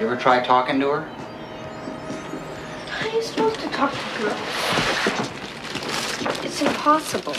You 0.00 0.06
ever 0.06 0.16
try 0.16 0.42
talking 0.42 0.80
to 0.80 0.88
her? 0.88 1.02
How 2.88 3.06
are 3.06 3.12
you 3.14 3.22
supposed 3.22 3.60
to 3.60 3.68
talk 3.68 3.92
to 3.92 3.98
girls? 4.18 4.40
It's 6.42 6.62
impossible. 6.62 7.36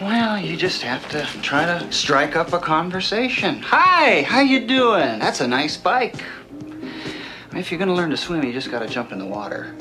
Well, 0.00 0.38
you 0.38 0.56
just 0.56 0.82
have 0.82 1.08
to 1.08 1.24
try 1.42 1.64
to 1.64 1.90
strike 1.90 2.36
up 2.36 2.52
a 2.52 2.60
conversation. 2.60 3.60
Hi, 3.62 4.22
how 4.22 4.40
you 4.40 4.68
doing? 4.68 5.18
That's 5.18 5.40
a 5.40 5.48
nice 5.48 5.76
bike. 5.76 6.22
I 6.62 6.64
mean, 7.50 7.56
if 7.56 7.72
you're 7.72 7.80
gonna 7.80 7.92
learn 7.94 8.10
to 8.10 8.16
swim, 8.16 8.44
you 8.44 8.52
just 8.52 8.70
gotta 8.70 8.86
jump 8.86 9.10
in 9.10 9.18
the 9.18 9.26
water. 9.26 9.74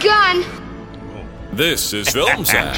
Gun! 0.00 0.44
This 1.52 1.92
is 1.92 2.08
Film 2.10 2.44
Sack. 2.44 2.76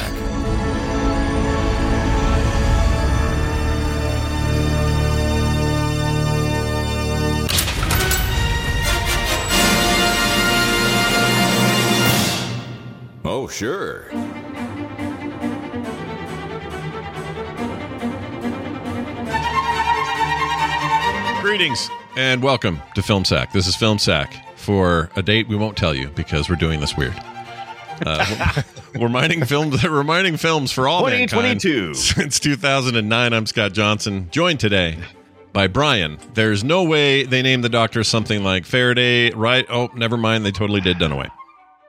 Oh, 13.25 13.47
sure. 13.47 14.09
Greetings 21.41 21.89
and 22.15 22.41
welcome 22.41 22.81
to 22.95 23.01
Film 23.01 23.25
Sack. 23.25 23.51
This 23.51 23.67
is 23.67 23.75
Film 23.75 23.97
Sack 23.97 24.48
for 24.69 25.09
a 25.15 25.23
date 25.23 25.47
we 25.47 25.55
won't 25.55 25.75
tell 25.75 25.95
you 25.95 26.09
because 26.09 26.47
we're 26.47 26.55
doing 26.55 26.79
this 26.79 26.95
weird. 26.95 27.15
Uh, 28.05 28.61
we're 28.99 29.09
mining 29.09 29.43
films, 29.43 29.83
reminding 29.89 30.37
films 30.37 30.71
for 30.71 30.87
all 30.87 31.01
mankind 31.01 31.59
2022. 31.59 31.95
since 31.95 32.39
2009. 32.39 33.33
I'm 33.33 33.47
Scott 33.47 33.73
Johnson, 33.73 34.29
joined 34.29 34.59
today 34.59 34.99
by 35.53 35.65
Brian. 35.65 36.19
There's 36.35 36.63
no 36.63 36.83
way 36.83 37.23
they 37.23 37.41
named 37.41 37.63
the 37.63 37.69
doctor 37.69 38.03
something 38.03 38.43
like 38.43 38.63
Faraday, 38.63 39.31
right? 39.31 39.65
Oh, 39.69 39.89
never 39.95 40.17
mind. 40.17 40.45
They 40.45 40.51
totally 40.51 40.81
did 40.81 40.97
Dunaway. 40.97 41.31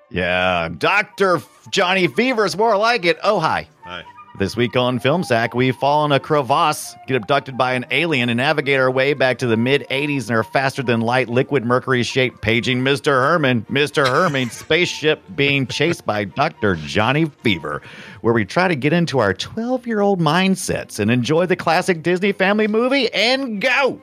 Yeah, 0.09 0.71
Dr. 0.71 1.43
Johnny 1.71 2.07
Fever's 2.07 2.57
more 2.57 2.79
like 2.79 3.05
it. 3.05 3.19
Oh, 3.23 3.41
hi. 3.41 3.69
Hi. 3.85 4.05
This 4.41 4.57
week 4.57 4.75
on 4.75 4.99
Film 5.01 5.23
Sack, 5.23 5.55
we 5.55 5.71
fall 5.71 6.07
in 6.07 6.13
a 6.13 6.19
crevasse, 6.19 6.97
get 7.07 7.15
abducted 7.15 7.59
by 7.59 7.75
an 7.75 7.85
alien, 7.91 8.31
and 8.31 8.39
navigate 8.39 8.81
our 8.81 8.91
way 8.91 9.13
back 9.13 9.37
to 9.41 9.47
the 9.47 9.59
mid 9.59 9.87
80s 9.91 10.31
in 10.31 10.35
our 10.35 10.43
faster 10.43 10.83
than 10.83 11.03
light 11.03 11.29
liquid 11.29 11.63
mercury 11.67 12.03
shaped 12.03 12.41
paging 12.41 12.81
Mr. 12.81 13.09
Herman. 13.23 13.67
Mr. 13.69 14.07
Herman's 14.07 14.53
spaceship 14.59 15.21
being 15.37 15.67
chased 15.67 16.07
by 16.07 16.25
Dr. 16.25 16.77
Johnny 16.77 17.27
Fever, 17.27 17.83
where 18.23 18.33
we 18.33 18.47
try 18.47 18.67
to 18.67 18.75
get 18.75 18.95
into 18.95 19.19
our 19.19 19.35
12 19.35 19.87
year 19.87 20.01
old 20.01 20.21
mindsets 20.21 20.99
and 20.99 21.11
enjoy 21.11 21.45
the 21.45 21.55
classic 21.55 22.03
Disney 22.03 22.33
family 22.33 22.67
movie 22.67 23.13
and 23.13 23.61
go. 23.61 24.01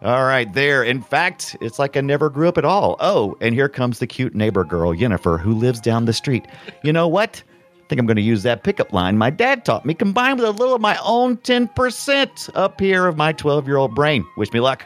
All 0.00 0.24
right, 0.24 0.50
there. 0.50 0.82
In 0.82 1.02
fact, 1.02 1.58
it's 1.60 1.78
like 1.78 1.94
I 1.94 2.00
never 2.00 2.30
grew 2.30 2.48
up 2.48 2.56
at 2.56 2.64
all. 2.64 2.96
Oh, 3.00 3.36
and 3.42 3.54
here 3.54 3.68
comes 3.68 3.98
the 3.98 4.06
cute 4.06 4.34
neighbor 4.34 4.64
girl, 4.64 4.94
Yennefer, 4.94 5.38
who 5.38 5.52
lives 5.52 5.78
down 5.78 6.06
the 6.06 6.14
street. 6.14 6.46
You 6.82 6.94
know 6.94 7.06
what? 7.06 7.42
I 7.88 7.90
think 7.90 8.00
I'm 8.00 8.06
going 8.06 8.16
to 8.16 8.22
use 8.22 8.42
that 8.42 8.64
pickup 8.64 8.92
line 8.92 9.16
my 9.16 9.30
dad 9.30 9.64
taught 9.64 9.86
me, 9.86 9.94
combined 9.94 10.38
with 10.38 10.46
a 10.46 10.52
little 10.52 10.74
of 10.74 10.80
my 10.82 10.98
own 11.02 11.38
10% 11.38 12.50
up 12.54 12.78
here 12.78 13.06
of 13.06 13.16
my 13.16 13.32
12 13.32 13.66
year 13.66 13.78
old 13.78 13.94
brain. 13.94 14.26
Wish 14.36 14.52
me 14.52 14.60
luck. 14.60 14.84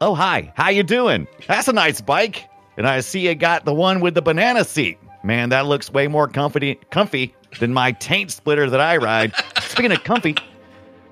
Oh, 0.00 0.14
hi. 0.14 0.50
How 0.56 0.70
you 0.70 0.82
doing? 0.82 1.28
That's 1.46 1.68
a 1.68 1.74
nice 1.74 2.00
bike. 2.00 2.48
And 2.78 2.86
I 2.88 3.00
see 3.00 3.28
you 3.28 3.34
got 3.34 3.66
the 3.66 3.74
one 3.74 4.00
with 4.00 4.14
the 4.14 4.22
banana 4.22 4.64
seat. 4.64 4.96
Man, 5.24 5.50
that 5.50 5.66
looks 5.66 5.92
way 5.92 6.08
more 6.08 6.26
comfy, 6.26 6.76
comfy 6.90 7.34
than 7.60 7.74
my 7.74 7.92
taint 7.92 8.30
splitter 8.30 8.70
that 8.70 8.80
I 8.80 8.96
ride. 8.96 9.34
Speaking 9.60 9.92
of 9.92 10.02
comfy, 10.02 10.36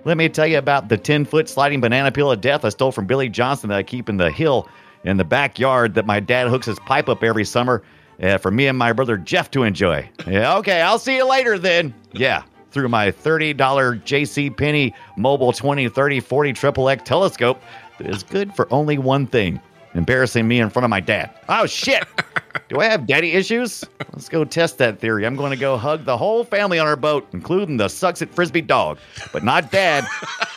let 0.07 0.17
me 0.17 0.31
tell 0.31 0.47
you 0.47 0.57
about 0.57 0.89
the 0.89 0.97
10 0.97 1.27
foot 1.27 1.51
sliding 1.51 1.83
banana 1.83 2.13
peel 2.13 2.33
of 2.33 2.41
death 2.41 2.65
I 2.65 2.71
stole 2.71 2.93
from 2.93 3.07
Billy 3.07 3.29
Johnson 3.29 3.69
that 3.69 3.77
I 3.77 3.83
keep 3.83 4.09
in 4.09 4.17
the 4.17 4.31
hill 4.31 4.71
in 5.05 5.19
the 5.19 5.25
backyard 5.25 5.93
that 5.97 6.07
my 6.07 6.19
dad 6.19 6.49
hooks 6.49 6.65
his 6.65 6.79
pipe 6.79 7.11
up 7.11 7.23
every 7.23 7.45
summer 7.45 7.83
uh, 8.23 8.39
for 8.39 8.51
me 8.51 8.67
and 8.67 8.79
my 8.79 8.93
brother 8.93 9.17
Jeff 9.17 9.51
to 9.53 9.63
enjoy. 9.63 10.09
Yeah, 10.27 10.57
okay, 10.59 10.81
I'll 10.81 10.99
see 10.99 11.17
you 11.17 11.29
later 11.29 11.59
then. 11.59 11.95
Yeah, 12.13 12.43
through 12.71 12.89
my 12.89 13.11
$30 13.11 13.57
JC 13.57 14.55
Penney 14.57 14.95
Mobile 15.17 15.53
20, 15.53 15.89
30, 15.89 16.21
40 16.21 16.53
Triple 16.53 16.89
X 16.89 17.03
telescope 17.05 17.63
that 17.99 18.09
is 18.09 18.23
good 18.23 18.55
for 18.55 18.73
only 18.73 18.99
one 18.99 19.27
thing 19.27 19.61
embarrassing 19.95 20.47
me 20.47 20.61
in 20.61 20.71
front 20.71 20.85
of 20.85 20.91
my 20.91 21.01
dad. 21.01 21.31
Oh, 21.49 21.67
shit. 21.67 22.05
Do 22.69 22.81
I 22.81 22.85
have 22.87 23.07
daddy 23.07 23.33
issues? 23.33 23.85
Let's 24.13 24.29
go 24.29 24.45
test 24.45 24.79
that 24.79 24.99
theory. 25.01 25.27
I'm 25.27 25.37
going 25.37 25.51
to 25.51 25.57
go 25.57 25.77
hug 25.77 26.05
the 26.05 26.17
whole 26.17 26.45
family 26.45 26.79
on 26.79 26.87
our 26.87 26.97
boat, 26.97 27.27
including 27.33 27.77
the 27.77 27.89
sucks 27.89 28.23
at 28.23 28.31
frisbee 28.31 28.61
dog, 28.63 28.99
but 29.33 29.43
not 29.45 29.71
dad. 29.73 30.07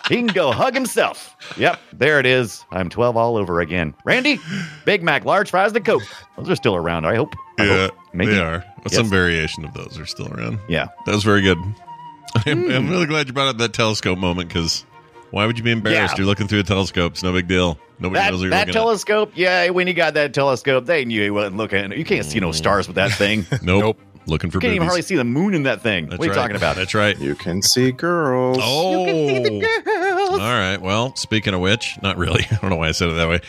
he 0.08 0.18
can 0.18 0.28
go 0.28 0.52
hug 0.52 0.74
himself. 0.74 1.36
Yep, 1.58 1.80
there 1.94 2.20
it 2.20 2.26
is. 2.26 2.64
I'm 2.72 2.90
12 2.90 3.18
all 3.18 3.36
over 3.36 3.60
again. 3.62 3.94
Randy, 4.06 4.40
Big 4.86 5.02
Mac, 5.04 5.26
large 5.26 5.50
fries, 5.50 5.74
a 5.74 5.82
Coke. 5.82 6.04
Those 6.38 6.50
are 6.52 6.56
still 6.56 6.76
around, 6.76 7.06
I 7.06 7.16
hope. 7.16 7.34
I 7.60 7.66
Yeah, 7.66 7.78
hope. 7.88 7.96
Maybe. 8.14 8.32
they 8.34 8.40
are. 8.40 8.64
Yes. 8.86 8.96
Some 8.96 9.10
variation 9.10 9.66
of 9.66 9.74
those 9.74 9.98
are 10.00 10.06
still 10.06 10.32
around. 10.32 10.60
Yeah. 10.70 10.88
That 11.06 11.16
was 11.16 11.24
very 11.24 11.42
good. 11.42 11.58
I'm, 12.46 12.70
I'm 12.72 12.90
really 12.90 13.06
glad 13.08 13.28
you 13.28 13.34
brought 13.34 13.48
up 13.48 13.58
that 13.58 13.74
telescope 13.74 14.20
moment 14.20 14.50
because 14.50 14.86
why 15.32 15.46
would 15.46 15.58
you 15.58 15.64
be 15.64 15.72
embarrassed? 15.72 16.14
Yeah. 16.14 16.18
You're 16.18 16.28
looking 16.28 16.48
through 16.48 16.60
a 16.60 16.64
telescope. 16.64 17.14
It's 17.14 17.24
no 17.24 17.34
big 17.34 17.48
deal. 17.48 17.78
Nobody 18.00 18.20
That, 18.20 18.32
knows 18.32 18.40
what 18.40 18.44
you're 18.44 18.50
that 18.52 18.60
looking 18.68 18.74
telescope, 18.74 19.32
yeah, 19.36 19.70
when 19.70 19.88
you 19.88 19.94
got 19.94 20.14
that 20.14 20.34
telescope, 20.34 20.86
they 20.86 21.04
knew 21.06 21.22
he 21.22 21.30
wasn't 21.30 21.58
looking. 21.58 21.92
You 21.92 22.06
can't 22.06 22.26
see 22.26 22.40
no 22.40 22.52
stars 22.52 22.88
with 22.88 22.96
that 22.96 23.12
thing. 23.12 23.40
you 23.52 23.58
at. 23.58 23.64
Nope. 23.64 24.00
Looking 24.28 24.52
for 24.52 24.60
can't 24.60 24.72
even 24.72 24.80
boobies. 24.80 24.88
hardly 24.90 25.02
see 25.04 25.16
the 25.16 25.24
moon 25.24 25.54
in 25.54 25.64
that 25.64 25.82
thing. 25.82 26.08
That's 26.08 26.20
what 26.20 26.26
are 26.26 26.28
you 26.28 26.36
right. 26.36 26.42
talking 26.42 26.58
about? 26.58 26.76
That's 26.76 26.94
right. 26.94 27.18
You 27.18 27.34
can 27.34 27.62
see 27.62 27.94
girls. 27.94 28.58
Oh. 28.62 29.06
You 29.06 29.06
can 29.06 29.28
see 29.28 29.44
the 29.44 29.82
girls. 29.86 30.32
All 30.32 30.38
right. 30.40 30.78
Well, 30.82 31.16
speaking 31.16 31.54
of 31.54 31.62
which, 31.62 31.98
not 32.04 32.18
really. 32.18 32.46
I 32.52 32.56
don't 32.58 32.70
know 32.70 32.76
why 32.76 32.90
I 32.90 32.92
said 32.92 33.08
it 33.08 33.14
that 33.14 33.30
way. 33.30 33.40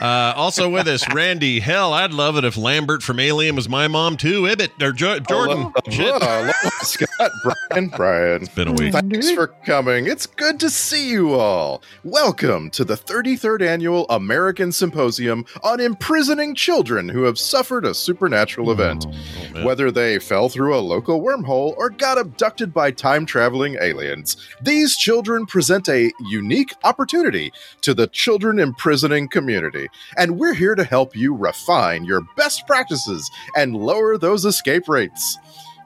Uh, 0.00 0.32
also 0.36 0.68
with 0.68 0.88
us, 0.88 1.04
Randy. 1.14 1.60
Hell, 1.60 1.92
I'd 1.92 2.12
love 2.12 2.36
it 2.36 2.44
if 2.44 2.56
Lambert 2.56 3.02
from 3.02 3.20
Alien 3.20 3.54
was 3.56 3.68
my 3.68 3.86
mom 3.88 4.16
too. 4.16 4.46
Ibbott 4.46 4.72
or 4.82 4.92
jo- 4.92 5.20
Jordan. 5.20 5.72
Shit. 5.90 6.12
Hello, 6.22 6.52
Scott, 6.82 7.30
Brian, 7.42 7.88
Brian. 7.88 8.42
It's 8.42 8.54
been 8.54 8.68
a 8.68 8.72
week. 8.72 8.92
Thanks 8.92 9.30
for 9.30 9.46
coming. 9.64 10.06
It's 10.06 10.26
good 10.26 10.58
to 10.60 10.68
see 10.68 11.10
you 11.10 11.34
all. 11.34 11.80
Welcome 12.02 12.70
to 12.70 12.84
the 12.84 12.96
33rd 12.96 13.62
Annual 13.66 14.06
American 14.10 14.72
Symposium 14.72 15.44
on 15.62 15.80
Imprisoning 15.80 16.54
Children 16.54 17.08
Who 17.08 17.22
Have 17.22 17.38
Suffered 17.38 17.84
a 17.84 17.94
Supernatural 17.94 18.70
Event. 18.72 19.06
Oh, 19.08 19.52
man. 19.54 19.64
Whether 19.64 19.90
they 19.90 20.18
fell 20.18 20.48
through 20.48 20.76
a 20.76 20.80
local 20.80 21.20
wormhole 21.22 21.74
or 21.76 21.88
got 21.90 22.18
abducted 22.18 22.74
by 22.74 22.90
time 22.90 23.24
traveling 23.26 23.76
aliens, 23.80 24.36
these 24.60 24.96
children 24.96 25.46
present 25.46 25.88
a 25.88 26.12
unique 26.20 26.74
opportunity 26.82 27.52
to 27.82 27.94
the 27.94 28.08
children 28.08 28.58
imprisoning 28.58 29.28
community. 29.28 29.83
And 30.16 30.38
we're 30.38 30.54
here 30.54 30.74
to 30.74 30.84
help 30.84 31.16
you 31.16 31.34
refine 31.34 32.04
your 32.04 32.22
best 32.36 32.66
practices 32.66 33.30
and 33.56 33.76
lower 33.76 34.18
those 34.18 34.44
escape 34.44 34.88
rates. 34.88 35.38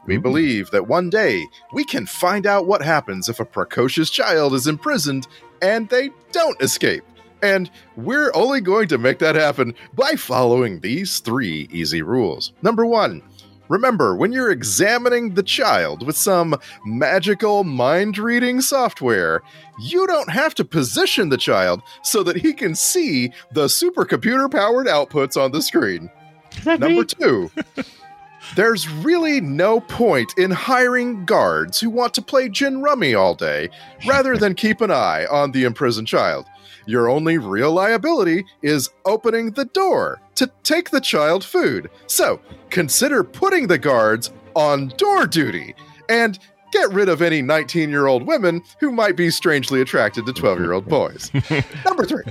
We 0.07 0.15
mm-hmm. 0.15 0.23
believe 0.23 0.71
that 0.71 0.89
one 0.89 1.11
day 1.11 1.47
we 1.73 1.85
can 1.85 2.07
find 2.07 2.47
out 2.47 2.67
what 2.67 2.83
happens 2.83 3.29
if 3.29 3.41
a 3.41 3.45
precocious 3.45 4.11
child 4.11 4.55
is 4.55 4.67
imprisoned 4.67 5.29
and 5.61 5.89
they 5.89 6.11
don't 6.33 6.61
escape. 6.63 7.05
And 7.43 7.71
we're 7.97 8.33
only 8.35 8.61
going 8.61 8.89
to 8.89 8.99
make 8.99 9.19
that 9.21 9.37
happen 9.37 9.75
by 9.95 10.15
following 10.15 10.81
these 10.81 11.21
three 11.21 11.69
easy 11.71 12.03
rules. 12.03 12.53
Number 12.63 12.85
one, 12.85 13.23
remember 13.69 14.17
when 14.17 14.33
you're 14.33 14.51
examining 14.51 15.35
the 15.35 15.43
child 15.43 16.07
with 16.07 16.17
some 16.17 16.57
magical 16.85 17.65
mind 17.65 18.19
reading 18.19 18.61
software, 18.61 19.43
you 19.81 20.07
don't 20.07 20.31
have 20.31 20.55
to 20.57 20.65
position 20.65 21.29
the 21.29 21.37
child 21.37 21.83
so 22.03 22.23
that 22.23 22.37
he 22.37 22.53
can 22.53 22.75
see 22.75 23.33
the 23.53 23.67
supercomputer 23.67 24.51
powered 24.51 24.87
outputs 24.87 25.41
on 25.41 25.53
the 25.53 25.63
screen. 25.63 26.11
Number 26.65 27.05
two, 27.05 27.51
there's 28.57 28.89
really 28.89 29.41
no 29.41 29.81
point 29.81 30.33
in 30.39 30.51
hiring 30.51 31.25
guards 31.25 31.81
who 31.81 31.91
want 31.91 32.15
to 32.15 32.23
play 32.23 32.49
gin 32.49 32.83
rummy 32.83 33.15
all 33.15 33.35
day 33.35 33.69
rather 34.07 34.37
than 34.37 34.55
keep 34.55 34.81
an 34.81 34.91
eye 34.91 35.27
on 35.31 35.53
the 35.53 35.65
imprisoned 35.65 36.09
child. 36.09 36.47
Your 36.87 37.11
only 37.11 37.37
real 37.37 37.73
liability 37.73 38.47
is 38.63 38.89
opening 39.05 39.51
the 39.51 39.67
door 39.67 40.21
to 40.39 40.51
take 40.63 40.91
the 40.91 41.01
child 41.01 41.45
food. 41.45 41.91
So 42.07 42.41
consider 42.71 43.25
putting 43.25 43.67
the 43.67 43.79
guards 43.79 44.31
on 44.55 44.89
door 44.97 45.27
duty 45.27 45.75
and 46.09 46.39
get 46.73 46.91
rid 46.91 47.09
of 47.09 47.23
any 47.23 47.43
19 47.43 47.91
year 47.91 48.07
old 48.07 48.25
women 48.25 48.63
who 48.79 48.93
might 48.93 49.17
be 49.17 49.31
strangely 49.31 49.81
attracted 49.81 50.27
to 50.27 50.33
12 50.33 50.61
year 50.61 50.73
old 50.73 50.87
boys. 50.87 51.33
Number 51.85 52.05
three, 52.05 52.23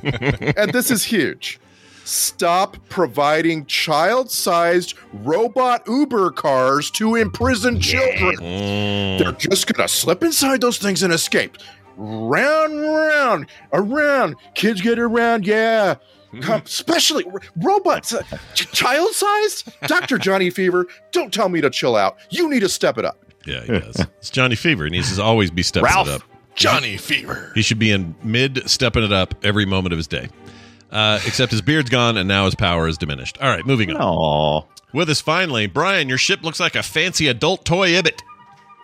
and 0.55 0.71
this 0.71 0.89
is 0.89 1.03
huge. 1.03 1.59
Stop 2.05 2.77
providing 2.87 3.65
child 3.65 4.31
sized 4.31 4.93
robot 5.11 5.85
Uber 5.85 6.31
cars 6.31 6.89
to 6.91 7.15
imprisoned 7.15 7.81
children. 7.81 8.37
Mm. 8.37 9.19
They're 9.19 9.31
just 9.33 9.67
going 9.67 9.85
to 9.85 9.93
slip 9.93 10.23
inside 10.23 10.61
those 10.61 10.77
things 10.77 11.03
and 11.03 11.11
escape. 11.11 11.57
Round 11.97 12.79
round, 12.79 13.47
around. 13.73 14.37
Kids 14.55 14.79
get 14.79 14.97
around, 14.97 15.45
yeah. 15.45 15.95
Come, 16.41 16.61
especially 16.65 17.23
r- 17.25 17.39
robots, 17.63 18.13
uh, 18.13 18.21
ch- 18.53 18.71
child 18.71 19.13
sized. 19.13 19.69
Dr. 19.87 20.17
Johnny 20.17 20.49
Fever, 20.49 20.87
don't 21.11 21.33
tell 21.33 21.49
me 21.49 21.61
to 21.61 21.69
chill 21.69 21.95
out. 21.95 22.17
You 22.29 22.49
need 22.49 22.59
to 22.61 22.69
step 22.69 22.97
it 22.97 23.05
up. 23.05 23.23
Yeah, 23.45 23.61
he 23.61 23.79
does. 23.79 23.99
It's 24.17 24.29
Johnny 24.29 24.55
Fever. 24.55 24.85
and 24.85 24.93
He 24.93 24.99
needs 24.99 25.15
to 25.15 25.21
always 25.23 25.51
be 25.51 25.63
stepping 25.63 25.85
Ralph. 25.85 26.07
it 26.07 26.13
up. 26.15 26.21
Johnny 26.55 26.97
Fever. 26.97 27.51
He 27.55 27.61
should 27.61 27.79
be 27.79 27.91
in 27.91 28.15
mid 28.23 28.69
stepping 28.69 29.03
it 29.03 29.13
up 29.13 29.33
every 29.43 29.65
moment 29.65 29.93
of 29.93 29.97
his 29.97 30.07
day. 30.07 30.27
Uh, 30.91 31.19
except 31.25 31.51
his 31.51 31.61
beard's 31.61 31.89
gone 31.89 32.17
and 32.17 32.27
now 32.27 32.45
his 32.45 32.55
power 32.55 32.87
is 32.87 32.97
diminished. 32.97 33.37
All 33.41 33.49
right, 33.49 33.65
moving 33.65 33.91
on. 33.91 34.01
Oh, 34.01 34.67
With 34.93 35.09
us 35.09 35.21
finally, 35.21 35.67
Brian, 35.67 36.07
your 36.09 36.17
ship 36.17 36.43
looks 36.43 36.59
like 36.59 36.75
a 36.75 36.81
fancy 36.83 37.27
adult 37.27 37.63
toy 37.65 37.89
Ibbott. 37.89 38.21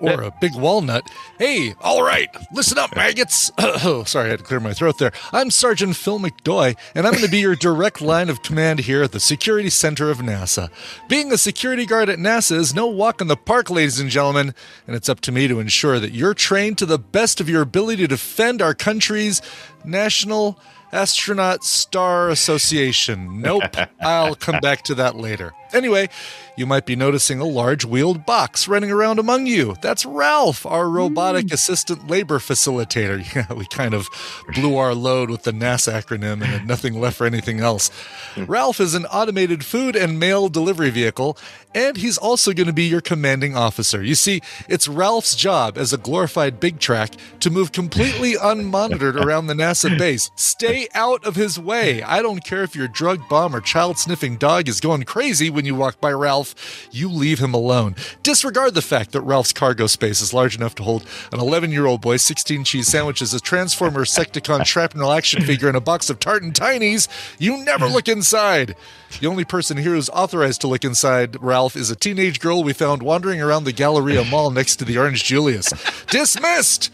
Or 0.03 0.21
a 0.21 0.31
big 0.41 0.53
walnut. 0.55 1.09
Hey, 1.39 1.75
all 1.81 2.03
right, 2.03 2.29
listen 2.53 2.77
up, 2.77 2.93
maggots. 2.95 3.51
oh, 3.57 4.03
sorry, 4.05 4.27
I 4.27 4.29
had 4.31 4.39
to 4.39 4.45
clear 4.45 4.59
my 4.59 4.73
throat 4.73 4.97
there. 4.97 5.13
I'm 5.31 5.49
Sergeant 5.49 5.95
Phil 5.95 6.19
McDoy, 6.19 6.75
and 6.93 7.07
I'm 7.07 7.13
going 7.13 7.23
to 7.23 7.31
be 7.31 7.39
your 7.39 7.55
direct 7.55 8.01
line 8.01 8.29
of 8.29 8.43
command 8.43 8.79
here 8.79 9.01
at 9.01 9.13
the 9.13 9.19
Security 9.19 9.69
Center 9.69 10.09
of 10.09 10.17
NASA. 10.17 10.69
Being 11.07 11.31
a 11.31 11.37
security 11.37 11.85
guard 11.85 12.09
at 12.09 12.19
NASA 12.19 12.57
is 12.57 12.75
no 12.75 12.87
walk 12.87 13.21
in 13.21 13.27
the 13.27 13.37
park, 13.37 13.69
ladies 13.69 13.99
and 13.99 14.09
gentlemen, 14.09 14.53
and 14.87 14.95
it's 14.95 15.07
up 15.07 15.21
to 15.21 15.31
me 15.31 15.47
to 15.47 15.59
ensure 15.59 15.99
that 15.99 16.11
you're 16.11 16.33
trained 16.33 16.77
to 16.79 16.85
the 16.85 16.99
best 16.99 17.39
of 17.39 17.47
your 17.47 17.61
ability 17.61 18.03
to 18.03 18.07
defend 18.07 18.61
our 18.61 18.73
country's 18.73 19.41
national 19.85 20.59
Astronaut 20.93 21.63
Star 21.63 22.29
Association. 22.29 23.41
Nope. 23.41 23.75
I'll 24.01 24.35
come 24.35 24.59
back 24.59 24.83
to 24.83 24.95
that 24.95 25.15
later. 25.15 25.53
Anyway, 25.73 26.09
you 26.55 26.67
might 26.67 26.85
be 26.85 26.95
noticing 26.95 27.39
a 27.39 27.45
large 27.45 27.83
wheeled 27.83 28.25
box 28.25 28.67
running 28.67 28.91
around 28.91 29.17
among 29.17 29.47
you. 29.47 29.75
That's 29.81 30.05
Ralph, 30.05 30.65
our 30.65 30.87
robotic 30.87 31.47
mm. 31.47 31.53
assistant 31.53 32.07
labor 32.07 32.39
facilitator. 32.39 33.23
Yeah, 33.33 33.51
we 33.53 33.65
kind 33.65 33.95
of 33.95 34.09
blew 34.53 34.77
our 34.77 34.93
load 34.93 35.31
with 35.31 35.43
the 35.43 35.51
NASA 35.51 35.99
acronym 35.99 36.33
and 36.33 36.43
had 36.43 36.67
nothing 36.67 36.99
left 36.99 37.17
for 37.17 37.25
anything 37.25 37.61
else. 37.61 37.89
Hmm. 38.35 38.45
Ralph 38.45 38.79
is 38.79 38.93
an 38.93 39.05
automated 39.07 39.65
food 39.65 39.95
and 39.95 40.19
mail 40.19 40.49
delivery 40.49 40.91
vehicle, 40.91 41.35
and 41.73 41.97
he's 41.97 42.17
also 42.17 42.53
going 42.53 42.67
to 42.67 42.73
be 42.73 42.83
your 42.83 43.01
commanding 43.01 43.55
officer. 43.55 44.03
You 44.03 44.13
see, 44.13 44.41
it's 44.67 44.87
Ralph's 44.87 45.35
job 45.35 45.77
as 45.77 45.93
a 45.93 45.97
glorified 45.97 46.59
Big 46.59 46.79
Trak 46.79 47.17
to 47.39 47.49
move 47.49 47.71
completely 47.71 48.33
unmonitored 48.41 49.15
around 49.15 49.47
the 49.47 49.55
NASA 49.55 49.97
base. 49.97 50.29
Stay 50.35 50.87
out 50.93 51.25
of 51.25 51.35
his 51.35 51.59
way. 51.59 52.03
I 52.03 52.21
don't 52.21 52.43
care 52.43 52.63
if 52.63 52.75
your 52.75 52.87
drug 52.87 53.27
bomb 53.29 53.55
or 53.55 53.61
child 53.61 53.97
sniffing 53.97 54.37
dog 54.37 54.67
is 54.67 54.79
going 54.79 55.03
crazy 55.03 55.49
when 55.49 55.62
you 55.65 55.75
walk 55.75 55.99
by 55.99 56.11
Ralph, 56.11 56.87
you 56.91 57.09
leave 57.09 57.39
him 57.39 57.53
alone. 57.53 57.95
Disregard 58.21 58.73
the 58.73 58.81
fact 58.81 59.11
that 59.11 59.21
Ralph's 59.21 59.53
cargo 59.53 59.87
space 59.87 60.21
is 60.21 60.33
large 60.33 60.55
enough 60.55 60.75
to 60.75 60.83
hold 60.83 61.05
an 61.31 61.39
11 61.39 61.71
year 61.71 61.85
old 61.85 62.01
boy, 62.01 62.17
16 62.17 62.63
cheese 62.63 62.87
sandwiches, 62.87 63.33
a 63.33 63.39
Transformer 63.39 64.05
Secticon 64.05 64.65
shrapnel 64.65 65.11
action 65.11 65.41
figure, 65.43 65.67
and 65.67 65.77
a 65.77 65.81
box 65.81 66.09
of 66.09 66.19
Tart 66.19 66.43
'n' 66.43 66.51
Tinys. 66.51 67.07
You 67.39 67.63
never 67.63 67.87
look 67.87 68.07
inside. 68.07 68.75
The 69.19 69.27
only 69.27 69.45
person 69.45 69.77
here 69.77 69.91
who's 69.91 70.09
authorized 70.09 70.61
to 70.61 70.67
look 70.67 70.83
inside 70.83 71.41
Ralph 71.41 71.75
is 71.75 71.89
a 71.89 71.95
teenage 71.95 72.39
girl 72.39 72.63
we 72.63 72.73
found 72.73 73.01
wandering 73.03 73.41
around 73.41 73.63
the 73.63 73.71
Galleria 73.71 74.23
Mall 74.25 74.51
next 74.51 74.77
to 74.77 74.85
the 74.85 74.97
Orange 74.97 75.23
Julius. 75.23 75.71
Dismissed! 76.09 76.91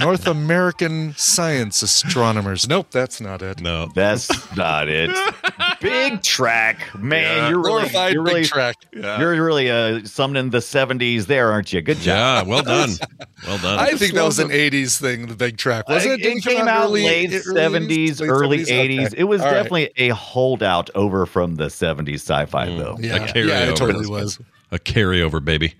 North 0.00 0.26
American 0.26 1.14
science 1.16 1.80
astronomers. 1.82 2.68
Nope, 2.68 2.88
that's 2.90 3.20
not 3.20 3.40
it. 3.42 3.60
No. 3.60 3.86
that's 3.94 4.28
not 4.56 4.88
it. 4.88 5.10
Big 5.80 6.14
Trak, 6.20 6.98
man. 7.00 7.22
Yeah. 7.22 7.48
You're 7.50 7.58
really, 7.58 7.70
Glorified 7.88 8.12
you're 8.14 8.22
really, 8.22 8.40
Big 8.42 8.50
Trak. 8.50 8.74
you're 8.92 9.44
really 9.44 9.70
uh, 9.70 10.04
summoning 10.04 10.50
the 10.50 10.58
'70s 10.58 11.26
there, 11.26 11.50
aren't 11.52 11.72
you? 11.72 11.80
Good 11.82 11.98
job. 11.98 12.46
Yeah, 12.46 12.50
well 12.52 12.62
done. 12.62 12.90
Well 13.46 13.56
done. 13.56 13.78
I 13.78 13.92
think 13.92 14.12
that 14.12 14.24
was 14.24 14.38
an 14.38 14.50
80s 14.50 15.00
thing, 15.00 15.26
the 15.28 15.34
Big 15.34 15.56
Trak. 15.56 15.84
Wasn't 15.88 16.12
it? 16.12 16.20
it, 16.20 16.22
Didn't 16.24 16.42
came 16.42 16.68
out 16.68 16.84
early- 16.84 17.04
late 17.06 17.32
early 17.46 17.56
70s, 17.86 18.20
late 18.20 18.28
early 18.28 18.58
70s? 18.58 18.62
Okay. 18.64 18.96
80s. 18.98 19.14
It 19.16 19.24
was 19.24 19.40
All 19.40 19.46
right. 19.46 19.54
definitely 19.54 19.90
a 19.96 20.08
holdout 20.10 20.90
over 20.94 21.24
from 21.24 21.49
the 21.56 21.66
70s 21.70 22.14
sci-fi, 22.22 22.66
Mm. 22.68 22.78
though. 22.78 22.96
Yeah, 23.00 23.26
carryover. 23.26 23.48
yeah, 23.48 23.60
it 23.70 23.76
totally 23.76 24.06
was. 24.06 24.38
a 24.70 24.78
carryover, 24.78 25.44
baby. 25.44 25.74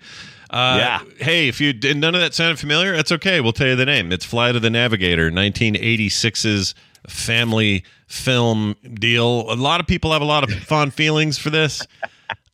Uh, 0.49 0.75
Yeah. 0.79 0.99
Hey, 1.25 1.47
if 1.47 1.61
you 1.61 1.71
did 1.73 1.97
none 1.97 2.13
of 2.15 2.21
that 2.21 2.33
sounded 2.33 2.59
familiar, 2.59 2.95
that's 2.95 3.11
okay. 3.13 3.39
We'll 3.41 3.53
tell 3.53 3.67
you 3.67 3.75
the 3.75 3.85
name. 3.85 4.11
It's 4.11 4.25
Flight 4.25 4.55
of 4.55 4.61
the 4.61 4.69
Navigator, 4.69 5.31
1986's 5.31 6.75
family 7.07 7.83
film 8.07 8.75
deal. 8.93 9.51
A 9.51 9.55
lot 9.55 9.79
of 9.79 9.87
people 9.87 10.11
have 10.11 10.21
a 10.21 10.25
lot 10.25 10.43
of 10.43 10.51
fond 10.63 10.93
feelings 10.93 11.37
for 11.37 11.49
this. 11.49 11.85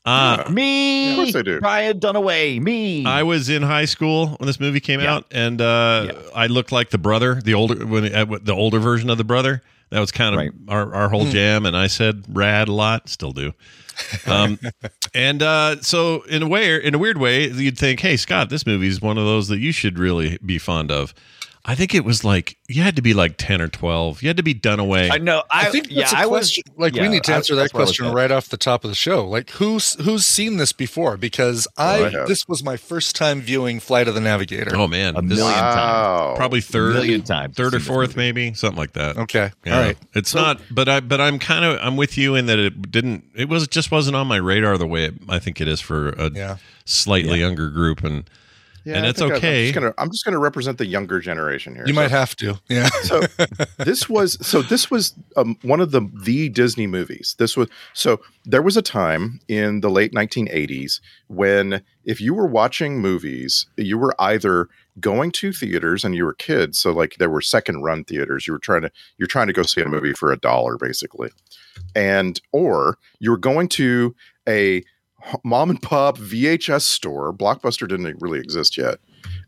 Uh, 0.07 0.49
Me, 0.49 1.09
Of 1.11 1.15
course 1.17 1.33
they 1.33 1.43
do. 1.43 1.59
Brian 1.59 1.99
Dunaway, 1.99 2.61
me. 2.61 3.05
I 3.05 3.23
was 3.23 3.49
in 3.49 3.61
high 3.61 3.85
school 3.85 4.27
when 4.39 4.47
this 4.47 4.59
movie 4.59 4.79
came 4.79 5.01
out, 5.01 5.25
and 5.31 5.59
uh, 5.61 6.13
I 6.33 6.47
looked 6.47 6.71
like 6.71 6.89
the 6.91 6.97
brother, 6.97 7.41
the 7.43 7.53
older, 7.53 7.85
when 7.85 8.13
uh, 8.15 8.25
the 8.41 8.53
older 8.53 8.79
version 8.79 9.09
of 9.09 9.17
the 9.17 9.23
brother. 9.25 9.61
That 9.89 9.99
was 10.01 10.11
kind 10.11 10.35
of 10.35 10.39
Right. 10.39 10.51
our, 10.67 10.93
our 10.93 11.09
whole 11.09 11.25
jam, 11.25 11.65
and 11.65 11.75
I 11.75 11.87
said 11.87 12.25
"rad" 12.29 12.67
a 12.67 12.73
lot, 12.73 13.07
still 13.09 13.31
do. 13.31 13.53
Um, 14.25 14.59
and 15.13 15.41
uh, 15.41 15.81
so, 15.81 16.23
in 16.23 16.43
a 16.43 16.47
way, 16.47 16.75
in 16.83 16.93
a 16.93 16.97
weird 16.97 17.17
way, 17.17 17.47
you'd 17.49 17.77
think, 17.77 18.01
"Hey, 18.01 18.17
Scott, 18.17 18.49
this 18.49 18.65
movie 18.65 18.87
is 18.87 19.01
one 19.01 19.17
of 19.17 19.25
those 19.25 19.47
that 19.47 19.59
you 19.59 19.71
should 19.71 19.97
really 19.97 20.37
be 20.45 20.57
fond 20.57 20.91
of." 20.91 21.13
I 21.69 21.75
think 21.75 21.93
it 21.93 22.05
was 22.05 22.23
like 22.23 22.57
you 22.69 22.81
had 22.81 22.95
to 22.95 23.01
be 23.01 23.13
like 23.13 23.35
ten 23.37 23.61
or 23.61 23.67
twelve. 23.67 24.21
You 24.23 24.29
had 24.29 24.37
to 24.37 24.43
be 24.43 24.53
done 24.53 24.79
away. 24.79 25.09
I 25.11 25.17
know. 25.17 25.43
I, 25.51 25.67
I 25.67 25.69
think 25.69 25.87
yeah, 25.89 26.03
that's 26.03 26.13
a 26.13 26.17
I 26.19 26.25
was 26.25 26.47
question. 26.47 26.63
like 26.77 26.93
we 26.93 27.09
need 27.09 27.25
to 27.25 27.33
answer 27.33 27.55
that's 27.55 27.73
that 27.73 27.75
where 27.77 27.81
I 27.81 27.83
was 27.83 27.89
question 27.97 28.15
right 28.15 28.31
off 28.31 28.47
the 28.47 28.55
top 28.55 28.85
of 28.85 28.89
the 28.89 28.95
show. 28.95 29.27
Like 29.27 29.49
who's 29.49 29.95
who's 30.01 30.25
seen 30.25 30.55
this 30.55 30.71
before? 30.71 31.17
Because 31.17 31.67
oh, 31.77 31.83
I, 31.83 32.05
I 32.23 32.25
this 32.25 32.47
was 32.47 32.63
my 32.63 32.77
first 32.77 33.17
time 33.17 33.41
viewing 33.41 33.81
Flight 33.81 34.07
of 34.07 34.15
the 34.15 34.21
Navigator. 34.21 34.77
oh 34.77 34.87
man, 34.87 35.17
A 35.17 35.21
this 35.21 35.31
is 35.33 35.37
million 35.39 35.59
times. 35.59 35.75
Wow. 35.75 36.33
probably 36.37 36.61
third, 36.61 36.93
million 36.93 37.23
times 37.23 37.55
third 37.57 37.73
or 37.75 37.81
fourth, 37.81 38.15
maybe 38.15 38.53
something 38.53 38.77
like 38.77 38.93
that. 38.93 39.17
Okay, 39.17 39.51
Yeah. 39.65 39.75
all 39.75 39.81
right. 39.83 39.97
It's 40.13 40.33
not, 40.33 40.61
but 40.71 40.87
I, 40.87 41.01
but 41.01 41.19
I'm 41.19 41.37
kind 41.37 41.65
of, 41.65 41.79
I'm 41.81 41.97
with 41.97 42.17
you 42.17 42.35
in 42.35 42.45
that 42.45 42.59
it 42.59 42.89
didn't, 42.91 43.25
it 43.35 43.49
was, 43.49 43.67
just 43.67 43.91
wasn't 43.91 44.15
on 44.15 44.25
my 44.27 44.37
radar 44.37 44.77
the 44.77 44.87
way 44.87 45.03
it, 45.03 45.15
I 45.27 45.39
think 45.39 45.59
it 45.59 45.67
is 45.67 45.81
for 45.81 46.09
a 46.11 46.31
Yeah. 46.31 46.57
slightly 46.85 47.39
younger 47.41 47.69
group, 47.69 48.03
and 48.05 48.23
Yeah, 48.87 48.95
and 48.97 49.05
I 49.05 49.09
it's 49.09 49.21
okay. 49.21 49.33
I'm 49.59 49.65
just, 49.65 49.75
gonna, 49.75 49.93
I'm 49.97 50.11
just 50.11 50.23
gonna 50.25 50.39
represent 50.39 50.77
the 50.77 50.85
younger 50.85 51.19
generation 51.19 51.75
here. 51.75 51.83
You 51.85 51.93
So- 51.93 51.99
might 52.01 52.11
have 52.11 52.35
to. 52.37 52.57
Yeah. 52.69 52.87
so 53.03 53.21
this 53.79 54.07
was 54.07 54.37
so 54.45 54.61
this 54.61 54.89
was 54.89 55.13
um, 55.35 55.57
one 55.61 55.81
of 55.81 55.91
the 55.91 56.01
the 56.23 56.47
Disney 56.47 56.87
movies. 56.87 57.35
This 57.37 57.57
was 57.57 57.67
so 57.93 58.21
there 58.45 58.61
was 58.61 58.77
a 58.77 58.81
time 58.81 59.41
in 59.49 59.81
the 59.81 59.89
late 59.89 60.13
1980s 60.13 61.01
when 61.27 61.81
if 62.05 62.21
you 62.21 62.33
were 62.33 62.47
watching 62.47 62.99
movies, 63.01 63.67
you 63.75 63.97
were 63.97 64.15
either 64.19 64.69
going 65.01 65.31
to 65.31 65.51
theaters 65.51 66.05
and 66.05 66.15
you 66.15 66.23
were 66.23 66.33
kids, 66.33 66.79
so 66.79 66.91
like 66.91 67.15
there 67.19 67.29
were 67.29 67.41
second 67.41 67.81
run 67.83 68.05
theaters. 68.05 68.47
You 68.47 68.53
were 68.53 68.59
trying 68.59 68.83
to 68.83 68.91
you're 69.17 69.27
trying 69.27 69.47
to 69.47 69.53
go 69.53 69.63
see 69.63 69.81
a 69.81 69.87
movie 69.89 70.13
for 70.13 70.31
a 70.31 70.37
dollar 70.37 70.77
basically, 70.77 71.29
and 71.95 72.39
or 72.53 72.97
you 73.19 73.31
were 73.31 73.37
going 73.37 73.67
to 73.69 74.15
a 74.47 74.83
mom 75.43 75.69
and 75.69 75.81
pop 75.81 76.17
VHS 76.17 76.81
store. 76.81 77.33
Blockbuster 77.33 77.87
didn't 77.87 78.17
really 78.21 78.39
exist 78.39 78.77
yet 78.77 78.99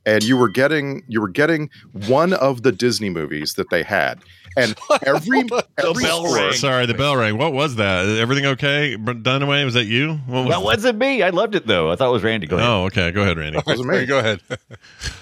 and 0.06 0.24
you 0.24 0.38
were 0.38 0.50
getting 0.50 1.04
you 1.08 1.22
were 1.22 1.30
getting 1.30 1.70
one 2.08 2.34
of 2.34 2.64
the 2.64 2.72
Disney 2.72 3.10
movies 3.10 3.54
that 3.54 3.70
they 3.70 3.84
had, 3.84 4.20
and 4.58 4.76
every 5.06 5.40
every 5.78 6.04
bell 6.04 6.26
store- 6.26 6.36
rang. 6.36 6.54
Sorry, 6.54 6.86
the 6.86 6.94
bell 6.94 7.16
rang. 7.16 7.38
What 7.38 7.54
was 7.54 7.76
that? 7.76 8.06
Everything 8.08 8.46
okay? 8.46 8.96
Dunaway, 8.98 9.66
was 9.66 9.74
that 9.76 9.86
you? 9.86 10.16
What 10.28 10.46
was 10.46 10.50
That 10.56 10.62
wasn't 10.64 10.98
me. 11.00 11.24
I 11.24 11.30
loved 11.30 11.56
it 11.56 11.68
though. 11.68 11.92
I 11.92 11.96
thought 11.96 12.10
it 12.10 12.14
was 12.14 12.24
Randy. 12.24 12.48
Go 12.48 12.58
ahead. 12.58 12.70
Oh, 12.70 12.86
okay. 12.86 13.12
Go 13.12 13.22
ahead, 13.22 13.38
Randy. 13.38 13.60
wasn't 13.66 13.90
me. 13.90 14.06
Go 14.06 14.20
ahead. 14.20 14.42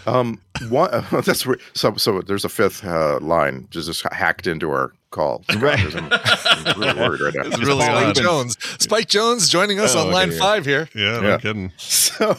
Um, 0.05 0.39
one 0.69 0.89
that's 1.25 1.45
where 1.45 1.57
so 1.73 1.93
so 1.97 2.21
there's 2.21 2.45
a 2.45 2.49
fifth 2.49 2.85
uh, 2.85 3.19
line 3.19 3.67
just, 3.71 3.87
just 3.87 4.03
hacked 4.13 4.47
into 4.47 4.69
our 4.69 4.93
call. 5.11 5.43
Right. 5.57 5.79
I'm, 5.95 6.09
I'm 6.11 6.79
really 6.79 6.93
worried 6.99 7.21
right 7.21 7.33
now. 7.35 7.41
It's 7.45 7.59
really 7.59 7.83
Spike 7.83 8.05
odd. 8.07 8.15
Jones. 8.15 8.57
Spike 8.81 9.07
Jones 9.09 9.49
joining 9.49 9.79
us 9.79 9.95
Oh, 9.95 10.07
on 10.07 10.13
line 10.13 10.29
dear. 10.29 10.39
five 10.39 10.65
here. 10.65 10.87
Yeah, 10.95 11.19
no 11.19 11.27
Yeah. 11.27 11.37
kidding. 11.39 11.73
So, 11.77 12.37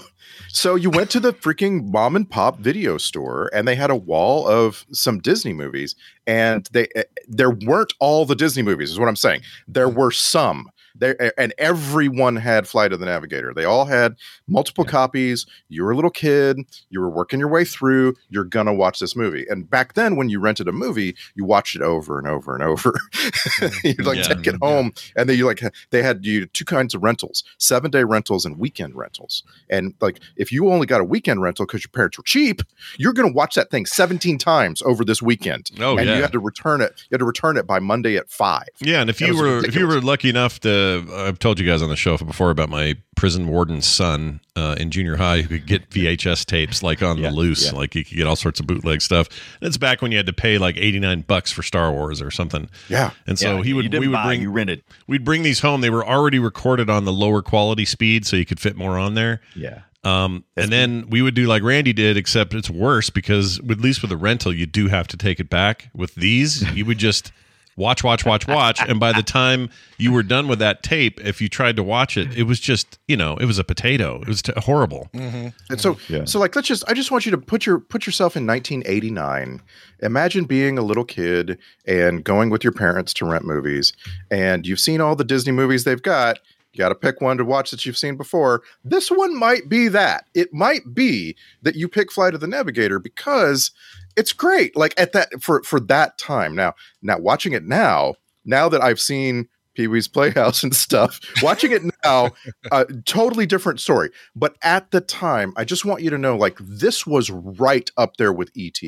so 0.49 0.75
you 0.75 0.91
went 0.91 1.11
to 1.11 1.21
the 1.21 1.33
freaking 1.33 1.91
mom 1.91 2.17
and 2.17 2.29
pop 2.29 2.59
video 2.59 2.99
store, 2.99 3.51
and 3.55 3.67
they 3.67 3.75
had 3.75 3.91
a 3.91 3.97
wall 3.97 4.47
of 4.47 4.87
some 4.93 5.19
Disney 5.19 5.53
movies, 5.53 5.95
and 6.27 6.69
they 6.73 6.89
eh, 6.97 7.05
there 7.29 7.51
weren't 7.51 7.93
all 8.01 8.25
the 8.25 8.35
Disney 8.35 8.63
movies. 8.63 8.91
Is 8.91 8.99
what 8.99 9.09
I'm 9.09 9.17
saying. 9.17 9.43
There 9.67 9.89
were 9.89 10.11
some. 10.11 10.71
There 10.99 11.33
and 11.39 11.55
everyone 11.59 12.37
had 12.37 12.69
Flight 12.69 12.93
of 12.93 13.01
the 13.01 13.07
Navigator. 13.07 13.53
They 13.55 13.65
all 13.65 13.85
had 13.87 14.17
multiple 14.47 14.85
copies. 14.85 15.47
You 15.69 15.85
were 15.85 15.93
a 15.93 15.97
little 15.97 16.11
kid. 16.11 16.59
You 16.91 17.01
were 17.01 17.11
working 17.11 17.41
your 17.41 17.49
way 17.49 17.65
through. 17.65 18.15
You're 18.29 18.45
gonna 18.45 18.75
watch 18.75 18.99
this 18.99 19.17
movie. 19.17 19.47
And 19.49 19.69
back 19.69 19.95
then, 19.95 20.17
when 20.17 20.29
you 20.29 20.41
rented 20.41 20.69
a 20.69 20.73
movie, 20.73 21.17
you 21.35 21.45
watched 21.45 21.77
it 21.77 21.83
over 21.83 22.19
and 22.19 22.27
over 22.29 22.55
and 22.55 22.63
over. 22.71 22.93
Mm-hmm. 22.93 23.87
You'd 23.87 24.07
like 24.07 24.19
Yeah. 24.19 24.23
take 24.35 24.47
it 24.47 24.55
mm-hmm. 24.55 24.65
home, 24.65 24.93
and 25.17 25.29
then 25.29 25.37
you 25.37 25.47
like 25.47 25.63
they 25.91 26.03
had 26.03 26.25
you 26.25 26.47
two 26.47 26.65
kinds 26.65 26.95
of 26.95 27.03
rentals: 27.03 27.45
seven 27.59 27.91
day 27.91 28.05
rentals 28.05 28.45
and 28.45 28.59
weekend 28.59 28.95
rentals. 28.97 29.43
And 29.71 29.95
like, 30.01 30.21
if 30.37 30.51
you 30.53 30.71
only 30.71 30.87
got 30.87 31.01
a 31.01 31.05
weekend 31.05 31.43
rental 31.43 31.67
because 31.67 31.85
your 31.85 31.91
parents 31.93 32.19
were 32.19 32.25
cheap, 32.25 32.63
you're 32.99 33.13
going 33.13 33.29
to 33.29 33.35
watch 33.35 33.55
that 33.55 33.71
thing 33.71 33.87
17 33.87 34.39
times 34.39 34.83
over 34.83 35.05
this 35.05 35.23
weekend. 35.23 35.71
Oh, 35.81 35.97
and 35.97 36.07
yeah. 36.07 36.17
you 36.17 36.23
had 36.23 36.33
to 36.33 36.39
return 36.39 36.81
it. 36.81 36.93
You 37.11 37.15
had 37.15 37.19
to 37.19 37.25
return 37.25 37.57
it 37.57 37.67
by 37.67 37.79
Monday 37.79 38.17
at 38.17 38.31
five. 38.31 38.69
Yeah, 38.81 39.01
and 39.01 39.11
if 39.11 39.19
That 39.19 39.29
you 39.29 39.37
were 39.39 39.65
if 39.65 39.75
you 39.75 39.87
were 39.87 40.01
lucky 40.01 40.29
enough 40.31 40.61
to 40.61 40.69
to. 41.07 41.15
I've 41.15 41.39
told 41.39 41.59
you 41.61 41.67
guys 41.67 41.83
on 41.83 41.89
the 41.89 41.97
show 41.97 42.17
before 42.19 42.51
about 42.51 42.69
my 42.69 42.97
prison 43.17 43.49
warden's 43.49 43.87
son 43.87 44.41
uh, 44.57 44.77
in 44.79 44.91
junior 44.91 45.17
high 45.17 45.43
who 45.43 45.49
could 45.49 45.67
get 45.67 45.91
VHS 45.91 46.45
tapes 46.47 46.83
like 46.83 47.03
on 47.03 47.19
Yeah, 47.19 47.31
the 47.31 47.37
loose. 47.37 47.67
yeah. 47.73 47.79
Like 47.79 47.95
he 47.95 48.05
could 48.05 48.17
get 48.17 48.27
all 48.27 48.37
sorts 48.37 48.61
of 48.61 48.67
bootleg 48.67 49.03
stuff. 49.03 49.29
And 49.61 49.69
it's 49.69 49.77
back 49.77 50.01
when 50.03 50.11
you 50.13 50.17
had 50.17 50.27
to 50.27 50.33
pay 50.33 50.59
like 50.59 50.77
eighty 50.77 50.99
nine 50.99 51.23
bucks 51.23 51.51
for 51.53 51.63
Star 51.63 51.93
Wars 51.93 52.23
or 52.23 52.31
something. 52.31 52.69
Yeah. 52.89 53.11
And 53.27 53.39
so 53.39 53.57
Yeah, 53.57 53.63
he 53.63 53.69
you 53.71 53.77
would. 53.77 53.83
didn't 53.91 54.01
We 54.01 54.09
would 54.09 54.15
buy, 54.15 54.27
bring. 54.27 54.43
you 54.43 54.51
rented. 54.51 54.83
We'd 55.07 55.25
bring 55.25 55.43
these 55.43 55.61
home. 55.61 55.81
They 55.81 55.91
were 55.91 56.07
already 56.07 56.39
recorded 56.39 56.89
on 56.91 57.05
the 57.05 57.13
lower 57.13 57.43
quality 57.43 57.85
speed, 57.85 58.27
so 58.27 58.37
you 58.37 58.47
could 58.47 58.61
fit 58.61 58.77
more 58.77 58.99
on 58.99 59.15
there. 59.15 59.41
Yeah. 59.55 59.81
Um, 60.05 60.45
and 60.57 60.71
then 60.73 61.07
we 61.11 61.23
would 61.23 61.35
do 61.35 61.47
like 61.49 61.63
Randy 61.65 61.93
did, 61.93 62.17
except 62.17 62.55
it's 62.55 62.71
worse 62.71 63.11
because 63.11 63.59
at 63.59 63.81
least 63.81 64.01
with 64.01 64.13
a 64.13 64.17
rental, 64.17 64.55
you 64.55 64.65
do 64.65 64.87
have 64.87 65.09
to 65.09 65.17
take 65.17 65.41
it 65.41 65.51
back. 65.51 65.91
With 65.93 66.15
these, 66.15 66.63
you 66.73 66.85
would 66.87 66.99
just 66.99 67.33
watch, 67.79 68.05
watch, 68.05 68.25
watch, 68.27 68.47
watch, 68.47 68.81
and 68.87 69.01
by 69.01 69.13
the 69.13 69.23
time 69.41 69.71
you 69.97 70.13
were 70.13 70.23
done 70.23 70.49
with 70.49 70.59
that 70.59 70.83
tape, 70.83 71.21
if 71.25 71.41
you 71.41 71.49
tried 71.49 71.77
to 71.77 71.83
watch 71.83 72.17
it, 72.19 72.37
it 72.37 72.43
was 72.43 72.61
just 72.61 72.99
you 73.09 73.17
know 73.17 73.37
it 73.39 73.47
was 73.47 73.59
a 73.59 73.65
potato. 73.65 74.21
It 74.21 74.29
was 74.29 74.43
t- 74.43 74.53
horrible. 74.59 75.09
Mm-hmm. 75.15 75.49
And 75.71 75.81
so, 75.81 75.97
Yeah. 76.09 76.25
so 76.27 76.39
like, 76.39 76.55
let's 76.55 76.69
just. 76.69 76.85
I 76.89 76.93
just 76.95 77.11
want 77.11 77.25
you 77.25 77.31
to 77.31 77.39
put 77.39 77.65
your 77.65 77.79
put 77.79 78.05
yourself 78.05 78.37
in 78.37 78.47
1989. 78.47 79.63
Imagine 80.03 80.45
being 80.45 80.79
a 80.79 80.83
little 80.83 81.05
kid 81.05 81.59
and 81.87 82.23
going 82.25 82.51
with 82.51 82.63
your 82.63 82.73
parents 82.73 83.15
to 83.15 83.25
rent 83.27 83.45
movies, 83.45 83.93
and 84.31 84.67
you've 84.67 84.81
seen 84.81 85.01
all 85.01 85.17
the 85.17 85.25
Disney 85.25 85.53
movies 85.53 85.85
they've 85.85 86.03
got. 86.03 86.39
You 86.75 86.79
got 86.79 86.91
to 86.91 86.95
pick 86.95 87.21
one 87.21 87.39
to 87.39 87.45
watch 87.45 87.71
that 87.71 87.85
you've 87.87 87.97
seen 87.99 88.17
before. 88.17 88.63
This 88.85 89.11
one 89.11 89.37
might 89.37 89.69
be 89.69 89.89
that. 89.89 90.27
It 90.35 90.53
might 90.53 90.95
be 90.95 91.35
that 91.63 91.75
you 91.75 91.89
pick 91.89 92.13
Flight 92.13 92.35
of 92.35 92.41
the 92.41 92.47
Navigator 92.47 92.99
because 92.99 93.71
it's 94.19 94.33
great. 94.33 94.77
Like 94.77 94.93
at 94.99 95.13
that 95.13 95.41
for 95.41 95.63
for 95.63 95.79
that 95.81 96.19
time. 96.19 96.55
Now, 96.55 96.75
now 97.01 97.19
watching 97.19 97.53
it 97.53 97.65
now, 97.65 98.15
now 98.45 98.69
that 98.69 98.83
I've 98.83 99.01
seen 99.01 99.49
Pee 99.75 99.87
Wee's 99.87 100.09
Playhouse 100.09 100.65
and 100.65 100.75
stuff, 100.75 101.21
watching 101.41 101.71
it 101.71 101.83
now, 102.05 102.33
uh, 102.73 102.85
totally 103.05 103.47
different 103.47 103.79
story. 103.79 104.11
But 104.35 104.57
at 104.63 104.91
the 104.91 105.01
time, 105.01 105.53
I 105.57 105.65
just 105.65 105.85
want 105.85 106.03
you 106.03 106.11
to 106.11 106.19
know, 106.19 106.37
like 106.37 106.59
this 106.61 107.07
was 107.07 107.31
right 107.31 107.89
up 107.97 108.17
there 108.17 108.33
with 108.33 108.51
ET. 108.59 108.81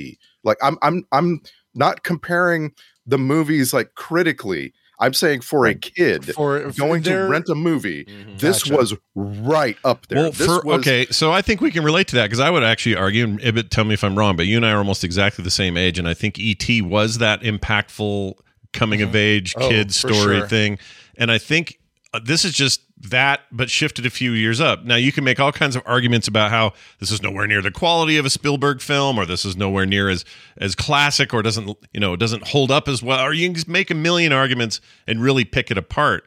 Like 0.43 0.59
I'm, 0.61 0.77
I'm, 0.83 1.07
I'm 1.13 1.43
not 1.75 2.03
comparing 2.03 2.73
the 3.07 3.19
movies 3.19 3.73
like 3.73 3.95
critically. 3.95 4.75
I'm 5.01 5.15
saying 5.15 5.41
for 5.41 5.67
a 5.67 5.75
kid 5.75 6.35
For 6.35 6.71
going 6.73 7.03
to 7.05 7.17
rent 7.17 7.49
a 7.49 7.55
movie, 7.55 8.05
mm-hmm. 8.05 8.37
this 8.37 8.63
Gotcha. 8.63 8.77
was 8.77 8.95
right 9.17 9.77
up 9.83 10.07
there. 10.09 10.19
Well, 10.19 10.33
this 10.33 10.47
for, 10.47 10.61
was, 10.63 10.81
okay, 10.81 11.07
so 11.07 11.33
I 11.33 11.41
think 11.41 11.63
we 11.63 11.71
can 11.71 11.83
relate 11.85 12.07
to 12.09 12.17
that 12.17 12.27
because 12.27 12.39
I 12.39 12.51
would 12.51 12.63
actually 12.63 12.97
argue, 12.97 13.25
and 13.25 13.41
Ibbott, 13.41 13.71
tell 13.71 13.85
me 13.85 13.95
if 13.95 14.05
I'm 14.05 14.17
wrong, 14.17 14.37
but 14.37 14.47
you 14.47 14.59
and 14.59 14.67
I 14.67 14.73
are 14.73 14.79
almost 14.79 15.03
exactly 15.03 15.43
the 15.43 15.51
same 15.51 15.79
age, 15.79 15.99
and 15.99 16.07
I 16.07 16.13
think 16.13 16.39
ET 16.39 16.83
was 16.83 17.19
that 17.19 17.41
impactful 17.41 18.35
coming 18.75 19.01
of 19.01 19.09
mm-hmm. 19.09 19.17
age 19.17 19.55
Oh, 19.57 19.69
kid 19.69 19.89
for 19.89 20.13
story 20.13 20.39
sure. 20.41 20.47
thing, 20.47 20.79
and 21.17 21.33
I 21.33 21.39
think 21.39 21.80
uh, 22.13 22.21
this 22.25 22.45
is 22.45 22.53
just 22.53 22.83
that, 23.11 23.41
but 23.53 23.71
shifted 23.71 24.05
a 24.05 24.11
few 24.11 24.33
years 24.33 24.61
up. 24.61 24.85
Now 24.85 24.97
you 24.97 25.13
can 25.13 25.25
make 25.25 25.41
all 25.41 25.53
kinds 25.53 25.77
of 25.77 25.83
arguments 25.87 26.29
about 26.29 26.51
how 26.51 26.73
this 26.99 27.11
is 27.11 27.23
nowhere 27.23 27.47
near 27.47 27.63
the 27.63 27.71
quality 27.71 28.17
of 28.17 28.27
a 28.27 28.31
Spielberg 28.31 28.81
film, 28.81 29.19
or 29.19 29.27
this 29.27 29.45
is 29.45 29.57
nowhere 29.57 29.87
near 29.87 30.09
as 30.09 30.25
as 30.59 30.75
classic, 30.75 31.33
or 31.33 31.43
doesn't 31.43 31.77
you 31.93 32.01
know 32.01 32.17
doesn't 32.17 32.49
hold 32.49 32.71
up 32.71 32.89
as 32.89 33.03
well, 33.03 33.25
or 33.25 33.33
you 33.33 33.47
can 33.47 33.55
just 33.55 33.69
make 33.69 33.91
a 33.91 33.95
million 33.95 34.33
arguments 34.33 34.81
and 35.07 35.23
really 35.23 35.45
pick 35.45 35.71
it 35.71 35.79
apart 35.79 36.27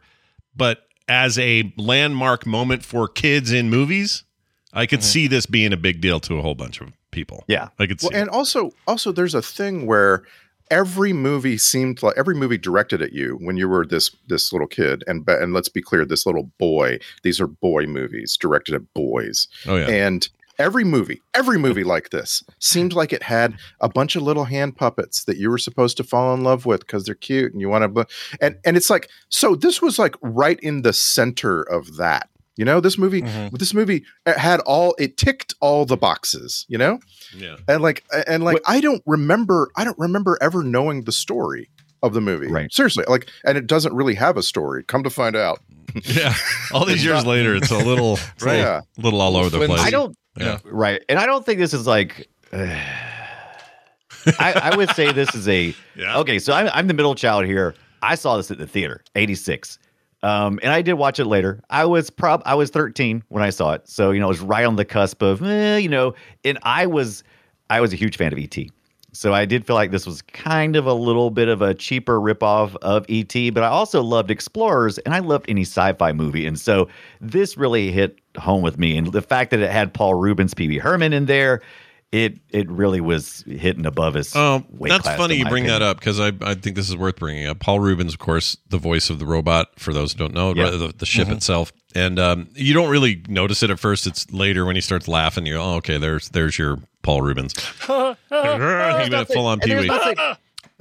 but 0.56 0.88
as 1.08 1.38
a 1.38 1.74
landmark 1.78 2.46
moment 2.46 2.84
for 2.84 3.08
kids 3.08 3.52
in 3.52 3.70
movies, 3.70 4.24
I 4.72 4.86
could 4.86 5.04
see 5.04 5.28
this 5.28 5.46
being 5.46 5.74
a 5.74 5.78
big 5.78 6.02
deal 6.02 6.20
to 6.22 6.38
a 6.38 6.42
whole 6.42 6.56
bunch 6.56 6.82
of 6.82 6.92
people. 7.12 7.44
Yeah. 7.48 7.70
I 7.78 7.86
could 7.86 8.02
see. 8.02 8.08
Well, 8.12 8.20
and 8.20 8.30
also, 8.30 8.72
also, 8.88 9.12
there's 9.12 9.36
a 9.36 9.42
thing 9.42 9.86
where 9.86 10.24
every 10.74 11.14
movie 11.14 11.58
seemed 11.60 12.02
like 12.02 12.18
every 12.18 12.34
movie 12.34 12.58
directed 12.58 13.00
at 13.00 13.14
you 13.14 13.38
when 13.42 13.58
you 13.58 13.70
were 13.70 13.86
this 13.86 14.10
this 14.28 14.52
little 14.52 14.68
kid, 14.68 15.04
and 15.06 15.24
and 15.30 15.54
let's 15.54 15.70
be 15.70 15.84
clear, 15.84 16.04
this 16.04 16.26
little 16.26 16.52
boy. 16.58 16.98
These 17.22 17.40
are 17.40 17.48
boy 17.48 17.86
movies 17.86 18.36
directed 18.36 18.74
at 18.74 18.94
boys, 18.96 19.48
oh 19.68 19.76
yeah. 19.76 19.88
and 19.88 20.28
every 20.58 20.84
movie, 20.84 21.22
every 21.36 21.60
movie 21.60 21.84
like 21.84 22.10
this 22.10 22.44
seemed 22.58 22.94
like 22.94 23.14
it 23.14 23.24
had 23.24 23.56
a 23.82 23.90
bunch 23.90 24.16
of 24.16 24.24
little 24.24 24.46
hand 24.46 24.76
puppets 24.76 25.26
that 25.26 25.38
you 25.38 25.52
were 25.52 25.60
supposed 25.60 25.96
to 25.98 26.04
fall 26.04 26.34
in 26.34 26.44
love 26.44 26.66
with 26.66 26.82
because 26.82 27.06
they're 27.06 27.16
cute 27.16 27.54
and 27.54 27.62
you 27.62 27.70
want 27.70 27.96
to, 27.96 28.08
and 28.42 28.58
and 28.66 28.76
it's 28.76 28.90
like 28.90 29.10
so. 29.30 29.54
This 29.56 29.80
was 29.80 30.00
like 30.00 30.16
right 30.22 30.60
in 30.62 30.82
the 30.82 30.94
center 30.94 31.62
of 31.62 31.98
that. 31.98 32.30
You 32.56 32.66
know, 32.66 32.80
this 32.80 32.98
movie, 33.00 33.22
Mhm. 33.24 33.58
this 33.58 33.74
movie 33.74 34.04
had 34.28 34.60
all 34.62 34.94
it 35.00 35.18
ticked 35.18 35.56
all 35.60 35.86
the 35.86 35.98
boxes. 35.98 36.66
You 36.70 36.78
know, 36.78 37.00
yeah. 37.36 37.56
and 37.68 37.82
like 37.82 38.04
and 38.28 38.44
like 38.44 38.60
i 38.68 38.80
don't 38.80 39.02
remember 39.08 39.70
i 39.76 39.84
don't 39.84 39.98
remember 39.98 40.38
ever 40.42 40.64
knowing 40.64 41.04
the 41.06 41.12
story 41.12 41.70
of 42.04 42.14
the 42.14 42.22
movie 42.22 42.48
Right. 42.48 42.72
seriously 42.72 43.06
like 43.08 43.28
and 43.46 43.58
it 43.58 43.66
doesn't 43.66 43.94
really 43.96 44.14
have 44.16 44.38
a 44.38 44.44
story 44.44 44.84
come 44.84 45.04
to 45.04 45.10
find 45.10 45.36
out 45.36 45.62
Yeah. 46.04 46.34
All 46.74 46.86
these 46.86 47.04
years 47.04 47.26
later, 47.26 47.56
it's 47.56 47.72
a 47.72 47.78
little, 47.78 48.14
it's 48.36 48.44
a 48.44 48.46
little, 48.46 48.62
Yeah. 48.62 48.82
little 48.98 49.22
all 49.22 49.36
over 49.38 49.50
the 49.50 49.58
Flimsy. 49.58 49.76
place. 49.76 49.88
I 49.88 49.90
don't. 49.92 50.16
Yeah. 50.38 50.58
Right, 50.66 51.02
and 51.10 51.20
I 51.20 51.26
don't 51.28 51.46
think 51.46 51.60
this 51.60 51.74
is 51.74 51.86
like. 51.88 52.28
I, 54.40 54.72
I 54.72 54.76
would 54.78 54.90
say 54.92 55.12
this 55.12 55.34
is 55.36 55.48
a 55.48 55.76
Yeah. 55.96 56.18
okay. 56.20 56.40
So 56.40 56.54
I'm, 56.54 56.70
I'm 56.74 56.88
the 56.88 56.94
middle 56.94 57.14
child 57.16 57.46
here. 57.46 57.76
I 58.02 58.16
saw 58.16 58.38
this 58.38 58.50
at 58.52 58.58
the 58.58 58.68
theater, 58.68 59.04
'86, 59.16 59.78
um, 60.24 60.60
and 60.64 60.72
I 60.72 60.82
did 60.82 60.94
watch 60.94 61.20
it 61.20 61.26
later. 61.26 61.62
I 61.70 61.86
was 61.86 62.10
prob 62.10 62.42
I 62.46 62.56
was 62.56 62.70
13 62.70 63.24
when 63.30 63.44
I 63.44 63.50
saw 63.50 63.74
it, 63.74 63.88
so 63.88 64.12
you 64.12 64.20
know 64.20 64.26
it 64.26 64.30
was 64.30 64.42
right 64.42 64.66
on 64.66 64.76
the 64.78 64.86
cusp 64.86 65.22
of 65.22 65.44
eh, 65.44 65.78
you 65.78 65.90
know, 65.90 66.16
and 66.44 66.58
I 66.64 66.88
was 66.88 67.24
I 67.70 67.82
was 67.82 67.94
a 67.94 67.96
huge 67.96 68.18
fan 68.18 68.34
of 68.34 68.40
ET. 68.40 68.58
So 69.16 69.32
I 69.32 69.46
did 69.46 69.66
feel 69.68 69.76
like 69.76 69.92
this 69.92 70.08
was 70.08 70.24
kind 70.24 70.76
of 70.76 70.88
a 70.88 70.94
little 70.94 71.30
bit 71.30 71.48
of 71.48 71.62
a 71.62 71.76
cheaper 71.76 72.20
ripoff 72.20 72.76
of 72.78 73.06
ET, 73.10 73.54
but 73.54 73.62
I 73.62 73.68
also 73.68 74.02
loved 74.02 74.32
Explorers 74.32 74.98
and 75.00 75.14
I 75.14 75.20
loved 75.20 75.46
any 75.48 75.62
sci-fi 75.62 76.12
movie. 76.14 76.48
And 76.48 76.60
so 76.60 76.88
this 77.22 77.56
really 77.56 77.92
hit 77.92 78.18
home 78.40 78.64
with 78.64 78.80
me. 78.80 78.98
And 78.98 79.12
the 79.12 79.22
fact 79.22 79.52
that 79.52 79.60
it 79.60 79.70
had 79.70 79.94
Paul 79.94 80.16
Reubens, 80.16 80.56
P.B. 80.56 80.80
Herman 80.80 81.14
in 81.14 81.28
there, 81.28 81.62
it 82.14 82.38
it 82.50 82.70
really 82.70 83.02
was 83.02 83.44
hitting 83.48 83.88
above 83.88 84.14
his 84.14 84.36
Oh, 84.36 84.64
that's 84.80 85.02
class, 85.04 85.18
funny 85.18 85.36
you 85.36 85.46
my 85.46 85.50
bring 85.50 85.66
that 85.66 85.82
up 85.82 85.98
because 86.00 86.20
I, 86.20 86.32
I 86.44 86.54
think 86.54 86.76
this 86.76 86.88
is 86.88 86.96
worth 86.96 87.16
bringing 87.18 87.48
up. 87.48 87.60
Paul 87.60 87.80
Reubens, 87.80 88.14
of 88.14 88.20
course, 88.20 88.56
the 88.70 88.78
voice 88.78 89.10
of 89.10 89.18
the 89.18 89.26
robot, 89.26 89.80
for 89.80 89.94
those 89.94 90.14
who 90.14 90.20
don't 90.20 90.34
know, 90.36 90.54
Yeah. 90.54 90.70
the, 90.70 90.94
the 90.96 91.06
ship 91.08 91.28
itself. 91.30 91.74
And 91.96 92.20
um, 92.20 92.50
you 92.54 92.74
don't 92.76 92.90
really 92.90 93.24
notice 93.28 93.64
it 93.64 93.72
at 93.72 93.80
first. 93.80 94.06
It's 94.06 94.32
later 94.32 94.64
when 94.66 94.76
he 94.76 94.82
starts 94.82 95.08
laughing. 95.08 95.46
You're, 95.48 95.58
oh, 95.60 95.76
okay, 95.78 95.98
there's 95.98 96.30
there's 96.30 96.58
your 96.58 96.78
Paul 97.02 97.24
Reubens. 97.24 97.54
he 97.88 97.90
went 97.92 99.28
full 99.28 99.48
on 99.48 99.60
Pee 99.60 99.76
Wee. 99.76 99.88
nothing- 99.88 100.18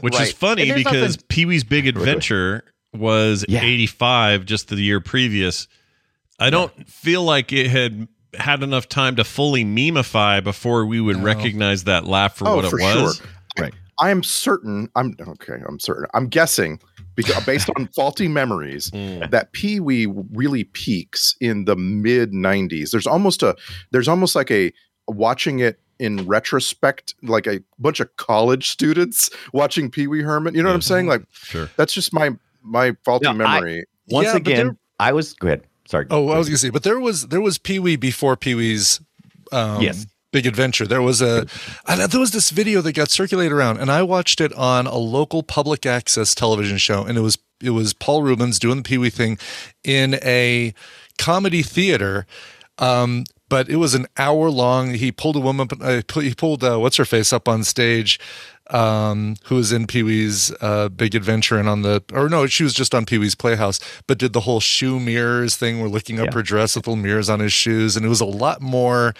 Which 0.00 0.20
is 0.20 0.32
funny 0.32 0.70
because 0.72 1.16
Pee 1.28 1.46
Wee's 1.46 1.64
Big 1.64 1.86
Adventure 1.86 2.64
was 2.92 3.44
Yeah. 3.48 3.62
85 3.62 4.44
just 4.44 4.68
the 4.68 4.76
year 4.76 5.00
previous. 5.00 5.66
I 6.38 6.50
don't 6.50 6.72
feel 6.88 7.22
like 7.22 7.52
it 7.52 7.68
had 7.70 8.06
had 8.38 8.62
enough 8.62 8.88
time 8.88 9.16
to 9.16 9.24
fully 9.24 9.64
memify 9.64 10.40
before 10.40 10.86
we 10.86 11.00
would 11.00 11.16
recognize 11.22 11.84
that 11.84 12.04
laugh 12.06 12.36
for 12.36 12.48
oh 12.48 12.56
what 12.56 12.70
for 12.70 12.78
it 12.78 12.82
was. 12.82 13.16
sure 13.18 13.26
Right. 13.58 13.74
i 14.00 14.10
am 14.10 14.22
certain 14.22 14.88
i'm 14.96 15.14
okay 15.26 15.58
i'm 15.68 15.78
certain 15.78 16.06
i'm 16.14 16.28
guessing 16.28 16.80
because 17.14 17.44
based 17.46 17.68
on 17.76 17.88
faulty 17.94 18.28
memories 18.28 18.90
Mm. 18.90 19.30
that 19.30 19.52
pee-wee 19.52 20.06
really 20.32 20.64
peaks 20.64 21.36
in 21.40 21.66
the 21.66 21.76
mid 21.76 22.32
90s 22.32 22.90
there's 22.90 23.06
almost 23.06 23.42
a 23.42 23.54
there's 23.90 24.08
almost 24.08 24.34
like 24.34 24.50
a 24.50 24.72
watching 25.08 25.58
it 25.58 25.78
in 25.98 26.26
retrospect 26.26 27.14
like 27.22 27.46
a 27.46 27.60
bunch 27.78 28.00
of 28.00 28.14
college 28.16 28.70
students 28.70 29.28
watching 29.52 29.90
pee-wee 29.90 30.22
herman 30.22 30.54
you 30.54 30.62
know 30.62 30.68
what 30.70 30.74
i'm 30.74 30.80
saying 30.82 31.06
like 31.06 31.22
Sure. 31.32 31.68
that's 31.76 31.92
just 31.92 32.12
my 32.14 32.30
my 32.62 32.96
faulty 33.04 33.24
No, 33.24 33.30
I- 33.30 33.34
memory 33.60 33.84
Once 34.08 34.28
Yeah, 34.28 34.36
again, 34.36 34.78
I 34.98 35.12
was 35.12 35.34
go 35.34 35.48
ahead. 35.48 35.62
Sorry. 35.86 36.06
Oh, 36.10 36.28
I 36.28 36.38
was 36.38 36.48
gonna 36.48 36.58
say, 36.58 36.70
but 36.70 36.82
there 36.82 37.00
was 37.00 37.28
there 37.28 37.40
was 37.40 37.58
Pee 37.58 37.78
Wee 37.78 37.96
before 37.96 38.36
Pee 38.36 38.54
Wee's 38.54 39.00
um, 39.50 39.82
Yes. 39.82 40.06
Big 40.32 40.46
Adventure. 40.46 40.86
There 40.86 41.02
was 41.02 41.20
a 41.20 41.46
there 41.86 42.20
was 42.20 42.30
this 42.30 42.50
video 42.50 42.80
that 42.80 42.92
got 42.92 43.10
circulated 43.10 43.52
around, 43.52 43.78
and 43.78 43.90
I 43.90 44.02
watched 44.02 44.40
it 44.40 44.52
on 44.54 44.86
a 44.86 44.96
local 44.96 45.42
public 45.42 45.84
access 45.84 46.34
television 46.34 46.78
show, 46.78 47.04
and 47.04 47.18
it 47.18 47.20
was 47.20 47.36
it 47.62 47.70
was 47.70 47.92
Paul 47.92 48.22
Reubens 48.22 48.58
doing 48.58 48.78
the 48.78 48.82
Pee 48.82 48.98
Wee 48.98 49.10
thing 49.10 49.38
in 49.84 50.14
a 50.22 50.72
comedy 51.18 51.62
theater. 51.62 52.26
Um, 52.78 53.24
but 53.50 53.68
it 53.68 53.76
was 53.76 53.92
an 53.94 54.06
hour 54.16 54.48
long. 54.48 54.94
He 54.94 55.12
pulled 55.12 55.36
a 55.36 55.40
woman. 55.40 55.68
Uh, 55.78 56.00
he 56.14 56.34
pulled 56.34 56.64
uh, 56.64 56.78
what's 56.78 56.96
her 56.96 57.04
face 57.04 57.34
up 57.34 57.46
on 57.46 57.64
stage, 57.64 58.18
um, 58.72 59.36
who 59.44 59.56
was 59.56 59.72
in 59.72 59.86
Pee 59.86 60.02
Wee's 60.02 60.52
uh, 60.60 60.88
Big 60.88 61.14
Adventure 61.14 61.58
and 61.58 61.68
on 61.68 61.82
the 61.82 62.02
or 62.12 62.28
no, 62.28 62.46
she 62.46 62.64
was 62.64 62.74
just 62.74 62.94
on 62.94 63.04
Pee 63.06 63.18
Wee's 63.18 63.34
Playhouse, 63.34 63.78
but 64.06 64.18
did 64.18 64.32
the 64.32 64.40
whole 64.40 64.60
shoe 64.60 64.98
mirrors 64.98 65.56
thing. 65.56 65.80
We're 65.80 65.88
looking 65.88 66.18
up 66.18 66.26
Yeah. 66.26 66.34
her 66.34 66.42
dress 66.42 66.74
with 66.76 66.86
little 66.86 67.02
mirrors 67.02 67.28
on 67.28 67.40
his 67.40 67.52
shoes, 67.52 67.96
and 67.96 68.04
it 68.06 68.08
was 68.08 68.20
a 68.20 68.26
lot 68.26 68.60
more. 68.60 69.14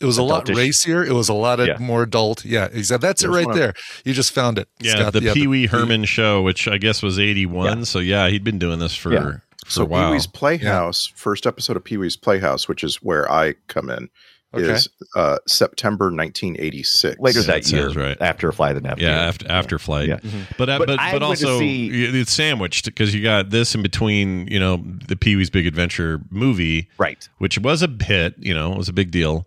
It 0.00 0.04
was 0.04 0.18
a 0.18 0.24
lot 0.24 0.48
racier. 0.48 1.04
It 1.04 1.12
was 1.12 1.28
a 1.28 1.34
lot 1.34 1.60
of 1.60 1.68
Yeah. 1.68 1.76
more 1.78 2.02
adult. 2.02 2.44
Yeah, 2.44 2.64
exactly. 2.72 3.06
That's 3.06 3.22
it 3.22 3.26
There's 3.28 3.36
right 3.36 3.46
one- 3.46 3.56
there. 3.56 3.74
You 4.04 4.12
just 4.12 4.32
found 4.32 4.58
it. 4.58 4.68
Yeah, 4.80 4.96
Scott. 4.96 5.12
the 5.12 5.32
Pee 5.32 5.46
Wee 5.46 5.66
the- 5.66 5.76
Herman 5.78 6.04
show, 6.04 6.42
which 6.42 6.66
I 6.66 6.78
guess 6.78 7.00
was 7.00 7.18
81. 7.18 7.84
So, 7.84 8.00
yeah, 8.00 8.28
he'd 8.28 8.42
been 8.42 8.58
doing 8.58 8.80
this 8.80 8.96
for, 8.96 9.12
Yeah. 9.12 9.20
for 9.22 9.42
So 9.68 9.82
a 9.82 9.84
while. 9.84 10.08
Pee 10.08 10.12
Wee's 10.14 10.26
Playhouse, 10.26 11.12
first 11.14 11.46
episode 11.46 11.76
of 11.76 11.84
Pee 11.84 11.96
Wee's 11.96 12.16
Playhouse, 12.16 12.66
which 12.66 12.82
is 12.82 12.96
where 12.96 13.30
I 13.30 13.54
come 13.68 13.88
in, 13.88 14.08
Okay. 14.54 14.64
is 14.72 14.88
uh, 15.14 15.36
September 15.46 16.06
1986. 16.06 17.18
Later 17.20 17.40
Yeah, 17.40 17.46
that 17.46 17.64
that 17.64 17.70
year, 17.72 17.90
right. 17.90 18.16
after 18.20 18.50
Fly 18.50 18.72
the 18.72 18.80
Navigator. 18.80 19.10
Yeah, 19.10 19.20
after 19.20 19.50
after 19.50 19.78
flight. 19.78 20.08
Yeah. 20.08 20.20
But 20.56 20.68
uh, 20.70 20.78
But 20.78 20.86
but 20.88 21.00
I 21.00 21.12
but, 21.12 21.22
also 21.22 21.58
see- 21.58 21.88
it's 22.18 22.32
sandwiched 22.32 22.86
because 22.86 23.14
you 23.14 23.22
got 23.22 23.50
this 23.50 23.74
in 23.74 23.82
between, 23.82 24.46
you 24.48 24.58
know, 24.58 24.82
the 25.06 25.16
Pee 25.16 25.36
Wee's 25.36 25.50
Big 25.50 25.66
Adventure 25.66 26.22
movie, 26.30 26.88
Right. 26.96 27.28
which 27.38 27.58
was 27.58 27.82
a 27.82 27.88
hit, 28.00 28.36
you 28.38 28.54
know, 28.54 28.72
it 28.72 28.78
was 28.78 28.88
a 28.88 28.92
big 28.94 29.10
deal. 29.10 29.46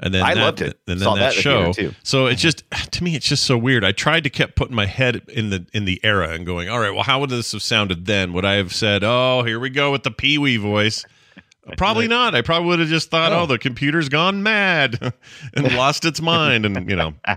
And 0.00 0.14
then 0.14 0.22
I 0.22 0.34
that, 0.34 0.40
loved 0.40 0.60
it. 0.62 0.78
And 0.86 0.98
then 1.00 1.04
Saw 1.04 1.14
that, 1.16 1.34
that 1.34 1.34
show. 1.34 1.72
too. 1.72 1.92
So 2.04 2.26
it's 2.26 2.40
just 2.40 2.62
to 2.92 3.02
me, 3.04 3.16
it's 3.16 3.26
just 3.26 3.42
so 3.44 3.58
weird. 3.58 3.84
I 3.84 3.90
tried 3.92 4.22
to 4.24 4.30
kept 4.30 4.54
putting 4.54 4.76
my 4.76 4.86
head 4.86 5.22
in 5.28 5.50
the 5.50 5.66
in 5.74 5.86
the 5.86 6.00
era 6.04 6.30
and 6.30 6.46
going, 6.46 6.68
all 6.68 6.78
right, 6.78 6.94
well, 6.94 7.02
how 7.02 7.18
would 7.20 7.30
this 7.30 7.50
have 7.52 7.62
sounded 7.62 8.06
then? 8.06 8.32
Would 8.32 8.44
I 8.44 8.54
have 8.54 8.72
said, 8.72 9.02
oh, 9.04 9.42
here 9.42 9.58
we 9.58 9.70
go 9.70 9.90
with 9.92 10.04
the 10.04 10.12
Pee 10.12 10.38
Wee 10.38 10.56
voice? 10.56 11.04
Probably 11.76 12.08
not. 12.08 12.34
I 12.34 12.42
probably 12.42 12.68
would 12.68 12.78
have 12.78 12.88
just 12.88 13.10
thought, 13.10 13.32
oh, 13.32 13.46
the 13.46 13.58
computer's 13.58 14.08
gone 14.08 14.42
mad 14.42 15.12
and 15.54 15.74
lost 15.74 16.04
its 16.04 16.20
mind, 16.20 16.64
and 16.64 16.88
you 16.88 16.96
know, 16.96 17.14
I 17.24 17.36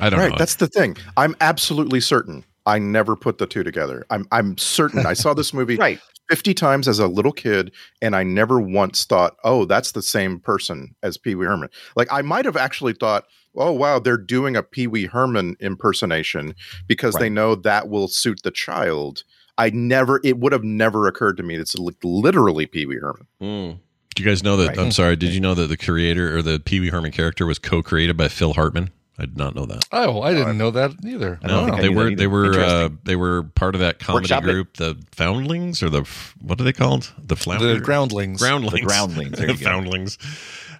don't 0.00 0.12
know. 0.12 0.18
Right, 0.18 0.32
know. 0.32 0.38
that's 0.38 0.56
the 0.56 0.68
thing. 0.68 0.96
I'm 1.16 1.34
absolutely 1.40 2.00
certain 2.00 2.44
I 2.66 2.80
never 2.80 3.14
put 3.16 3.38
the 3.38 3.46
two 3.46 3.62
together. 3.62 4.04
I'm 4.10 4.26
I'm 4.32 4.58
certain 4.58 5.06
I 5.06 5.14
saw 5.14 5.32
this 5.32 5.54
movie 5.54 5.76
Right. 5.86 6.00
50 6.28 6.54
times 6.54 6.88
as 6.88 6.98
a 6.98 7.06
little 7.06 7.30
kid 7.30 7.70
and 8.02 8.16
I 8.16 8.24
never 8.24 8.60
once 8.60 9.04
thought, 9.04 9.36
"Oh, 9.44 9.64
that's 9.64 9.92
the 9.92 10.02
same 10.02 10.40
person 10.40 10.96
as 11.02 11.16
Pee 11.16 11.36
Wee 11.36 11.46
Herman." 11.46 11.68
Like 11.94 12.08
I 12.10 12.22
might 12.22 12.44
have 12.44 12.56
actually 12.56 12.94
thought, 12.94 13.26
"Oh, 13.54 13.70
wow, 13.70 14.00
they're 14.00 14.18
doing 14.18 14.56
a 14.56 14.62
Pee 14.64 14.88
Wee 14.88 15.06
Herman 15.06 15.56
impersonation 15.60 16.54
because 16.88 17.14
they 17.14 17.30
know 17.30 17.54
that 17.54 17.88
will 17.88 18.08
suit 18.08 18.40
the 18.42 18.50
child." 18.50 19.22
I 19.58 19.70
never 19.70 20.20
it 20.22 20.38
would 20.38 20.52
have 20.52 20.64
never 20.64 21.06
occurred 21.08 21.36
to 21.38 21.42
me 21.42 21.54
it's 21.56 21.74
li- 21.78 21.94
literally 22.02 22.66
Pee 22.66 22.86
Wee 22.86 22.98
Herman. 23.00 23.26
Mm. 23.40 23.78
Do 24.14 24.22
you 24.22 24.28
guys 24.28 24.42
know 24.42 24.56
that? 24.56 24.68
Right. 24.68 24.78
I'm 24.78 24.92
sorry. 24.92 25.16
Did 25.16 25.32
you 25.34 25.40
know 25.40 25.54
that 25.54 25.66
the 25.66 25.76
creator 25.76 26.36
or 26.36 26.42
the 26.42 26.58
Pee 26.58 26.80
Wee 26.80 26.88
Herman 26.88 27.12
character 27.12 27.44
was 27.46 27.58
co-created 27.58 28.16
by 28.16 28.28
Phil 28.28 28.54
Hartman? 28.54 28.90
I 29.18 29.22
did 29.24 29.38
not 29.38 29.54
know 29.54 29.64
that. 29.66 29.86
Oh, 29.92 30.20
I 30.20 30.34
didn't 30.34 30.58
know 30.58 30.70
that 30.72 30.92
either. 31.04 31.38
I 31.42 31.46
No, 31.46 31.76
they 31.80 31.88
were 31.88 32.14
they 32.14 32.26
were 32.26 32.58
uh, 32.58 32.90
they 33.04 33.16
were 33.16 33.44
part 33.44 33.74
of 33.74 33.80
that 33.80 33.98
comedy 33.98 34.24
Workshop 34.24 34.42
it. 34.42 34.46
group, 34.46 34.76
the 34.76 35.02
Foundlings 35.12 35.82
or 35.82 35.88
the 35.88 36.02
what 36.42 36.60
are 36.60 36.64
they 36.64 36.72
called? 36.74 37.10
The 37.18 37.36
Flounder, 37.36 37.74
the 37.74 37.80
groundlings. 37.80 38.40
Groundlings, 38.40 38.80
The 38.80 38.86
Groundlings, 38.86 39.38
there 39.38 39.46
the 39.46 39.52
you 39.54 39.58
go. 39.58 39.64
Foundlings, 39.64 40.18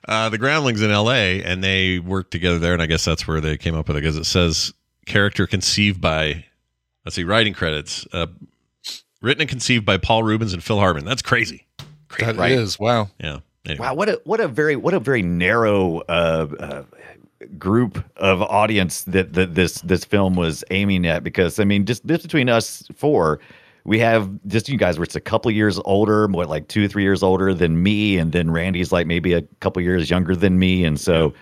uh, 0.06 0.28
the 0.28 0.36
Groundlings 0.38 0.82
in 0.82 0.90
L.A. 0.90 1.42
and 1.42 1.64
they 1.64 1.98
worked 1.98 2.30
together 2.30 2.58
there, 2.58 2.74
and 2.74 2.82
I 2.82 2.86
guess 2.86 3.04
that's 3.06 3.26
where 3.26 3.40
they 3.40 3.56
came 3.56 3.74
up 3.74 3.88
with 3.88 3.96
it 3.96 4.00
because 4.00 4.16
it 4.18 4.24
says 4.24 4.74
character 5.06 5.46
conceived 5.46 6.00
by 6.00 6.44
let's 7.06 7.16
see 7.16 7.24
writing 7.24 7.54
credits 7.54 8.06
uh, 8.12 8.26
written 9.22 9.40
and 9.42 9.50
conceived 9.50 9.84
by 9.84 9.96
Paul 9.96 10.22
Reubens 10.22 10.52
and 10.52 10.62
Phil 10.62 10.78
Hartman. 10.78 11.04
That's 11.04 11.22
crazy. 11.22 11.66
That 12.18 12.36
Right. 12.36 12.52
is 12.52 12.78
wow. 12.78 13.08
Yeah. 13.18 13.38
Anyway. 13.66 13.84
Wow, 13.84 13.94
what 13.94 14.08
a 14.08 14.20
what 14.24 14.40
a 14.40 14.46
very 14.48 14.76
what 14.76 14.94
a 14.94 15.00
very 15.00 15.22
narrow 15.22 15.98
uh, 16.08 16.46
uh, 16.60 16.82
group 17.58 18.02
of 18.16 18.40
audience 18.42 19.02
that, 19.04 19.32
that 19.32 19.54
this 19.54 19.80
this 19.80 20.04
film 20.04 20.34
was 20.36 20.62
aiming 20.70 21.04
at. 21.06 21.24
Because 21.24 21.58
I 21.58 21.64
mean, 21.64 21.84
just 21.84 22.06
just 22.06 22.22
between 22.22 22.48
us 22.48 22.84
four, 22.94 23.40
we 23.84 23.98
have 23.98 24.30
just 24.46 24.68
you 24.68 24.78
guys 24.78 24.98
were 25.00 25.04
just 25.06 25.16
a 25.16 25.20
couple 25.20 25.50
years 25.50 25.80
older, 25.84 26.28
more 26.28 26.46
like 26.46 26.68
two 26.68 26.86
three 26.86 27.02
years 27.02 27.24
older 27.24 27.52
than 27.52 27.82
me, 27.82 28.18
and 28.18 28.30
then 28.30 28.52
Randy's 28.52 28.92
like 28.92 29.08
maybe 29.08 29.32
a 29.32 29.42
couple 29.60 29.82
years 29.82 30.08
younger 30.10 30.36
than 30.36 30.60
me, 30.60 30.84
and 30.84 30.98
so 31.00 31.34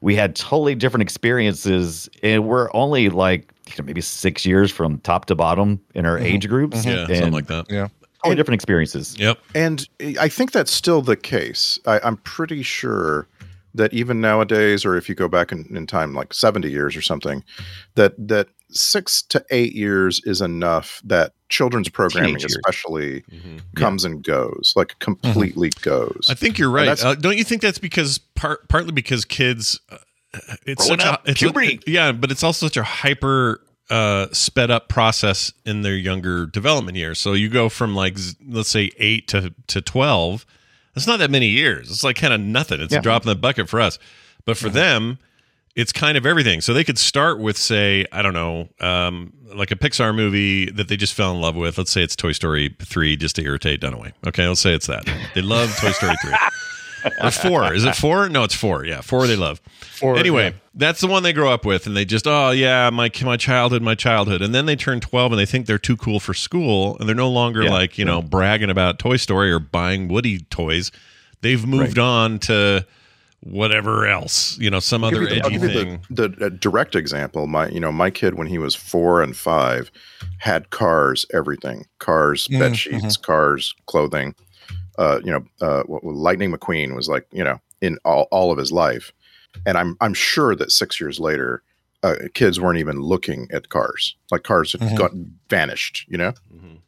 we 0.00 0.14
had 0.14 0.34
totally 0.34 0.74
different 0.74 1.02
experiences, 1.02 2.08
and 2.22 2.46
we're 2.46 2.70
only 2.74 3.10
like 3.10 3.52
you 3.52 3.54
know, 3.54 3.55
maybe 3.82 4.00
six 4.00 4.44
years 4.46 4.70
from 4.70 4.98
top 5.00 5.26
to 5.26 5.34
bottom 5.34 5.80
in 5.94 6.06
our 6.06 6.18
age 6.18 6.48
groups, 6.48 6.84
Yeah, 6.84 7.00
and 7.06 7.08
something 7.16 7.32
like 7.32 7.46
that. 7.48 7.66
Yeah. 7.70 7.88
totally 8.22 8.36
different 8.36 8.54
experiences. 8.56 9.16
Yep. 9.18 9.38
And 9.54 9.88
I 10.20 10.28
think 10.28 10.52
that's 10.52 10.70
still 10.72 11.02
the 11.02 11.16
case. 11.16 11.78
I, 11.86 12.00
I'm 12.02 12.16
pretty 12.18 12.62
sure 12.62 13.28
that 13.74 13.92
even 13.92 14.20
nowadays, 14.20 14.84
or 14.86 14.96
if 14.96 15.08
you 15.08 15.14
go 15.14 15.28
back 15.28 15.52
in, 15.52 15.66
in 15.76 15.86
time, 15.86 16.14
like 16.14 16.32
70 16.32 16.70
years 16.70 16.96
or 16.96 17.02
something, 17.02 17.44
that 17.94 18.14
that 18.28 18.48
six 18.70 19.22
to 19.22 19.44
eight 19.50 19.74
years 19.74 20.20
is 20.24 20.40
enough 20.40 21.00
that 21.04 21.32
children's 21.50 21.88
programming, 21.88 22.36
Teenage 22.36 22.44
especially, 22.46 23.20
Mm-hmm. 23.30 23.58
comes 23.76 24.04
and 24.04 24.24
goes, 24.24 24.72
like 24.76 24.98
completely 24.98 25.70
goes. 25.82 26.26
I 26.28 26.34
think 26.34 26.58
you're 26.58 26.70
right. 26.70 27.02
Uh, 27.04 27.14
don't 27.14 27.36
you 27.36 27.44
think 27.44 27.62
that's 27.62 27.78
because 27.78 28.18
part 28.34 28.66
partly 28.68 28.92
because 28.92 29.24
kids, 29.24 29.78
uh, 29.90 29.98
it's 30.66 30.86
Growing 30.86 31.00
such 31.00 31.08
up, 31.08 31.26
a 31.26 31.30
it's 31.30 31.40
puberty. 31.40 31.80
A, 31.86 31.90
yeah, 31.90 32.12
but 32.12 32.30
it's 32.30 32.42
also 32.42 32.66
such 32.66 32.76
a 32.76 32.82
hyper 32.82 33.60
uh, 33.90 34.26
sped 34.32 34.70
up 34.70 34.88
process 34.88 35.52
in 35.64 35.82
their 35.82 35.96
younger 35.96 36.46
development 36.46 36.96
years. 36.96 37.20
So 37.20 37.34
you 37.34 37.48
go 37.48 37.68
from 37.68 37.94
like 37.94 38.18
let's 38.48 38.68
say 38.68 38.90
eight 38.98 39.28
to 39.28 39.54
to 39.68 39.80
twelve. 39.80 40.46
That's 40.94 41.06
not 41.06 41.18
that 41.18 41.30
many 41.30 41.48
years. 41.48 41.90
It's 41.90 42.02
like 42.02 42.16
kind 42.16 42.32
of 42.32 42.40
nothing. 42.40 42.80
It's 42.80 42.94
a 42.94 43.00
drop 43.00 43.22
in 43.22 43.28
the 43.28 43.34
bucket 43.34 43.68
for 43.68 43.80
us, 43.80 43.98
but 44.44 44.56
for 44.56 44.68
them. 44.68 45.18
It's 45.74 45.92
kind 45.92 46.16
of 46.16 46.24
everything. 46.24 46.62
So 46.62 46.72
they 46.72 46.84
could 46.84 46.96
start 46.96 47.38
with, 47.38 47.58
say, 47.58 48.06
I 48.10 48.22
don't 48.22 48.32
know, 48.32 48.70
um, 48.80 49.34
like 49.54 49.70
a 49.70 49.76
Pixar 49.76 50.16
movie 50.16 50.70
that 50.70 50.88
they 50.88 50.96
just 50.96 51.12
fell 51.12 51.34
in 51.34 51.42
love 51.42 51.54
with. 51.54 51.76
Let's 51.76 51.90
say 51.90 52.02
it's 52.02 52.16
Toy 52.16 52.32
Story 52.32 52.74
3, 52.82 53.14
just 53.18 53.36
to 53.36 53.42
irritate 53.42 53.82
Dunaway. 53.82 54.14
Okay, 54.26 54.48
let's 54.48 54.62
say 54.62 54.72
it's 54.72 54.86
that. 54.86 55.04
They 55.34 55.42
love 55.42 55.76
Toy 55.76 55.90
Story 55.90 56.14
3 56.22 56.32
or 57.22 57.30
four. 57.30 57.72
Is 57.74 57.84
it 57.84 57.94
four? 57.96 58.28
No, 58.28 58.44
it's 58.44 58.54
four. 58.54 58.84
Yeah, 58.84 59.00
four 59.00 59.26
they 59.26 59.36
love. 59.36 59.60
Four, 59.80 60.18
anyway, 60.18 60.50
yeah. 60.50 60.58
that's 60.74 61.00
the 61.00 61.06
one 61.06 61.22
they 61.22 61.32
grow 61.32 61.50
up 61.52 61.64
with, 61.64 61.86
and 61.86 61.96
they 61.96 62.04
just, 62.04 62.26
oh 62.26 62.50
yeah, 62.50 62.90
my 62.90 63.10
my 63.22 63.36
childhood, 63.36 63.82
my 63.82 63.94
childhood, 63.94 64.42
and 64.42 64.54
then 64.54 64.66
they 64.66 64.76
turn 64.76 65.00
twelve 65.00 65.32
and 65.32 65.38
they 65.38 65.46
think 65.46 65.66
they're 65.66 65.78
too 65.78 65.96
cool 65.96 66.20
for 66.20 66.34
school, 66.34 66.96
and 66.98 67.08
they're 67.08 67.16
no 67.16 67.30
longer 67.30 67.62
Yeah, 67.62 67.70
like 67.70 67.98
you 67.98 68.04
know 68.04 68.20
bragging 68.22 68.70
about 68.70 68.98
Toy 68.98 69.16
Story 69.16 69.50
or 69.50 69.58
buying 69.58 70.08
Woody 70.08 70.40
toys. 70.40 70.90
They've 71.42 71.64
moved 71.66 71.98
on 71.98 72.38
to 72.40 72.86
whatever 73.40 74.06
else, 74.06 74.58
you 74.58 74.70
know, 74.70 74.80
some 74.80 75.04
I'll 75.04 75.10
other 75.10 75.26
the- 75.26 75.40
I'll 75.40 75.46
edgy 75.46 75.58
give 75.58 75.62
you 75.62 75.68
thing. 75.68 76.00
The, 76.10 76.28
the 76.28 76.46
uh, 76.46 76.48
direct 76.48 76.96
example, 76.96 77.46
my 77.46 77.68
you 77.68 77.78
know, 77.80 77.92
my 77.92 78.10
kid 78.10 78.34
when 78.34 78.46
he 78.48 78.58
was 78.58 78.74
four 78.74 79.22
and 79.22 79.36
five 79.36 79.90
had 80.38 80.70
cars, 80.70 81.26
everything, 81.32 81.86
cars, 81.98 82.48
Mm, 82.48 82.58
bed 82.58 82.76
sheets, 82.76 83.16
cars, 83.16 83.74
clothing. 83.86 84.34
Uh, 84.98 85.20
you 85.24 85.30
know, 85.30 85.44
uh, 85.60 85.82
what, 85.84 86.02
what 86.04 86.14
Lightning 86.14 86.52
McQueen 86.52 86.94
was 86.94 87.08
like, 87.08 87.26
you 87.32 87.44
know, 87.44 87.60
in 87.80 87.98
all, 88.04 88.28
all 88.30 88.50
of 88.50 88.58
his 88.58 88.72
life, 88.72 89.12
and 89.66 89.76
I'm 89.76 89.96
I'm 90.00 90.14
sure 90.14 90.54
that 90.56 90.72
six 90.72 91.00
years 91.00 91.20
later, 91.20 91.62
uh, 92.02 92.14
kids 92.34 92.60
weren't 92.60 92.78
even 92.78 93.00
looking 93.00 93.48
at 93.52 93.68
cars. 93.68 94.14
Like 94.30 94.42
cars 94.44 94.72
had 94.72 94.80
Mhm. 94.82 94.96
got 94.96 95.10
vanished. 95.50 96.04
You 96.08 96.18
know, 96.18 96.32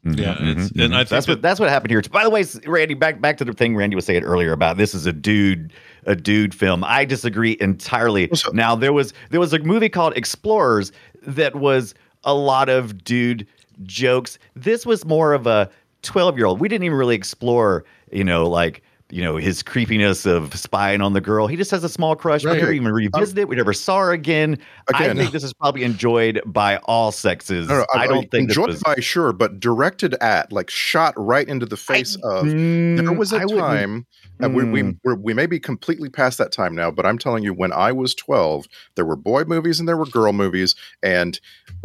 Yeah, 0.03 0.41
it's- 0.41 0.71
and 0.71 0.95
I 0.95 0.99
think 0.99 1.09
that's 1.09 1.25
that- 1.25 1.31
what 1.33 1.41
that's 1.41 1.59
what 1.59 1.69
happened 1.69 1.91
here. 1.91 2.01
By 2.11 2.23
the 2.23 2.29
way, 2.29 2.43
Randy, 2.65 2.93
back 2.95 3.21
back 3.21 3.37
to 3.37 3.45
the 3.45 3.53
thing 3.53 3.75
Randy 3.75 3.95
was 3.95 4.05
saying 4.05 4.23
earlier 4.23 4.51
about 4.53 4.77
this 4.77 4.93
is 4.95 5.05
a 5.05 5.13
dude 5.13 5.71
a 6.05 6.15
dude 6.15 6.55
film. 6.55 6.83
I 6.83 7.05
disagree 7.05 7.57
entirely. 7.59 8.27
What's 8.27 8.45
up? 8.47 8.53
Now 8.53 8.75
there 8.75 8.93
was 8.93 9.13
there 9.29 9.39
was 9.39 9.53
a 9.53 9.59
movie 9.59 9.89
called 9.89 10.13
Explorers 10.15 10.91
that 11.23 11.55
was 11.55 11.93
a 12.23 12.33
lot 12.33 12.69
of 12.69 13.03
dude 13.03 13.45
jokes. 13.83 14.39
This 14.55 14.85
was 14.85 15.05
more 15.05 15.33
of 15.33 15.45
a 15.47 15.69
twelve 16.01 16.37
year 16.37 16.45
old. 16.47 16.59
We 16.59 16.67
didn't 16.69 16.85
even 16.85 16.97
really 16.97 17.15
explore, 17.15 17.83
you 18.11 18.23
know, 18.23 18.47
like. 18.49 18.81
You 19.11 19.23
know 19.23 19.37
his 19.37 19.63
creepiness 19.63 20.27
of 20.27 20.53
spying 20.53 21.01
on 21.01 21.13
the 21.13 21.19
girl. 21.19 21.47
He 21.47 21.55
just 21.55 21.71
has 21.71 21.83
a 21.83 21.89
small 21.89 22.15
crush. 22.15 22.43
We 22.43 22.51
Right. 22.51 22.59
never 22.59 22.71
even 22.71 22.91
revisited 22.91 23.39
it. 23.39 23.47
We 23.47 23.55
never 23.55 23.73
saw 23.73 23.97
her 24.01 24.11
again. 24.11 24.59
I 24.93 25.03
Again- 25.05 25.17
think 25.17 25.31
this 25.31 25.43
is 25.43 25.51
probably 25.51 25.81
enjoyed 25.81 26.39
by 26.45 26.77
all 26.85 27.11
sexes. 27.11 27.69
No, 27.69 27.79
no, 27.79 27.85
I 27.95 28.05
don't 28.05 28.29
think 28.29 28.49
this 28.49 28.55
enjoyed 28.55 28.67
was. 28.67 28.83
by 28.83 28.97
sure, 28.99 29.33
but 29.33 29.59
directed 29.59 30.13
at, 30.21 30.51
like, 30.51 30.69
shot 30.69 31.15
right 31.17 31.47
into 31.47 31.65
the 31.65 31.75
face 31.75 32.17
of. 32.23 32.45
There 32.45 32.53
Mm, 32.53 33.17
was 33.17 33.33
a 33.33 33.37
I 33.37 33.45
time, 33.45 34.05
and 34.41 34.53
we, 34.53 34.63
we, 34.65 34.83
Mm. 34.83 34.97
we're, 35.03 35.15
we 35.15 35.33
may 35.33 35.47
be 35.47 35.59
completely 35.59 36.09
past 36.09 36.37
that 36.37 36.51
time 36.51 36.75
now, 36.75 36.91
but 36.91 37.07
I'm 37.07 37.17
telling 37.17 37.41
you, 37.43 37.51
when 37.51 37.73
I 37.73 37.91
was 37.91 38.13
12, 38.13 38.67
there 38.93 39.05
were 39.05 39.15
boy 39.15 39.43
movies 39.43 39.79
and 39.79 39.89
there 39.89 39.97
were 39.97 40.05
girl 40.05 40.33
movies. 40.33 40.75
And, 41.01 41.39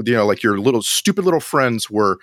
you 0.05 0.13
know, 0.13 0.27
like 0.27 0.43
your 0.43 0.59
little 0.59 0.83
stupid 0.83 1.25
little 1.25 1.41
friends 1.41 1.91
were 1.91 2.19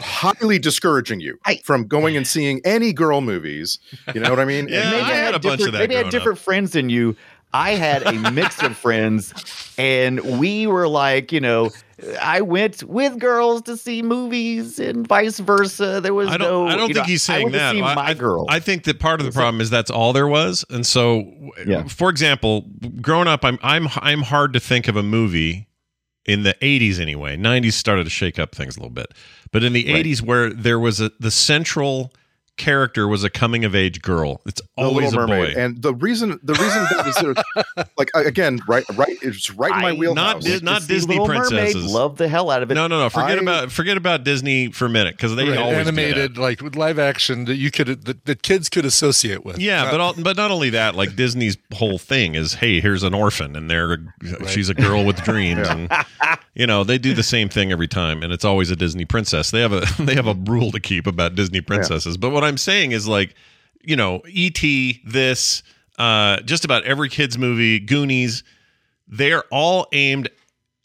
highly 0.00 0.58
discouraging 0.58 1.20
you 1.20 1.38
I- 1.44 1.60
from 1.64 1.86
going 1.86 2.16
and 2.16 2.26
seeing 2.26 2.60
any 2.64 2.92
girl 2.92 3.20
movies. 3.20 3.78
You 4.14 4.20
know 4.20 4.30
what 4.30 4.40
I 4.40 4.44
mean? 4.44 4.68
Yeah, 4.74 4.90
maybe 4.90 5.02
I 5.02 5.14
had 5.14 5.34
a 5.34 5.38
bunch 5.38 5.60
of 5.60 5.66
different- 5.66 5.72
that 5.74 5.78
Maybe 5.80 5.96
I 5.96 6.02
had 6.02 6.10
different 6.10 6.38
friends 6.38 6.72
than 6.72 6.88
you. 6.90 7.16
I 7.52 7.76
had 7.76 8.02
a 8.02 8.12
mix 8.32 8.60
of 8.64 8.76
friends, 8.76 9.32
and 9.78 10.40
we 10.40 10.66
were 10.66 10.88
like, 10.88 11.30
you 11.30 11.38
know, 11.40 11.70
I 12.20 12.40
went 12.40 12.82
with 12.82 13.16
girls 13.20 13.62
to 13.62 13.76
see 13.76 14.02
movies 14.02 14.80
and 14.80 15.06
vice 15.06 15.38
versa. 15.38 16.00
There 16.00 16.12
was 16.14 16.30
I 16.30 16.36
don't. 16.36 16.48
no. 16.48 16.66
I 16.66 16.76
don't 16.76 16.88
think 16.88 16.96
know, 16.96 17.02
he's 17.04 17.28
I 17.30 17.34
saying 17.34 17.44
went 17.44 17.52
to 17.54 17.58
that. 17.60 17.72
see 17.74 17.80
I, 17.82 17.94
my 17.94 18.06
I- 18.08 18.14
girl. 18.14 18.46
I 18.48 18.58
think 18.58 18.82
that 18.84 18.98
part 18.98 19.20
of 19.20 19.26
the 19.26 19.30
problem 19.30 19.60
is 19.60 19.70
that's 19.70 19.88
all 19.92 20.12
there 20.12 20.26
was, 20.26 20.64
and 20.68 20.84
so, 20.84 21.32
Yeah. 21.64 21.84
for 21.84 22.10
example, 22.10 22.66
growing 23.00 23.28
up, 23.28 23.44
I'm 23.44 23.60
I'm 23.62 23.86
I'm 23.98 24.22
hard 24.22 24.52
to 24.54 24.58
think 24.60 24.88
of 24.88 24.96
a 24.96 25.04
movie 25.04 25.68
in 26.26 26.42
the 26.42 26.54
80s 26.54 26.98
anyway. 27.00 27.36
90s 27.36 27.74
started 27.74 28.04
to 28.04 28.10
shake 28.10 28.38
up 28.38 28.54
things 28.54 28.76
a 28.76 28.80
little 28.80 28.90
bit, 28.90 29.12
but 29.52 29.62
in 29.64 29.72
the 29.72 29.92
Right. 29.92 30.04
80s 30.04 30.22
where 30.22 30.50
there 30.50 30.78
was 30.78 31.00
a 31.00 31.12
the 31.20 31.30
central 31.30 32.12
character 32.56 33.08
was 33.08 33.24
a 33.24 33.30
coming 33.30 33.64
of 33.64 33.74
age 33.74 34.00
girl. 34.00 34.40
It's 34.46 34.60
always 34.76 35.12
a 35.12 35.26
boy. 35.26 35.54
And 35.56 35.82
the 35.82 35.92
reason 35.92 36.38
the 36.42 36.52
reason 36.54 36.84
that 36.90 37.06
is 37.06 37.14
there- 37.16 37.84
like 37.96 38.10
again, 38.14 38.60
right 38.68 38.84
right 38.96 39.16
it's 39.22 39.50
right 39.50 39.72
in 39.74 39.82
my 39.82 39.88
I- 39.90 39.92
wheelhouse. 39.92 40.14
not 40.34 40.40
Dis- 40.42 40.62
not 40.62 40.80
To 40.82 40.86
see 40.86 40.94
Disney 40.94 41.18
Little 41.18 41.28
Mermaid, 41.34 41.48
princesses. 41.48 41.92
love 41.92 42.16
the 42.16 42.28
hell 42.28 42.50
out 42.50 42.62
of 42.62 42.70
it. 42.70 42.74
no, 42.74 42.86
no, 42.86 42.98
no. 43.00 43.10
Forget 43.10 43.38
I- 43.38 43.42
about 43.42 43.72
forget 43.72 43.96
about 43.96 44.22
Disney 44.24 44.70
for 44.70 44.86
a 44.86 44.88
minute 44.88 45.16
because 45.16 45.34
they 45.34 45.48
Right, 45.48 45.58
always 45.58 45.78
do 45.78 45.84
that. 45.84 45.88
animated, 46.00 46.38
like 46.38 46.60
with 46.62 46.76
live 46.76 46.98
action 46.98 47.44
that 47.46 47.56
you 47.56 47.70
could 47.72 48.04
that, 48.04 48.24
that 48.24 48.42
kids 48.42 48.68
could 48.68 48.84
associate 48.84 49.44
with. 49.44 49.58
Yeah, 49.58 49.82
Not- 49.84 49.90
but 49.90 50.00
all, 50.00 50.14
but 50.16 50.36
not 50.36 50.50
only 50.50 50.70
that, 50.70 50.94
like 50.94 51.16
Disney's 51.16 51.56
whole 51.74 51.98
thing 51.98 52.34
is, 52.36 52.54
hey, 52.54 52.80
here's 52.80 53.02
an 53.02 53.14
orphan, 53.14 53.56
and 53.56 53.68
they're 53.70 53.98
she's 54.46 54.68
a 54.68 54.74
girl 54.74 55.04
with 55.04 55.22
dreams, 55.24 55.66
and 55.68 55.90
you 56.54 56.66
know 56.68 56.84
they 56.84 56.98
do 56.98 57.14
the 57.14 57.22
same 57.24 57.48
thing 57.48 57.72
every 57.72 57.88
time, 57.88 58.22
and 58.22 58.32
it's 58.32 58.44
always 58.44 58.70
a 58.70 58.76
Disney 58.76 59.04
princess. 59.04 59.50
They 59.50 59.60
have 59.60 59.72
a 59.72 59.84
they 60.02 60.14
have 60.14 60.26
a 60.28 60.34
rule 60.34 60.70
to 60.70 60.78
keep 60.80 61.06
about 61.08 61.34
Disney 61.34 61.60
princesses. 61.60 62.16
But 62.16 62.30
what 62.30 62.43
I'm 62.44 62.56
saying 62.58 62.92
is 62.92 63.06
like, 63.08 63.34
you 63.82 63.96
know, 63.96 64.22
E.T. 64.28 65.02
This, 65.04 65.62
uh, 65.98 66.40
just 66.42 66.64
about 66.64 66.84
every 66.84 67.08
kids 67.08 67.36
movie, 67.38 67.78
Goonies, 67.80 68.42
they're 69.08 69.44
all 69.50 69.86
aimed. 69.92 70.28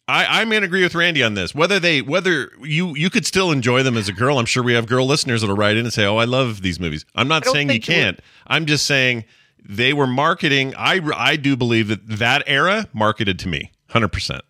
I, 0.07 0.41
I'm 0.41 0.51
in 0.53 0.63
agree 0.63 0.81
with 0.81 0.95
Randy 0.95 1.21
on 1.23 1.35
this. 1.35 1.53
Whether 1.53 1.79
they 1.79 2.01
whether 2.01 2.51
you 2.63 2.95
you 2.95 3.09
could 3.11 3.25
still 3.27 3.51
enjoy 3.51 3.83
them 3.83 3.95
as 3.95 4.09
a 4.09 4.13
girl, 4.13 4.39
I'm 4.39 4.45
sure 4.47 4.63
we 4.63 4.73
have 4.73 4.87
girl 4.87 5.05
listeners 5.05 5.41
that'll 5.41 5.55
write 5.55 5.77
in 5.77 5.85
and 5.85 5.93
say, 5.93 6.03
"Oh, 6.05 6.17
I 6.17 6.25
love 6.25 6.61
these 6.63 6.79
movies." 6.79 7.05
I'm 7.15 7.27
not 7.27 7.45
saying 7.45 7.67
you 7.67 7.73
think 7.73 7.87
you 7.87 7.95
would- 7.95 8.01
can't. 8.03 8.19
I'm 8.47 8.65
just 8.65 8.87
saying 8.87 9.25
they 9.63 9.93
were 9.93 10.07
marketing. 10.07 10.73
I 10.75 10.99
I 11.15 11.35
do 11.35 11.55
believe 11.55 11.89
that 11.89 12.07
that 12.07 12.41
era 12.47 12.87
marketed 12.91 13.37
to 13.39 13.47
me 13.47 13.71
100. 13.89 14.07
percent 14.07 14.41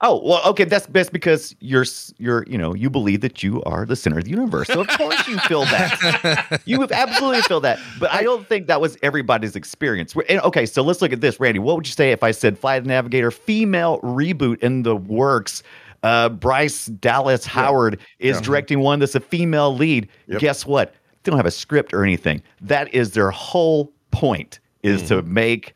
Oh 0.00 0.20
well, 0.24 0.40
okay. 0.46 0.64
That's 0.64 0.86
best 0.86 1.12
because 1.12 1.56
you're 1.58 1.84
you're 2.18 2.44
you 2.46 2.56
know 2.56 2.72
you 2.72 2.88
believe 2.88 3.20
that 3.22 3.42
you 3.42 3.62
are 3.64 3.84
the 3.84 3.96
center 3.96 4.18
of 4.18 4.24
the 4.24 4.30
universe. 4.30 4.68
So 4.68 4.80
of 4.80 4.88
course 4.88 5.26
you 5.26 5.38
feel 5.40 5.62
that. 5.64 6.62
you 6.66 6.80
have 6.80 6.92
absolutely 6.92 7.42
feel 7.42 7.60
that. 7.60 7.80
But 7.98 8.12
I 8.12 8.22
don't 8.22 8.46
think 8.46 8.68
that 8.68 8.80
was 8.80 8.96
everybody's 9.02 9.56
experience. 9.56 10.14
And, 10.28 10.40
okay, 10.42 10.66
so 10.66 10.82
let's 10.82 11.02
look 11.02 11.12
at 11.12 11.20
this, 11.20 11.40
Randy. 11.40 11.58
What 11.58 11.74
would 11.74 11.86
you 11.86 11.92
say 11.92 12.12
if 12.12 12.22
I 12.22 12.30
said 12.30 12.56
Fly 12.56 12.78
the 12.78 12.86
Navigator 12.86 13.32
female 13.32 14.00
reboot 14.02 14.60
in 14.60 14.84
the 14.84 14.94
works? 14.94 15.64
Uh, 16.04 16.28
Bryce 16.28 16.86
Dallas 16.86 17.44
Howard 17.44 17.98
is 18.20 18.40
directing 18.40 18.78
one 18.78 19.00
that's 19.00 19.16
a 19.16 19.20
female 19.20 19.74
lead. 19.74 20.08
Yep. 20.28 20.40
Guess 20.40 20.64
what? 20.64 20.94
They 21.24 21.30
don't 21.30 21.38
have 21.38 21.46
a 21.46 21.50
script 21.50 21.92
or 21.92 22.04
anything. 22.04 22.40
That 22.60 22.94
is 22.94 23.12
their 23.12 23.32
whole 23.32 23.92
point 24.12 24.60
is 24.84 25.02
to 25.08 25.22
make 25.22 25.74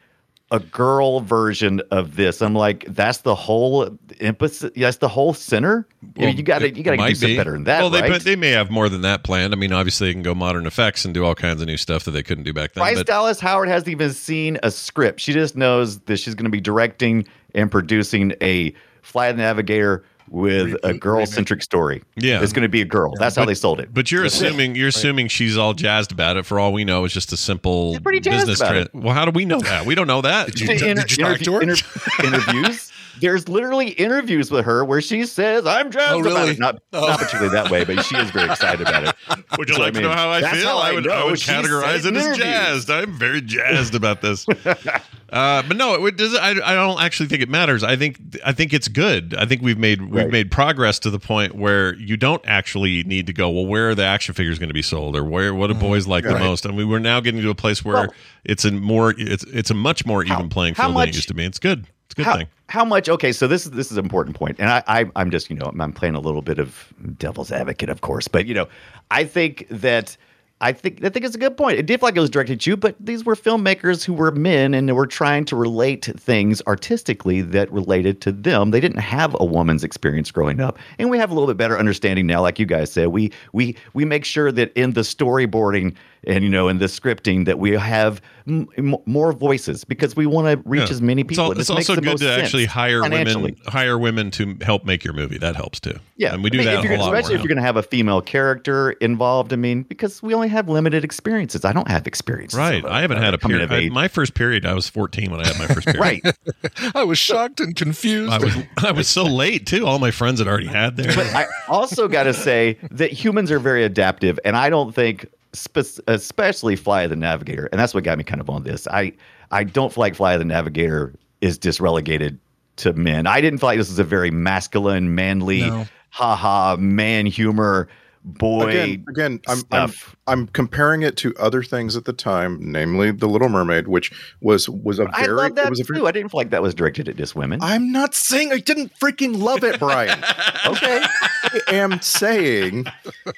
a 0.53 0.61
girl 0.61 1.21
version 1.21 1.81
of 1.91 2.15
this. 2.15 2.43
I'm 2.43 2.55
like, 2.55 2.85
that's 2.87 3.19
the 3.23 3.35
whole 3.35 3.99
emphasis. 4.21 4.71
That's 4.77 4.99
the 4.99 5.09
whole 5.09 5.33
center. 5.33 5.89
I 6.17 6.27
mean, 6.27 6.37
you 6.37 6.43
got 6.43 6.59
to 6.59 6.71
you 6.73 6.85
got 6.85 6.93
to 6.93 7.09
do 7.09 7.15
something 7.15 7.37
better 7.37 7.53
than 7.53 7.65
that, 7.65 7.81
Well, 7.81 7.89
they 7.91 8.03
right? 8.03 8.11
but 8.11 8.23
they 8.23 8.37
may 8.37 8.51
have 8.51 8.71
more 8.71 8.91
than 8.91 9.01
that 9.01 9.25
planned. 9.25 9.55
I 9.55 9.57
mean, 9.57 9.73
obviously 9.73 10.09
they 10.09 10.13
can 10.13 10.23
go 10.23 10.35
modern 10.35 10.67
effects 10.67 11.07
and 11.07 11.15
do 11.15 11.25
all 11.25 11.35
kinds 11.35 11.63
of 11.63 11.67
new 11.67 11.79
stuff 11.79 12.05
that 12.05 12.11
they 12.11 12.23
couldn't 12.23 12.45
do 12.45 12.53
back 12.53 12.75
then. 12.75 12.83
Bryce 12.83 12.99
but 12.99 13.07
Dallas 13.07 13.41
Howard 13.41 13.69
hasn't 13.69 13.89
even 13.89 14.13
seen 14.13 14.59
a 14.63 14.71
script. 14.71 15.21
She 15.21 15.33
just 15.33 15.57
knows 15.57 16.01
that 16.01 16.19
she's 16.19 16.35
going 16.35 16.45
to 16.45 16.51
be 16.51 16.61
directing 16.61 17.27
and 17.55 17.71
producing 17.71 18.35
a 18.43 18.75
Flight 19.01 19.37
Navigator 19.37 20.05
with 20.29 20.77
a 20.85 20.95
girl 20.95 21.27
centric 21.27 21.63
story. 21.63 22.03
Yeah. 22.17 22.43
it's 22.43 22.53
going 22.53 22.63
to 22.63 22.69
be 22.69 22.81
a 22.83 22.85
girl. 22.85 23.15
That's 23.19 23.37
how 23.37 23.45
they 23.45 23.55
sold 23.55 23.81
it. 23.81 23.93
But 23.93 24.11
you're 24.11 24.25
assuming 24.25 24.75
you're 24.75 24.89
assuming 24.89 25.29
she's 25.29 25.57
all 25.59 25.75
jazzed 25.75 26.13
about 26.13 26.37
it. 26.37 26.47
For 26.47 26.59
all 26.59 26.73
we 26.73 26.85
know, 26.85 27.05
it's 27.05 27.15
just 27.15 27.33
a 27.33 27.37
simple 27.37 27.99
pretty 28.01 28.21
business 28.21 28.61
about 28.61 28.71
trend. 28.71 28.89
Well, 28.93 29.15
how 29.15 29.25
do 29.25 29.31
we 29.31 29.45
know 29.45 29.61
that? 29.61 29.87
We 29.87 29.95
don't 29.95 30.07
know 30.07 30.21
that. 30.23 30.47
Did 30.49 30.61
you- 30.61 30.67
did 30.79 31.11
you 31.17 31.25
talk 31.25 31.39
to 31.41 31.53
her? 31.55 31.63
interviews. 31.63 32.92
There's 33.21 33.49
literally 33.49 33.89
interviews 33.91 34.51
with 34.51 34.65
her 34.65 34.85
where 34.85 35.01
she 35.01 35.27
says, 35.27 35.67
"I'm 35.67 35.91
jazzed 35.91 36.13
Oh, 36.15 36.21
about 36.31 36.49
it." 36.49 36.59
Not, 36.59 36.83
Oh. 36.93 37.07
not 37.07 37.19
particularly 37.19 37.51
that 37.53 37.71
way, 37.71 37.85
but 37.85 38.05
she 38.05 38.17
is 38.17 38.31
very 38.31 38.51
excited 38.51 38.81
about 38.87 39.05
it. 39.09 39.15
Would 39.59 39.69
you 39.69 39.75
So, 39.75 39.81
like 39.81 39.97
I 39.97 40.01
to 40.01 40.01
know 40.03 40.11
how 40.13 40.31
I 40.31 40.41
feel? 40.41 40.67
how 40.69 40.79
I 40.79 40.91
I 40.91 40.93
would, 40.95 41.09
I 41.09 41.19
know 41.21 41.27
would 41.27 41.39
categorize 41.39 42.05
it 42.07 42.17
as 42.17 42.37
jazzed. 42.39 42.91
I'm 42.91 43.19
very 43.19 43.41
jazzed 43.43 43.95
about 43.95 44.23
this. 44.23 44.47
uh, 44.49 45.63
but 45.63 45.77
no, 45.77 46.05
it 46.07 46.17
does. 46.17 46.35
I, 46.35 46.51
I 46.51 46.75
don't 46.75 47.01
actually 47.01 47.29
think 47.29 47.43
it 47.43 47.49
matters. 47.49 47.83
I 47.85 47.97
think 47.97 48.19
I 48.45 48.53
think 48.53 48.73
it's 48.73 48.89
good. 48.89 49.35
I 49.39 49.47
think 49.47 49.63
we've 49.63 49.79
made 49.79 50.01
we've 50.03 50.13
Right. 50.25 50.31
made 50.31 50.51
progress 50.51 50.99
to 51.01 51.11
the 51.11 51.19
point 51.19 51.55
where 51.55 51.95
you 51.97 52.17
don't 52.17 52.43
actually 52.47 53.03
need 53.05 53.27
to 53.27 53.33
go. 53.33 53.51
Well, 53.51 53.67
where 53.67 53.91
are 53.91 53.95
the 53.95 54.05
action 54.05 54.35
figures 54.35 54.59
going 54.59 54.69
to 54.71 54.75
be 54.75 54.83
sold, 54.83 55.17
or 55.17 55.25
where 55.25 55.55
what 55.55 55.69
do 55.69 55.75
boys 55.75 56.07
like 56.07 56.25
the 56.25 56.31
Right. 56.31 56.41
most? 56.41 56.65
And 56.65 56.77
we 56.77 56.85
we're 56.85 56.99
now 56.99 57.21
getting 57.21 57.41
to 57.43 57.51
a 57.51 57.55
place 57.55 57.85
where 57.85 57.95
Well- 57.95 58.15
it's 58.45 58.65
a 58.65 58.71
more 58.73 59.15
it's 59.17 59.45
it's 59.45 59.71
a 59.71 59.75
much 59.75 60.05
more 60.07 60.25
even 60.25 60.49
playing 60.49 60.75
how 60.75 60.85
field 60.89 60.97
than 60.97 61.09
it 61.11 61.15
used 61.15 61.29
to 61.29 61.35
be. 61.35 61.45
It's 61.45 61.59
good. 61.59 61.87
It's 62.13 62.21
a 62.21 62.25
good 62.25 62.31
how, 62.31 62.37
thing. 62.37 62.49
how 62.69 62.85
much? 62.85 63.09
Okay, 63.09 63.33
so 63.33 63.47
this 63.47 63.65
is 63.65 63.71
this 63.73 63.91
is 63.91 63.97
an 63.97 64.05
important 64.05 64.37
point, 64.37 64.57
and 64.59 64.69
I, 64.69 64.83
I 64.87 65.11
I'm 65.17 65.31
just 65.31 65.49
you 65.49 65.57
know 65.57 65.73
I'm 65.81 65.93
playing 65.95 66.15
a 66.15 66.21
little 66.21 66.43
bit 66.43 66.59
of 66.59 66.93
devil's 67.17 67.51
advocate, 67.51 67.89
of 67.89 68.03
course, 68.03 68.29
but 68.29 68.47
you 68.47 68.55
know 68.55 68.69
I 69.11 69.25
think 69.25 69.67
that. 69.71 70.17
I 70.65 70.71
think 70.71 71.05
I 71.05 71.09
think 71.09 71.25
it's 71.25 71.35
a 71.35 71.41
good 71.41 71.57
point. 71.57 71.81
It 71.81 71.87
did 71.87 71.99
feel 71.99 72.07
like 72.07 72.17
it 72.17 72.21
was 72.21 72.31
directed 72.31 72.53
at 72.53 72.67
you, 72.69 72.77
but 72.77 72.95
these 73.01 73.25
were 73.25 73.35
filmmakers 73.35 74.05
who 74.05 74.13
were 74.13 74.31
men 74.31 74.75
and 74.75 74.89
they 74.89 74.93
were 74.93 75.09
trying 75.09 75.45
to 75.47 75.57
relate 75.57 76.05
things 76.17 76.63
artistically 76.69 77.41
that 77.41 77.73
related 77.73 78.21
to 78.21 78.31
them. 78.31 78.71
They 78.71 78.79
didn't 78.79 79.01
have 79.01 79.35
a 79.41 79.45
woman's 79.45 79.83
experience 79.83 80.31
growing 80.31 80.61
up, 80.61 80.79
and 81.01 81.11
we 81.11 81.19
have 81.19 81.33
a 81.33 81.35
little 81.35 81.49
bit 81.49 81.57
better 81.57 81.77
understanding 81.77 82.29
now. 82.29 82.43
Like 82.43 82.61
you 82.61 82.67
guys 82.67 82.93
said, 82.93 83.09
we 83.09 83.33
we 83.53 83.75
we 83.93 84.05
make 84.05 84.25
sure 84.25 84.53
that 84.53 84.73
in 84.75 84.93
the 84.93 85.01
storyboarding 85.01 85.97
and 86.27 86.45
you 86.45 86.51
know 86.51 86.69
in 86.69 86.79
the 86.79 86.87
scripting 86.87 87.47
that 87.47 87.59
we 87.59 87.73
have 87.73 88.21
m- 88.47 88.69
m- 88.79 88.97
more 89.07 89.33
voices 89.33 89.85
because 89.85 90.15
we 90.15 90.27
want 90.27 90.47
to 90.49 90.69
reach 90.69 90.83
Yeah. 90.83 90.91
as 90.91 91.03
many 91.03 91.25
people. 91.25 91.45
al- 91.47 91.51
It 91.53 91.59
it's 91.59 91.69
makes 91.69 91.89
also 91.91 91.95
the 91.97 92.01
good 92.03 92.11
most 92.11 92.21
to 92.23 92.33
actually 92.33 92.67
hire 92.67 93.03
women 93.03 93.57
hire 93.67 93.99
women 93.99 94.31
to 94.33 94.57
help 94.63 94.85
make 94.85 95.05
your 95.05 95.15
movie. 95.15 95.39
That 95.39 95.57
helps 95.57 95.81
too. 95.81 95.99
Yeah, 96.17 96.35
and 96.35 96.43
we 96.43 96.49
I 96.49 96.51
do 96.51 96.59
mean, 96.59 96.67
that 96.67 96.71
a 96.71 96.83
you're 96.83 96.89
whole 96.89 96.91
gonna, 96.99 97.03
lot 97.03 97.15
especially 97.15 97.35
more 97.35 97.37
if 97.37 97.43
you're 97.45 97.49
going 97.49 97.57
to 97.63 97.67
have 97.67 97.77
a 97.77 97.83
female 97.83 98.21
character 98.21 98.93
involved. 98.93 99.53
I 99.53 99.57
mean, 99.57 99.83
because 99.83 100.23
we 100.23 100.35
only 100.35 100.49
have 100.49 100.69
limited 100.69 101.03
experiences. 101.05 101.65
I 101.65 101.73
don't 101.73 101.89
have 101.89 102.07
experience. 102.07 102.55
Right. 102.55 102.85
of 102.85 102.91
a- 102.91 102.93
I 102.93 103.01
haven't 103.01 103.19
had 103.19 103.35
a 103.35 103.39
period. 103.39 103.73
I- 103.73 103.89
my 103.89 104.07
first 104.09 104.35
period, 104.35 104.65
I 104.65 104.75
was 104.75 104.89
14 104.89 105.31
when 105.31 105.41
I 105.41 105.47
had 105.49 105.59
my 105.59 105.67
first 105.67 105.87
period. 105.89 106.01
right. 106.01 106.23
I 106.95 107.03
was 107.05 107.19
shocked 107.19 107.61
and 107.61 107.75
confused. 107.75 108.33
I 108.33 108.39
was 108.39 108.57
I 108.79 108.93
was 108.93 109.09
so 109.09 109.25
late 109.25 109.67
too. 109.67 109.87
All 109.87 109.99
my 109.99 110.11
friends 110.13 110.39
had 110.39 110.47
already 110.49 110.67
had 110.69 110.97
theirs. 110.97 111.17
But 111.17 111.27
I 111.35 111.47
also 111.69 112.07
got 112.09 112.25
to 112.25 112.35
say 112.35 112.79
that 112.93 113.11
humans 113.13 113.51
are 113.51 113.59
very 113.59 113.85
adaptive, 113.85 114.39
and 114.45 114.57
I 114.57 114.71
don't 114.71 114.95
think, 114.95 115.27
spe- 115.53 116.01
especially 116.07 116.77
Fly 116.77 117.07
the 117.07 117.17
Navigator, 117.17 117.69
and 117.73 117.81
that's 117.81 117.95
what 117.95 118.05
got 118.05 118.19
me 118.19 118.25
kind 118.25 118.41
of 118.41 118.49
on 118.51 118.63
this. 118.63 118.87
I 118.89 119.13
I 119.51 119.65
don't 119.65 119.93
feel 119.93 120.03
like 120.03 120.15
Fly 120.15 120.37
the 120.37 120.45
Navigator 120.45 121.15
is 121.41 121.59
just 121.59 121.81
relegated 121.81 122.39
to 122.77 122.93
men. 122.95 123.27
I 123.27 123.41
didn't 123.41 123.59
feel 123.59 123.69
like 123.69 123.79
this 123.79 123.89
was 123.91 123.99
a 123.99 124.05
very 124.05 124.31
masculine, 124.31 125.15
manly, 125.15 125.61
No. 125.63 125.87
haha, 126.11 126.77
man 126.77 127.27
humor, 127.27 127.89
boy. 128.25 128.69
again, 128.69 129.05
again 129.09 129.41
I'm, 129.49 129.63
I'm. 129.71 129.93
I'm 130.27 130.47
comparing 130.49 131.03
it 131.03 131.17
to 131.19 131.35
other 131.37 131.63
things 131.63 131.97
at 131.97 132.05
the 132.05 132.13
time, 132.13 132.59
namely 132.61 133.11
The 133.11 133.27
Little 133.27 133.49
Mermaid, 133.49 133.89
which 133.89 134.13
was 134.41 134.69
was 134.69 134.99
a 134.99 135.09
I 135.13 135.25
very 135.25 135.41
I 135.41 135.43
love 135.47 135.55
that 135.57 135.67
it 135.67 135.71
was 135.71 135.81
a 135.81 135.85
too. 135.85 135.95
very 135.95 136.07
I 136.07 136.13
didn't 136.13 136.31
feel 136.31 136.39
like 136.39 136.51
that 136.51 136.63
was 136.63 136.75
directed 136.75 137.09
at 137.09 137.17
just 137.17 137.35
women. 137.35 137.61
I'm 137.63 137.91
not 137.91 138.15
saying 138.15 138.53
I 138.53 138.59
didn't 138.59 138.93
freaking 138.99 139.41
love 139.43 139.65
it, 139.65 139.79
Brian. 139.79 140.19
okay. 140.67 141.03
I 141.03 141.61
am 141.69 142.01
saying 142.01 142.85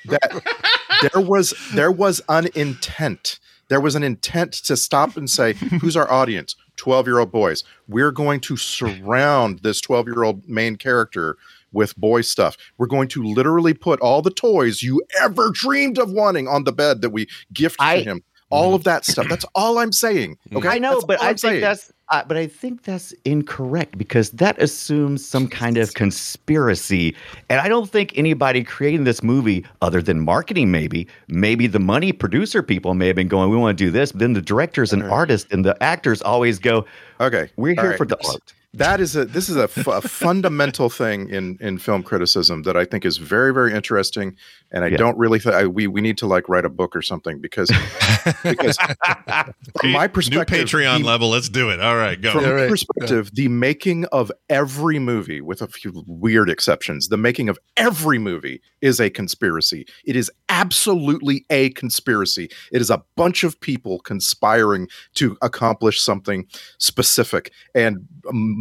that 0.07 0.43
there 1.01 1.23
was 1.23 1.55
there 1.73 1.93
was 1.93 2.21
an 2.29 2.49
intent. 2.55 3.39
There 3.69 3.81
was 3.81 3.95
an 3.95 4.03
intent 4.03 4.53
to 4.65 4.77
stop 4.77 5.17
and 5.17 5.29
say, 5.29 5.55
"Who's 5.55 5.97
our 5.97 6.11
audience? 6.11 6.55
Twelve-year-old 6.77 7.33
boys. 7.33 7.65
We're 7.89 8.13
going 8.13 8.41
to 8.41 8.57
surround 8.59 9.61
this 9.61 9.81
twelve-year-old 9.81 10.47
main 10.49 10.77
character 10.77 11.39
with 11.75 11.97
boy 11.97 12.23
stuff. 12.23 12.57
We're 12.79 12.87
going 12.87 13.09
to 13.09 13.23
literally 13.23 13.75
put 13.75 14.01
all 14.01 14.23
the 14.23 14.31
toys 14.31 14.83
you 14.83 15.03
ever 15.21 15.51
dreamed 15.53 15.99
of 15.99 16.11
wanting 16.11 16.49
on 16.49 16.65
the 16.65 16.73
bed 16.73 17.03
that 17.03 17.11
we 17.11 17.27
gift 17.53 17.77
I- 17.81 17.99
to 17.99 18.05
him. 18.05 18.23
All 18.51 18.75
of 18.77 18.85
that 18.85 19.05
stuff. 19.05 19.27
That's 19.29 19.47
all 19.57 19.79
I'm 19.79 19.91
saying. 19.91 20.37
Okay, 20.55 20.69
I 20.69 20.79
know, 20.79 20.93
That's 20.93 21.05
but 21.07 21.21
I 21.21 21.31
I'm 21.31 21.37
think 21.37 21.39
saying. 21.41 21.61
that's 21.63 21.93
uh, 22.11 22.23
but 22.29 22.37
I 22.37 22.47
think 22.47 22.85
that's 22.85 23.13
incorrect 23.25 23.99
because 23.99 24.31
that 24.33 24.61
assumes 24.63 25.27
some 25.27 25.49
kind 25.49 25.77
of 25.77 25.93
conspiracy, 26.39 27.17
and 27.49 27.59
I 27.61 27.69
don't 27.69 27.91
think 27.91 28.13
anybody 28.17 28.63
creating 28.63 29.05
this 29.05 29.23
movie, 29.25 29.65
other 29.83 30.01
than 30.03 30.21
marketing, 30.21 30.71
maybe 30.71 31.09
maybe 31.27 31.67
the 31.67 31.81
money 31.81 32.13
producer 32.13 32.63
people 32.63 32.95
may 32.95 33.07
have 33.09 33.17
been 33.17 33.29
going, 33.29 33.51
"We 33.51 33.57
want 33.57 33.77
to 33.77 33.85
do 33.85 33.91
this," 33.91 34.13
but 34.13 34.21
then 34.21 34.35
the 34.35 34.43
directors 34.43 34.93
and 34.93 35.03
artists 35.03 35.51
and 35.53 35.65
the 35.65 35.83
actors 35.83 36.23
always 36.23 36.59
go, 36.61 36.85
Okay, 37.21 37.51
"We're 37.57 37.75
here 37.75 37.91
right. 37.91 37.99
for 37.99 38.07
the 38.07 38.19
art." 38.29 38.53
That 38.75 39.01
is 39.01 39.17
a 39.17 39.25
this 39.25 39.49
is 39.49 39.57
a, 39.57 39.69
fundamental 39.69 40.91
thing 40.91 41.29
in 41.31 41.57
in 41.61 41.79
film 41.79 42.03
criticism 42.03 42.63
that 42.65 42.77
I 42.77 42.85
think 42.85 43.05
is 43.05 43.17
very 43.19 43.53
very 43.53 43.73
interesting, 43.73 44.37
and 44.73 44.85
I 44.85 44.89
Yeah. 44.89 44.97
don't 44.97 45.17
really 45.19 45.39
think 45.39 45.75
we 45.75 45.87
we 45.87 46.01
need 46.01 46.19
to 46.19 46.27
like 46.27 46.49
write 46.49 46.65
a 46.65 46.69
book 46.69 46.95
or 46.97 47.03
something 47.03 47.41
because 47.41 47.71
because 48.43 48.77
from 49.81 49.91
my 49.93 50.07
New 50.07 50.09
perspective, 50.09 50.69
Patreon 50.69 51.01
the- 51.01 51.05
level. 51.07 51.31
Let's 51.31 51.49
do 51.49 51.71
it. 51.71 51.81
All 51.81 51.97
right, 51.97 52.21
go. 52.21 52.33
from 52.33 52.43
Yeah, 52.43 52.49
my 52.49 52.55
right. 52.55 52.69
perspective, 52.71 53.31
the 53.35 53.49
making 53.49 54.05
of 54.07 54.31
every 54.49 54.99
movie, 54.99 55.41
with 55.41 55.63
a 55.63 55.69
few 55.69 56.05
weird 56.07 56.51
exceptions, 56.51 57.09
the 57.09 57.17
making 57.17 57.49
of 57.49 57.59
every 57.77 58.19
movie 58.19 58.61
is 58.81 59.01
a 59.01 59.09
conspiracy. 59.11 59.87
It 60.05 60.17
is 60.17 60.31
absolutely 60.49 61.45
a 61.51 61.71
conspiracy. 61.71 62.51
It 62.73 62.81
is 62.81 62.91
a 62.91 63.03
bunch 63.17 63.45
of 63.45 63.59
people 63.61 64.01
conspiring 64.01 64.89
to 65.15 65.37
accomplish 65.43 66.01
something 66.03 66.47
specific 66.79 67.53
and 67.75 68.07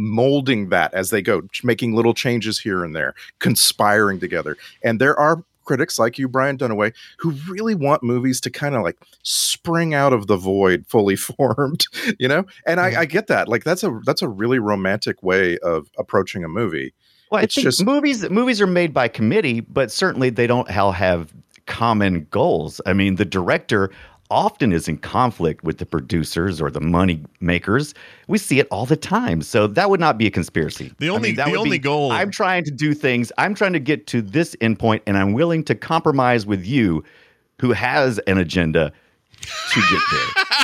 molding 0.04 0.68
that 0.68 0.92
as 0.94 1.10
they 1.10 1.22
go, 1.22 1.42
making 1.62 1.94
little 1.94 2.14
changes 2.14 2.58
here 2.60 2.84
and 2.84 2.94
there, 2.94 3.14
conspiring 3.38 4.20
together. 4.20 4.56
And 4.82 5.00
there 5.00 5.18
are 5.18 5.42
critics 5.64 5.98
like 5.98 6.18
you, 6.18 6.28
Brian 6.28 6.58
Dunaway, 6.58 6.92
who 7.18 7.30
really 7.48 7.74
want 7.74 8.02
movies 8.02 8.40
to 8.42 8.50
kind 8.50 8.74
of 8.74 8.82
like 8.82 8.98
spring 9.22 9.94
out 9.94 10.12
of 10.12 10.26
the 10.26 10.36
void 10.36 10.84
fully 10.86 11.16
formed, 11.28 11.86
you 12.18 12.28
know? 12.28 12.44
And 12.66 12.80
I, 12.80 13.00
I 13.00 13.04
get 13.06 13.28
that. 13.28 13.48
Like 13.48 13.64
that's 13.64 13.82
a 13.82 14.00
that's 14.04 14.22
a 14.22 14.28
really 14.28 14.58
romantic 14.58 15.22
way 15.22 15.58
of 15.58 15.90
approaching 15.98 16.44
a 16.44 16.48
movie. 16.48 16.92
Well, 17.30 17.40
I 17.40 17.44
It's 17.44 17.54
think 17.54 17.64
just- 17.64 17.84
movies 17.84 18.28
movies 18.28 18.60
are 18.60 18.66
made 18.66 18.92
by 18.92 19.08
committee, 19.08 19.60
but 19.60 19.90
certainly 19.90 20.30
they 20.30 20.46
don't 20.46 20.70
all 20.76 20.92
have 20.92 21.32
common 21.66 22.26
goals. 22.30 22.80
I 22.84 22.92
mean, 22.92 23.16
the 23.16 23.24
director 23.24 23.90
often 24.30 24.72
is 24.72 24.88
in 24.88 24.98
conflict 24.98 25.62
with 25.64 25.78
the 25.78 25.86
producers 25.86 26.60
or 26.60 26.70
the 26.70 26.80
money 26.80 27.22
makers. 27.40 27.94
We 28.26 28.38
see 28.38 28.58
it 28.58 28.66
all 28.70 28.86
the 28.86 28.96
time. 28.96 29.42
So 29.42 29.66
that 29.68 29.90
would 29.90 30.00
not 30.00 30.18
be 30.18 30.26
a 30.26 30.30
conspiracy. 30.30 30.92
The 30.98 31.06
I 31.08 31.10
only- 31.10 31.28
mean, 31.30 31.36
that 31.36 31.46
the 31.50 31.56
only 31.56 31.70
be, 31.78 31.78
goal- 31.78 32.10
I'm 32.12 32.30
trying 32.30 32.64
to 32.64 32.70
do 32.70 32.94
things. 32.94 33.30
I'm 33.38 33.54
trying 33.54 33.74
to 33.74 33.80
get 33.80 34.06
to 34.08 34.22
this 34.22 34.56
endpoint, 34.60 35.00
and 35.06 35.16
I'm 35.18 35.32
willing 35.34 35.62
to 35.64 35.74
compromise 35.74 36.46
with 36.46 36.64
you, 36.66 37.04
who 37.60 37.72
has 37.72 38.18
an 38.20 38.38
agenda, 38.38 38.92
to 39.72 39.80
get 39.90 40.00
there. 40.10 40.44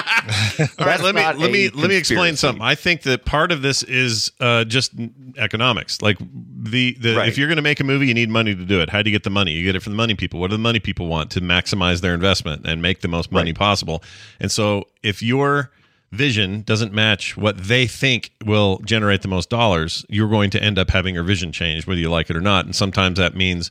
All 0.78 0.86
right, 0.86 1.00
let 1.00 1.14
me 1.14 1.22
let 1.22 1.50
me 1.50 1.68
let 1.70 1.88
me 1.88 1.96
explain 1.96 2.36
something. 2.36 2.62
I 2.62 2.74
think 2.74 3.02
that 3.02 3.24
part 3.24 3.52
of 3.52 3.62
this 3.62 3.82
is 3.82 4.32
uh, 4.40 4.64
just 4.64 4.92
economics. 5.36 6.00
Like 6.02 6.18
the 6.18 6.96
the 7.00 7.16
Right. 7.16 7.28
if 7.28 7.38
you're 7.38 7.48
going 7.48 7.56
to 7.56 7.62
make 7.62 7.80
a 7.80 7.84
movie, 7.84 8.06
you 8.06 8.14
need 8.14 8.30
money 8.30 8.54
to 8.54 8.64
do 8.64 8.80
it. 8.80 8.90
How 8.90 9.02
do 9.02 9.10
you 9.10 9.14
get 9.14 9.24
the 9.24 9.30
money? 9.30 9.52
You 9.52 9.64
get 9.64 9.76
it 9.76 9.80
from 9.82 9.92
the 9.92 9.96
money 9.96 10.14
people. 10.14 10.40
What 10.40 10.50
do 10.50 10.56
the 10.56 10.62
money 10.62 10.78
people 10.80 11.06
want 11.06 11.30
to 11.32 11.40
maximize 11.40 12.00
their 12.00 12.14
investment 12.14 12.66
and 12.66 12.80
make 12.82 13.00
the 13.00 13.08
most 13.08 13.32
money 13.32 13.52
possible? 13.52 14.02
And 14.38 14.50
so, 14.50 14.84
if 15.02 15.22
your 15.22 15.70
vision 16.12 16.62
doesn't 16.62 16.92
match 16.92 17.36
what 17.36 17.56
they 17.56 17.86
think 17.86 18.32
will 18.44 18.78
generate 18.84 19.22
the 19.22 19.28
most 19.28 19.48
dollars, 19.48 20.04
you're 20.08 20.28
going 20.28 20.50
to 20.50 20.62
end 20.62 20.78
up 20.78 20.90
having 20.90 21.14
your 21.14 21.22
vision 21.24 21.52
changed, 21.52 21.86
whether 21.86 22.00
you 22.00 22.10
like 22.10 22.28
it 22.30 22.36
or 22.36 22.40
not. 22.40 22.64
And 22.64 22.74
sometimes 22.74 23.18
that 23.18 23.36
means 23.36 23.70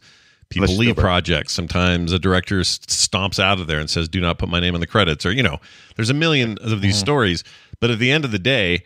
people 0.49 0.75
leave 0.75 0.95
projects. 0.95 1.53
Sometimes 1.53 2.11
a 2.11 2.19
director 2.19 2.59
stomps 2.61 3.39
out 3.39 3.59
of 3.59 3.67
there 3.67 3.79
and 3.79 3.89
says, 3.89 4.09
"Do 4.09 4.19
not 4.19 4.37
put 4.37 4.49
my 4.49 4.59
name 4.59 4.73
on 4.73 4.81
the 4.81 4.87
credits," 4.87 5.25
or 5.25 5.31
you 5.31 5.43
know, 5.43 5.59
there's 5.95 6.09
a 6.09 6.13
million 6.15 6.57
of 6.59 6.81
these 6.81 6.97
stories. 6.97 7.43
But 7.79 7.91
at 7.91 7.99
the 7.99 8.11
end 8.11 8.25
of 8.25 8.31
the 8.31 8.39
day, 8.39 8.83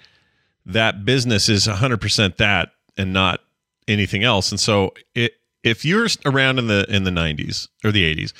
that 0.66 1.06
business 1.06 1.50
is 1.50 1.68
100% 1.68 2.38
that 2.38 2.70
and 2.98 3.12
not 3.12 3.42
anything 3.88 4.24
else. 4.24 4.52
And 4.52 4.60
so, 4.60 4.94
it, 5.16 5.34
if 5.64 5.84
you're 5.84 6.08
around 6.26 6.60
in 6.60 6.68
the 6.68 6.86
in 6.90 7.04
the 7.04 7.12
90s 7.12 7.68
or 7.84 7.92
the 7.92 8.04
80s, 8.16 8.34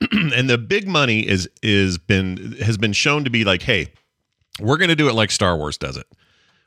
and 0.34 0.48
the 0.48 0.58
big 0.58 0.86
money 0.86 1.26
is 1.26 1.48
is 1.62 1.98
been 1.98 2.56
has 2.62 2.78
been 2.78 2.92
shown 2.92 3.24
to 3.24 3.30
be 3.30 3.44
like, 3.44 3.62
hey, 3.62 3.92
we're 4.60 4.76
going 4.76 4.88
to 4.88 4.96
do 4.96 5.08
it 5.08 5.14
like 5.14 5.30
Star 5.30 5.56
Wars 5.56 5.76
does 5.76 5.96
it. 5.96 6.06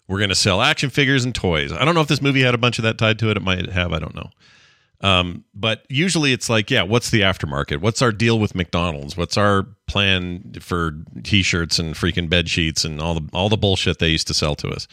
We're 0.07 0.17
going 0.17 0.29
to 0.29 0.35
sell 0.35 0.61
action 0.61 0.89
figures 0.89 1.23
and 1.23 1.33
toys. 1.33 1.71
I 1.71 1.85
don't 1.85 1.95
know 1.95 2.01
if 2.01 2.07
this 2.07 2.21
movie 2.21 2.41
had 2.41 2.53
a 2.53 2.57
bunch 2.57 2.79
of 2.79 2.83
that 2.83 2.97
tied 2.97 3.17
to 3.19 3.29
it. 3.29 3.37
It 3.37 3.43
might 3.43 3.69
have. 3.69 3.93
I 3.93 3.99
don't 3.99 4.15
know. 4.15 4.29
Um, 5.01 5.45
but 5.55 5.83
usually 5.89 6.31
it's 6.31 6.47
like, 6.47 6.69
yeah, 6.69 6.83
what's 6.83 7.09
the 7.09 7.21
aftermarket? 7.21 7.81
What's 7.81 8.01
our 8.01 8.11
deal 8.11 8.37
with 8.37 8.53
McDonald's? 8.53 9.17
What's 9.17 9.35
our 9.35 9.65
plan 9.87 10.53
for 10.59 10.95
T-shirts 11.23 11.79
and 11.79 11.95
freaking 11.95 12.29
bed 12.29 12.47
sheets 12.47 12.85
and 12.85 13.01
all 13.01 13.15
the 13.15 13.27
all 13.33 13.49
the 13.49 13.57
bullshit 13.57 13.97
they 13.99 14.09
used 14.09 14.27
to 14.27 14.33
sell 14.33 14.55
to 14.55 14.69
us? 14.69 14.87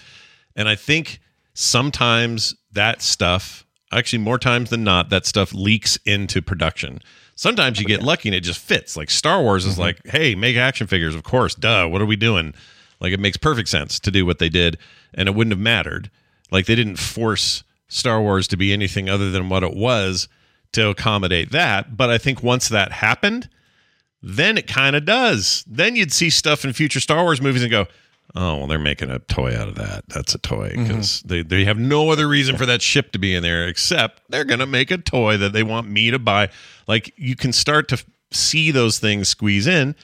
And 0.57 0.68
I 0.68 0.77
think 0.77 1.21
sometimes 1.53 2.55
that 2.73 3.03
stuff, 3.03 3.66
actually 3.92 4.21
more 4.21 4.38
times 4.38 4.71
than 4.71 4.83
not, 4.83 5.11
that 5.11 5.27
stuff 5.27 5.53
leaks 5.53 5.99
into 6.07 6.40
production. 6.40 7.01
Sometimes 7.35 7.79
you 7.79 7.87
get 7.87 8.03
lucky 8.03 8.31
and 8.31 8.35
it 8.35 8.40
just 8.40 8.61
fits. 8.61 8.97
Like 8.97 9.11
Star 9.11 9.42
Wars 9.42 9.64
is 9.64 9.79
like, 9.79 10.05
hey, 10.07 10.35
make 10.35 10.57
action 10.57 10.87
figures, 10.87 11.14
of 11.14 11.23
course, 11.23 11.55
duh. 11.55 11.87
What 11.87 12.01
are 12.01 12.07
we 12.07 12.16
doing? 12.16 12.55
Like 13.01 13.12
it 13.12 13.21
makes 13.21 13.37
perfect 13.37 13.68
sense 13.68 14.01
to 14.01 14.11
do 14.11 14.25
what 14.27 14.38
they 14.38 14.49
did, 14.49 14.79
and 15.14 15.29
it 15.29 15.35
wouldn't 15.35 15.53
have 15.53 15.61
mattered. 15.61 16.11
Like 16.51 16.66
they 16.66 16.75
didn't 16.75 16.97
force 16.97 17.62
Star 17.88 18.20
Wars 18.20 18.46
to 18.48 18.57
be 18.57 18.72
anything 18.72 19.09
other 19.09 19.31
than 19.31 19.48
what 19.48 19.62
it 19.62 19.74
was 19.74 20.29
to 20.72 20.88
accommodate 20.88 21.51
that. 21.53 21.96
But 21.96 22.11
I 22.11 22.18
think 22.18 22.42
once 22.42 22.68
that 22.68 22.92
happened, 22.92 23.48
then 24.22 24.59
it 24.59 24.66
kind 24.66 24.96
of 24.96 25.05
does. 25.05 25.64
Then 25.66 25.96
you'd 25.96 26.12
see 26.12 26.31
stuff 26.31 26.64
in 26.64 26.72
future 26.72 27.01
Star 27.01 27.22
Wars 27.22 27.40
movies 27.40 27.62
and 27.62 27.70
go, 27.70 27.87
oh, 28.35 28.57
well, 28.57 28.66
they're 28.66 28.79
making 28.79 29.11
a 29.11 29.18
toy 29.20 29.57
out 29.57 29.68
of 29.68 29.77
that. 29.77 30.05
That's 30.09 30.35
a 30.35 30.38
toy 30.38 30.70
mm-hmm. 30.70 30.83
because 30.83 31.22
they, 31.22 31.42
they 31.42 31.64
have 31.64 31.79
no 31.79 32.11
other 32.11 32.29
reason 32.29 32.57
for 32.57 32.66
that 32.66 32.83
ship 32.83 33.12
to 33.12 33.18
be 33.18 33.35
in 33.35 33.42
there 33.42 33.66
except 33.66 34.22
they're 34.29 34.44
going 34.44 34.61
to 34.61 34.66
make 34.66 34.90
a 34.90 34.98
toy 34.98 35.37
that 35.38 35.53
they 35.53 35.62
want 35.62 35.88
me 35.88 36.11
to 36.11 36.18
buy. 36.18 36.51
Like 36.87 37.12
you 37.16 37.37
can 37.37 37.53
start 37.53 37.88
to 37.88 38.05
see 38.31 38.70
those 38.70 38.98
things 38.98 39.29
squeeze 39.29 39.66
in. 39.66 39.94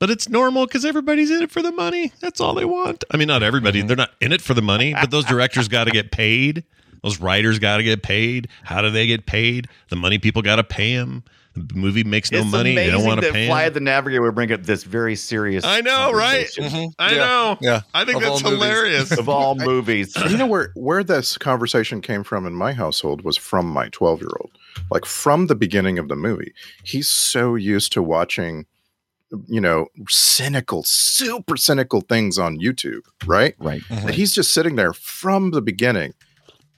But 0.00 0.10
it's 0.10 0.28
normal 0.28 0.66
because 0.66 0.84
everybody's 0.84 1.30
in 1.30 1.42
it 1.42 1.52
for 1.52 1.62
the 1.62 1.70
money. 1.70 2.12
That's 2.20 2.40
all 2.40 2.52
they 2.54 2.64
want. 2.64 3.04
I 3.12 3.16
mean, 3.16 3.28
not 3.28 3.42
everybody. 3.42 3.78
Mm-hmm. 3.78 3.88
They're 3.88 3.96
not 3.96 4.10
in 4.20 4.32
it 4.32 4.42
for 4.42 4.52
the 4.52 4.60
money, 4.60 4.92
but 4.92 5.10
those 5.10 5.24
directors 5.24 5.68
got 5.68 5.84
to 5.84 5.92
get 5.92 6.10
paid. 6.10 6.64
Those 7.04 7.20
writers 7.20 7.58
got 7.60 7.76
to 7.76 7.84
get 7.84 8.02
paid. 8.02 8.48
How 8.62 8.82
do 8.82 8.90
they 8.90 9.06
get 9.06 9.26
paid? 9.26 9.68
The 9.90 9.96
money 9.96 10.18
people 10.18 10.42
got 10.42 10.56
to 10.56 10.64
pay 10.64 10.96
them. 10.96 11.22
The 11.54 11.74
movie 11.74 12.02
makes 12.02 12.32
no 12.32 12.40
it's 12.40 12.50
money. 12.50 12.74
They 12.74 12.90
don't 12.90 13.04
want 13.04 13.20
to 13.20 13.26
that 13.26 13.32
pay 13.32 13.46
Fly 13.46 13.66
'em. 13.66 13.74
the 13.74 13.80
Navigator 13.80 14.22
would 14.22 14.34
bring 14.34 14.50
up 14.50 14.64
this 14.64 14.82
very 14.82 15.14
serious. 15.14 15.64
I 15.64 15.82
know, 15.82 16.10
right? 16.12 16.48
conversation 16.56 16.64
mm-hmm. 16.64 16.86
I 16.98 17.12
Yeah. 17.12 17.18
know. 17.18 17.58
Yeah. 17.60 17.80
I 17.92 18.04
think 18.04 18.16
Of 18.16 18.22
that's 18.22 18.42
all 18.42 18.50
movies. 18.50 18.64
hilarious. 18.64 19.18
Of 19.18 19.28
all 19.28 19.54
movies, 19.72 20.16
you 20.28 20.36
know 20.36 20.46
where 20.46 20.72
where 20.74 21.04
this 21.04 21.38
conversation 21.38 22.00
came 22.00 22.24
from 22.24 22.44
in 22.46 22.54
my 22.54 22.72
household 22.72 23.22
was 23.22 23.36
from 23.36 23.66
my 23.66 23.88
12 23.90 24.20
year 24.22 24.30
old 24.40 24.50
like 24.90 25.04
from 25.04 25.46
the 25.46 25.54
beginning 25.54 25.98
of 25.98 26.08
the 26.08 26.16
movie 26.16 26.52
he's 26.82 27.08
so 27.08 27.54
used 27.54 27.92
to 27.92 28.02
watching 28.02 28.66
you 29.46 29.60
know 29.60 29.86
cynical 30.08 30.82
super 30.82 31.56
cynical 31.56 32.00
things 32.00 32.38
on 32.38 32.58
youtube 32.58 33.02
right 33.26 33.54
right? 33.58 33.82
that 33.88 33.98
mm-hmm. 33.98 34.08
he's 34.08 34.34
just 34.34 34.52
sitting 34.52 34.76
there 34.76 34.92
from 34.92 35.50
the 35.52 35.62
beginning 35.62 36.12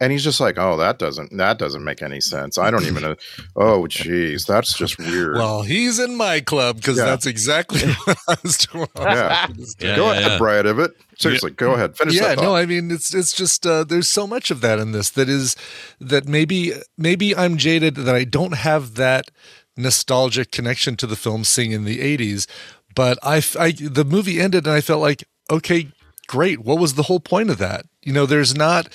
and 0.01 0.13
he's 0.13 0.23
just 0.25 0.41
like 0.41 0.59
oh 0.59 0.77
that 0.77 0.99
doesn't 0.99 1.35
that 1.37 1.59
doesn't 1.59 1.83
make 1.85 2.03
any 2.03 2.21
sense 2.21 2.59
i 2.59 2.71
don't 2.71 2.85
even 2.85 3.03
know 3.03 3.15
oh 3.57 3.87
geez 3.87 4.45
that's 4.45 4.75
just 4.77 4.99
weird 4.99 5.37
Well, 5.37 5.63
he's 5.63 5.99
in 5.99 6.17
my 6.17 6.41
club 6.41 6.77
because 6.77 6.99
Yeah. 6.99 7.05
that's 7.07 7.27
exactly 7.27 7.81
what 8.05 8.19
I 8.29 8.37
was 8.43 8.59
doing. 8.59 8.89
Yeah. 8.97 9.47
Yeah, 9.79 9.97
go 9.97 10.07
yeah, 10.07 10.19
ahead 10.19 10.31
yeah. 10.33 10.39
Brian 10.39 10.67
Ibbott. 10.67 10.93
seriously 11.19 11.51
go 11.53 11.73
ahead 11.73 11.97
finish 11.97 12.15
yeah 12.15 12.35
that 12.35 12.43
no 12.43 12.55
i 12.55 12.67
mean 12.67 12.91
it's 12.91 13.15
it's 13.15 13.33
just 13.33 13.67
uh, 13.67 13.85
there's 13.85 14.09
so 14.09 14.27
much 14.27 14.51
of 14.51 14.61
that 14.61 14.79
in 14.79 14.93
this 14.93 15.11
that 15.11 15.29
is 15.29 15.57
that 16.01 16.27
maybe 16.29 16.73
maybe 16.99 17.35
i'm 17.37 17.57
jaded 17.57 17.95
that 17.97 18.15
i 18.15 18.25
don't 18.25 18.55
have 18.55 18.95
that 18.97 19.31
nostalgic 19.77 20.51
connection 20.51 20.97
to 20.97 21.07
the 21.07 21.17
film 21.17 21.45
seeing 21.45 21.73
in 21.73 21.85
the 21.85 21.99
80s 22.17 22.47
but 22.95 23.19
I 23.23 23.41
the 23.41 24.05
movie 24.09 24.41
ended 24.41 24.67
and 24.67 24.75
i 24.75 24.81
felt 24.81 25.01
like 25.03 25.25
okay 25.51 25.89
great. 26.27 26.61
What 26.61 26.79
was 26.79 26.95
the 26.95 27.05
whole 27.05 27.21
point 27.21 27.51
of 27.51 27.59
that? 27.59 27.87
You 28.03 28.13
know 28.13 28.27
there's 28.27 28.55
not 28.55 28.89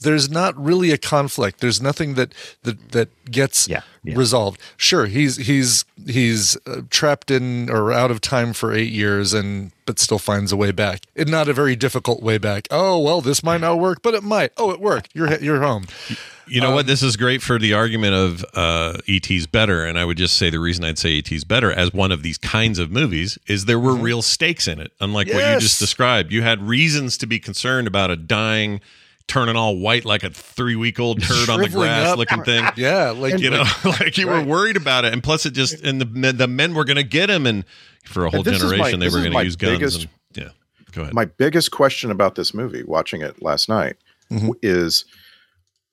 there's 0.00 0.30
not 0.30 0.56
really 0.62 0.90
a 0.90 0.98
conflict. 0.98 1.60
There's 1.60 1.80
nothing 1.80 2.14
that 2.14 2.34
that 2.62 2.92
that 2.92 3.08
gets 3.30 3.66
Yeah, 3.68 3.80
yeah. 4.04 4.14
resolved. 4.16 4.60
Sure 4.76 5.06
he's 5.06 5.36
he's 5.36 5.84
he's 6.06 6.56
uh, 6.66 6.82
trapped 6.90 7.30
in 7.30 7.70
or 7.70 7.92
out 7.92 8.10
of 8.10 8.20
time 8.20 8.52
for 8.52 8.72
8 8.72 8.90
years 8.90 9.32
and 9.32 9.72
but 9.86 9.98
still 9.98 10.18
finds 10.18 10.52
a 10.52 10.56
way 10.56 10.70
back. 10.70 11.00
And 11.16 11.30
not 11.30 11.48
a 11.48 11.52
very 11.54 11.76
difficult 11.76 12.22
way 12.22 12.36
back. 12.38 12.68
Oh 12.70 12.98
well 12.98 13.20
this 13.20 13.42
might 13.42 13.60
not 13.62 13.78
work 13.78 14.02
but 14.02 14.14
it 14.14 14.22
might. 14.22 14.52
Oh 14.56 14.70
it 14.70 14.80
worked. 14.80 15.10
You're 15.14 15.34
you're 15.38 15.62
home 15.62 15.86
You 16.50 16.60
know 16.60 16.72
what? 16.72 16.86
This 16.86 17.02
is 17.02 17.16
great 17.16 17.42
for 17.42 17.58
the 17.58 17.74
argument 17.74 18.14
of 18.14 18.44
uh, 18.54 18.98
ET's 19.08 19.46
better, 19.46 19.84
and 19.84 19.98
I 19.98 20.04
would 20.04 20.16
just 20.16 20.36
say 20.36 20.50
the 20.50 20.58
reason 20.60 20.84
I'd 20.84 20.98
say 20.98 21.18
ET's 21.18 21.44
better 21.44 21.70
as 21.72 21.92
one 21.92 22.12
of 22.12 22.22
these 22.22 22.38
kinds 22.38 22.78
of 22.78 22.90
movies 22.90 23.38
is 23.46 23.64
there 23.66 23.78
were 23.78 23.94
real 23.94 24.22
stakes 24.22 24.66
in 24.68 24.80
it. 24.80 24.92
Unlike 25.00 25.28
what 25.28 25.36
you 25.54 25.60
just 25.60 25.78
described, 25.78 26.32
you 26.32 26.42
had 26.42 26.62
reasons 26.66 27.18
to 27.18 27.26
be 27.26 27.38
concerned 27.38 27.86
about 27.86 28.10
a 28.10 28.16
dying, 28.16 28.80
turning 29.26 29.56
all 29.56 29.76
white 29.78 30.04
like 30.04 30.22
a 30.22 30.30
three 30.30 30.76
week 30.76 30.98
old 30.98 31.22
turd 31.22 31.48
on 31.50 31.60
the 31.60 31.68
grass 31.68 32.08
up. 32.08 32.18
looking 32.18 32.42
thing. 32.44 32.64
yeah 32.76 33.10
like 33.10 33.38
You 33.38 33.50
know, 33.50 33.64
like 33.84 34.16
you 34.16 34.26
were 34.28 34.42
worried 34.42 34.76
about 34.76 35.04
it, 35.04 35.12
and 35.12 35.22
plus 35.22 35.44
it 35.46 35.50
just 35.52 35.82
and 35.84 36.00
the 36.00 36.06
men, 36.06 36.36
the 36.38 36.48
men 36.48 36.74
were 36.74 36.84
going 36.84 36.96
to 36.96 37.02
get 37.04 37.28
him, 37.28 37.46
and 37.46 37.64
for 38.04 38.24
a 38.24 38.30
whole 38.30 38.40
is 38.46 38.62
my- 38.62 38.68
generation 38.68 39.00
they 39.00 39.08
were 39.08 39.20
going 39.20 39.32
to 39.32 39.44
use 39.44 39.56
guns. 39.56 39.72
biggest- 39.78 40.00
and, 40.02 40.08
yeah, 40.34 40.48
go 40.92 41.02
ahead. 41.02 41.14
my 41.14 41.24
biggest 41.26 41.70
question 41.70 42.10
about 42.10 42.34
this 42.36 42.54
movie 42.54 42.82
watching 42.84 43.20
it 43.20 43.42
last 43.42 43.68
night 43.68 43.96
Mhm. 44.30 44.52
is 44.62 45.04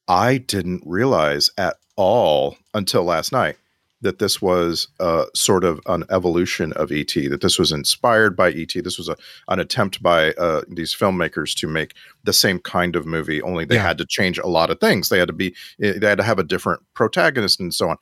i 0.08 0.38
didn't 0.38 0.82
realize 0.86 1.50
at 1.58 1.76
all 1.96 2.58
until 2.74 3.04
last 3.04 3.32
night 3.32 3.56
that 4.02 4.20
this 4.20 4.40
was 4.40 4.88
uh, 5.00 5.26
sort 5.34 5.64
of 5.64 5.80
an 5.88 6.04
evolution 6.12 6.74
of 6.74 6.92
et 6.92 7.14
that 7.16 7.40
this 7.42 7.58
was 7.58 7.72
inspired 7.72 8.36
by 8.36 8.52
et 8.52 8.74
this 8.84 8.98
was 9.00 9.10
a, 9.10 9.16
an 9.48 9.60
attempt 9.60 10.04
by 10.04 10.32
uh, 10.34 10.62
these 10.70 10.94
filmmakers 10.94 11.56
to 11.56 11.66
make 11.68 11.96
the 12.24 12.34
same 12.34 12.60
kind 12.60 12.96
of 12.96 13.06
movie 13.08 13.42
only 13.42 13.66
they 13.66 13.76
Yeah. 13.76 13.82
had 13.84 13.98
to 13.98 14.06
change 14.06 14.38
a 14.38 14.46
lot 14.48 14.70
of 14.70 14.80
things. 14.80 15.10
They 15.10 15.18
had 15.18 15.30
to 15.30 15.34
be 15.34 15.56
eh, 15.82 15.94
they 15.98 16.08
had 16.08 16.18
to 16.20 16.24
have 16.24 16.38
a 16.38 16.44
different 16.44 16.84
protagonist 16.94 17.60
and 17.60 17.74
so 17.74 17.90
on. 17.90 17.98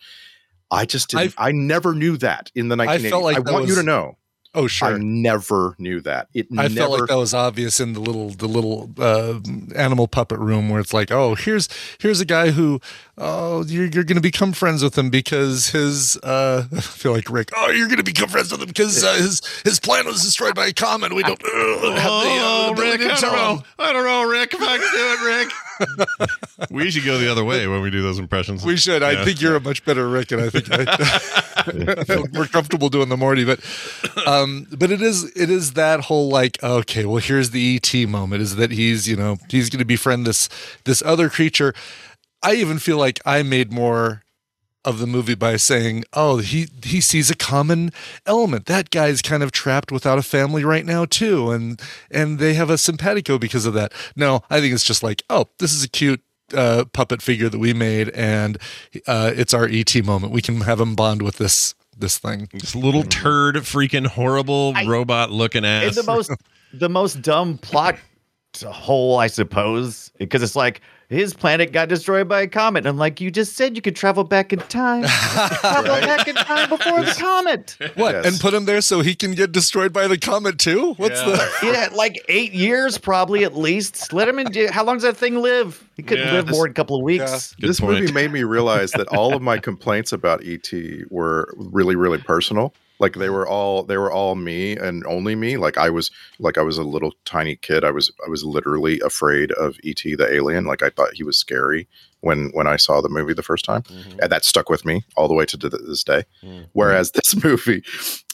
I 0.72 0.86
just 0.86 1.10
didn't 1.10 1.36
i 1.38 1.52
never 1.54 1.94
knew 1.94 2.18
that 2.18 2.52
in 2.56 2.68
the 2.68 2.76
1980s 2.76 3.06
I 3.06 3.10
felt 3.10 3.24
like 3.24 3.38
I 3.38 3.52
want 3.52 3.68
you 3.68 3.76
to 3.76 3.84
know 3.84 4.18
oh 4.56 4.68
sure. 4.68 4.89
i 4.89 4.98
never 4.98 5.76
knew 5.80 6.00
that 6.02 6.28
it 6.34 6.48
I 6.52 6.63
never 6.68 6.76
felt 6.76 6.92
like 6.92 7.10
that 7.10 7.18
was 7.18 7.34
obvious 7.34 7.80
in 7.80 7.94
the 7.94 8.00
little 8.00 8.30
the 8.30 8.48
little 8.48 8.92
uh, 8.98 9.39
animal 9.76 10.08
puppet 10.08 10.39
room 10.39 10.70
where 10.70 10.80
it's 10.80 10.94
like, 10.94 11.12
oh, 11.12 11.36
here's 11.36 11.68
here's 12.00 12.22
a 12.22 12.26
guy 12.26 12.52
who, 12.52 12.80
oh, 13.18 13.63
you're 13.66 13.86
you're 13.86 14.04
going 14.04 14.16
to 14.16 14.22
become 14.22 14.54
friends 14.54 14.84
with 14.84 14.98
him 14.98 15.10
because 15.10 15.70
his 15.70 16.18
uh, 16.18 16.66
I 16.72 16.82
feel 16.82 17.12
like 17.13 17.30
Rick. 17.30 17.50
Oh, 17.56 17.70
you're 17.72 17.88
going 17.88 17.98
to 17.98 18.04
become 18.04 18.30
friends 18.30 18.52
with 18.52 18.62
him 18.62 18.68
because 18.68 19.04
uh, 19.04 19.13
his 19.13 19.42
his 19.63 19.80
plan 19.80 20.06
was 20.06 20.22
destroyed 20.24 20.56
by 20.56 20.68
a 20.68 20.74
comet. 20.74 21.13
We 21.13 21.24
don't 21.24 21.42
uh, 21.44 21.48
have 21.96 22.12
the 22.24 22.30
uh, 22.30 22.63
Oh, 22.66 22.74
Rick, 22.78 23.02
to 23.02 23.12
I 23.12 23.20
don't 23.20 23.34
know. 23.34 23.63
I 23.80 23.94
don't 23.94 24.06
know, 24.06 24.30
Rick, 24.30 24.54
if 24.54 24.62
I 24.62 24.78
can 24.78 24.92
do 24.94 25.28
it, 25.28 25.38
Rick. 25.38 25.54
We 26.69 26.89
should 26.91 27.06
go 27.06 27.17
the 27.17 27.32
other 27.32 27.43
way 27.43 27.67
when 27.67 27.82
we 27.82 27.89
do 27.89 28.02
those 28.02 28.19
impressions. 28.19 28.63
We 28.63 28.78
should. 28.78 29.04
I 29.04 29.24
think 29.24 29.41
you're 29.41 29.56
a 29.56 29.60
much 29.60 29.84
better 29.86 30.08
Rick, 30.08 30.32
and 30.32 30.41
I 30.41 30.50
think 30.50 30.72
I 30.72 32.04
feel 32.06 32.26
more 32.34 32.46
comfortable 32.46 32.89
doing 32.89 33.10
the 33.10 33.17
Morty. 33.17 33.43
But, 33.43 33.60
um, 34.28 34.67
but 34.78 34.91
it 34.91 35.02
is 35.02 35.32
it 35.36 35.50
is 35.50 35.74
that 35.74 36.02
whole 36.02 36.30
like, 36.30 36.63
okay, 36.63 37.06
well, 37.06 37.17
here's 37.17 37.52
the 37.52 37.76
ET 37.76 38.08
moment. 38.08 38.41
Is 38.41 38.56
that 38.56 38.72
he's 38.72 39.08
you 39.08 39.15
know 39.15 39.38
he's 39.50 39.69
going 39.69 39.80
to 39.80 39.86
befriend 39.86 40.26
this 40.26 40.50
this 40.86 41.02
other 41.04 41.30
creature. 41.30 41.74
I 42.41 42.56
even 42.56 42.80
feel 42.80 42.98
like 42.98 43.19
I 43.26 43.43
made 43.43 43.72
more 43.72 44.24
of 44.86 45.00
the 45.00 45.08
movie 45.08 45.36
by 45.36 45.58
saying, 45.58 46.04
"Oh, 46.13 46.38
he 46.38 46.67
he 46.84 47.02
sees 47.02 47.30
a 47.30 47.36
common 47.36 47.91
element. 48.26 48.65
That 48.65 48.89
guy's 48.89 49.22
kind 49.22 49.43
of 49.43 49.52
trapped 49.52 49.91
without 49.91 50.17
a 50.17 50.24
family 50.24 50.63
right 50.63 50.86
now 50.86 51.06
too, 51.06 51.52
and 51.52 51.82
and 52.12 52.39
they 52.39 52.54
have 52.54 52.69
a 52.69 52.78
simpatico 52.78 53.38
because 53.38 53.65
of 53.65 53.74
that." 53.74 53.93
No, 54.15 54.41
I 54.50 54.60
think 54.60 54.74
it's 54.74 54.84
just 54.84 55.04
like, 55.04 55.24
"Oh, 55.30 55.48
this 55.60 55.74
is 55.74 55.84
a 55.84 55.89
cute 55.89 56.22
uh, 56.54 56.86
puppet 56.93 57.22
figure 57.22 57.50
that 57.50 57.60
we 57.60 57.74
made, 57.74 58.10
and 58.10 58.58
uh, 59.08 59.32
it's 59.36 59.54
our 59.54 59.65
ET 59.65 59.93
moment. 60.04 60.34
We 60.34 60.41
can 60.41 60.62
have 60.62 60.80
him 60.80 60.96
bond 60.96 61.22
with 61.22 61.38
this 61.38 61.76
this 61.98 62.17
thing." 62.17 62.50
This 62.52 62.76
little 62.76 63.04
turd, 63.04 63.56
freaking 63.56 64.08
horrible 64.08 64.74
robot 64.86 65.32
looking 65.32 65.65
ass. 65.65 65.84
It's 65.86 65.96
the 65.98 66.12
most 66.12 66.32
the 66.74 66.89
most 66.89 67.22
dumb 67.22 67.58
plot 67.58 67.98
hole, 68.62 69.18
I 69.18 69.28
suppose, 69.28 70.12
because 70.20 70.44
it's 70.44 70.56
like 70.56 70.82
his 71.10 71.34
planet 71.34 71.72
got 71.72 71.89
destroyed 71.89 72.28
by 72.28 72.42
a 72.42 72.48
comet. 72.48 72.80
And 72.80 72.88
I'm 72.88 72.98
like, 72.98 73.22
you 73.22 73.30
just 73.30 73.56
said 73.56 73.76
you 73.76 73.82
could 73.82 73.96
travel 73.96 74.24
back 74.24 74.52
in 74.54 74.60
time. 74.60 75.04
travel 75.60 75.92
Right. 75.92 76.04
back 76.04 76.28
in 76.28 76.36
time 76.36 76.70
before 76.70 77.04
the 77.04 77.12
comet. 77.20 77.78
What? 77.96 78.16
Yes. 78.16 78.26
And 78.26 78.39
put 78.39 78.54
him 78.54 78.66
there 78.66 78.82
so 78.82 79.02
he 79.02 79.13
can 79.13 79.34
get 79.34 79.52
destroyed 79.52 79.94
by 79.94 80.08
the 80.08 80.18
comet 80.18 80.58
too? 80.60 80.94
What's 80.98 81.20
the? 81.22 81.50
Yeah, 81.63 81.89
like 81.94 82.24
eight 82.30 82.54
years 82.54 82.98
probably 82.98 83.44
at 83.44 83.56
least. 83.56 84.12
Let 84.13 84.28
him 84.28 84.39
in. 84.39 84.52
How 84.70 84.84
long 84.84 84.96
does 84.96 85.04
that 85.04 85.18
thing 85.18 85.36
live? 85.42 85.88
He 85.96 86.04
couldn't 86.04 86.26
Yeah, 86.28 86.34
live 86.34 86.48
this- 86.48 86.56
more 86.56 86.66
than 86.66 86.72
a 86.72 86.74
couple 86.76 86.96
of 86.98 87.04
weeks. 87.04 87.54
Good 87.56 87.70
this 87.70 87.80
point. 87.80 88.00
movie 88.00 88.12
made 88.12 88.32
me 88.32 88.44
realize 88.44 88.92
that 88.94 89.08
all 89.10 89.36
of 89.36 89.42
my 89.42 89.58
complaints 89.60 90.12
about 90.13 90.44
ET 90.44 90.72
were 91.10 91.54
really, 91.58 91.96
really 91.96 92.18
personal. 92.20 92.74
Like 93.04 93.16
they 93.16 93.30
were 93.30 93.48
all 93.48 93.84
they 93.84 93.98
were 93.98 94.12
all 94.12 94.36
me 94.36 94.78
and 94.78 95.06
only 95.06 95.36
me. 95.36 95.58
Like 95.58 95.78
I 95.78 95.89
was 95.89 96.10
like 96.39 96.58
I 96.58 96.62
was 96.62 96.78
a 96.78 96.84
little 96.96 97.12
tiny 97.26 97.56
kid. 97.58 97.84
I 97.84 97.92
was 97.92 98.12
I 98.26 98.30
was 98.30 98.44
literally 98.44 99.00
afraid 99.02 99.52
of 99.52 99.78
ET 99.84 100.02
the 100.04 100.28
alien. 100.32 100.63
Like 100.66 100.82
I 100.82 100.89
thought 100.89 101.13
he 101.13 101.24
was 101.24 101.38
scary 101.38 101.88
when 102.22 102.50
when 102.54 102.66
I 102.66 102.78
saw 102.78 103.02
the 103.02 103.10
movie 103.10 103.34
the 103.34 103.44
first 103.52 103.66
time, 103.66 103.84
and 104.22 104.32
that 104.32 104.46
stuck 104.46 104.70
with 104.70 104.86
me 104.86 105.04
all 105.18 105.28
the 105.28 105.34
way 105.34 105.46
to 105.46 105.58
this 105.58 106.04
day. 106.04 106.24
Whereas 106.72 107.12
this 107.12 107.44
movie, 107.44 107.84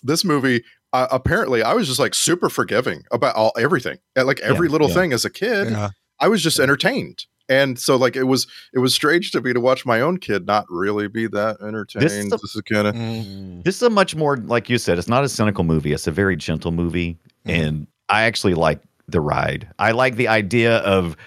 this 0.03 0.23
movie. 0.23 0.63
Uh, 0.91 1.07
apparently, 1.11 1.61
I 1.61 1.73
was 1.73 1.87
just 1.87 1.99
like 1.99 2.13
super 2.15 2.49
forgiving 2.49 3.03
about 3.11 3.35
all 3.35 3.51
everything, 3.57 3.97
like 4.15 4.39
every 4.39 4.67
Yeah, 4.67 4.71
little 4.71 4.87
yeah. 4.89 4.93
thing 4.95 5.13
as 5.13 5.23
a 5.25 5.29
kid. 5.29 5.69
Yeah. 5.71 5.89
I 6.19 6.27
was 6.27 6.41
just 6.43 6.59
entertained. 6.59 7.25
And 7.49 7.79
so 7.79 7.95
like 7.95 8.15
it 8.15 8.25
was 8.25 8.47
it 8.73 8.79
was 8.79 8.93
strange 8.93 9.31
to 9.31 9.41
me 9.41 9.51
to 9.53 9.59
watch 9.59 9.85
my 9.85 9.99
own 9.99 10.17
kid 10.19 10.45
not 10.45 10.65
really 10.69 11.07
be 11.07 11.27
that 11.27 11.57
entertained. 11.61 12.03
This 12.03 12.43
is 12.43 12.55
is, 12.55 12.61
kind 12.61 12.87
of 12.87 12.95
Mm. 12.99 13.63
This 13.63 13.75
is 13.75 13.81
a 13.81 13.89
much 13.89 14.15
more, 14.15 14.37
like 14.37 14.69
you 14.69 14.77
said, 14.77 14.97
it's 14.97 15.07
not 15.07 15.23
a 15.23 15.29
cynical 15.29 15.63
movie. 15.63 15.93
It's 15.93 16.07
a 16.07 16.11
very 16.11 16.35
gentle 16.35 16.71
movie. 16.71 17.17
And 17.45 17.87
I 18.09 18.23
actually 18.23 18.53
like 18.53 18.81
the 19.07 19.21
ride. 19.21 19.69
I 19.79 19.91
like 19.91 20.15
the 20.15 20.27
idea 20.27 20.77
of, 20.79 21.17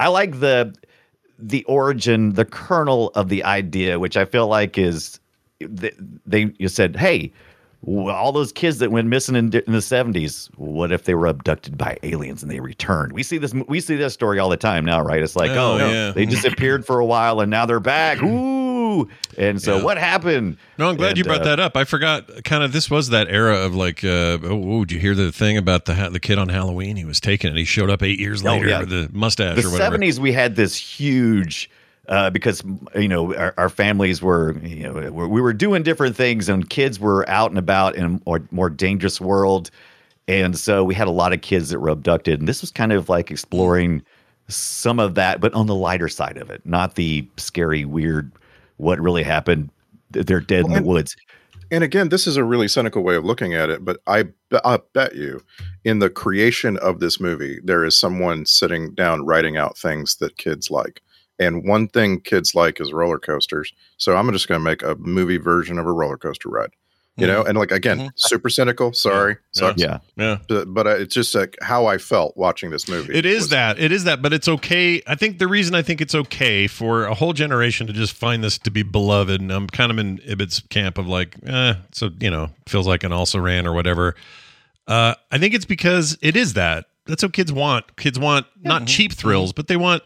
I 0.00 0.08
like 0.08 0.40
the, 0.40 0.74
the 1.38 1.64
origin, 1.64 2.34
the 2.34 2.44
kernel 2.44 3.10
of 3.14 3.28
the 3.28 3.44
idea, 3.44 3.98
which 3.98 4.16
I 4.16 4.24
feel 4.24 4.48
like 4.48 4.76
is, 4.78 5.18
they, 5.60 5.92
they 6.26 6.52
you 6.58 6.68
said, 6.68 6.96
hey, 6.96 7.32
all 7.84 8.30
those 8.32 8.52
kids 8.52 8.78
that 8.78 8.90
went 8.92 9.08
missing 9.08 9.34
in, 9.34 9.46
in 9.46 9.72
the 9.72 9.78
70s 9.78 10.48
what 10.56 10.92
if 10.92 11.02
they 11.04 11.14
were 11.14 11.26
abducted 11.26 11.76
by 11.76 11.98
aliens 12.04 12.40
and 12.42 12.50
they 12.50 12.60
returned 12.60 13.12
we 13.12 13.22
see 13.24 13.38
this 13.38 13.52
we 13.66 13.80
see 13.80 13.96
this 13.96 14.14
story 14.14 14.38
all 14.38 14.48
the 14.48 14.56
time 14.56 14.84
now 14.84 15.00
right 15.02 15.20
it's 15.22 15.34
like 15.34 15.50
Oh, 15.50 15.78
oh, 15.80 15.90
yeah. 15.90 16.10
they 16.12 16.24
disappeared 16.24 16.86
for 16.86 17.00
a 17.00 17.04
while 17.04 17.40
and 17.40 17.50
now 17.50 17.66
they're 17.66 17.80
back 17.80 18.22
ooh 18.22 19.08
and 19.36 19.60
so 19.60 19.78
Yeah. 19.78 19.82
what 19.84 19.98
happened 19.98 20.58
No, 20.78 20.90
I'm 20.90 20.96
glad 20.96 21.10
And, 21.10 21.18
you 21.18 21.24
brought 21.24 21.40
uh, 21.40 21.44
that 21.44 21.60
up. 21.60 21.76
I 21.76 21.84
forgot. 21.84 22.44
Kind 22.44 22.62
of, 22.62 22.72
this 22.72 22.90
was 22.90 23.08
that 23.08 23.28
era 23.28 23.56
of 23.64 23.74
like, 23.74 24.04
uh, 24.04 24.38
oh, 24.42 24.48
oh, 24.80 24.84
did 24.84 24.92
you 24.92 25.00
hear 25.00 25.14
the 25.14 25.32
thing 25.32 25.56
about 25.56 25.86
the 25.86 25.94
the 26.12 26.20
kid 26.20 26.38
on 26.38 26.50
Halloween? 26.50 26.96
He 26.96 27.04
was 27.06 27.18
taken 27.20 27.48
and 27.50 27.58
he 27.58 27.64
showed 27.64 27.88
up 27.90 28.02
eight 28.02 28.18
years 28.20 28.44
Oh, 28.44 28.50
later 28.50 28.68
yeah. 28.68 28.80
with 28.80 28.90
the 28.90 29.08
mustache 29.12 29.60
the 29.62 29.66
or 29.66 29.72
whatever. 29.72 29.96
70s 29.98 30.18
we 30.18 30.32
had 30.32 30.56
this 30.56 30.76
huge 30.76 31.70
uh, 32.08 32.30
because 32.30 32.62
you 32.94 33.08
know 33.08 33.34
our, 33.34 33.54
our 33.56 33.68
families 33.68 34.22
were 34.22 34.56
you 34.58 34.82
know 34.84 35.10
we 35.10 35.26
we 35.26 35.40
were 35.40 35.52
doing 35.52 35.82
different 35.82 36.16
things 36.16 36.48
and 36.48 36.68
kids 36.68 36.98
were 36.98 37.28
out 37.28 37.50
and 37.50 37.58
about 37.58 37.94
in 37.94 38.04
a 38.04 38.20
more, 38.26 38.42
more 38.50 38.70
dangerous 38.70 39.20
world. 39.20 39.70
And 40.28 40.56
so 40.56 40.84
we 40.84 40.94
had 40.94 41.08
a 41.08 41.12
lot 41.12 41.32
of 41.32 41.40
kids 41.40 41.70
that 41.70 41.80
were 41.80 41.88
abducted. 41.88 42.38
And 42.38 42.48
this 42.48 42.60
was 42.60 42.70
kind 42.70 42.92
of 42.92 43.08
like 43.08 43.30
exploring 43.30 44.02
some 44.48 44.98
of 44.98 45.14
that 45.14 45.40
but 45.40 45.52
on 45.54 45.66
the 45.66 45.74
lighter 45.74 46.08
side 46.08 46.36
of 46.36 46.50
it 46.50 46.60
not 46.66 46.96
the 46.96 47.26
scary 47.38 47.84
weird 47.86 48.30
what 48.82 49.00
really 49.00 49.22
happened. 49.22 49.70
They're 50.10 50.40
dead 50.40 50.66
in 50.66 50.72
the 50.72 50.82
woods. 50.82 51.16
and 51.70 51.82
again, 51.82 52.10
this 52.10 52.26
is 52.26 52.36
a 52.36 52.44
really 52.44 52.68
cynical 52.68 53.02
way 53.02 53.14
of 53.14 53.24
looking 53.24 53.54
at 53.54 53.70
it, 53.70 53.84
but 53.84 54.00
I 54.06 54.24
I 54.64 54.80
bet 54.92 55.14
you 55.14 55.42
in 55.84 56.00
the 56.00 56.10
creation 56.10 56.76
of 56.78 57.00
this 57.00 57.18
movie 57.20 57.60
there 57.64 57.84
is 57.84 57.96
someone 57.96 58.44
sitting 58.44 58.92
down 58.94 59.24
writing 59.24 59.56
out 59.56 59.78
things 59.78 60.16
that 60.16 60.36
kids 60.36 60.70
like. 60.70 61.00
And 61.44 61.64
one 61.66 61.88
thing 61.88 62.20
kids 62.20 62.54
like 62.54 62.80
is 62.80 62.92
roller 62.92 63.18
coasters. 63.18 63.72
So 63.96 64.16
I'm 64.16 64.30
just 64.32 64.48
going 64.48 64.60
to 64.60 64.64
make 64.64 64.82
a 64.82 64.94
movie 64.96 65.38
version 65.38 65.78
of 65.78 65.86
a 65.86 65.92
roller 65.92 66.16
coaster 66.16 66.48
ride. 66.48 66.70
You 67.18 67.26
know, 67.26 67.42
and 67.44 67.58
like 67.58 67.70
again, 67.70 67.98
Mhm. 67.98 68.10
super 68.16 68.48
cynical. 68.48 68.94
Sorry, 68.94 69.36
sucks. 69.52 69.78
yeah 69.82 69.98
yeah. 70.16 70.38
But, 70.48 70.72
but 70.72 70.86
uh, 70.86 70.90
it's 70.96 71.12
just 71.14 71.34
like 71.34 71.58
how 71.60 71.84
I 71.84 71.98
felt 71.98 72.34
watching 72.38 72.70
this 72.70 72.88
movie. 72.88 73.14
It 73.14 73.26
is 73.26 73.40
was- 73.42 73.48
that. 73.50 73.78
It 73.78 73.92
is 73.92 74.04
that. 74.04 74.22
But 74.22 74.32
it's 74.32 74.48
okay. 74.48 75.02
I 75.06 75.14
think 75.14 75.38
the 75.38 75.46
reason 75.46 75.74
I 75.74 75.82
think 75.82 76.00
it's 76.00 76.14
okay 76.14 76.66
for 76.66 77.04
a 77.04 77.12
whole 77.12 77.34
generation 77.34 77.86
to 77.86 77.92
just 77.92 78.14
find 78.14 78.42
this 78.42 78.56
to 78.60 78.70
be 78.70 78.82
beloved, 78.82 79.42
and 79.42 79.52
I'm 79.52 79.66
kind 79.66 79.92
of 79.92 79.98
in 79.98 80.20
Ibbott's 80.26 80.60
camp 80.70 80.96
of 80.96 81.06
like, 81.06 81.36
eh, 81.46 81.74
so 81.92 82.08
you 82.18 82.30
know, 82.30 82.48
feels 82.66 82.86
like 82.86 83.04
an 83.04 83.12
also 83.12 83.38
ran 83.38 83.66
or 83.66 83.74
whatever. 83.74 84.14
Uh, 84.88 85.14
I 85.30 85.36
think 85.36 85.52
it's 85.52 85.66
because 85.66 86.16
it 86.22 86.34
is 86.34 86.54
that. 86.54 86.86
That's 87.04 87.22
what 87.22 87.34
kids 87.34 87.52
want. 87.52 87.94
Kids 87.96 88.18
want 88.18 88.46
not 88.62 88.86
cheap 88.86 89.12
thrills, 89.12 89.52
but 89.52 89.68
they 89.68 89.76
want 89.76 90.02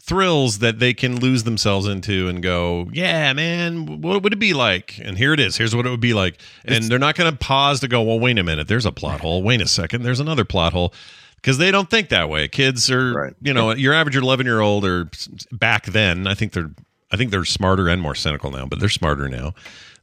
thrills 0.00 0.60
that 0.60 0.78
they 0.78 0.94
can 0.94 1.18
lose 1.18 1.42
themselves 1.44 1.86
into 1.86 2.28
and 2.28 2.42
go, 2.42 2.88
yeah, 2.92 3.32
man, 3.32 4.00
what 4.00 4.22
would 4.22 4.32
it 4.32 4.38
be 4.38 4.54
like? 4.54 4.98
And 5.02 5.18
here 5.18 5.32
it 5.32 5.40
is. 5.40 5.56
Here's 5.56 5.74
what 5.74 5.84
it 5.86 5.90
would 5.90 6.00
be 6.00 6.14
like. 6.14 6.38
And 6.64 6.84
they're 6.84 6.98
not 6.98 7.16
going 7.16 7.30
to 7.32 7.36
pause 7.36 7.80
to 7.80 7.88
go, 7.88 8.02
well, 8.02 8.20
wait 8.20 8.38
a 8.38 8.44
minute. 8.44 8.68
There's 8.68 8.86
a 8.86 8.92
plot 8.92 9.20
hole. 9.20 9.42
Wait 9.42 9.60
a 9.60 9.66
second. 9.66 10.02
There's 10.02 10.20
another 10.20 10.44
plot 10.44 10.72
hole. 10.72 10.92
Because 11.36 11.58
they 11.58 11.70
don't 11.70 11.90
think 11.90 12.08
that 12.10 12.28
way. 12.28 12.46
Kids 12.48 12.90
are, 12.90 13.12
Right. 13.14 13.34
you 13.40 13.52
know, 13.52 13.72
your 13.72 13.94
average 13.94 14.16
11 14.16 14.46
year 14.46 14.60
old 14.60 14.84
or 14.84 15.10
back 15.52 15.86
then, 15.86 16.26
I 16.26 16.34
think 16.34 16.52
they're, 16.52 16.70
I 17.10 17.16
think 17.16 17.30
they're 17.30 17.44
smarter 17.44 17.88
and 17.88 18.00
more 18.00 18.14
cynical 18.14 18.50
now, 18.50 18.66
but 18.66 18.78
they're 18.80 18.88
smarter 18.88 19.28
now. 19.28 19.54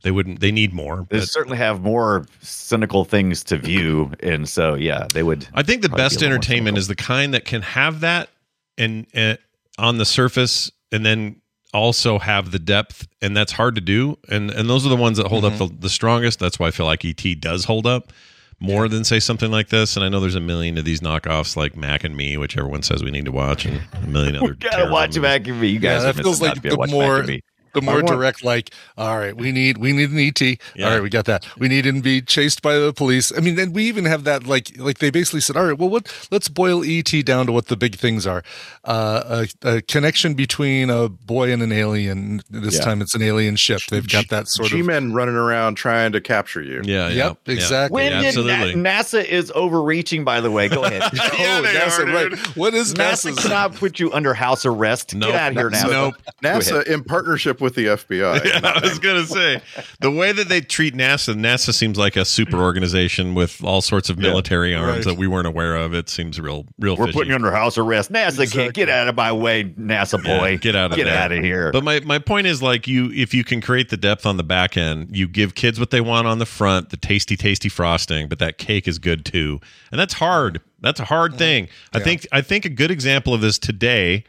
They 0.04 0.12
wouldn't, 0.12 0.42
they 0.42 0.52
need 0.52 0.74
more. 0.74 1.08
they 1.10 1.20
But 1.20 1.30
certainly 1.30 1.58
have 1.58 1.82
more 1.82 2.26
cynical 2.42 3.06
things 3.06 3.42
to 3.46 3.58
view 3.58 4.12
and 4.22 4.48
so 4.50 4.74
yeah 4.76 5.08
they 5.14 5.24
would 5.24 5.48
I 5.54 5.64
think 5.64 5.82
the 5.82 5.88
best 5.90 6.18
a 6.18 6.20
little 6.20 6.30
more 6.30 6.36
entertainment 6.36 6.78
is 6.78 6.88
the 6.90 6.96
kind 6.96 7.34
that 7.34 7.46
can 7.46 7.62
have 7.62 8.02
that 8.02 8.30
and 8.78 9.06
uh, 9.16 9.36
on 9.78 9.98
the 9.98 10.06
surface 10.06 10.72
and 10.92 11.06
then 11.06 11.42
also 11.74 12.20
have 12.20 12.52
the 12.52 12.60
depth 12.60 13.08
and 13.22 13.36
that's 13.36 13.52
hard 13.52 13.74
to 13.74 13.82
do 13.82 14.18
and 14.30 14.52
and 14.52 14.70
those 14.70 14.86
are 14.86 14.90
the 14.90 14.96
ones 14.96 15.18
that 15.18 15.26
hold 15.28 15.44
up 15.44 15.54
mm-hmm. 15.54 15.74
the, 15.76 15.82
the 15.82 15.90
strongest 15.90 16.40
that's 16.40 16.60
why 16.60 16.68
I 16.68 16.72
feel 16.72 16.86
like 16.86 17.04
ET 17.04 17.24
does 17.40 17.66
hold 17.66 17.88
up 17.88 18.14
more 18.60 18.88
than 18.88 19.04
say 19.04 19.20
something 19.20 19.50
like 19.50 19.70
this 19.70 19.96
and 19.96 20.06
I 20.06 20.10
know 20.10 20.20
there's 20.20 20.36
a 20.36 20.40
million 20.40 20.78
of 20.78 20.86
these 20.86 21.02
knockoffs 21.02 21.58
like 21.58 21.76
Mac 21.76 22.04
and 22.04 22.16
Me 22.16 22.38
which 22.38 22.58
everyone 22.58 22.84
says 22.84 23.04
we 23.04 23.10
need 23.10 23.26
to 23.26 23.32
watch 23.32 23.66
and 23.66 23.82
a 23.94 24.08
million 24.08 24.36
other 24.38 24.54
gotta 24.54 24.92
watch 24.92 25.16
movies. 25.16 25.22
Mac 25.24 25.48
and 25.48 25.60
Me. 25.60 25.70
You 25.70 25.80
Yeah, 25.80 25.94
guys 25.94 26.04
that 26.04 26.20
are 26.20 26.22
feels 26.22 26.40
missing 26.40 26.62
like 26.64 26.74
out 26.74 26.88
the 26.88 26.92
more 26.92 27.18
and 27.18 27.28
Me. 27.28 27.42
The 27.74 27.82
more 27.82 27.96
want- 27.96 28.08
direct. 28.08 28.44
Like, 28.44 28.72
all 28.98 29.18
right, 29.18 29.36
we 29.36 29.52
need 29.52 29.78
we 29.78 29.92
need 29.94 30.10
an 30.12 30.20
ET. 30.20 30.42
Yeah. 30.42 30.58
All 30.86 30.92
right, 30.94 31.02
we 31.04 31.10
got 31.10 31.26
that. 31.26 31.46
We 31.58 31.68
need 31.68 31.86
him 31.86 31.96
to 31.98 32.02
be 32.02 32.22
chased 32.22 32.62
by 32.62 32.78
the 32.78 32.94
police. 32.94 33.32
I 33.36 33.40
mean, 33.42 33.56
then 33.56 33.74
we 33.74 33.84
even 33.86 34.06
have 34.06 34.24
that. 34.26 34.46
Like, 34.46 34.72
like 34.78 35.00
they 35.00 35.10
basically 35.10 35.42
said, 35.42 35.56
all 35.58 35.66
right, 35.66 35.78
well, 35.78 35.90
what? 35.90 36.28
Let's 36.32 36.48
boil 36.48 36.84
ET 36.86 37.12
down 37.26 37.46
to 37.48 37.52
what 37.52 37.68
the 37.68 37.78
big 37.78 37.96
things 37.96 38.26
are. 38.28 38.44
Uh, 38.84 39.46
a, 39.64 39.70
a 39.78 39.82
connection 39.82 40.34
between 40.34 40.90
a 40.90 41.10
boy 41.10 41.52
and 41.52 41.62
an 41.62 41.72
alien. 41.72 42.42
This 42.50 42.76
Yeah. 42.78 42.82
time, 42.86 43.02
it's 43.02 43.16
an 43.16 43.22
alien 43.22 43.56
ship. 43.56 43.82
They've 43.90 44.08
got 44.08 44.30
that 44.30 44.48
sort 44.48 44.68
of. 44.72 44.78
G-men 44.78 45.14
running 45.14 45.36
around 45.36 45.76
trying 45.76 46.12
to 46.14 46.22
capture 46.22 46.62
you. 46.62 46.82
yeah 46.84 47.08
yeah 47.10 47.28
Yep, 47.28 47.38
yeah. 47.46 47.54
exactly. 47.54 47.94
When 47.96 48.12
Yeah, 48.12 48.18
did 48.20 48.28
absolutely 48.28 48.76
Na- 48.76 48.90
NASA 48.90 49.24
is 49.26 49.52
overreaching? 49.56 50.24
By 50.24 50.42
the 50.42 50.52
way, 50.52 50.68
go 50.70 50.84
ahead. 50.84 51.02
Yeah, 51.14 51.58
oh, 51.60 51.62
they 51.62 51.74
NASA, 51.74 52.00
are, 52.00 52.30
right? 52.30 52.38
What 52.58 52.74
is 52.74 52.94
NASA 52.94 53.32
NASA's? 53.32 53.40
cannot 53.40 53.76
put 53.76 54.00
you 54.00 54.12
under 54.14 54.34
house 54.34 54.66
arrest. 54.66 55.16
Nope. 55.16 55.32
Get 55.32 55.40
out 55.40 55.52
of 55.52 55.58
here 55.58 55.70
now. 55.70 55.88
Nope. 55.88 56.16
NASA 56.44 56.86
in 56.88 57.04
partnership 57.04 57.60
with 57.64 57.76
the 57.76 57.86
FBI. 57.86 58.44
Yeah, 58.44 58.60
I 58.64 58.80
was 58.82 59.00
gonna 59.00 59.26
say 59.26 59.62
the 60.02 60.12
way 60.12 60.34
that 60.34 60.50
they 60.50 60.60
treat 60.60 60.94
NASA. 60.94 61.34
NASA 61.34 61.74
seems 61.74 61.98
like 61.98 62.18
a 62.18 62.26
super 62.26 62.58
organization 62.58 63.36
with 63.36 63.64
all 63.64 63.82
sorts 63.82 64.10
of 64.10 64.18
military 64.18 64.76
arms 64.76 64.98
right. 64.98 65.06
that 65.06 65.18
we 65.18 65.28
weren't 65.28 65.48
aware 65.48 65.78
of. 65.78 65.94
It 65.94 66.10
seems 66.10 66.40
real, 66.40 66.66
real. 66.78 66.98
We're 66.98 67.06
fishy. 67.06 67.18
putting 67.18 67.30
you 67.30 67.36
under 67.36 67.52
house 67.52 67.78
arrest. 67.78 68.12
NASA 68.12 68.52
can't 68.52 68.74
get 68.74 68.90
out 68.90 69.08
of 69.08 69.16
my 69.16 69.32
way, 69.32 69.64
NASA 69.64 70.24
Yeah, 70.24 70.40
boy. 70.40 70.58
get 70.58 70.76
out 70.76 70.92
of 70.92 70.98
get 70.98 71.06
there. 71.06 71.18
out 71.18 71.32
of 71.32 71.42
here. 71.42 71.72
But 71.72 71.86
my, 71.86 72.02
my 72.02 72.20
point 72.20 72.48
is 72.48 72.62
like 72.62 72.86
you 72.86 73.12
if 73.12 73.34
you 73.34 73.46
can 73.46 73.62
create 73.62 73.90
the 73.90 73.98
depth 73.98 74.26
on 74.26 74.36
the 74.36 74.44
back 74.44 74.76
end, 74.76 75.16
you 75.16 75.28
give 75.28 75.56
kids 75.56 75.80
what 75.80 75.92
they 75.92 76.02
want 76.02 76.28
on 76.28 76.40
the 76.40 76.46
front, 76.46 76.90
the 76.90 76.98
tasty, 76.98 77.38
tasty 77.38 77.70
frosting, 77.70 78.28
but 78.28 78.40
that 78.40 78.58
cake 78.58 78.88
is 78.88 79.00
good 79.00 79.24
too. 79.26 79.62
And 79.90 80.00
that's 80.00 80.16
hard. 80.16 80.60
That's 80.82 81.00
a 81.00 81.06
hard 81.06 81.32
mm-hmm. 81.32 81.40
thing. 81.40 81.68
I 81.94 82.00
think 82.00 82.28
I 82.32 82.42
think 82.42 82.66
a 82.66 82.70
good 82.70 82.92
example 82.92 83.34
of 83.34 83.40
this 83.40 83.58
today 83.58 84.26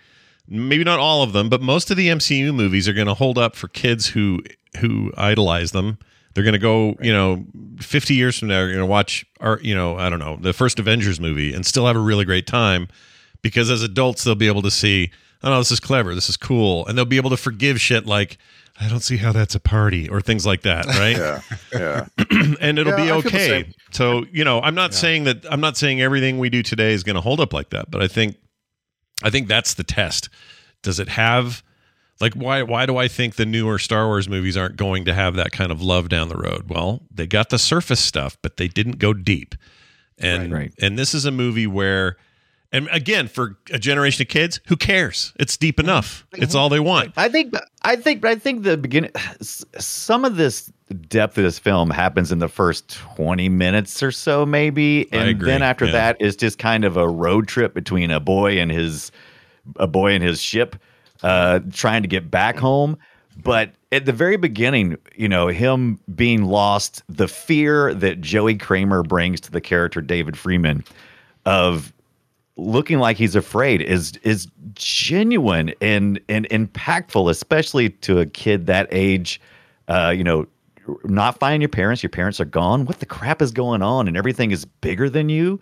maybe 0.48 0.84
not 0.84 0.98
all 0.98 1.22
of 1.22 1.32
them, 1.32 1.48
but 1.48 1.60
most 1.60 1.90
of 1.90 1.96
the 1.96 2.08
MCU 2.08 2.54
movies 2.54 2.88
are 2.88 2.92
going 2.92 3.06
to 3.06 3.14
hold 3.14 3.38
up 3.38 3.56
for 3.56 3.68
kids 3.68 4.08
who 4.08 4.40
who 4.80 5.12
idolize 5.16 5.72
them. 5.72 5.98
They're 6.34 6.42
going 6.42 6.54
to 6.54 6.58
go, 6.58 6.96
you 7.00 7.12
know, 7.12 7.44
50 7.78 8.14
years 8.14 8.38
from 8.40 8.48
now, 8.48 8.58
you're 8.58 8.68
going 8.70 8.80
to 8.80 8.86
watch, 8.86 9.24
our, 9.40 9.60
you 9.62 9.72
know, 9.72 9.96
I 9.96 10.10
don't 10.10 10.18
know, 10.18 10.36
the 10.36 10.52
first 10.52 10.80
Avengers 10.80 11.20
movie 11.20 11.54
and 11.54 11.64
still 11.64 11.86
have 11.86 11.94
a 11.94 12.00
really 12.00 12.24
great 12.24 12.48
time 12.48 12.88
because 13.40 13.70
as 13.70 13.82
adults, 13.84 14.24
they'll 14.24 14.34
be 14.34 14.48
able 14.48 14.62
to 14.62 14.70
see, 14.72 15.12
oh, 15.44 15.50
no, 15.50 15.58
this 15.58 15.70
is 15.70 15.78
clever, 15.78 16.12
this 16.12 16.28
is 16.28 16.36
cool. 16.36 16.84
And 16.88 16.98
they'll 16.98 17.04
be 17.04 17.18
able 17.18 17.30
to 17.30 17.36
forgive 17.36 17.80
shit 17.80 18.04
like, 18.04 18.36
I 18.80 18.88
don't 18.88 18.98
see 18.98 19.18
how 19.18 19.30
that's 19.30 19.54
a 19.54 19.60
party 19.60 20.08
or 20.08 20.20
things 20.20 20.44
like 20.44 20.62
that, 20.62 20.86
right? 20.98 21.16
Yeah, 21.16 21.40
yeah. 21.72 22.06
and 22.60 22.80
it'll 22.80 22.92
Yeah, 22.94 22.96
be 22.96 23.02
I 23.12 23.20
feel 23.20 23.20
the 23.22 23.28
okay. 23.28 23.72
So, 23.92 24.24
you 24.32 24.42
know, 24.42 24.60
I'm 24.60 24.74
not 24.74 24.92
saying 24.92 25.22
that 25.24 25.46
I'm 25.48 25.60
not 25.60 25.76
saying 25.76 26.00
everything 26.02 26.40
we 26.40 26.50
do 26.50 26.64
today 26.64 26.94
is 26.94 27.04
going 27.04 27.14
to 27.14 27.22
hold 27.22 27.38
up 27.38 27.52
like 27.52 27.70
that, 27.70 27.92
but 27.92 28.02
I 28.02 28.08
think 28.08 28.34
I 29.22 29.30
think 29.30 29.48
that's 29.48 29.74
the 29.74 29.84
test. 29.84 30.28
Does 30.82 30.98
it 31.00 31.08
have 31.10 31.62
like 32.20 32.34
why 32.34 32.62
why 32.62 32.86
do 32.86 32.96
I 32.96 33.08
think 33.08 33.36
the 33.36 33.46
newer 33.46 33.78
Star 33.78 34.06
Wars 34.06 34.28
movies 34.28 34.56
aren't 34.56 34.76
going 34.76 35.04
to 35.06 35.14
have 35.14 35.34
that 35.36 35.52
kind 35.52 35.70
of 35.72 35.82
love 35.82 36.08
down 36.08 36.28
the 36.28 36.36
road? 36.36 36.68
Well, 36.68 37.02
they 37.10 37.26
got 37.26 37.50
the 37.50 37.58
surface 37.58 38.00
stuff, 38.00 38.36
but 38.42 38.56
they 38.56 38.68
didn't 38.68 38.98
go 38.98 39.12
deep. 39.12 39.54
And 40.18 40.52
Right, 40.52 40.60
right. 40.60 40.74
and 40.80 40.98
this 40.98 41.14
is 41.14 41.24
a 41.24 41.30
movie 41.30 41.66
where 41.66 42.16
and 42.74 42.88
again, 42.90 43.28
for 43.28 43.56
a 43.70 43.78
generation 43.78 44.22
of 44.22 44.28
kids, 44.28 44.58
who 44.66 44.76
cares? 44.76 45.32
It's 45.38 45.56
deep 45.56 45.78
enough. 45.78 46.26
It's 46.32 46.56
all 46.56 46.68
they 46.68 46.80
want. 46.80 47.12
I 47.16 47.28
think 47.28 47.54
I 47.82 47.94
think 47.94 48.24
I 48.24 48.34
think 48.34 48.64
the 48.64 48.76
beginning 48.76 49.12
some 49.40 50.24
of 50.24 50.34
this 50.34 50.72
depth 51.08 51.38
of 51.38 51.44
this 51.44 51.56
film 51.56 51.88
happens 51.88 52.32
in 52.32 52.40
the 52.40 52.48
first 52.48 52.98
20 53.16 53.48
minutes 53.48 54.02
or 54.02 54.10
so 54.10 54.44
maybe 54.44 55.10
and 55.12 55.40
then 55.40 55.62
after 55.62 55.86
yeah. 55.86 55.92
that 55.92 56.20
is 56.20 56.36
just 56.36 56.58
kind 56.58 56.84
of 56.84 56.96
a 56.96 57.08
road 57.08 57.48
trip 57.48 57.72
between 57.72 58.10
a 58.10 58.20
boy 58.20 58.58
and 58.58 58.70
his 58.70 59.10
a 59.76 59.86
boy 59.86 60.12
and 60.12 60.22
his 60.22 60.40
ship 60.40 60.76
uh 61.22 61.58
trying 61.72 62.02
to 62.02 62.08
get 62.08 62.30
back 62.30 62.58
home 62.58 62.98
but 63.42 63.72
at 63.92 64.04
the 64.04 64.12
very 64.12 64.36
beginning 64.36 64.96
you 65.16 65.26
know 65.26 65.48
him 65.48 65.98
being 66.14 66.44
lost 66.44 67.02
the 67.08 67.28
fear 67.28 67.94
that 67.94 68.20
Joey 68.20 68.56
Cramer 68.56 69.02
brings 69.02 69.40
to 69.40 69.50
the 69.50 69.62
character 69.62 70.02
David 70.02 70.36
Freeman 70.36 70.84
of 71.46 71.94
looking 72.56 72.98
like 72.98 73.16
he's 73.16 73.34
afraid 73.34 73.82
is 73.82 74.12
is 74.22 74.48
genuine 74.74 75.72
and 75.80 76.20
and 76.28 76.48
impactful, 76.50 77.30
especially 77.30 77.90
to 77.90 78.20
a 78.20 78.26
kid 78.26 78.66
that 78.66 78.88
age. 78.90 79.40
Uh, 79.86 80.12
you 80.16 80.24
know, 80.24 80.46
not 81.04 81.38
finding 81.38 81.60
your 81.60 81.68
parents. 81.68 82.02
Your 82.02 82.10
parents 82.10 82.40
are 82.40 82.46
gone. 82.46 82.86
What 82.86 83.00
the 83.00 83.06
crap 83.06 83.42
is 83.42 83.50
going 83.50 83.82
on? 83.82 84.08
And 84.08 84.16
everything 84.16 84.50
is 84.50 84.64
bigger 84.64 85.10
than 85.10 85.28
you. 85.28 85.60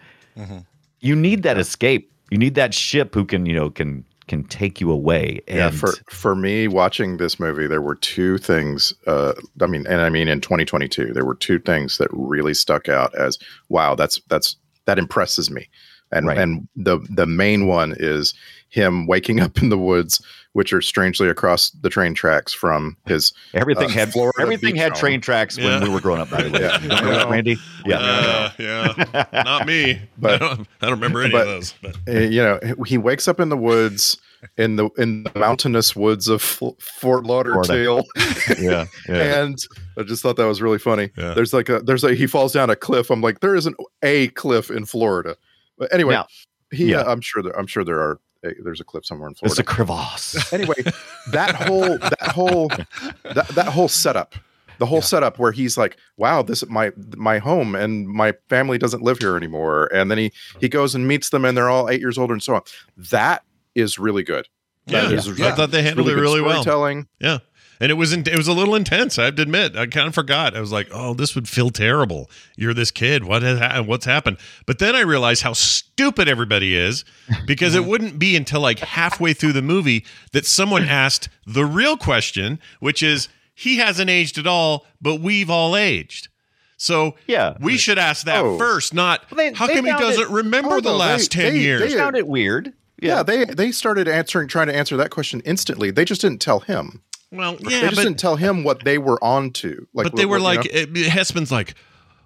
You 1.01 1.16
need 1.16 1.43
that 1.43 1.59
escape. 1.59 2.12
You 2.30 2.38
need 2.38 2.55
that 2.55 2.72
ship 2.72 3.14
who 3.14 3.24
can 3.24 3.47
you 3.47 3.55
know 3.55 3.70
can 3.70 4.05
can 4.28 4.45
take 4.45 4.80
you 4.80 4.90
away. 4.90 5.40
And 5.49 5.59
yeah, 5.59 5.70
for 5.70 5.93
for 6.11 6.34
me 6.34 6.68
watching 6.68 7.16
this 7.16 7.38
movie, 7.40 7.66
there 7.66 7.82
were 7.82 7.97
two 7.97 8.38
things. 8.38 8.95
Uh, 9.07 9.34
I 9.61 9.66
mean, 9.66 9.86
and 9.86 10.01
I 10.01 10.09
mean 10.09 10.28
in 10.28 10.40
2022, 10.40 11.12
there 11.12 11.24
were 11.24 11.34
two 11.34 11.59
things 11.59 11.99
that 11.99 12.09
really 12.12 12.55
stuck 12.55 12.88
out 12.88 13.14
as 13.14 13.38
wow. 13.68 13.95
That's 13.95 14.20
that's 14.28 14.57
that 14.86 14.99
impresses 14.99 15.51
me, 15.51 15.68
and 16.12 16.26
Right. 16.26 16.38
and 16.38 16.68
the 16.76 16.98
the 17.10 17.26
main 17.26 17.66
one 17.66 17.94
is 17.98 18.34
him 18.68 19.06
waking 19.06 19.40
up 19.40 19.60
in 19.62 19.68
the 19.68 19.76
woods, 19.78 20.22
which 20.52 20.72
are 20.72 20.80
strangely 20.80 21.28
across 21.28 21.70
the 21.82 21.90
train 21.90 22.14
tracks 22.14 22.52
from 22.52 22.96
his 23.06 23.32
everything 23.54 23.86
uh, 23.86 23.88
had 23.92 24.12
Florida 24.12 24.40
everything 24.40 24.76
had 24.76 24.92
home. 24.92 24.98
train 25.00 25.20
tracks 25.20 25.58
Yeah. 25.58 25.78
when 25.80 25.82
we 25.88 25.94
were 25.94 26.00
growing 26.00 26.20
up. 26.22 26.30
By 26.30 26.42
the 26.42 26.50
way, 26.50 26.60
Yeah. 26.60 26.80
You 26.80 26.88
remember 26.88 27.30
Randy? 27.30 27.56
Yeah. 27.84 27.98
Uh, 27.98 28.50
yeah. 28.58 29.24
Not 29.44 29.66
me. 29.66 30.00
But- 30.18 30.34
I, 30.34 30.38
don't, 30.38 30.68
I 30.80 30.86
don't 30.86 30.94
remember 30.94 31.22
any 31.22 31.32
but- 31.32 31.42
of 31.42 31.48
those. 31.48 31.74
But 31.82 31.96
uh, 32.08 32.18
you 32.20 32.42
know 32.42 32.58
he 32.86 32.96
wakes 32.98 33.28
up 33.28 33.40
in 33.40 33.48
the 33.50 33.56
woods 33.58 34.16
in 34.56 34.74
the 34.76 34.88
in 34.98 35.22
the 35.24 35.38
mountainous 35.38 35.94
woods 35.94 36.26
of 36.28 36.42
F- 36.42 36.74
Fort 36.80 37.24
Lauderdale. 37.24 38.04
yeah, 38.58 38.86
yeah. 39.08 39.42
and 39.42 39.56
I 39.98 40.02
just 40.02 40.20
thought 40.22 40.36
that 40.36 40.46
was 40.46 40.60
really 40.62 40.78
funny. 40.80 41.10
Yeah. 41.16 41.34
There's 41.34 41.52
like 41.52 41.68
a 41.68 41.80
there's 41.80 42.02
a 42.04 42.14
he 42.14 42.26
falls 42.26 42.52
down 42.52 42.68
a 42.70 42.74
cliff. 42.76 43.10
I'm 43.10 43.20
like 43.20 43.40
there 43.40 43.54
isn't 43.54 43.76
a 44.02 44.28
cliff 44.28 44.68
in 44.70 44.84
Florida, 44.86 45.36
but 45.78 45.92
anyway, 45.92 46.14
Now- 46.14 46.26
he 46.70 46.90
yeah. 46.90 46.98
uh, 47.00 47.12
I'm 47.12 47.20
sure 47.20 47.42
there 47.42 47.58
I'm 47.58 47.66
sure 47.66 47.84
there 47.84 48.00
are 48.00 48.18
there's 48.62 48.80
a 48.80 48.84
clip 48.84 49.04
somewhere 49.04 49.28
in 49.28 49.34
Florida. 49.34 49.52
It's 49.52 49.58
a 49.60 49.62
crevasse. 49.62 50.52
anyway, 50.52 50.74
that 51.32 51.54
whole 51.54 51.98
that 51.98 52.32
whole 52.34 52.68
that, 52.68 53.48
that 53.54 53.66
whole 53.68 53.88
setup. 53.88 54.34
The 54.78 54.86
whole 54.86 55.02
setup 55.02 55.38
where 55.38 55.52
he's 55.52 55.76
like, 55.78 55.96
"Wow, 56.16 56.42
this 56.42 56.62
is 56.62 56.68
my 56.68 56.90
my 57.16 57.38
home, 57.38 57.76
and 57.76 58.08
my 58.08 58.32
family 58.48 58.78
doesn't 58.78 59.02
live 59.02 59.18
here 59.18 59.36
anymore." 59.36 59.88
And 59.94 60.10
then 60.10 60.18
he 60.18 60.32
he 60.60 60.68
goes 60.68 60.94
and 60.96 61.06
meets 61.06 61.28
them, 61.30 61.44
and 61.44 61.56
they're 61.56 61.68
all 61.68 61.88
eight 61.88 62.00
years 62.00 62.18
older, 62.18 62.32
and 62.32 62.42
so 62.42 62.56
on. 62.56 62.62
That 62.96 63.44
is 63.76 63.96
really 63.98 64.24
good. 64.24 64.48
yeah, 64.86 65.02
That 65.02 65.12
is 65.12 65.40
I 65.40 65.52
thought 65.52 65.70
they 65.70 65.82
handled 65.82 66.08
really 66.08 66.18
it 66.18 66.22
really 66.22 66.40
well. 66.40 66.62
storytelling. 66.62 67.06
Yeah. 67.20 67.38
And 67.83 67.91
it 67.91 67.95
was 67.95 68.12
in, 68.12 68.20
it 68.28 68.37
was 68.37 68.47
a 68.47 68.53
little 68.53 68.76
intense. 68.76 69.18
I 69.18 69.24
have 69.24 69.35
to 69.35 69.43
admit. 69.43 69.74
I 69.76 69.87
kind 69.87 70.07
of 70.07 70.14
forgot. 70.14 70.57
I 70.57 70.61
was 70.61 70.70
like, 70.70 70.87
"Oh, 70.93 71.14
this 71.14 71.35
would 71.35 71.49
feel 71.49 71.70
terrible. 71.70 72.30
You're 72.57 72.74
this 72.74 72.93
kid. 72.93 73.24
What 73.24 73.43
has 73.43 73.59
ha- 73.59 73.83
what's 73.83 74.05
happened?" 74.07 74.37
But 74.66 74.78
then 74.78 74.95
I 74.95 75.01
realized 75.01 75.43
how 75.43 75.53
stupid 75.53 76.28
everybody 76.28 76.76
is 76.76 77.05
because 77.47 77.74
it 77.74 77.85
wouldn't 77.85 78.20
be 78.20 78.37
until 78.37 78.61
like 78.61 78.78
halfway 78.78 79.33
through 79.35 79.55
the 79.55 79.62
movie 79.62 80.07
that 80.33 80.47
someone 80.47 80.85
asked 80.89 81.28
the 81.45 81.64
real 81.66 81.97
question, 81.97 82.61
which 82.78 83.03
is, 83.03 83.28
"He 83.53 83.78
hasn't 83.78 84.09
aged 84.09 84.39
at 84.39 84.47
all, 84.47 84.87
but 85.01 85.16
we've 85.20 85.51
all 85.51 85.76
aged." 85.76 86.28
So 86.76 87.16
Yeah. 87.26 87.55
we 87.61 87.76
should 87.78 87.99
ask 87.99 88.26
that 88.26 88.45
Oh. 88.45 88.59
first, 88.59 88.95
not 88.95 89.28
They- 89.37 89.53
how 89.53 89.66
they 89.66 89.74
come 89.74 89.87
he 89.87 89.91
doesn't 89.93 90.30
remember 90.30 90.74
Oh, 90.76 90.80
the 90.80 90.91
no, 90.91 90.97
last 90.99 91.33
they- 91.33 91.43
ten 91.43 91.55
they- 91.55 91.61
years. 91.61 91.80
they- 91.93 91.99
found 91.99 92.16
it 92.16 92.28
weird. 92.28 92.72
Yeah, 93.01 93.24
they 93.24 93.45
they 93.45 93.72
started 93.72 94.07
answering, 94.07 94.47
trying 94.47 94.68
to 94.68 94.74
answer 94.76 94.97
that 94.99 95.11
question 95.11 95.41
instantly. 95.45 95.91
They 95.91 96.05
just 96.05 96.20
didn't 96.20 96.41
tell 96.41 96.61
him. 96.61 97.03
Well, 97.33 97.57
they 97.57 97.72
yeah, 97.72 97.80
just 97.83 97.97
but 97.97 98.03
didn't 98.03 98.18
tell 98.18 98.37
him 98.37 98.62
what 98.62 98.85
they 98.85 98.99
were 98.99 99.22
on 99.24 99.51
to. 99.53 99.87
Like, 99.95 100.05
but 100.05 100.16
they 100.16 100.26
were 100.26 100.39
what, 100.41 100.66
you 100.66 100.72
like, 100.72 100.95
know? 100.95 101.01
it, 101.01 101.09
Hesseman's 101.11 101.51
like, 101.51 101.74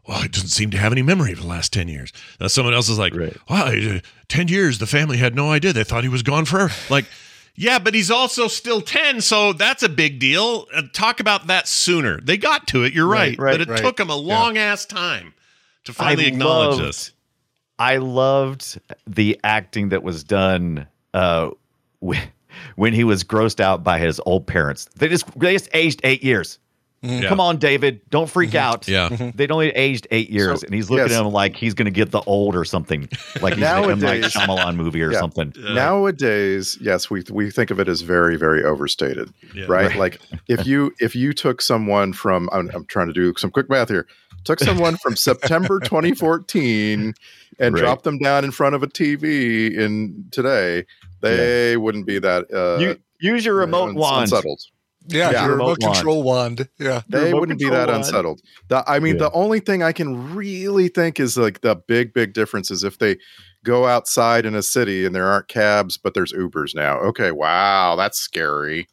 well, 0.07 0.23
it 0.23 0.33
doesn't 0.33 0.49
seem 0.49 0.71
to 0.71 0.79
have 0.79 0.93
any 0.93 1.03
memory 1.03 1.33
of 1.33 1.41
the 1.41 1.47
last 1.47 1.73
10 1.73 1.89
years. 1.89 2.13
Now 2.41 2.49
someone 2.49 2.75
else 2.75 2.89
is 2.89 2.99
like, 2.99 3.15
Right. 3.15 3.37
wow, 3.49 3.67
uh, 3.67 4.01
10 4.29 4.49
years, 4.49 4.79
the 4.79 4.87
family 4.87 5.17
had 5.17 5.35
no 5.35 5.51
idea. 5.51 5.73
They 5.73 5.85
thought 5.85 6.03
he 6.05 6.09
was 6.09 6.23
gone 6.23 6.45
forever. 6.45 6.73
like, 6.91 7.07
yeah, 7.55 7.79
but 7.79 7.95
he's 7.95 8.11
also 8.11 8.49
still 8.49 8.83
10, 8.83 9.21
so 9.23 9.53
that's 9.55 9.83
a 9.83 9.89
big 9.89 10.19
deal. 10.19 10.67
Uh, 10.75 10.83
talk 10.93 11.21
about 11.21 11.47
that 11.47 11.67
sooner. 11.67 12.21
They 12.21 12.37
got 12.37 12.67
to 12.69 12.85
it, 12.85 12.93
you're 12.93 13.07
right, 13.07 13.39
Right, 13.39 13.53
but 13.55 13.61
it 13.63 13.69
right. 13.69 13.79
took 13.81 13.97
them 13.97 14.11
a 14.11 14.17
long 14.17 14.59
ass 14.59 14.85
time 14.85 15.33
to 15.85 15.93
finally 15.95 16.25
I 16.27 16.29
acknowledge 16.29 16.79
loved- 16.79 16.83
this. 16.85 17.13
I 17.79 17.97
loved 17.99 18.81
the 19.07 19.39
acting 19.45 19.91
that 19.91 20.03
was 20.03 20.23
done 20.25 20.87
uh, 21.15 21.51
when, 22.01 22.21
when 22.77 22.93
he 22.93 23.05
was 23.05 23.25
grossed 23.25 23.61
out 23.61 23.83
by 23.85 23.99
his 23.99 24.21
old 24.27 24.47
parents. 24.47 24.87
They 24.97 25.09
just 25.09 25.27
they 25.39 25.53
just 25.53 25.69
aged 25.73 26.01
eight 26.05 26.23
years. 26.23 26.59
Mm-hmm. 27.03 27.23
Yeah. 27.23 27.29
Come 27.29 27.41
on, 27.41 27.59
David, 27.59 28.01
don't 28.09 28.29
freak 28.29 28.51
mm-hmm. 28.51 28.59
out. 28.59 28.89
Yeah. 28.89 29.11
Mm-hmm. 29.11 29.37
They'd 29.37 29.51
only 29.51 29.69
aged 29.69 30.07
eight 30.11 30.31
years, 30.31 30.61
So, 30.63 30.67
and 30.67 30.75
he's 30.75 30.89
looking 30.89 31.09
yes. 31.09 31.19
at 31.19 31.27
him 31.27 31.31
like 31.31 31.55
he's 31.55 31.75
going 31.75 31.85
to 31.85 31.91
get 31.91 32.11
the 32.11 32.23
old 32.23 32.57
or 32.57 32.65
something, 32.65 33.07
like 33.43 33.55
he's 33.55 33.63
in 33.63 33.69
a 33.69 33.83
M. 33.83 34.01
Night 34.01 34.21
Nowadays- 34.23 34.33
Shyamalan 34.33 34.77
movie 34.77 35.03
or 35.03 35.13
Yeah. 35.13 35.21
something. 35.21 35.53
nowadays, 35.57 36.79
yes, 36.81 37.11
we 37.11 37.23
we 37.31 37.51
think 37.51 37.71
of 37.71 37.79
it 37.81 37.89
as 37.89 38.01
very 38.01 38.37
very 38.37 38.65
overstated, 38.65 39.31
Yeah. 39.55 39.67
right? 39.69 39.95
Like 39.97 40.21
if 40.49 40.67
you 40.67 40.93
if 40.99 41.15
you 41.15 41.33
took 41.33 41.61
someone 41.63 42.13
from 42.13 42.49
I'm, 42.53 42.71
I'm 42.75 42.87
trying 42.87 43.09
to 43.09 43.13
do 43.13 43.35
some 43.37 43.51
quick 43.51 43.69
math 43.69 43.89
here, 43.89 44.07
took 44.45 44.59
someone 44.61 44.97
from 44.97 45.17
September 45.17 45.81
2014 45.81 47.15
and 47.59 47.75
Right. 47.75 47.81
dropped 47.81 48.05
them 48.05 48.19
down 48.19 48.45
in 48.45 48.51
front 48.51 48.75
of 48.75 48.83
a 48.83 48.87
TV 48.87 49.75
in 49.75 50.27
today, 50.31 50.85
they 51.29 51.77
wouldn't 51.77 52.07
be 52.07 52.19
that 52.19 52.53
uh, 52.53 52.79
You, 52.81 52.99
use 53.21 53.45
your 53.45 53.55
remote 53.57 53.91
uns- 53.91 53.99
wand. 53.99 54.23
unsettled. 54.23 54.61
Yeah, 55.09 55.31
Yeah. 55.31 55.43
your 55.45 55.53
Remote 55.53 55.79
remote 55.81 55.95
control 55.95 56.23
wand. 56.25 56.69
Yeah. 56.79 57.03
They 57.09 57.33
wouldn't 57.33 57.59
be 57.61 57.69
that 57.69 57.87
wand. 57.89 57.99
unsettled. 58.05 58.41
The, 58.69 58.83
I 58.91 58.99
mean, 58.99 59.15
Yeah. 59.15 59.21
the 59.29 59.33
only 59.33 59.61
thing 59.61 59.83
I 59.83 59.93
can 59.93 60.35
really 60.35 60.89
think 60.89 61.21
is 61.21 61.37
like 61.37 61.61
the 61.61 61.77
big, 61.77 62.13
big 62.13 62.33
difference 62.33 62.71
is 62.73 62.83
if 62.83 62.99
they 62.99 63.17
go 63.65 63.87
outside 63.87 64.45
in 64.47 64.55
a 64.57 64.63
city 64.63 65.05
and 65.07 65.15
there 65.15 65.27
aren't 65.29 65.47
cabs, 65.49 65.97
but 65.97 66.15
there's 66.15 66.33
Ubers 66.33 66.75
now. 66.75 66.99
Okay, 66.99 67.31
wow, 67.31 67.95
that's 67.97 68.19
scary. 68.19 68.89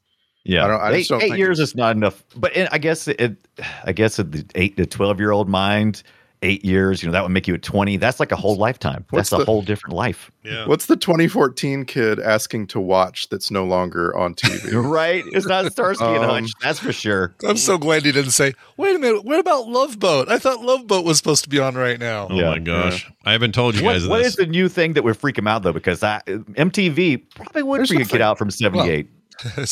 Yeah, 0.45 0.65
I 0.65 0.67
don't- 0.67 0.81
I 0.81 0.91
eight, 0.91 0.97
just 0.99 1.09
don't 1.09 1.21
eight 1.23 1.25
think 1.29 1.37
years 1.37 1.59
is 1.59 1.73
not 1.75 1.95
enough. 1.95 2.23
But 2.35 2.55
it, 2.55 2.69
I 2.71 2.77
guess 2.77 3.07
it, 3.07 3.37
I 3.83 3.91
guess 3.93 4.19
at 4.19 4.31
the 4.31 4.45
eight 4.55 4.77
to 4.77 4.85
twelve 4.85 5.19
year 5.19 5.31
old 5.31 5.47
mind, 5.49 6.03
eight 6.43 6.63
years, 6.63 7.01
you 7.01 7.07
know, 7.07 7.13
that 7.13 7.23
would 7.23 7.31
make 7.31 7.47
you 7.47 7.53
at 7.55 7.61
twenty. 7.63 7.97
That's 7.97 8.19
like 8.19 8.31
a 8.31 8.35
whole 8.35 8.55
lifetime. 8.57 9.05
What's 9.09 9.29
That's 9.31 9.41
a 9.41 9.45
whole 9.45 9.61
different 9.63 9.95
life, 9.95 10.29
Yeah. 10.43 10.67
What's 10.67 10.85
the 10.87 10.95
2014 10.95 11.85
kid 11.85 12.19
asking 12.19 12.67
to 12.67 12.79
watch 12.79 13.29
that's 13.29 13.49
no 13.49 13.63
longer 13.65 14.15
on 14.15 14.35
TV? 14.35 14.71
right? 14.91 15.23
It's 15.27 15.45
not 15.47 15.71
Starsky 15.71 16.03
and 16.05 16.23
Um, 16.23 16.29
Hutch, 16.43 16.51
that's 16.61 16.79
for 16.79 16.91
sure. 16.93 17.33
I'm 17.47 17.57
so 17.57 17.77
glad 17.77 18.03
he 18.05 18.11
didn't 18.11 18.31
say, 18.31 18.53
wait 18.77 18.95
a 18.95 18.99
minute, 18.99 19.23
what 19.25 19.39
about 19.39 19.67
Love 19.67 19.97
Boat? 19.99 20.29
I 20.29 20.37
thought 20.37 20.61
Love 20.61 20.85
Boat 20.85 21.05
was 21.05 21.17
supposed 21.17 21.43
to 21.45 21.49
be 21.49 21.59
on 21.59 21.75
right 21.75 21.99
now. 21.99 22.27
Oh 22.29 22.35
Yeah. 22.35 22.49
my 22.49 22.59
gosh. 22.59 23.09
I 23.25 23.31
haven't 23.31 23.53
told 23.53 23.75
you 23.75 23.83
What, 23.83 23.93
guys 23.93 24.07
what 24.07 24.17
this. 24.19 24.27
is 24.27 24.35
the 24.35 24.45
new 24.45 24.67
thing 24.69 24.93
that 24.93 25.03
would 25.03 25.17
freak 25.17 25.37
him 25.37 25.47
out 25.47 25.63
though? 25.63 25.73
Because 25.73 26.03
I, 26.03 26.21
MTV 26.27 27.23
probably 27.35 27.63
would 27.63 27.79
There's 27.79 27.89
freak 27.89 28.01
a 28.01 28.05
kid 28.05 28.21
out 28.21 28.37
from 28.37 28.51
'78. 28.51 29.07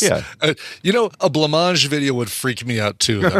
Yeah. 0.01 0.24
Uh, 0.41 0.53
you 0.84 0.91
know, 0.93 1.12
a 1.20 1.30
Blancmange 1.30 1.88
video 1.88 2.14
would 2.16 2.30
freak 2.32 2.66
me 2.66 2.80
out 2.80 2.99
too. 2.99 3.22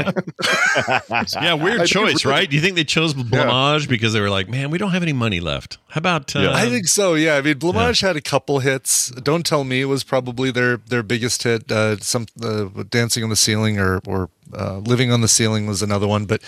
Yeah, 1.42 1.54
weird 1.54 1.82
I 1.82 1.86
choice, 1.86 2.26
really- 2.26 2.34
right? 2.36 2.50
Do 2.50 2.56
you 2.56 2.62
think 2.62 2.76
they 2.76 2.84
chose 2.84 3.14
Blancmange 3.14 3.88
because 3.88 4.14
they 4.14 4.22
were 4.22 4.30
like, 4.30 4.50
man, 4.50 4.70
we 4.72 4.78
don't 4.78 4.92
have 4.92 5.04
any 5.04 5.14
money 5.14 5.40
left? 5.40 5.78
How 5.90 6.00
about? 6.00 6.36
Uh, 6.36 6.52
I 6.54 6.70
think 6.70 6.88
so. 6.88 7.14
Yeah, 7.16 7.36
I 7.36 7.42
mean, 7.42 7.56
Blancmange 7.60 8.02
had 8.02 8.16
a 8.16 8.22
couple 8.22 8.60
hits. 8.60 9.10
"Don't 9.12 9.46
Tell 9.46 9.64
Me" 9.64 9.84
was 9.86 10.04
probably 10.04 10.52
their 10.52 10.78
their 10.78 11.04
biggest 11.04 11.44
hit. 11.44 11.72
Uh, 11.72 11.98
some 11.98 12.26
uh, 12.42 12.66
"Dancing 12.90 13.24
on 13.24 13.30
the 13.30 13.36
Ceiling" 13.36 13.80
or 13.80 14.00
or 14.08 14.30
uh, 14.54 14.78
"Living 14.78 15.12
on 15.12 15.22
the 15.22 15.28
Ceiling" 15.28 15.68
was 15.68 15.82
another 15.82 16.08
one. 16.08 16.26
But 16.26 16.42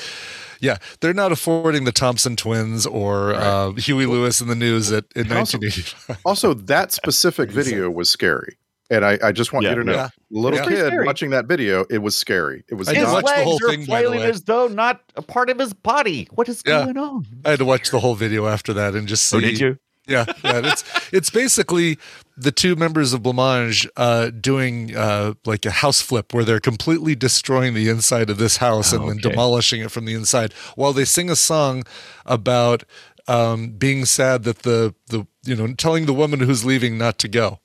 yeah, 0.61 0.77
they're 1.01 1.13
not 1.13 1.31
affording 1.31 1.83
the 1.83 1.91
Thompson 1.91 2.35
Twins 2.35 2.85
or 2.85 3.33
uh, 3.33 3.71
Huey 3.73 4.05
Lewis 4.05 4.39
in 4.39 4.47
the 4.47 4.55
news 4.55 4.91
at, 4.91 5.05
in 5.15 5.31
also- 5.31 5.57
1985. 5.57 6.17
Also, 6.25 6.53
that 6.53 6.91
specific 7.01 7.51
video 7.51 7.89
was 7.89 8.09
scary. 8.09 8.55
And 8.93 9.03
I, 9.03 9.17
I 9.23 9.31
just 9.31 9.51
want 9.53 9.63
Yeah, 9.63 9.71
you 9.71 9.75
to 9.79 9.83
know, 9.85 9.93
yeah. 9.93 10.09
little 10.29 10.59
Yeah. 10.59 10.65
kid 10.67 10.87
Scary. 10.87 11.05
watching 11.05 11.29
that 11.31 11.45
video, 11.45 11.85
it 11.89 11.97
was 11.99 12.15
scary. 12.15 12.63
It 12.69 12.75
was 12.75 12.87
I 12.87 12.93
His 12.93 13.03
not. 13.03 13.23
watch 13.23 13.35
the 13.35 13.43
whole 13.43 13.53
legs 13.53 13.63
are 13.65 13.69
thing, 13.69 13.79
by 13.85 14.01
the 14.01 14.07
flailing 14.09 14.21
as 14.29 14.41
though 14.43 14.67
not 14.67 15.01
a 15.15 15.21
part 15.21 15.49
of 15.49 15.57
his 15.59 15.73
body. 15.73 16.27
What 16.31 16.47
is 16.47 16.61
Yeah. 16.65 16.83
going 16.85 16.97
on? 16.97 17.25
I 17.43 17.49
had 17.51 17.59
to 17.59 17.65
watch 17.65 17.89
the 17.89 17.99
whole 17.99 18.15
video 18.15 18.45
after 18.47 18.71
that 18.73 18.93
and 18.93 19.07
just 19.07 19.25
see. 19.25 19.37
Oh, 19.37 19.39
did 19.39 19.59
you? 19.59 19.77
Yeah, 20.05 20.25
yeah. 20.43 20.59
It's 20.65 20.83
it's 21.13 21.29
basically 21.29 21.97
the 22.35 22.51
two 22.51 22.75
members 22.75 23.13
of 23.13 23.21
Blancmange 23.23 23.87
uh, 23.95 24.31
doing 24.31 24.93
uh, 24.95 25.35
like 25.45 25.65
a 25.65 25.71
house 25.71 26.01
flip 26.01 26.33
where 26.33 26.43
they're 26.43 26.59
completely 26.59 27.15
destroying 27.15 27.73
the 27.73 27.87
inside 27.89 28.29
of 28.29 28.37
this 28.37 28.57
house 28.57 28.91
and 28.91 29.01
then 29.03 29.17
okay. 29.19 29.29
demolishing 29.29 29.81
it 29.81 29.91
from 29.91 30.03
the 30.05 30.13
inside 30.13 30.51
while 30.75 30.91
they 30.91 31.05
sing 31.05 31.29
a 31.29 31.37
song 31.37 31.83
about 32.25 32.83
um, 33.29 33.69
being 33.77 34.03
sad 34.03 34.43
that 34.43 34.59
the 34.63 34.93
the 35.07 35.25
you 35.45 35.55
know 35.55 35.73
telling 35.73 36.05
the 36.05 36.13
woman 36.13 36.41
who's 36.41 36.65
leaving 36.65 36.97
not 36.97 37.17
to 37.19 37.29
go. 37.29 37.59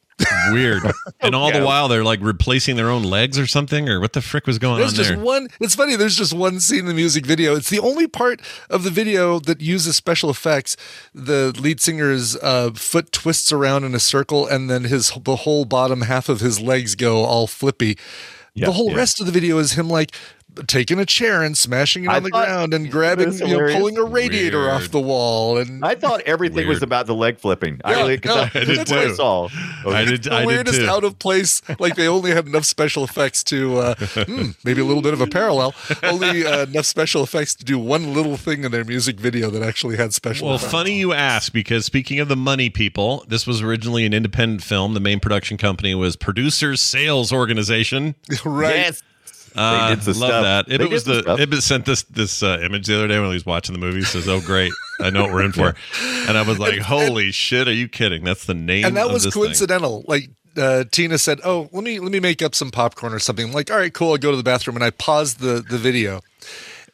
Weird. 0.53 0.82
And 1.20 1.34
all 1.34 1.51
the 1.51 1.64
while 1.64 1.89
they're 1.89 2.05
like 2.05 2.20
replacing 2.22 2.76
their 2.76 2.89
own 2.91 3.03
legs 3.03 3.39
or 3.39 3.47
something, 3.47 3.89
or 3.89 4.01
what 4.01 4.12
the 4.12 4.22
frick 4.22 4.47
was 4.47 4.59
going 4.59 4.74
on? 4.74 4.78
There's 4.78 4.93
on 4.93 4.97
just 4.97 5.11
there? 5.11 5.18
one. 5.18 5.49
It's 5.61 5.74
funny. 5.74 5.97
There's 5.97 6.16
just 6.16 6.32
one 6.32 6.61
scene 6.61 6.80
in 6.80 6.86
the 6.86 6.95
music 6.95 7.26
video. 7.26 7.57
It's 7.57 7.70
the 7.70 7.80
only 7.80 8.07
part 8.07 8.41
of 8.70 8.84
the 8.84 8.91
video 8.91 9.41
that 9.41 9.61
uses 9.61 9.97
special 9.97 10.30
effects. 10.30 10.76
The 11.12 11.53
lead 11.59 11.80
singer's 11.80 12.36
uh, 12.36 12.70
foot 12.70 13.11
twists 13.11 13.51
around 13.53 13.84
in 13.84 13.95
a 13.97 13.99
circle, 13.99 14.47
and 14.47 14.70
then 14.70 14.84
his 14.84 15.12
the 15.20 15.36
whole 15.36 15.64
bottom 15.64 16.03
half 16.03 16.28
of 16.28 16.41
his 16.41 16.61
legs 16.61 16.95
go 16.95 17.24
all 17.24 17.49
flippy. 17.49 17.99
Yeah, 18.55 18.66
the 18.66 18.72
whole 18.72 18.91
yeah. 18.91 18.97
rest 18.97 19.20
of 19.20 19.26
the 19.26 19.32
video 19.32 19.59
is 19.59 19.72
him 19.72 19.91
like 19.91 20.14
taking 20.66 20.98
a 20.98 21.06
chair 21.06 21.42
and 21.42 21.56
smashing 21.56 22.04
it 22.04 22.11
I 22.11 22.16
on 22.16 22.22
the 22.24 22.30
ground 22.30 22.74
and 22.74 22.90
grabbing, 22.90 23.32
you 23.32 23.46
know, 23.59 23.72
pulling 23.78 23.96
a 23.98 24.04
radiator 24.04 24.59
Weird. 24.61 24.70
off 24.72 24.88
the 24.90 25.00
wall. 25.00 25.59
And 25.59 25.84
I 25.84 25.94
thought 25.94 26.20
everything 26.22 26.66
was 26.68 26.82
about 26.82 27.06
the 27.06 27.14
leg 27.14 27.38
flipping. 27.38 27.80
I 27.84 27.90
Yeah, 27.92 27.96
really, 27.98 28.18
'cause 28.18 28.34
no, 28.34 28.40
I, 28.42 28.50
I 28.62 28.64
did 28.64 28.86
too. 28.86 28.94
I 28.96 29.12
saw. 29.12 29.48
I 29.86 30.04
did. 30.04 30.22
the 30.24 30.32
I 30.34 30.38
did 30.40 30.46
weirdest 30.46 30.80
too. 30.80 30.88
out 30.88 31.04
of 31.04 31.18
place. 31.18 31.62
Like 31.78 31.94
they 31.96 32.09
only 32.09 32.30
had 32.32 32.46
enough 32.46 32.64
special 32.64 33.04
effects 33.04 33.44
to 33.44 33.78
uh, 33.78 33.94
hmm, 33.96 34.50
maybe 34.64 34.80
a 34.80 34.84
little 34.84 35.02
bit 35.02 35.12
of 35.14 35.20
a 35.20 35.26
parallel. 35.26 35.74
Only 36.02 36.44
uh, 36.46 36.64
enough 36.64 36.86
special 36.86 37.22
effects 37.22 37.54
to 37.56 37.64
do 37.64 37.78
one 37.78 38.14
little 38.14 38.36
thing 38.36 38.64
in 38.64 38.72
their 38.72 38.84
music 38.84 39.18
video 39.20 39.50
that 39.50 39.62
actually 39.62 39.96
had 39.96 40.12
special. 40.14 40.46
Well, 40.48 40.56
effects. 40.56 40.72
funny 40.72 40.98
you 40.98 41.12
ask, 41.12 41.52
because 41.52 41.84
speaking 41.84 42.20
of 42.20 42.28
the 42.28 42.36
money 42.36 42.70
people, 42.70 43.24
this 43.28 43.46
was 43.46 43.62
originally 43.62 44.04
an 44.06 44.12
independent 44.14 44.62
film. 44.62 44.94
The 44.94 45.00
main 45.00 45.20
production 45.20 45.56
company 45.56 45.94
was 45.94 46.16
Producers 46.16 46.80
Sales 46.82 47.32
Organization. 47.32 48.14
right? 48.44 48.76
Yes. 48.76 49.02
Uh, 49.59 49.94
did 49.94 50.02
some 50.02 50.20
love 50.20 50.30
stuff. 50.30 50.42
that. 50.44 50.68
They 50.68 50.74
Ibbott 50.76 50.88
did 50.88 50.92
was 50.92 51.04
the. 51.04 51.36
Ibbott 51.38 51.62
sent 51.62 51.84
this 51.86 52.02
this 52.04 52.42
uh, 52.42 52.59
image 52.62 52.86
the 52.86 52.96
other 52.96 53.09
day 53.09 53.18
when 53.18 53.28
he 53.28 53.34
was 53.34 53.46
watching 53.46 53.72
the 53.72 53.78
movie. 53.80 53.98
He 53.98 54.04
says, 54.04 54.28
"Oh, 54.28 54.40
great, 54.40 54.72
I 55.00 55.11
know 55.11 55.22
what 55.22 55.32
we're 55.32 55.44
in 55.44 55.52
for," 55.52 55.74
and 56.02 56.38
I 56.38 56.42
was 56.42 56.59
like, 56.59 56.80
"Holy 56.80 57.30
shit, 57.32 57.68
are 57.68 57.72
you 57.72 57.88
kidding? 57.88 58.24
That's 58.24 58.44
the 58.46 58.54
name." 58.54 58.84
and 58.84 58.96
that 58.96 59.11
was 59.11 59.24
this 59.24 59.34
thing. 59.34 59.42
coincidental. 59.42 60.04
Like 60.06 60.30
uh, 60.56 60.84
Tina 60.90 61.18
said, 61.18 61.40
"Oh, 61.44 61.68
let 61.72 61.84
me 61.84 62.00
let 62.00 62.12
me 62.12 62.20
make 62.20 62.42
up 62.42 62.54
some 62.54 62.70
popcorn 62.70 63.12
or 63.12 63.18
something." 63.18 63.46
I'm 63.46 63.52
like, 63.52 63.70
all 63.70 63.78
right, 63.78 63.92
cool. 63.92 64.14
I 64.14 64.18
go 64.18 64.30
to 64.30 64.36
the 64.36 64.42
bathroom 64.42 64.76
and 64.76 64.84
I 64.84 64.90
pause 64.90 65.34
the 65.34 65.64
the 65.68 65.78
video, 65.78 66.20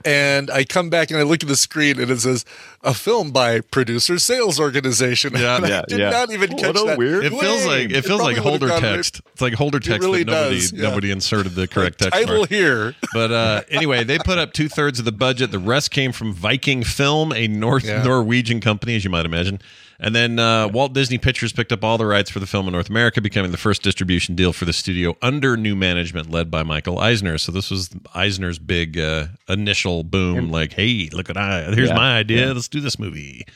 and 0.05 0.51
I 0.51 0.65
come 0.65 0.91
back 0.91 1.11
and 1.11 1.19
I 1.19 1.23
look 1.23 1.43
at 1.43 1.49
the 1.49 1.57
screen 1.57 2.01
and 2.01 2.11
it 2.11 2.21
says 2.21 2.45
a 2.85 2.95
film 2.95 3.31
by 3.31 3.61
Producer 3.61 4.19
Sales 4.19 4.61
Organization. 4.61 5.33
Yeah. 5.35 5.57
and 5.57 5.65
I 5.67 5.69
Yeah, 5.69 5.83
did 5.89 5.99
yeah. 5.99 6.11
not 6.11 6.31
even 6.33 6.51
What 6.53 6.61
catch 6.61 6.81
a 6.81 6.85
that. 6.87 6.99
weird 6.99 7.25
It 7.25 7.31
feels 7.31 7.67
like 7.67 7.91
it 7.91 8.03
feels 8.03 8.21
like 8.21 8.37
holder 8.37 8.67
would've 8.67 8.81
text. 8.81 9.21
It's 9.33 9.41
like 9.41 9.55
holder 9.55 9.81
text, 9.81 10.01
really 10.01 10.25
but 10.25 10.33
nobody 10.33 10.61
does, 10.61 10.73
yeah. 10.73 10.83
nobody 10.83 11.11
inserted 11.11 11.55
the 11.55 11.67
correct 11.67 11.99
text 11.99 12.13
title 12.15 12.39
mark. 12.39 12.49
here. 12.51 12.95
But 13.13 13.31
uh, 13.33 13.63
anyway, 13.71 14.03
they 14.05 14.19
put 14.19 14.39
up 14.39 14.53
two 14.53 14.69
thirds 14.69 14.99
of 14.99 15.05
the 15.05 15.13
budget. 15.13 15.51
The 15.53 15.59
rest 15.59 15.91
came 15.91 16.11
from 16.13 16.33
Viking 16.33 16.83
Film, 16.83 17.33
a 17.33 17.47
North 17.49 17.85
Yeah. 17.85 18.03
Norwegian 18.03 18.61
company, 18.61 18.97
as 18.97 19.05
you 19.05 19.11
might 19.11 19.25
imagine. 19.25 19.61
And 20.01 20.13
then 20.15 20.41
uh, 20.41 20.67
Walt 20.69 20.93
Disney 20.93 21.19
Pictures 21.19 21.53
picked 21.53 21.71
up 21.71 21.85
all 21.85 21.97
the 21.97 22.05
rights 22.05 22.29
for 22.29 22.41
the 22.41 22.47
film 22.49 22.67
in 22.67 22.73
North 22.73 22.91
America, 22.91 23.21
becoming 23.21 23.53
the 23.53 23.57
first 23.57 23.81
distribution 23.83 24.35
deal 24.35 24.53
for 24.53 24.65
the 24.65 24.73
studio 24.73 25.17
under 25.23 25.57
new 25.57 25.77
management 25.77 26.29
led 26.33 26.51
by 26.51 26.65
Michael 26.65 26.99
Eisner. 26.99 27.39
So 27.39 27.53
this 27.53 27.71
was 27.71 27.91
Eisner's 28.13 28.59
big 28.59 28.99
uh, 28.99 29.27
initial 29.49 30.03
boom. 30.03 30.51
like, 30.51 30.73
hey, 30.73 31.09
look 31.13 31.31
at 31.31 31.37
I. 31.37 31.63
Here's 31.73 31.91
Yeah, 31.91 31.95
my 31.95 32.19
idea. 32.19 32.53
Let's 32.53 32.67
do 32.75 32.81
this 32.81 32.99
movie. 32.99 33.47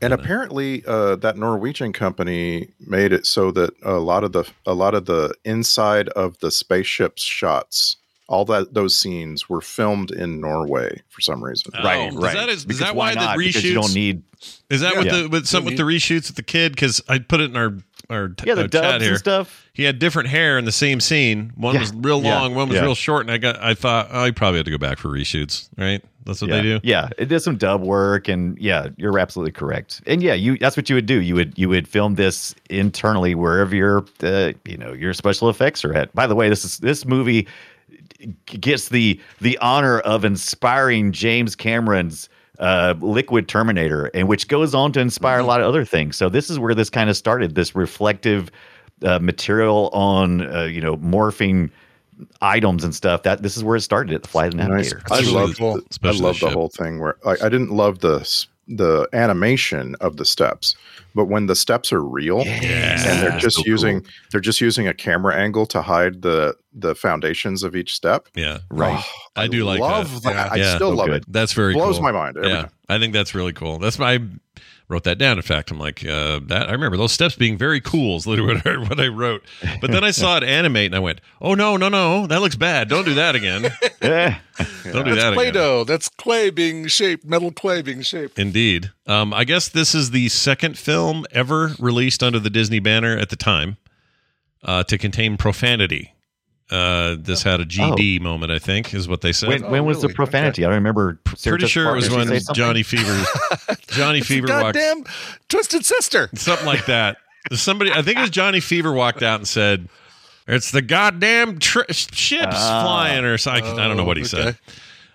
And 0.00 0.12
apparently, 0.12 0.82
uh, 0.86 1.14
that 1.16 1.36
Norwegian 1.36 1.92
company 1.92 2.68
made 2.80 3.12
it 3.12 3.24
so 3.24 3.52
that 3.52 3.72
a 3.84 3.98
lot 4.00 4.24
of 4.24 4.32
the 4.32 4.48
a 4.66 4.74
lot 4.74 4.94
of 4.94 5.04
the 5.06 5.32
inside 5.44 6.08
of 6.10 6.36
the 6.40 6.50
spaceship's 6.50 7.22
shots, 7.22 7.96
all 8.26 8.44
that 8.46 8.74
those 8.74 8.96
scenes 8.98 9.48
were 9.48 9.60
filmed 9.60 10.10
in 10.10 10.40
Norway 10.40 11.00
for 11.08 11.20
some 11.20 11.42
reason. 11.44 11.70
Right, 11.84 12.12
Right, 12.12 12.30
Is 12.30 12.40
that, 12.40 12.48
is, 12.48 12.64
is 12.66 12.78
that 12.80 12.96
why, 12.96 13.14
not? 13.14 13.36
the 13.38 13.44
Because 13.46 13.62
you 13.62 13.74
don't 13.74 13.94
need 13.94 14.22
is 14.68 14.80
that 14.80 14.96
with 14.96 15.06
Yeah. 15.06 15.22
the 15.22 15.28
with 15.28 15.46
some 15.46 15.64
with 15.64 15.76
the 15.76 15.84
reshoots 15.84 16.26
with 16.26 16.34
the 16.36 16.42
kid? 16.42 16.72
Because 16.74 17.00
I 17.08 17.20
put 17.20 17.40
it 17.40 17.50
in 17.50 17.56
our 17.56 17.74
our 18.10 18.28
t- 18.30 18.48
yeah 18.48 18.56
the 18.56 18.62
chat 18.62 18.70
dubs 18.72 19.04
here. 19.04 19.12
and 19.12 19.18
stuff. 19.20 19.68
he 19.72 19.84
had 19.84 20.00
different 20.00 20.30
hair 20.30 20.58
in 20.58 20.64
the 20.64 20.72
same 20.72 20.98
scene. 20.98 21.52
One 21.54 21.74
Yeah, 21.74 21.80
was 21.80 21.94
real 21.94 22.20
yeah, 22.24 22.40
long, 22.40 22.56
one 22.56 22.68
was 22.68 22.74
yeah. 22.76 22.82
real 22.82 22.96
short, 22.96 23.22
and 23.24 23.30
I 23.30 23.38
got 23.38 23.62
I 23.62 23.74
thought 23.74 24.08
oh, 24.10 24.24
he 24.24 24.32
probably 24.32 24.58
had 24.58 24.64
to 24.66 24.72
go 24.72 24.78
back 24.78 24.98
for 24.98 25.10
reshoots, 25.10 25.68
right? 25.78 26.02
That's 26.24 26.40
what 26.40 26.50
yeah. 26.50 26.56
they 26.56 26.62
do. 26.62 26.80
Yeah, 26.82 27.08
it 27.18 27.26
did 27.26 27.40
some 27.40 27.56
dub 27.56 27.82
work, 27.82 28.28
and 28.28 28.56
yeah, 28.58 28.88
you're 28.96 29.18
absolutely 29.18 29.52
correct. 29.52 30.02
And 30.06 30.22
yeah, 30.22 30.34
you 30.34 30.56
that's 30.58 30.76
what 30.76 30.88
you 30.88 30.94
would 30.94 31.06
do. 31.06 31.20
You 31.20 31.34
would 31.34 31.58
you 31.58 31.68
would 31.68 31.88
film 31.88 32.14
this 32.14 32.54
internally 32.70 33.34
wherever 33.34 33.74
your 33.74 34.04
uh, 34.22 34.52
you 34.64 34.76
know 34.76 34.92
your 34.92 35.14
special 35.14 35.48
effects 35.48 35.84
are 35.84 35.94
at. 35.94 36.14
By 36.14 36.26
the 36.26 36.34
way, 36.34 36.48
this 36.48 36.64
is 36.64 36.78
this 36.78 37.04
movie 37.04 37.48
gets 38.46 38.88
the 38.88 39.20
the 39.40 39.58
honor 39.58 40.00
of 40.00 40.24
inspiring 40.24 41.12
James 41.12 41.56
Cameron's 41.56 42.28
uh, 42.58 42.94
Liquid 43.00 43.48
Terminator, 43.48 44.06
and 44.14 44.28
which 44.28 44.48
goes 44.48 44.74
on 44.74 44.92
to 44.92 45.00
inspire 45.00 45.40
a 45.40 45.44
lot 45.44 45.60
of 45.60 45.66
other 45.66 45.84
things. 45.84 46.16
So 46.16 46.28
this 46.28 46.50
is 46.50 46.58
where 46.58 46.74
this 46.74 46.90
kind 46.90 47.10
of 47.10 47.16
started. 47.16 47.54
This 47.54 47.74
reflective 47.74 48.50
uh, 49.04 49.18
material 49.18 49.90
on 49.92 50.54
uh, 50.54 50.64
you 50.64 50.80
know 50.80 50.96
morphing 50.98 51.70
items 52.40 52.84
and 52.84 52.94
stuff. 52.94 53.22
That 53.22 53.42
this 53.42 53.56
is 53.56 53.64
where 53.64 53.76
it 53.76 53.80
started 53.82 54.14
at 54.14 54.22
the 54.22 54.28
Flight 54.28 54.52
of 54.54 54.58
the 54.58 54.68
Nice. 54.68 54.92
Navigator. 54.92 55.02
I 55.10 55.20
love 55.30 55.56
cool. 55.58 55.76
I 55.76 55.80
Especially 55.90 56.20
love 56.20 56.40
the 56.40 56.46
the 56.48 56.52
whole 56.52 56.68
thing 56.68 57.00
where 57.00 57.16
like, 57.24 57.42
I 57.42 57.48
didn't 57.48 57.70
love 57.70 58.00
the 58.00 58.20
the 58.68 59.08
animation 59.12 59.96
of 60.00 60.16
the 60.18 60.24
steps, 60.24 60.76
but 61.16 61.24
when 61.24 61.46
the 61.46 61.56
steps 61.56 61.92
are 61.92 62.02
real 62.02 62.40
and 62.42 63.22
they're 63.22 63.38
just 63.38 63.56
so 63.56 63.62
using 63.66 64.00
cool. 64.02 64.10
they're 64.30 64.40
just 64.40 64.60
using 64.60 64.86
a 64.86 64.94
camera 64.94 65.34
angle 65.34 65.66
to 65.66 65.82
hide 65.82 66.22
the 66.22 66.54
the 66.72 66.94
foundations 66.94 67.62
of 67.64 67.74
each 67.74 67.92
step. 67.94 68.28
Yeah, 68.34 68.58
oh, 68.62 68.76
Right. 68.76 69.04
Oh, 69.04 69.12
I 69.36 69.48
do 69.48 69.64
like 69.64 69.80
love 69.80 70.22
that. 70.22 70.32
that. 70.34 70.52
I 70.52 70.56
Yeah. 70.56 70.74
still 70.76 70.90
So 70.90 70.96
love 70.96 71.08
oh, 71.08 71.12
good. 71.12 71.22
it. 71.22 71.32
that's 71.32 71.52
very 71.52 71.74
Blows 71.74 71.96
cool. 71.96 72.02
my 72.04 72.12
mind 72.12 72.38
yeah, 72.42 72.62
time. 72.62 72.70
I 72.88 72.98
think 72.98 73.12
that's 73.12 73.34
really 73.34 73.52
cool. 73.52 73.78
That's 73.78 73.98
my. 73.98 74.20
I 74.92 74.94
wrote 74.94 75.04
that 75.04 75.16
down. 75.16 75.38
In 75.38 75.42
fact, 75.42 75.70
I'm 75.70 75.78
like 75.78 76.04
uh, 76.04 76.40
that. 76.44 76.68
I 76.68 76.72
remember 76.72 76.98
those 76.98 77.12
steps 77.12 77.34
being 77.34 77.56
very 77.56 77.80
cool. 77.80 78.16
Is 78.16 78.26
literally 78.26 78.56
what 78.62 78.66
I, 78.66 78.76
what 78.76 79.00
I 79.00 79.08
wrote. 79.08 79.42
But 79.80 79.90
then 79.90 80.04
I 80.04 80.10
saw 80.10 80.36
it 80.36 80.42
animate, 80.42 80.86
and 80.86 80.94
I 80.94 80.98
went, 80.98 81.22
"Oh 81.40 81.54
no, 81.54 81.78
no, 81.78 81.88
no! 81.88 82.26
That 82.26 82.42
looks 82.42 82.56
bad. 82.56 82.90
Don't 82.90 83.04
do 83.04 83.14
that 83.14 83.34
again. 83.34 83.70
Yeah. 84.02 84.38
Don't 84.58 85.04
do 85.04 85.14
that 85.14 85.14
That's 85.14 85.18
again." 85.24 85.34
Play-Doh. 85.34 85.84
That's 85.84 86.08
clay 86.08 86.50
being 86.50 86.88
shaped, 86.88 87.24
metal 87.24 87.52
clay 87.52 87.82
being 87.82 88.02
shaped. 88.02 88.38
Indeed. 88.38 88.90
Um, 89.06 89.32
I 89.32 89.44
guess 89.44 89.68
this 89.68 89.94
is 89.94 90.10
the 90.10 90.28
second 90.28 90.76
film 90.76 91.24
ever 91.30 91.74
released 91.78 92.22
under 92.22 92.40
the 92.40 92.50
Disney 92.50 92.80
banner 92.80 93.16
at 93.16 93.30
the 93.30 93.36
time 93.36 93.76
uh, 94.64 94.82
to 94.84 94.98
contain 94.98 95.36
profanity. 95.36 96.14
Uh, 96.72 97.16
this 97.18 97.42
had 97.42 97.60
a 97.60 97.66
GD 97.66 98.20
moment, 98.22 98.50
I 98.50 98.58
think, 98.58 98.94
is 98.94 99.06
what 99.06 99.20
they 99.20 99.32
said. 99.32 99.48
When, 99.50 99.70
when 99.70 99.84
was 99.84 100.00
the 100.00 100.08
really? 100.08 100.14
profanity? 100.14 100.64
I 100.64 100.68
don't 100.68 100.76
remember. 100.76 101.20
Sarah 101.36 101.52
Pretty 101.58 101.64
Jessica 101.66 101.68
sure 101.68 101.92
it 101.92 101.96
was 101.96 102.10
when 102.10 102.26
Did 102.26 102.28
she 102.28 102.40
say 102.40 102.44
something? 102.44 102.54
Johnny 102.64 102.82
Fever, 102.82 103.24
Johnny 103.88 104.20
Fever 104.22 104.46
walked, 104.48 104.74
Goddamn 104.76 105.04
twisted 105.48 105.84
sister. 105.84 106.30
something 106.34 106.66
like 106.66 106.86
that. 106.86 107.18
Somebody, 107.52 107.92
I 107.92 108.02
think 108.02 108.18
it 108.18 108.22
was 108.22 108.30
Johnny 108.30 108.60
Fever, 108.60 108.92
walked 108.92 109.22
out 109.22 109.40
and 109.40 109.46
said, 109.48 109.88
"It's 110.46 110.70
the 110.70 110.80
goddamn 110.80 111.58
tri- 111.58 111.84
ships 111.90 112.54
Ah. 112.56 112.82
flying," 112.84 113.24
or 113.24 113.36
something. 113.36 113.78
I 113.78 113.86
don't 113.86 113.96
know 113.96 114.04
what 114.04 114.16
he 114.16 114.24
said. 114.24 114.56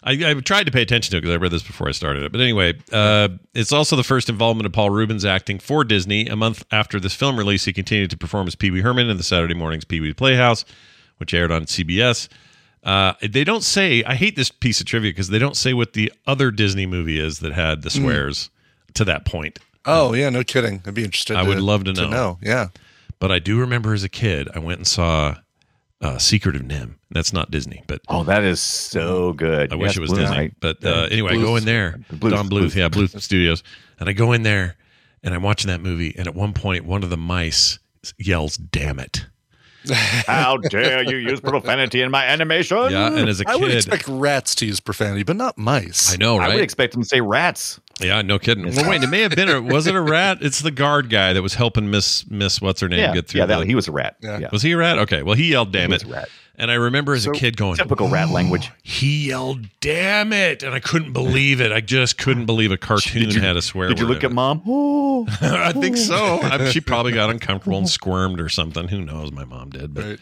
I, 0.04 0.12
I 0.12 0.34
tried 0.36 0.66
to 0.68 0.72
pay 0.72 0.82
attention 0.84 1.12
to 1.12 1.18
it 1.18 1.22
because 1.22 1.34
I 1.34 1.38
read 1.38 1.52
this 1.52 1.64
before 1.64 1.88
I 1.90 1.92
started 1.92 2.24
it. 2.24 2.32
But 2.32 2.40
anyway, 2.40 2.76
uh, 2.94 3.30
it's 3.54 3.72
also 3.74 3.96
the 3.96 4.04
first 4.04 4.30
involvement 4.30 4.66
of 4.66 4.72
Paul 4.74 4.90
Reubens 4.92 5.26
acting 5.26 5.58
for 5.60 5.84
Disney. 5.84 6.28
A 6.28 6.36
month 6.36 6.64
after 6.72 7.00
this 7.00 7.14
film 7.14 7.36
release, 7.38 7.66
he 7.66 7.74
continued 7.74 8.10
to 8.12 8.18
perform 8.18 8.48
as 8.48 8.56
Pee 8.56 8.70
Wee 8.72 8.82
Herman 8.82 9.10
in 9.10 9.18
the 9.18 9.24
Saturday 9.24 9.54
morning's 9.56 9.84
Pee 9.86 10.00
Wee 10.00 10.14
Playhouse, 10.14 10.64
which 11.18 11.34
aired 11.34 11.52
on 11.52 11.66
CBS. 11.66 12.28
Uh, 12.84 13.14
they 13.22 13.44
don't 13.44 13.64
say. 13.64 14.04
I 14.04 14.16
hate 14.16 14.36
this 14.36 14.50
piece 14.50 14.80
of 14.80 14.86
trivia 14.86 15.12
because 15.12 15.28
they 15.30 15.40
don't 15.40 15.58
say 15.58 15.74
what 15.74 15.94
the 15.94 16.12
other 16.26 16.52
Disney 16.52 16.86
movie 16.86 17.20
is 17.20 17.40
that 17.40 17.52
had 17.54 17.82
the 17.82 17.90
swears 17.90 18.50
to 18.94 19.04
that 19.06 19.26
point. 19.26 19.60
Oh 19.86 20.14
yeah, 20.14 20.30
no 20.30 20.44
kidding. 20.44 20.82
I'd 20.86 20.94
be 20.94 21.04
interested. 21.04 21.36
I 21.36 21.44
to- 21.44 21.50
would 21.50 21.60
love 21.60 21.84
to 21.86 21.94
know. 21.94 22.38
Yeah. 22.42 22.68
But 23.20 23.32
I 23.32 23.40
do 23.40 23.60
remember 23.60 23.94
as 23.94 24.04
a 24.04 24.10
kid, 24.10 24.48
I 24.54 24.60
went 24.60 24.78
and 24.80 24.88
saw 24.88 25.36
uh, 26.02 26.18
Secret 26.20 26.56
of 26.56 26.62
NIMH. 26.62 26.94
That's 27.10 27.34
not 27.34 27.50
Disney, 27.50 27.84
but 27.88 28.02
Oh, 28.10 28.24
that 28.26 28.44
is 28.44 28.60
so 28.60 29.34
good. 29.34 29.74
I 29.74 29.76
wish 29.76 29.98
it 29.98 30.02
was 30.02 30.12
Bluth, 30.12 30.18
Disney. 30.18 30.38
right? 30.38 30.54
But 30.60 30.86
uh, 30.86 31.08
anyway, 31.10 31.32
I 31.34 31.42
go 31.42 31.56
in 31.56 31.66
there. 31.66 32.00
Bluth, 32.12 32.30
Don 32.32 32.48
Bluth, 32.50 32.62
Bluth. 32.72 32.76
yeah, 32.76 32.90
Bluth 32.90 33.20
Studios, 33.22 33.64
and 34.00 34.08
I 34.08 34.14
go 34.14 34.34
in 34.34 34.44
there, 34.44 34.76
and 35.24 35.34
I'm 35.34 35.42
watching 35.42 35.70
that 35.70 35.82
movie, 35.82 36.14
and 36.18 36.28
at 36.28 36.36
one 36.36 36.54
point, 36.54 36.86
one 36.86 37.02
of 37.04 37.10
the 37.10 37.18
mice 37.18 37.80
yells, 38.20 38.56
"Damn 38.58 39.00
it!" 39.00 39.26
How 39.92 40.58
dare 40.58 41.04
you 41.04 41.18
use 41.18 41.40
profanity 41.40 42.02
in 42.02 42.12
my 42.12 42.26
animation? 42.26 42.92
Yeah, 42.92 43.08
and 43.08 43.30
as 43.30 43.42
a 43.42 43.50
I 43.50 43.56
would 43.56 43.70
kid, 43.70 43.76
expect 43.78 44.08
rats 44.08 44.56
to 44.56 44.66
use 44.66 44.80
profanity, 44.80 45.24
but 45.24 45.36
not 45.36 45.58
mice. 45.58 46.14
I 46.14 46.18
know, 46.18 46.38
right? 46.38 46.52
I 46.52 46.56
would 46.56 46.64
expect 46.64 46.94
them 46.94 47.02
to 47.04 47.08
say 47.08 47.22
rats. 47.22 47.80
Yeah, 48.00 48.22
no 48.22 48.38
kidding. 48.38 48.66
Well, 48.76 48.90
wait, 48.90 49.02
it 49.04 49.08
may 49.08 49.22
have 49.22 49.36
been 49.36 49.50
a 49.50 49.62
was 49.62 49.88
it 49.88 49.96
a 49.96 50.02
rat? 50.02 50.38
It's 50.42 50.60
the 50.62 50.70
guard 50.72 51.10
guy 51.10 51.34
that 51.34 51.42
was 51.42 51.56
helping 51.56 51.90
Miss 51.90 52.30
Miss 52.30 52.62
what's 52.62 52.80
her 52.82 52.88
name 52.90 53.00
Yeah, 53.00 53.14
get 53.14 53.28
through. 53.28 53.40
yeah, 53.40 53.46
the, 53.48 53.66
he 53.66 53.74
was 53.76 53.88
a 53.88 53.92
rat. 53.92 54.18
Yeah. 54.22 54.38
Yeah, 54.40 54.50
was 54.52 54.62
he 54.62 54.72
a 54.74 54.78
rat? 54.78 55.00
Okay, 55.00 55.24
well 55.24 55.36
he 55.36 55.50
yelled, 55.52 55.72
"Damn 55.72 55.90
He 55.90 55.96
it!" 55.96 56.04
was 56.06 56.12
a 56.12 56.16
rat. 56.16 56.30
And 56.60 56.72
I 56.72 56.74
remember 56.74 57.14
as 57.14 57.28
a 57.28 57.32
kid 57.32 57.56
going, 57.56 57.76
Typical 57.76 58.10
rat 58.10 58.30
language. 58.30 58.72
He 58.82 59.28
yelled, 59.28 59.68
"Damn 59.80 60.34
it!" 60.34 60.64
And 60.64 60.74
I 60.74 60.80
couldn't 60.80 61.14
believe 61.14 61.62
it. 61.62 61.72
I 61.72 61.82
just 61.82 62.18
couldn't 62.18 62.48
believe 62.48 62.72
a 62.72 62.78
cartoon 62.78 63.30
had 63.30 63.56
a 63.58 63.62
swear. 63.62 63.90
Did 63.90 64.00
you 64.00 64.08
look 64.08 64.24
at 64.24 64.32
it. 64.32 64.34
mom? 64.34 64.64
Oh, 64.68 65.26
I 65.42 65.72
think 65.74 65.98
so. 65.98 66.40
I, 66.42 66.66
she 66.72 66.80
probably 66.82 67.12
got 67.12 67.30
uncomfortable 67.30 67.78
and 67.78 67.88
squirmed 67.90 68.40
or 68.40 68.50
something. 68.50 68.88
Who 68.88 69.02
knows? 69.02 69.32
My 69.32 69.46
mom 69.46 69.70
did. 69.72 69.94
But 69.94 70.06
Right. 70.06 70.20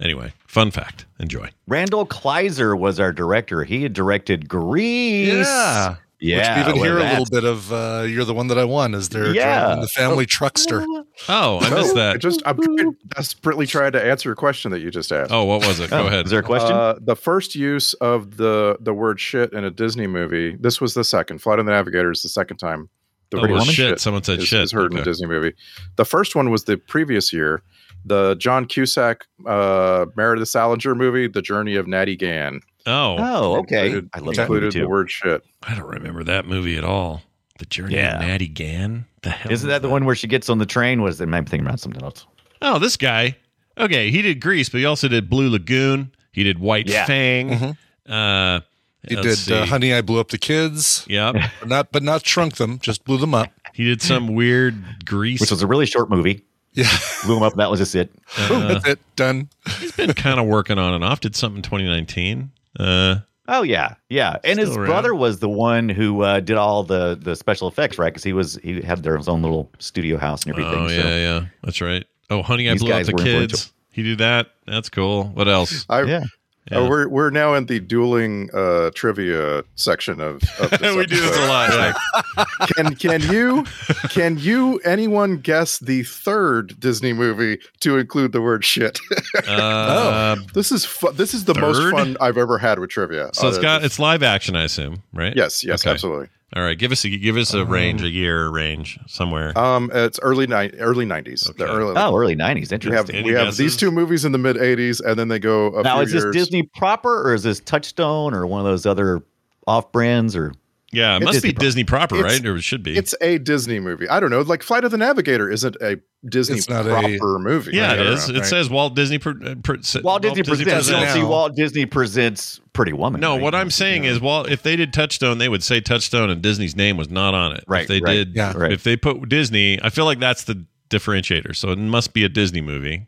anyway, 0.00 0.32
fun 0.46 0.70
fact. 0.70 1.04
Enjoy. 1.18 1.50
Randall 1.68 2.06
Kleiser 2.06 2.76
was 2.78 2.98
our 3.00 3.12
director. 3.12 3.64
He 3.64 3.82
had 3.82 3.92
directed 3.92 4.48
Grease. 4.48 5.46
Yeah. 5.46 5.96
Yeah. 6.20 6.58
Which 6.58 6.66
we 6.66 6.70
even 6.70 6.80
well, 6.80 6.84
hear 6.84 6.98
a 6.98 7.10
little 7.10 7.26
bit 7.30 7.44
of 7.44 7.72
uh, 7.72 8.04
"You're 8.08 8.24
the 8.24 8.34
one 8.34 8.46
that 8.48 8.58
I 8.58 8.64
won" 8.64 8.94
as 8.94 9.08
they're 9.08 9.34
Yeah. 9.34 9.64
driving 9.64 9.80
the 9.82 9.88
family 9.88 10.26
truckster. 10.26 10.84
Oh, 11.28 11.58
I 11.60 11.70
missed 11.70 11.92
I 11.96 12.12
that. 12.12 12.20
just 12.20 12.42
I'm 12.46 12.56
trying- 12.60 12.96
desperately 13.14 13.66
trying 13.66 13.92
to 13.92 14.04
answer 14.04 14.30
a 14.32 14.36
question 14.36 14.70
that 14.70 14.80
you 14.80 14.90
just 14.90 15.10
asked. 15.12 15.30
Oh, 15.32 15.44
what 15.44 15.66
was 15.66 15.80
it? 15.80 15.90
Go 15.90 15.98
Oh, 16.02 16.06
ahead. 16.06 16.26
Is 16.26 16.30
there 16.30 16.40
a 16.40 16.42
question? 16.42 16.72
Uh, 16.72 16.94
the 17.00 17.16
first 17.16 17.54
use 17.54 17.94
of 17.94 18.36
the 18.36 18.76
the 18.80 18.94
word 18.94 19.20
shit 19.20 19.52
in 19.52 19.64
a 19.64 19.70
Disney 19.70 20.06
movie. 20.06 20.56
This 20.58 20.80
was 20.80 20.94
the 20.94 21.04
second. 21.04 21.40
Flight 21.42 21.58
of 21.58 21.66
the 21.66 21.72
Navigator 21.72 22.10
is 22.10 22.22
the 22.22 22.28
second 22.28 22.58
time. 22.58 22.88
The 23.30 23.38
Oh, 23.38 23.40
word 23.42 23.50
well, 23.50 23.64
shit. 23.64 24.00
Someone 24.00 24.22
said 24.22 24.38
is, 24.38 24.46
shit. 24.46 24.60
is 24.62 24.70
heard 24.72 24.92
in 24.92 24.98
a 24.98 25.02
Disney 25.02 25.26
movie. 25.26 25.52
The 25.96 26.04
first 26.04 26.36
one 26.36 26.50
was 26.50 26.64
the 26.64 26.76
previous 26.76 27.32
year, 27.32 27.60
the 28.04 28.36
John 28.36 28.66
Cusack, 28.66 29.26
uh, 29.46 30.06
Meredith 30.16 30.48
Salinger 30.48 30.94
movie, 30.94 31.26
The 31.26 31.42
Journey 31.42 31.74
of 31.74 31.88
Natty 31.88 32.14
Gann. 32.14 32.60
Oh, 32.86 33.16
oh, 33.18 33.56
okay. 33.60 33.86
Included, 33.86 34.10
I 34.14 34.18
love 34.20 34.34
that 34.36 34.48
movie 34.48 34.66
included 34.66 34.72
the 34.82 34.88
word 34.88 35.10
shit. 35.10 35.44
I 35.62 35.74
don't 35.74 35.86
remember 35.88 36.22
that 36.24 36.46
movie 36.46 36.76
at 36.76 36.84
all. 36.84 37.22
The 37.58 37.66
Journey 37.66 37.94
Yeah. 37.94 38.16
of 38.20 38.26
Natty 38.26 38.48
Gann. 38.48 39.06
The 39.22 39.30
hell 39.30 39.50
Isn't 39.52 39.68
is 39.68 39.70
that 39.72 39.82
the 39.82 39.88
one 39.88 40.04
where 40.04 40.14
she 40.14 40.26
gets 40.28 40.48
on 40.48 40.58
the 40.58 40.66
train? 40.66 41.02
Was 41.02 41.20
it? 41.20 41.24
I'm 41.24 41.44
thinking 41.46 41.66
about 41.66 41.80
something 41.80 42.02
else. 42.02 42.26
Oh, 42.62 42.78
this 42.78 42.96
guy. 42.96 43.36
Okay, 43.78 44.10
he 44.10 44.22
did 44.22 44.40
Grease, 44.40 44.68
but 44.68 44.78
he 44.78 44.84
also 44.84 45.08
did 45.08 45.28
Blue 45.28 45.50
Lagoon. 45.50 46.12
He 46.32 46.44
did 46.44 46.58
White 46.58 46.88
Yeah. 46.88 47.06
Fang. 47.06 47.50
Mhm. 47.50 47.76
Uh, 48.08 48.60
He 49.08 49.16
did 49.16 49.50
uh, 49.52 49.66
"Honey, 49.66 49.92
I 49.94 50.00
Blew 50.02 50.18
Up 50.20 50.28
the 50.28 50.38
Kids," 50.38 51.04
Yep. 51.08 51.36
but 51.60 51.68
not 51.68 51.92
but 51.92 52.02
not 52.02 52.26
shrunk 52.26 52.56
them, 52.56 52.78
just 52.80 53.04
blew 53.04 53.18
them 53.18 53.34
up. 53.34 53.50
He 53.72 53.84
did 53.84 54.02
some 54.02 54.28
weird 54.34 55.04
Grease. 55.04 55.40
Which 55.40 55.50
was 55.50 55.62
a 55.62 55.66
really 55.66 55.86
short 55.86 56.10
movie. 56.10 56.42
Yeah, 56.72 56.88
Blew 57.24 57.36
him 57.38 57.42
up. 57.42 57.54
That 57.54 57.70
was 57.70 57.80
just 57.80 57.94
it. 57.94 58.10
uh, 58.36 58.68
that's 58.68 58.86
it. 58.86 58.98
Done. 59.16 59.48
he's 59.78 59.92
been 59.92 60.12
kind 60.12 60.38
of 60.38 60.46
working 60.46 60.78
on 60.78 60.92
and 60.94 61.02
off. 61.04 61.20
Did 61.20 61.34
something 61.34 61.58
in 61.58 61.62
2019. 61.62 62.50
Uh, 62.78 63.16
Oh 63.48 63.62
yeah, 63.62 63.94
yeah. 64.08 64.38
And 64.44 64.58
his 64.58 64.76
around. 64.76 64.86
brother 64.86 65.14
was 65.14 65.38
the 65.38 65.48
one 65.48 65.88
who 65.88 66.22
uh, 66.22 66.40
did 66.40 66.56
all 66.56 66.82
the 66.82 67.16
the 67.20 67.36
special 67.36 67.68
effects, 67.68 67.98
right? 67.98 68.12
Because 68.12 68.24
he 68.24 68.32
was 68.32 68.56
he 68.56 68.80
had 68.82 69.02
their 69.02 69.16
own 69.28 69.42
little 69.42 69.70
studio 69.78 70.18
house 70.18 70.42
and 70.42 70.52
everything. 70.52 70.74
oh 70.74 70.88
so. 70.88 70.94
yeah, 70.94 71.16
yeah, 71.16 71.46
that's 71.62 71.80
right. 71.80 72.04
Oh, 72.28 72.42
Honey, 72.42 72.68
I 72.68 72.72
These 72.72 72.82
Blew 72.82 72.92
Up 72.92 73.06
the. 73.06 73.12
Kids. 73.12 73.72
He 73.90 74.02
did 74.02 74.18
that. 74.18 74.48
That's 74.66 74.88
cool. 74.88 75.24
What 75.28 75.48
else? 75.48 75.86
I, 75.88 76.02
Yeah. 76.02 76.24
Yeah. 76.70 76.78
uh, 76.78 76.88
we're 76.88 77.08
we're 77.08 77.30
now 77.30 77.54
in 77.54 77.66
the 77.66 77.78
dueling 77.78 78.50
uh, 78.52 78.90
trivia 78.94 79.62
section 79.76 80.20
of. 80.20 80.42
of 80.58 80.70
this 80.80 80.96
we 80.96 81.06
do 81.06 81.20
this 81.20 81.36
a 81.38 81.46
lot. 81.46 81.70
Yeah. 81.70 82.44
Can 82.74 82.94
can 82.96 83.20
you 83.22 83.64
can 84.10 84.36
you 84.38 84.78
anyone 84.78 85.36
guess 85.38 85.78
the 85.78 86.02
third 86.02 86.78
Disney 86.80 87.12
movie 87.12 87.58
to 87.80 87.98
include 87.98 88.32
the 88.32 88.40
word 88.42 88.64
shit? 88.64 88.98
Uh, 89.46 90.36
this 90.54 90.72
is 90.72 90.84
fu- 90.84 91.12
this 91.12 91.32
is 91.34 91.44
the 91.44 91.54
most 91.54 91.78
fun 91.92 92.16
I've 92.20 92.36
ever 92.38 92.58
had 92.58 92.78
with 92.78 92.90
trivia. 92.90 93.30
So 93.32 93.48
it's 93.48 93.58
got 93.58 93.84
it's 93.84 93.98
live 93.98 94.22
action, 94.22 94.56
I 94.56 94.64
assume, 94.64 95.02
right? 95.12 95.34
yes, 95.36 95.62
yes, 95.62 95.82
Okay. 95.82 95.92
absolutely. 95.92 96.28
All 96.54 96.62
right, 96.62 96.78
give 96.78 96.92
us 96.92 97.04
a 97.04 97.08
give 97.08 97.36
us 97.36 97.52
a 97.54 97.64
range, 97.64 98.02
a 98.02 98.08
year 98.08 98.48
range 98.48 99.00
somewhere. 99.08 99.56
Um, 99.58 99.90
it's 99.92 100.20
early 100.22 100.46
ni- 100.46 100.70
early 100.78 101.04
nineties. 101.04 101.48
Okay. 101.50 101.64
The 101.64 101.70
early. 101.70 101.94
Oh, 101.96 102.14
early 102.14 102.36
nineties. 102.36 102.70
we 102.70 102.74
have 102.74 102.84
Interesting. 102.84 103.16
Any 103.16 103.30
we 103.30 103.34
have 103.34 103.56
these 103.56 103.76
two 103.76 103.90
movies 103.90 104.24
in 104.24 104.30
the 104.30 104.38
mid 104.38 104.54
'80s, 104.56 105.00
and 105.04 105.18
then 105.18 105.26
they 105.26 105.40
go 105.40 105.76
a 105.76 105.82
now, 105.82 105.96
few 105.96 106.02
is 106.04 106.12
this 106.12 106.22
years. 106.22 106.34
Disney 106.34 106.62
proper, 106.62 107.28
or 107.28 107.34
is 107.34 107.42
this 107.42 107.58
Touchstone, 107.58 108.32
or 108.32 108.46
one 108.46 108.60
of 108.60 108.66
those 108.66 108.86
other 108.86 109.24
off 109.66 109.90
brands, 109.90 110.36
or 110.36 110.52
yeah, 110.92 111.14
it 111.14 111.16
it's 111.16 111.24
must 111.24 111.42
be 111.42 111.48
Disney 111.52 111.64
Disney 111.66 111.84
proper, 111.84 112.16
It's- 112.16 112.32
right? 112.32 112.46
Or 112.46 112.56
it 112.56 112.62
should 112.62 112.82
be. 112.82 112.96
It's 112.96 113.14
a 113.20 113.38
Disney 113.38 113.80
movie. 113.80 114.08
I 114.08 114.20
don't 114.20 114.30
know. 114.30 114.40
Like 114.42 114.62
Flight 114.62 114.84
of 114.84 114.90
the 114.90 114.98
Navigator 114.98 115.50
isn't 115.50 115.76
a 115.80 115.98
Disney 116.28 116.56
It's 116.58 116.68
not 116.68 116.86
a- 116.86 116.88
proper 116.90 117.38
movie. 117.38 117.72
yeah, 117.74 117.92
I 117.92 117.94
it 117.94 118.04
know, 118.04 118.12
It 118.12 118.28
right? 118.38 118.44
says 118.46 118.70
Walt 118.70 118.94
Disney. 118.94 119.18
Pre, 119.18 119.32
uh, 119.44 119.54
pre, 119.62 119.78
Walt 120.02 120.22
Disney 120.22 120.42
presents? 120.42 120.64
Presents. 120.88 121.12
see 121.14 121.22
Walt 121.22 121.54
Disney 121.56 121.86
presents 121.86 122.60
Pretty 122.72 122.92
Woman. 122.92 123.20
No, 123.20 123.32
right? 123.34 123.42
what 123.42 123.54
I'm 123.54 123.70
saying 123.70 124.04
is, 124.04 124.20
well, 124.20 124.44
if 124.44 124.62
they 124.62 124.76
did 124.76 124.92
Touchstone, 124.92 125.38
they 125.38 125.48
would 125.48 125.62
say 125.62 125.80
Touchstone, 125.80 126.30
and 126.30 126.40
Disney's 126.42 126.76
name 126.76 126.96
was 126.96 127.10
not 127.10 127.34
on 127.34 127.52
it. 127.52 127.64
Right, 127.66 127.82
If 127.82 127.88
they 127.88 128.00
right, 128.00 128.14
did, 128.14 128.32
yeah. 128.36 128.52
right. 128.56 128.72
if 128.72 128.82
they 128.84 128.96
put 128.96 129.28
Disney, 129.28 129.78
I 129.82 129.90
feel 129.90 130.04
like 130.04 130.18
that's 130.20 130.44
the 130.44 130.64
differentiator. 130.90 131.54
So 131.56 131.70
it 131.70 131.78
must 131.78 132.12
be 132.14 132.24
a 132.24 132.28
Disney 132.28 132.60
movie. 132.60 133.06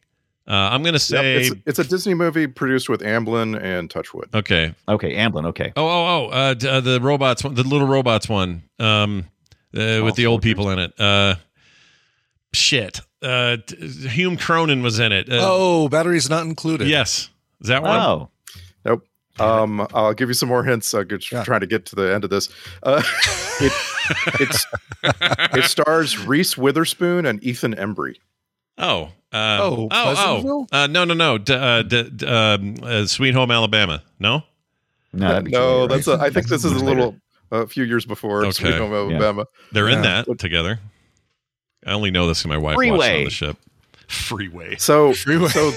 Uh, 0.49 0.53
I'm 0.73 0.83
gonna 0.83 0.95
Yep, 0.95 1.01
say, 1.03 1.37
it's, 1.43 1.57
it's 1.67 1.79
a 1.79 1.85
Disney 1.85 2.15
movie 2.15 2.47
produced 2.47 2.89
with 2.89 3.03
Amblin 3.03 3.61
and 3.63 3.91
Touchwood. 3.91 4.35
okay. 4.35 4.75
Okay, 4.89 5.15
Amblin. 5.15 5.45
Okay. 5.47 5.73
Oh, 5.77 5.87
oh, 5.87 6.07
oh, 6.07 6.27
uh, 6.31 6.55
d- 6.55 6.67
uh, 6.69 6.81
the 6.81 7.01
robots, 7.03 7.45
one- 7.45 7.55
the 7.55 7.63
little 7.65 7.87
robots 7.87 8.29
one, 8.31 8.63
um, 8.79 9.27
uh, 9.77 10.01
with 10.03 10.15
the 10.15 10.25
old 10.27 10.41
people 10.41 10.71
in 10.71 10.79
it. 10.79 10.99
Uh, 10.99 11.35
shit. 12.55 13.01
Uh, 13.21 13.59
t- 13.67 13.77
Hume 14.09 14.37
Cronyn 14.39 14.83
was 14.83 14.99
in 15.01 15.13
it. 15.13 15.29
Uh, 15.31 15.39
Oh, 15.43 15.89
batteries 15.89 16.31
not 16.31 16.45
included. 16.47 16.89
yes. 16.89 17.29
Is 17.61 17.69
that 17.69 17.83
one? 17.83 18.01
Oh, 18.01 18.31
Nope. 18.85 19.05
Um, 19.41 19.87
I'll 19.93 20.15
give 20.15 20.29
you 20.31 20.35
some 20.35 20.49
more 20.49 20.65
hints. 20.65 20.93
I'm 20.95 21.09
just 21.09 21.31
Yeah. 21.31 21.45
trying 21.45 21.61
to 21.61 21.67
get 21.67 21.85
to 21.87 21.97
the 21.97 22.13
end 22.15 22.25
of 22.25 22.31
this. 22.31 22.49
Uh, 22.83 23.03
it, 23.61 23.73
it's, 24.41 24.67
it 25.05 25.65
stars 25.65 26.19
Reese 26.27 26.57
Witherspoon 26.57 27.27
and 27.27 27.43
Ethan 27.45 27.75
Embry. 27.75 28.17
Oh. 28.79 29.11
Uh, 29.33 29.59
Oh, 29.61 29.89
oh, 29.91 30.43
oh, 30.47 30.67
uh, 30.73 30.87
no, 30.87 31.05
no, 31.05 31.13
no. 31.15 31.37
D- 31.39 31.53
uh, 31.53 31.83
d- 31.83 32.09
d- 32.11 32.27
um, 32.27 32.77
uh, 32.83 33.05
Sweet 33.07 33.35
Home 33.35 33.51
Alabama. 33.51 34.03
No, 34.19 34.43
no, 35.13 35.41
no, 35.41 35.81
later, 35.83 35.87
that's 35.95 36.09
a, 36.09 36.13
I 36.21 36.31
think 36.31 36.49
this 36.49 36.65
is 36.65 36.73
a 36.73 36.85
little 36.85 37.15
a 37.51 37.67
few 37.67 37.85
years 37.85 38.05
before 38.07 38.43
Okay. 38.43 38.51
Sweet 38.53 38.75
Home 38.75 38.93
Alabama. 38.95 39.45
they're 39.73 39.89
in 39.89 40.03
Yeah. 40.03 40.23
that 40.25 40.39
together. 40.39 40.81
I 41.87 41.93
only 41.93 42.11
know 42.11 42.27
this 42.27 42.41
because 42.41 42.49
my 42.49 42.57
wife 42.59 42.77
watched 42.77 42.89
it 42.89 43.19
on 43.19 43.25
the 43.25 43.31
ship. 43.31 43.57
Freeway. 44.09 44.77
So, 44.77 45.13
Freeway. 45.15 45.49
so 45.49 45.71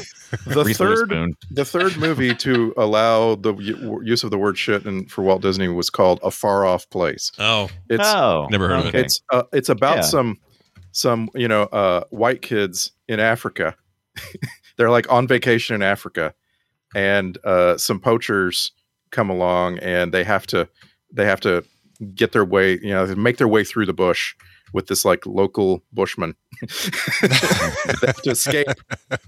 the 0.46 0.64
third 0.74 1.12
the 1.52 1.66
third 1.66 1.98
movie 1.98 2.34
to 2.36 2.74
allow 2.78 3.36
the 3.36 3.54
u- 3.56 4.02
use 4.04 4.24
of 4.24 4.32
the 4.32 4.38
word 4.38 4.58
shit 4.58 4.86
and 4.86 5.12
for 5.12 5.24
Walt 5.24 5.42
Disney 5.42 5.68
was 5.68 5.90
called 5.90 6.20
A 6.24 6.32
Far 6.32 6.66
Off 6.66 6.90
Place. 6.90 7.32
Oh, 7.38 7.70
It's 7.90 8.02
oh, 8.08 8.48
Never 8.50 8.70
heard 8.70 8.86
of 8.86 8.96
it. 8.96 8.96
it's 8.96 9.22
uh, 9.34 9.44
it's 9.52 9.68
about 9.70 9.98
Yeah. 9.98 10.02
some 10.04 10.38
some 10.94 11.30
you 11.36 11.48
know 11.50 11.64
uh, 11.64 12.04
white 12.12 12.42
kids 12.42 12.92
in 13.12 13.20
Africa. 13.20 13.76
They're 14.78 14.90
like 14.90 15.12
on 15.12 15.28
vacation 15.28 15.76
in 15.76 15.84
Africa, 15.84 16.34
and 16.96 17.38
uh, 17.44 17.78
some 17.78 18.00
poachers 18.00 18.72
come 19.12 19.30
along, 19.30 19.80
and 19.80 20.14
they 20.14 20.24
have 20.24 20.48
to 20.48 20.68
they 21.14 21.26
have 21.26 21.42
to 21.42 21.64
get 22.16 22.32
their 22.32 22.46
way 22.46 22.80
you 22.82 22.90
know 22.90 23.14
make 23.16 23.38
their 23.38 23.48
way 23.48 23.64
through 23.64 23.86
the 23.86 23.94
bush 23.94 24.34
with 24.74 24.88
this 24.88 25.06
like 25.06 25.26
local 25.26 25.84
bushman. 25.92 26.36
they 27.22 28.08
have 28.08 28.22
to 28.24 28.32
escape. 28.32 28.68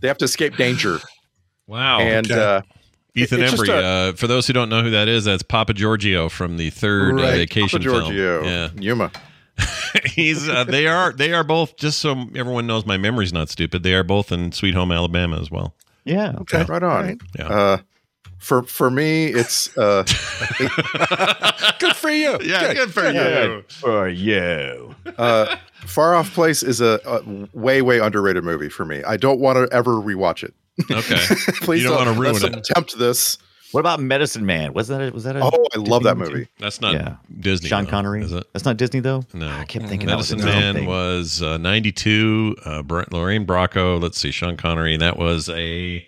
They 0.01 0.07
have 0.07 0.17
to 0.19 0.25
escape 0.25 0.55
danger, 0.55 0.99
wow. 1.67 1.99
and 1.99 2.31
okay. 2.31 2.41
uh, 2.41 2.61
Ethan 3.15 3.41
Embry. 3.41 3.69
a- 3.69 3.85
uh, 3.85 4.13
for 4.13 4.27
those 4.27 4.47
who 4.47 4.53
don't 4.53 4.69
know 4.69 4.81
who 4.81 4.91
that 4.91 5.07
is, 5.09 5.25
that's 5.25 5.43
Papa 5.43 5.73
Giorgio 5.73 6.29
from 6.29 6.57
the 6.57 6.69
third 6.69 7.19
uh, 7.19 7.31
vacation 7.31 7.79
Papa 7.79 7.83
Giorgio, 7.83 8.41
film. 8.41 8.45
Yeah, 8.45 8.69
Yuma. 8.81 9.11
he's. 10.05 10.47
Uh, 10.49 10.63
they 10.63 10.87
are. 10.87 11.13
They 11.13 11.33
are 11.33 11.43
both. 11.43 11.75
Just 11.77 11.99
so 11.99 12.25
everyone 12.35 12.67
knows, 12.67 12.85
my 12.85 12.97
memory's 12.97 13.33
not 13.33 13.49
stupid. 13.49 13.83
They 13.83 13.93
are 13.93 14.03
both 14.03 14.31
in 14.31 14.51
Sweet 14.51 14.73
Home 14.73 14.91
Alabama 14.91 15.39
as 15.39 15.51
well. 15.51 15.73
yeah. 16.05 16.33
Okay. 16.41 16.63
Right 16.63 16.83
on. 16.83 17.05
Right. 17.05 17.21
Yeah. 17.37 17.47
Uh, 17.47 17.77
for 18.39 18.63
for 18.63 18.89
me, 18.91 19.27
it's 19.27 19.75
uh, 19.77 20.03
Good 21.79 21.95
for 21.95 22.09
you. 22.09 22.37
Yeah, 22.43 22.73
good 22.73 22.93
for 22.93 23.11
Good 23.11 23.71
for 23.71 24.07
you. 24.09 24.95
uh, 25.17 25.55
Far 25.85 26.15
Off 26.15 26.33
Place 26.33 26.63
is 26.63 26.81
a, 26.81 26.99
a 27.05 27.21
way 27.57 27.81
way 27.81 27.99
underrated 27.99 28.43
movie 28.43 28.69
for 28.69 28.85
me. 28.85 29.03
I 29.03 29.17
don't 29.17 29.39
want 29.39 29.57
to 29.57 29.73
ever 29.75 29.91
rewatch 29.91 30.43
it. 30.43 30.53
Okay. 30.91 31.17
Please 31.61 31.83
You 31.83 31.89
don't 31.89 31.97
wanna 32.05 32.19
ruin 32.19 32.33
let's 32.33 32.43
it. 32.43 32.55
Attempt 32.55 32.97
this. 32.97 33.37
What 33.73 33.79
about 33.81 33.99
Medicine 33.99 34.45
Man? 34.45 34.71
Was 34.73 34.87
that 34.87 35.01
a, 35.01 35.11
was 35.11 35.23
that 35.25 35.35
a 35.35 35.41
Oh, 35.43 35.65
I 35.73 35.77
love 35.79 36.03
that 36.03 36.17
Disney 36.17 36.33
movie. 36.33 36.47
That's 36.59 36.79
not 36.79 36.93
Yeah. 36.93 37.15
Disney. 37.39 37.67
Sean 37.69 37.83
though, 37.85 37.89
Connery? 37.89 38.23
is 38.23 38.31
it? 38.31 38.45
That's 38.53 38.65
not 38.65 38.77
Disney 38.77 38.99
though. 39.01 39.23
No. 39.33 39.49
I 39.49 39.65
kept 39.65 39.87
thinking 39.87 40.07
that 40.07 40.17
was 40.17 40.31
Medicine 40.31 40.49
Man 40.49 40.75
thing. 40.75 40.85
was 40.85 41.41
uh, 41.41 41.57
92. 41.57 42.55
Uh, 42.63 42.81
Br- 42.83 43.01
Lorraine 43.11 43.45
Bracco. 43.45 44.01
Let's 44.01 44.17
see. 44.19 44.31
Sean 44.31 44.55
Connery. 44.57 44.95
That 44.97 45.17
was 45.17 45.49
a 45.49 46.07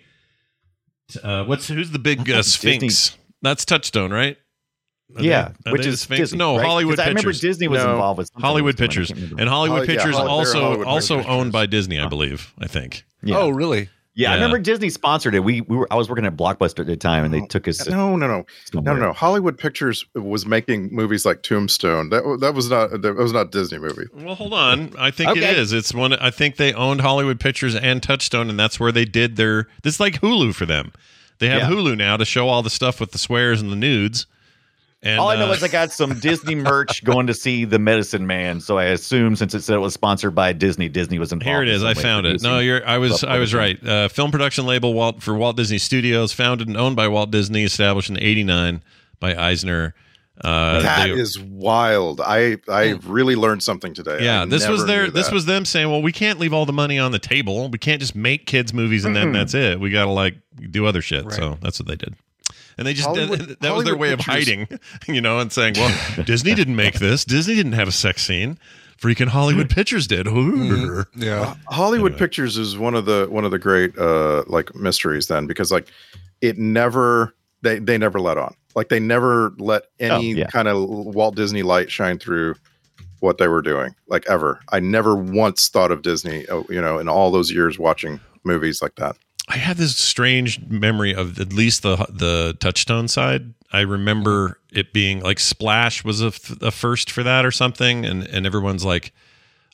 Uh, 1.22 1.44
what's 1.44 1.68
who's 1.68 1.90
the 1.90 1.98
big 1.98 2.20
uh, 2.30 2.36
Disney- 2.42 2.78
Sphinx? 2.78 3.16
That's 3.42 3.64
Touchstone, 3.64 4.12
right? 4.12 4.36
Are 5.16 5.22
yeah, 5.22 5.50
they- 5.64 5.70
are 5.70 5.72
which 5.72 5.82
they 5.82 5.88
the 5.88 5.92
is 5.94 6.00
Sphinx? 6.00 6.20
Disney, 6.20 6.38
no 6.38 6.56
right? 6.56 6.66
Hollywood 6.66 6.96
'Cause 6.96 7.04
I 7.06 7.08
remember 7.10 7.32
Disney 7.32 7.68
was 7.68 7.82
No, 7.84 7.92
involved 7.92 8.18
with 8.18 8.26
something 8.28 8.42
Hollywood 8.44 8.66
with 8.70 8.76
them, 8.78 8.84
I 8.84 8.86
Pictures 8.88 9.08
can't 9.08 9.20
remember. 9.20 9.40
and 9.40 9.48
Hollywood 9.50 9.78
Oh, 9.78 9.82
yeah, 9.82 9.86
Pictures 9.86 10.14
Holly- 10.16 10.24
they're 10.26 10.30
also 10.30 10.60
Hollywood 10.60 10.86
also 10.86 11.16
Pictures. 11.18 11.32
owned 11.32 11.52
by 11.52 11.66
Disney, 11.66 12.00
I 12.00 12.08
believe. 12.08 12.52
I 12.58 12.66
think. 12.66 13.04
Yeah. 13.22 13.38
Oh, 13.38 13.50
really? 13.50 13.88
Yeah, 14.18 14.30
I 14.32 14.34
remember 14.34 14.58
Disney 14.58 14.88
sponsored 14.88 15.34
it. 15.34 15.40
We, 15.40 15.60
we 15.60 15.76
were 15.76 15.86
I 15.90 15.96
was 15.96 16.08
working 16.08 16.24
at 16.24 16.36
Blockbuster 16.36 16.80
at 16.80 16.86
the 16.86 16.96
time, 16.96 17.22
and 17.24 17.34
they 17.34 17.42
oh, 17.42 17.46
took 17.46 17.68
us. 17.68 17.86
No, 17.86 18.16
no, 18.16 18.26
no, 18.26 18.38
no, 18.38 18.46
somewhere. 18.72 18.94
no, 18.94 19.00
no. 19.08 19.12
Hollywood 19.12 19.58
Pictures 19.58 20.06
was 20.14 20.46
making 20.46 20.88
movies 20.90 21.26
like 21.26 21.42
Tombstone. 21.42 22.08
That 22.08 22.38
that 22.40 22.54
was 22.54 22.70
not 22.70 23.02
that 23.02 23.14
was 23.14 23.32
not 23.34 23.48
a 23.48 23.50
Disney 23.50 23.78
movie. 23.78 24.06
Well, 24.14 24.34
hold 24.34 24.54
on. 24.54 24.94
I 24.98 25.10
think 25.10 25.30
Okay. 25.32 25.44
it 25.44 25.58
is. 25.58 25.74
It's 25.74 25.92
one. 25.92 26.14
I 26.14 26.30
think 26.30 26.56
they 26.56 26.72
owned 26.72 27.02
Hollywood 27.02 27.38
Pictures 27.38 27.74
and 27.76 28.02
Touchstone, 28.02 28.48
and 28.48 28.58
that's 28.58 28.80
where 28.80 28.90
they 28.90 29.04
did 29.04 29.36
their. 29.36 29.68
This 29.82 29.94
is 29.96 30.00
like 30.00 30.20
Hulu 30.22 30.54
for 30.54 30.64
them. 30.64 30.92
They 31.38 31.48
have 31.48 31.62
Yeah. 31.62 31.76
Hulu 31.76 31.98
now 31.98 32.16
to 32.16 32.24
show 32.24 32.48
all 32.48 32.62
the 32.62 32.70
stuff 32.70 32.98
with 32.98 33.12
the 33.12 33.18
swears 33.18 33.60
and 33.60 33.70
the 33.70 33.76
nudes. 33.76 34.26
And 35.06 35.20
All 35.20 35.28
I 35.28 35.36
know 35.36 35.48
uh, 35.50 35.52
is 35.52 35.62
I 35.62 35.68
got 35.68 35.92
some 35.92 36.18
Disney 36.18 36.56
merch 36.56 37.04
going 37.04 37.28
to 37.28 37.34
see 37.34 37.64
The 37.64 37.78
Medicine 37.78 38.26
Man, 38.26 38.60
so 38.60 38.76
I 38.76 38.86
assume 38.86 39.36
since 39.36 39.54
it 39.54 39.62
said 39.62 39.76
it 39.76 39.78
was 39.78 39.94
sponsored 39.94 40.34
by 40.34 40.52
Disney, 40.52 40.88
Disney 40.88 41.20
was 41.20 41.32
involved. 41.32 41.46
Here 41.48 41.62
it 41.62 41.68
in 41.68 41.74
is. 41.76 41.82
some 41.82 41.88
I 41.90 41.94
found 41.94 42.26
it. 42.26 42.42
No, 42.42 42.58
you're. 42.58 42.84
I 42.84 42.98
was. 42.98 43.22
I 43.22 43.38
was 43.38 43.54
right. 43.54 43.78
Uh, 43.86 44.08
film 44.08 44.32
production 44.32 44.66
label 44.66 44.94
Walt 44.94 45.22
for 45.22 45.36
Walt 45.36 45.56
Disney 45.56 45.78
Studios, 45.78 46.32
founded 46.32 46.66
and 46.66 46.76
owned 46.76 46.96
by 46.96 47.06
Walt 47.06 47.30
Disney, 47.30 47.62
established 47.62 48.10
in 48.10 48.18
'89 48.18 48.82
by 49.20 49.36
Eisner. 49.36 49.94
Uh, 50.40 50.80
That 50.82 51.06
they- 51.06 51.12
is 51.12 51.38
wild. 51.38 52.20
I 52.20 52.56
I 52.68 52.98
really 53.04 53.36
learned 53.36 53.62
something 53.62 53.94
today. 53.94 54.18
yeah. 54.22 54.42
I 54.42 54.46
This 54.46 54.66
was 54.68 54.86
their. 54.86 55.08
This 55.08 55.30
was 55.30 55.46
them 55.46 55.64
saying, 55.64 55.88
"Well, 55.88 56.02
we 56.02 56.10
can't 56.10 56.40
leave 56.40 56.52
all 56.52 56.66
the 56.66 56.72
money 56.72 56.98
on 56.98 57.12
the 57.12 57.20
table. 57.20 57.68
We 57.70 57.78
can't 57.78 58.00
just 58.00 58.16
make 58.16 58.44
kids 58.46 58.74
movies 58.74 59.04
and 59.04 59.14
then 59.14 59.30
that's 59.30 59.54
it. 59.54 59.78
We 59.78 59.90
got 59.90 60.06
to 60.06 60.10
like 60.10 60.34
do 60.70 60.84
other 60.84 61.00
shit." 61.00 61.30
So 61.32 61.58
that's 61.62 61.78
what 61.78 61.86
they 61.86 61.96
did. 61.96 62.16
And 62.78 62.86
they 62.86 62.92
just 62.94 63.08
Hollywood- 63.08 63.40
that 63.60 63.74
was 63.74 63.84
their 63.84 63.94
Hollywood 63.94 63.98
way 64.00 64.12
of 64.12 64.18
Pictures- 64.20 64.34
hiding, 64.48 64.68
you 65.14 65.20
know, 65.20 65.38
and 65.38 65.50
saying, 65.52 65.74
"Well, 65.76 65.94
Disney 66.24 66.54
didn't 66.54 66.76
make 66.76 66.94
this. 66.98 67.24
Disney 67.24 67.54
didn't 67.54 67.72
have 67.72 67.88
a 67.88 67.92
sex 67.92 68.24
scene. 68.26 68.58
Freaking 69.00 69.28
Hollywood 69.28 69.70
Pictures 69.70 70.06
did." 70.06 70.26
Ooh. 70.26 71.04
Yeah. 71.14 71.54
Hollywood 71.68 72.16
Pictures 72.16 72.56
is 72.56 72.76
one 72.78 72.94
of 72.94 73.04
the 73.06 73.26
one 73.30 73.44
of 73.44 73.50
the 73.50 73.58
great 73.58 73.96
uh 73.98 74.44
like 74.46 74.74
mysteries 74.74 75.26
then 75.28 75.46
because 75.46 75.70
like 75.72 75.88
it 76.40 76.58
never 76.58 77.34
they 77.62 77.78
they 77.78 77.96
never 77.98 78.20
let 78.20 78.36
on. 78.38 78.54
Like 78.74 78.90
they 78.90 79.00
never 79.00 79.54
let 79.58 79.84
any 79.98 80.34
Oh, 80.34 80.36
yeah. 80.36 80.46
kind 80.48 80.68
of 80.68 80.86
Walt 80.88 81.34
Disney 81.34 81.62
light 81.62 81.90
shine 81.90 82.18
through 82.18 82.56
what 83.20 83.38
they 83.38 83.48
were 83.48 83.62
doing 83.62 83.94
like 84.06 84.26
ever. 84.28 84.60
I 84.70 84.80
never 84.80 85.16
once 85.16 85.68
thought 85.70 85.90
of 85.90 86.02
Disney, 86.02 86.44
oh, 86.50 86.66
you 86.68 86.80
know, 86.82 86.98
in 86.98 87.08
all 87.08 87.30
those 87.30 87.50
years 87.50 87.78
watching 87.78 88.20
movies 88.44 88.82
like 88.82 88.96
that. 88.96 89.16
I 89.48 89.58
have 89.58 89.76
this 89.76 89.96
strange 89.96 90.60
memory 90.66 91.14
of 91.14 91.38
at 91.40 91.52
least 91.52 91.82
the 91.82 91.96
the 92.08 92.56
touchstone 92.58 93.08
side. 93.08 93.54
I 93.72 93.80
remember 93.80 94.58
it 94.72 94.92
being 94.92 95.20
like 95.20 95.38
Splash 95.38 96.04
was 96.04 96.20
a, 96.20 96.32
a 96.60 96.70
first 96.70 97.10
for 97.10 97.22
that 97.22 97.44
or 97.44 97.50
something, 97.52 98.04
and 98.04 98.26
and 98.26 98.46
everyone's 98.46 98.84
like, 98.84 99.12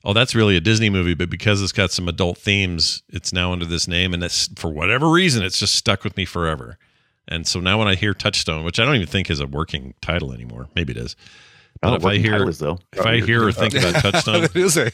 "Oh, 0.05 0.13
that's 0.13 0.35
really 0.35 0.57
a 0.57 0.61
Disney 0.61 0.91
movie," 0.91 1.15
but 1.15 1.31
because 1.31 1.63
it's 1.63 1.73
got 1.73 1.91
some 1.91 2.09
adult 2.09 2.39
themes, 2.39 3.03
it's 3.09 3.33
now 3.33 3.53
under 3.53 3.65
this 3.65 3.89
name, 3.89 4.13
and 4.13 4.23
that's 4.23 4.49
for 4.57 4.71
whatever 4.71 5.09
reason, 5.11 5.43
it's 5.43 5.59
just 5.59 5.75
stuck 5.75 6.05
with 6.05 6.17
me 6.17 6.25
forever. 6.25 6.79
And 7.29 7.47
so 7.47 7.61
now 7.61 7.79
when 7.79 7.89
I 7.89 7.95
hear 7.95 8.15
Touchstone, 8.15 8.65
which 8.65 8.79
I 8.81 8.85
don't 8.85 8.97
even 8.97 9.07
think 9.07 9.31
is 9.31 9.41
a 9.41 9.47
working 9.47 9.95
title 10.03 10.33
anymore, 10.33 10.69
maybe 10.75 10.93
it 10.93 10.99
is. 10.99 11.17
But 11.83 11.91
Oh, 11.93 11.95
if 11.97 12.05
I 12.07 12.17
hear 12.17 12.39
titles, 12.39 12.59
though. 12.61 12.79
if 12.93 13.05
I 13.05 13.21
hear 13.21 13.45
or 13.47 13.51
think 13.53 13.75
about 13.75 13.95
Touchstone, 13.97 14.45
It 14.45 14.55
is 14.57 14.77
a 14.77 14.93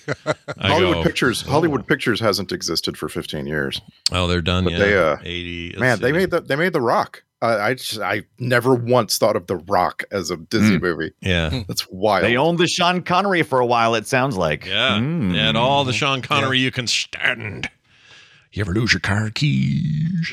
Hollywood 0.58 0.94
go, 0.94 1.02
Pictures 1.02 1.42
Hollywood 1.42 1.86
Pictures 1.86 2.18
hasn't 2.18 2.50
existed 2.50 2.96
for 2.96 3.08
15 3.10 3.46
years. 3.46 3.80
"Oh, 4.10 4.26
they're 4.26 4.40
done." 4.40 4.64
But 4.64 4.72
yeah, 4.72 4.78
they, 4.78 4.96
uh, 4.96 5.16
eighty. 5.22 5.68
let's 5.76 5.80
Man, 5.80 6.00
they 6.00 6.12
made 6.12 6.30
the 6.30 6.40
they 6.40 6.56
made 6.56 6.72
The 6.72 6.80
Rock. 6.80 7.22
I 7.42 7.58
I 7.60 7.74
just 7.74 8.00
I 8.00 8.22
never 8.38 8.74
once 8.74 9.18
thought 9.18 9.36
of 9.36 9.46
The 9.48 9.56
Rock 9.56 10.02
as 10.10 10.30
a 10.30 10.36
Disney 10.38 10.78
movie. 10.78 11.12
yeah. 11.20 11.62
That's 11.68 11.86
wild. 11.90 12.24
They 12.24 12.36
owned 12.36 12.58
the 12.58 12.66
Sean 12.66 13.02
Connery 13.02 13.42
for 13.42 13.60
a 13.60 13.66
while. 13.66 13.94
It 13.94 14.06
sounds 14.06 14.36
like. 14.38 14.64
Yeah. 14.64 14.98
Mm. 14.98 15.36
And 15.36 15.56
all 15.58 15.84
the 15.84 15.92
Sean 15.92 16.22
Connery 16.22 16.58
you 16.58 16.70
can 16.72 16.86
stand. 16.86 17.68
You 18.52 18.62
ever 18.62 18.72
lose 18.72 18.92
your 18.94 19.00
car 19.00 19.30
keys? 19.30 20.32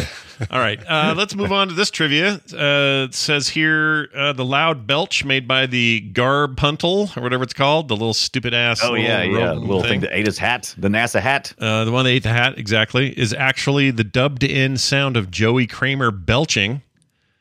all 0.50 0.58
right. 0.58 0.80
Uh, 0.86 1.14
let's 1.16 1.34
move 1.34 1.52
on 1.52 1.68
to 1.68 1.74
this 1.74 1.90
trivia. 1.90 2.40
Uh, 2.52 3.06
it 3.08 3.14
says 3.14 3.48
here 3.48 4.08
uh, 4.16 4.32
the 4.32 4.44
loud 4.44 4.86
belch 4.86 5.24
made 5.24 5.46
by 5.46 5.66
the 5.66 6.00
Garb 6.12 6.56
Puntel, 6.56 7.16
or 7.16 7.22
whatever 7.22 7.44
it's 7.44 7.54
called, 7.54 7.86
the 7.86 7.94
little 7.94 8.14
stupid 8.14 8.52
ass. 8.52 8.80
Oh 8.82 8.94
yeah, 8.94 9.20
little 9.20 9.38
yeah. 9.38 9.44
rodent 9.46 9.60
Little 9.66 9.82
thing 9.84 10.00
that 10.00 10.10
ate 10.12 10.26
his 10.26 10.38
hat, 10.38 10.74
the 10.76 10.88
NASA 10.88 11.20
hat. 11.20 11.52
uh, 11.58 11.84
the 11.84 11.92
one 11.92 12.04
that 12.04 12.10
ate 12.10 12.24
the 12.24 12.30
hat, 12.30 12.58
exactly, 12.58 13.16
is 13.16 13.32
actually 13.32 13.92
the 13.92 14.04
dubbed 14.04 14.42
in 14.42 14.76
sound 14.76 15.16
of 15.16 15.30
Joey 15.30 15.68
Cramer 15.68 16.10
belching. 16.10 16.82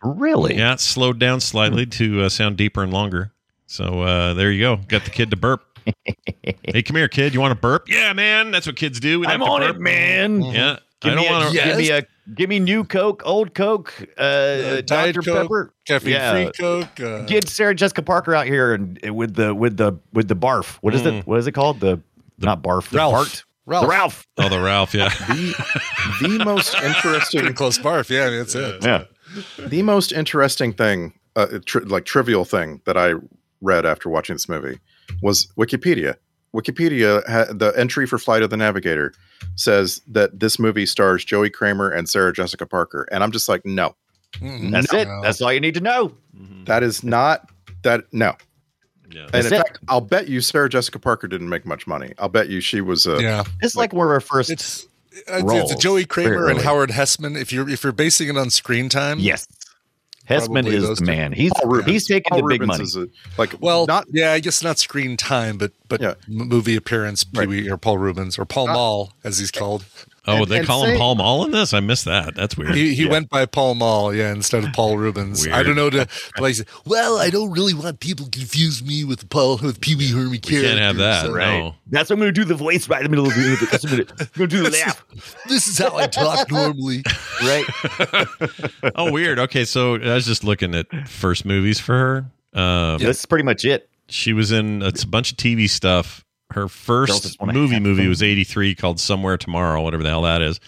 Really? 0.03 0.55
Yeah, 0.57 0.73
it's 0.73 0.83
slowed 0.83 1.17
down 1.17 1.39
slightly 1.39 1.87
to 1.87 2.23
uh, 2.23 2.29
sound 2.29 2.57
deeper 2.57 2.83
and 2.83 2.93
longer. 2.93 3.31
So 3.65 4.01
uh, 4.03 4.33
there 4.35 4.51
you 4.51 4.61
go. 4.61 4.75
Got 4.87 5.03
the 5.05 5.09
kid 5.09 5.31
to 5.31 5.35
burp. 5.35 5.74
Hey, 6.65 6.83
come 6.83 6.95
here, 6.97 7.07
kid. 7.07 7.33
You 7.33 7.41
want 7.41 7.51
to 7.51 7.59
burp? 7.59 7.89
Yeah, 7.89 8.13
man. 8.13 8.51
That's 8.51 8.67
what 8.67 8.75
kids 8.75 8.99
do. 8.99 9.19
We 9.19 9.27
I'm 9.27 9.41
on 9.43 9.61
burp. 9.61 9.75
it, 9.75 9.79
man. 9.79 10.41
Yeah. 10.41 10.77
Give 11.01 11.13
I 11.13 11.15
me, 11.15 11.23
don't 11.23 11.31
want 11.41 11.53
to. 11.55 11.63
give 11.63 11.77
me 11.77 11.89
a 11.91 12.03
give 12.33 12.49
me 12.49 12.59
new 12.59 12.83
Coke, 12.83 13.21
old 13.25 13.53
Coke, 13.53 13.93
uh, 14.17 14.81
Diet 14.81 14.85
Dr 14.87 15.21
Coke, 15.21 15.41
Pepper, 15.43 15.73
Caffeine 15.85 16.11
Yeah. 16.13 16.31
free 16.31 16.51
Coke. 16.57 16.99
Uh, 16.99 17.21
Get 17.25 17.47
Sarah 17.49 17.75
Jessica 17.75 18.01
Parker 18.01 18.33
out 18.33 18.47
here 18.47 18.73
and 18.73 18.97
with 19.15 19.35
the 19.35 19.53
with 19.53 19.77
the 19.77 19.93
with 20.13 20.27
the 20.27 20.35
barf. 20.35 20.77
What 20.81 20.95
is 20.95 21.01
Mm. 21.01 21.19
it? 21.19 21.27
What 21.27 21.39
is 21.39 21.47
it 21.47 21.51
called? 21.51 21.79
The, 21.81 22.01
not 22.39 22.63
barf. 22.63 22.89
the 22.89 22.97
Ralph. 22.97 23.13
fart? 23.13 23.43
Ralph. 23.67 23.83
The 23.83 23.89
Ralph. 23.89 24.27
Oh, 24.37 24.49
the 24.49 24.59
Ralph. 24.61 24.93
Yeah. 24.93 25.09
the, 25.27 26.17
the 26.21 26.45
most 26.45 26.73
Pretty 26.75 26.87
interesting 26.87 27.53
close 27.55 27.77
barf. 27.77 28.09
Yeah, 28.09 28.29
that's 28.29 28.55
it. 28.55 28.83
Yeah. 28.83 29.03
the 29.59 29.81
most 29.83 30.11
interesting 30.11 30.71
thing 30.73 31.13
uh, 31.35 31.59
tri- 31.65 31.81
like 31.83 32.05
trivial 32.05 32.45
thing 32.45 32.79
that 32.85 32.95
i 32.95 33.13
read 33.61 33.85
after 33.85 34.07
watching 34.07 34.35
this 34.35 34.47
movie 34.47 34.79
was 35.21 35.47
wikipedia 35.57 36.15
wikipedia 36.53 37.21
ha- 37.27 37.51
the 37.51 37.73
entry 37.77 38.05
for 38.07 38.17
flight 38.17 38.41
of 38.41 38.49
the 38.49 38.57
navigator 38.57 39.13
says 39.55 40.01
that 40.07 40.39
this 40.39 40.57
movie 40.59 40.85
stars 40.85 41.23
joey 41.25 41.49
cramer 41.49 41.89
and 41.89 42.07
sarah 42.09 42.31
jessica 42.33 42.65
parker 42.65 43.07
and 43.11 43.23
i'm 43.23 43.31
just 43.31 43.49
like 43.49 43.65
no 43.65 43.95
Mm, 44.41 44.71
That's 44.71 44.91
no. 44.91 44.99
it. 44.99 45.07
That's 45.23 45.41
all 45.41 45.53
you 45.53 45.61
need 45.61 45.75
to 45.75 45.79
know. 45.79 46.11
that 46.65 46.83
is 46.83 47.05
not 47.05 47.49
that 47.83 48.03
no 48.11 48.35
Yeah. 49.09 49.27
and 49.33 49.45
in 49.45 49.53
it. 49.53 49.57
fact 49.57 49.79
i'll 49.87 50.01
bet 50.01 50.27
you 50.27 50.41
sarah 50.41 50.67
jessica 50.67 50.99
parker 50.99 51.25
didn't 51.29 51.47
make 51.47 51.65
much 51.65 51.87
money 51.87 52.11
i'll 52.19 52.27
bet 52.27 52.49
you 52.49 52.59
she 52.59 52.81
was 52.81 53.07
uh, 53.07 53.17
Yeah, 53.19 53.45
It's 53.61 53.77
like 53.77 53.93
one 53.93 54.07
of 54.07 54.11
her 54.11 54.19
first. 54.19 54.49
it's 54.49 54.87
it's, 55.13 55.41
Roles. 55.43 55.71
it's 55.71 55.81
Joey 55.81 56.03
Cramer 56.03 56.49
and. 56.49 56.59
Howard 56.59 56.89
Hesseman. 56.89 57.39
If 57.39 57.53
you're 57.53 57.69
if 57.69 57.81
you're 57.85 57.93
basing 57.93 58.27
it 58.27 58.35
on 58.37 58.49
screen 58.49 58.89
time, 58.89 59.19
yes. 59.19 59.47
Hesseman 60.29 60.65
is 60.67 60.87
the 60.89 60.95
two. 60.95 61.05
man. 61.05 61.31
He's 61.31 61.51
Paul 61.53 61.69
Reubens. 61.71 61.91
he's 61.91 62.07
taking 62.07 62.29
Paul 62.29 62.41
the 62.41 62.47
big 62.47 62.61
Reubens 62.61 62.95
money. 62.95 63.09
a, 63.09 63.39
like 63.39 63.55
Well, 63.59 63.85
not 63.85 64.05
yeah, 64.11 64.31
I 64.31 64.39
guess 64.39 64.63
not 64.63 64.79
screen 64.79 65.17
time, 65.17 65.57
but 65.57 65.71
but 65.87 66.01
Yeah. 66.01 66.15
movie 66.27 66.75
appearance, 66.75 67.23
Pee 67.23 67.45
Wee 67.45 67.69
or 67.69 67.77
Paul 67.77 67.97
Reubens 67.99 68.37
or 68.39 68.45
Paul 68.45 68.67
Mall, 68.67 69.13
as 69.23 69.37
he's 69.39 69.51
called. 69.51 69.85
Oh, 70.27 70.37
And- 70.37 70.47
they 70.47 70.57
and 70.59 70.67
call 70.67 70.83
him 70.85 70.95
say- 70.95 70.97
Paul 70.97 71.15
Mall 71.15 71.45
in 71.45 71.51
this? 71.51 71.73
I 71.73 71.79
missed 71.81 72.05
that. 72.05 72.33
That's 72.35 72.57
weird. 72.57 72.73
He, 72.75 72.95
he 72.95 73.05
went 73.05 73.29
by 73.29 73.45
Paul 73.45 73.75
Mall, 73.75 74.13
yeah, 74.13 74.31
instead 74.31 74.63
of 74.63 74.73
Paul 74.73 74.97
Reubens. 74.97 75.47
I 75.47 75.61
don't 75.63 75.75
know 75.75 75.89
to 75.89 76.07
like. 76.39 76.55
Well, 76.85 77.17
I 77.17 77.29
don't 77.29 77.51
really 77.51 77.73
want 77.73 77.99
people 77.99 78.25
to 78.25 78.31
confuse 78.39 78.83
me 78.83 79.03
with 79.03 79.29
Paul 79.29 79.57
with 79.61 79.81
Pee 79.81 79.95
Wee 79.95 80.09
Herman 80.11 80.31
we 80.31 80.39
character. 80.39 80.67
can't 80.69 80.79
have 80.79 80.97
that. 80.97 81.25
so 81.25 81.33
No. 81.33 81.75
That's 81.87 82.09
what 82.09 82.15
I'm 82.15 82.19
going 82.21 82.33
to 82.33 82.39
do 82.41 82.45
the 82.45 82.55
voice 82.55 82.87
right 82.89 83.03
in 83.03 83.05
the 83.05 83.09
middle 83.09 83.27
of 83.27 83.33
the. 83.35 83.39
movie. 83.41 83.65
That's 83.69 83.83
what 83.83 83.93
I'm 83.93 83.97
going 84.15 84.29
to 84.29 84.47
do 84.47 84.63
the 84.63 84.69
laugh. 84.71 85.05
This 85.47 85.67
is 85.67 85.77
how 85.77 85.95
I 85.95 86.07
talk 86.07 86.49
normally. 86.51 87.03
Right. 87.43 87.65
Oh, 88.95 89.11
weird. 89.11 89.39
Okay, 89.39 89.65
so 89.65 89.95
I 89.95 90.13
was 90.15 90.25
just 90.25 90.43
looking 90.43 90.73
at 90.75 90.87
first 91.07 91.45
movies 91.45 91.79
for 91.79 91.93
her. 92.53 92.59
Um, 92.59 92.99
That's 92.99 93.25
pretty 93.25 93.43
much 93.43 93.65
it. 93.65 93.89
She 94.07 94.33
was 94.33 94.51
in 94.51 94.81
a 94.81 94.91
bunch 95.07 95.31
of 95.31 95.37
TV 95.37 95.69
stuff. 95.69 96.24
Her 96.51 96.67
first 96.67 97.41
movie 97.41 97.79
movie 97.79 98.07
was 98.07 98.21
83 98.21 98.75
called 98.75 98.99
Somewhere 98.99 99.37
Tomorrow, 99.37 99.81
whatever 99.81 100.03
the 100.03 100.09
hell 100.09 100.21
that 100.21 100.41
is. 100.41 100.59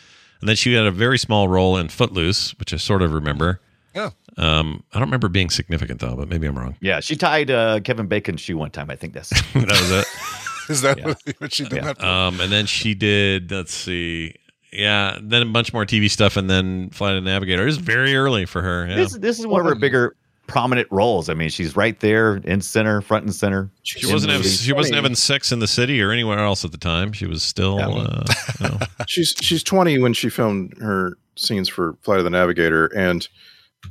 And 0.41 0.49
then 0.49 0.55
she 0.55 0.73
had 0.73 0.85
a 0.85 0.91
very 0.91 1.17
small 1.17 1.47
role 1.47 1.77
in 1.77 1.89
Footloose, 1.89 2.57
which 2.59 2.73
I 2.73 2.77
sort 2.77 3.01
of 3.01 3.13
remember. 3.13 3.59
Yeah. 3.95 4.11
Um, 4.37 4.83
I 4.93 4.99
don't 4.99 5.07
remember 5.07 5.29
being 5.29 5.49
significant 5.49 5.99
though, 5.99 6.15
but 6.15 6.29
maybe 6.29 6.47
I'm 6.47 6.57
wrong. 6.57 6.75
Yeah, 6.79 6.99
she 6.99 7.15
tied 7.15 7.49
uh, 7.49 7.79
Kevin 7.79 8.07
Bacon's 8.07 8.41
shoe 8.41 8.57
one 8.57 8.71
time. 8.71 8.89
I 8.89 8.95
think 8.95 9.13
that's. 9.13 9.29
that 9.53 9.67
was 9.67 9.91
it. 9.91 10.07
Is 10.69 10.81
that 10.81 11.01
what, 11.01 11.21
what 11.37 11.53
she 11.53 11.63
did? 11.63 11.83
Yeah. 11.83 11.93
Um, 11.99 12.41
and 12.41 12.51
then 12.51 12.65
she 12.65 12.93
did, 12.93 13.49
let's 13.51 13.73
see, 13.73 14.35
yeah, 14.71 15.17
then 15.21 15.41
a 15.41 15.45
bunch 15.45 15.73
more 15.73 15.85
TV 15.85 16.09
stuff, 16.09 16.35
and 16.37 16.49
then 16.49 16.89
Flight 16.89 17.15
of 17.15 17.23
the 17.23 17.29
Navigator. 17.29 17.63
It 17.63 17.67
was 17.67 17.77
very 17.77 18.15
early 18.15 18.45
for 18.45 18.61
her. 18.61 18.85
Yeah. 18.87 18.95
This 18.95 19.17
this 19.17 19.39
is 19.39 19.47
one 19.47 19.61
of 19.61 19.67
her 19.67 19.75
bigger 19.75 20.15
prominent 20.47 20.87
roles. 20.91 21.29
I 21.29 21.33
mean, 21.33 21.49
she's 21.49 21.75
right 21.75 21.99
there 21.99 22.37
in 22.37 22.61
center, 22.61 23.01
front 23.01 23.25
and 23.25 23.35
center. 23.35 23.69
She 23.83 24.07
in 24.07 24.13
wasn't 24.13 24.31
having 24.31 24.47
she 24.47 24.73
wasn't 24.73 24.95
having 24.95 25.15
sex 25.15 25.51
in 25.51 25.59
the 25.59 25.67
city 25.67 26.01
or 26.01 26.11
anywhere 26.11 26.39
else 26.39 26.63
at 26.65 26.71
the 26.71 26.77
time. 26.77 27.11
She 27.13 27.25
was 27.27 27.43
still, 27.43 27.77
Yeah. 27.79 27.87
uh, 27.89 28.25
you 28.61 28.69
know, 28.69 28.77
she's 29.07 29.35
she's 29.41 29.63
20 29.63 29.99
when 29.99 30.13
she 30.13 30.29
filmed 30.29 30.73
her 30.79 31.17
scenes 31.35 31.69
for 31.69 31.95
Flight 32.01 32.17
of 32.19 32.23
the 32.23 32.29
Navigator, 32.31 32.87
and 32.87 33.27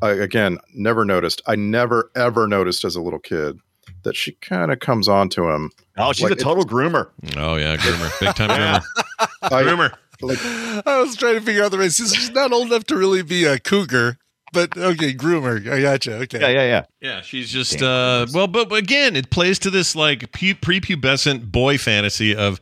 I, 0.02 0.10
again, 0.10 0.58
never 0.74 1.04
noticed. 1.04 1.42
I 1.46 1.54
never 1.56 2.10
ever 2.16 2.46
noticed 2.48 2.84
as 2.84 2.96
a 2.96 3.00
little 3.00 3.20
kid 3.20 3.58
that 4.02 4.16
she 4.16 4.32
kind 4.32 4.72
of 4.72 4.80
comes 4.80 5.08
on 5.08 5.28
to 5.30 5.48
him. 5.50 5.70
Oh, 5.96 6.12
she's 6.12 6.24
Like, 6.24 6.32
a 6.32 6.36
total 6.36 6.64
groomer. 6.64 7.08
oh 7.36 7.56
yeah, 7.56 7.76
groomer, 7.76 8.20
big 8.20 8.34
time 8.34 8.50
groomer, 8.50 8.82
I, 9.42 9.62
groomer. 9.62 9.92
like 10.22 10.86
I 10.86 11.00
was 11.00 11.16
trying 11.16 11.34
to 11.34 11.40
figure 11.40 11.62
out 11.64 11.70
the 11.70 11.78
race. 11.78 11.96
She's 11.96 12.30
not 12.30 12.52
old 12.52 12.68
enough 12.68 12.84
to 12.84 12.96
really 12.96 13.22
be 13.22 13.44
a 13.44 13.58
cougar, 13.58 14.18
but 14.52 14.76
okay, 14.76 15.12
groomer. 15.14 15.58
I 15.70 15.80
gotcha. 15.80 16.14
Okay. 16.22 16.40
Yeah, 16.40 16.48
yeah, 16.48 16.64
yeah. 16.64 16.84
Yeah, 17.00 17.20
she's 17.22 17.50
just 17.50 17.78
Damn 17.78 17.88
uh 17.88 18.26
well, 18.32 18.46
but 18.46 18.72
again, 18.72 19.16
it 19.16 19.30
plays 19.30 19.58
to 19.60 19.70
this 19.70 19.94
like 19.96 20.32
pu- 20.32 20.54
prepubescent 20.54 21.50
boy 21.50 21.78
fantasy 21.78 22.34
of 22.34 22.58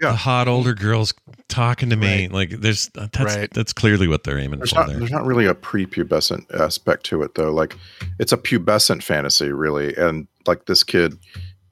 Yeah. 0.00 0.10
the 0.10 0.16
hot 0.16 0.48
older 0.48 0.74
girls 0.74 1.14
talking 1.48 1.90
to 1.90 1.96
me. 1.96 2.22
Right. 2.22 2.32
Like 2.32 2.50
there's 2.60 2.88
that's 2.94 3.18
Right. 3.18 3.50
that's 3.52 3.72
clearly 3.72 4.08
what 4.08 4.24
they're 4.24 4.38
aiming 4.38 4.58
there's 4.60 4.70
for 4.70 4.76
not 4.80 4.88
there. 4.88 4.98
there's 4.98 5.10
not 5.10 5.24
really 5.26 5.46
a 5.46 5.54
prepubescent 5.54 6.44
aspect 6.54 7.04
to 7.06 7.22
it 7.22 7.34
though. 7.34 7.52
Like 7.52 7.76
it's 8.18 8.32
a 8.32 8.36
pubescent 8.36 9.02
fantasy 9.02 9.50
really, 9.52 9.94
and 9.96 10.26
like 10.46 10.66
this 10.66 10.82
kid 10.84 11.14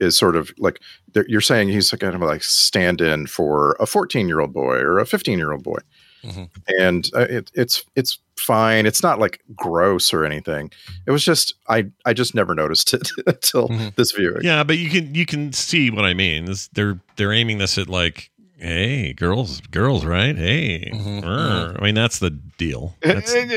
is 0.01 0.17
sort 0.19 0.37
of 0.37 0.51
like 0.59 0.81
you're 1.27 1.41
saying 1.41 1.69
he's 1.69 1.91
kind 1.91 2.15
of 2.15 2.21
like 2.21 2.43
stand 2.45 3.01
in 3.01 3.27
for 3.27 3.77
a 3.81 3.87
14 3.87 4.29
year 4.29 4.41
old 4.41 4.53
boy 4.53 4.77
or 4.77 4.99
a 4.99 5.07
15 5.07 5.39
year 5.39 5.53
old 5.53 5.63
boy, 5.63 5.79
Mhm. 6.25 6.49
and 6.79 7.11
uh, 7.15 7.21
it, 7.29 7.51
it's 7.55 7.85
it's 7.95 8.19
fine. 8.37 8.85
It's 8.87 9.03
not 9.03 9.19
like 9.19 9.41
gross 9.55 10.13
or 10.13 10.25
anything. 10.25 10.71
It 11.07 11.11
was 11.11 11.25
just 11.25 11.55
I 11.69 11.87
I 12.05 12.13
just 12.13 12.35
never 12.35 12.55
noticed 12.55 12.93
it 12.95 13.11
until 13.27 13.69
Mhm. 13.69 13.95
this 13.97 14.13
viewing. 14.13 14.43
Yeah, 14.43 14.63
but 14.65 14.79
you 14.79 14.91
can 14.91 15.15
you 15.15 15.27
can 15.27 15.53
see 15.53 15.91
what 15.91 16.05
I 16.05 16.15
mean. 16.15 16.45
This, 16.47 16.69
they're 16.69 16.99
they're 17.17 17.33
aiming 17.33 17.59
this 17.59 17.79
at 17.79 17.89
like, 17.89 18.31
hey, 18.59 19.13
girls, 19.15 19.61
girls, 19.71 20.05
right? 20.05 20.37
Hey, 20.37 20.91
Mhm, 20.95 21.25
er. 21.25 21.77
I 21.79 21.85
mean 21.85 21.95
that's 21.95 22.19
the 22.19 22.31
deal. 22.31 22.95
That's, 23.03 23.33
and 23.35 23.51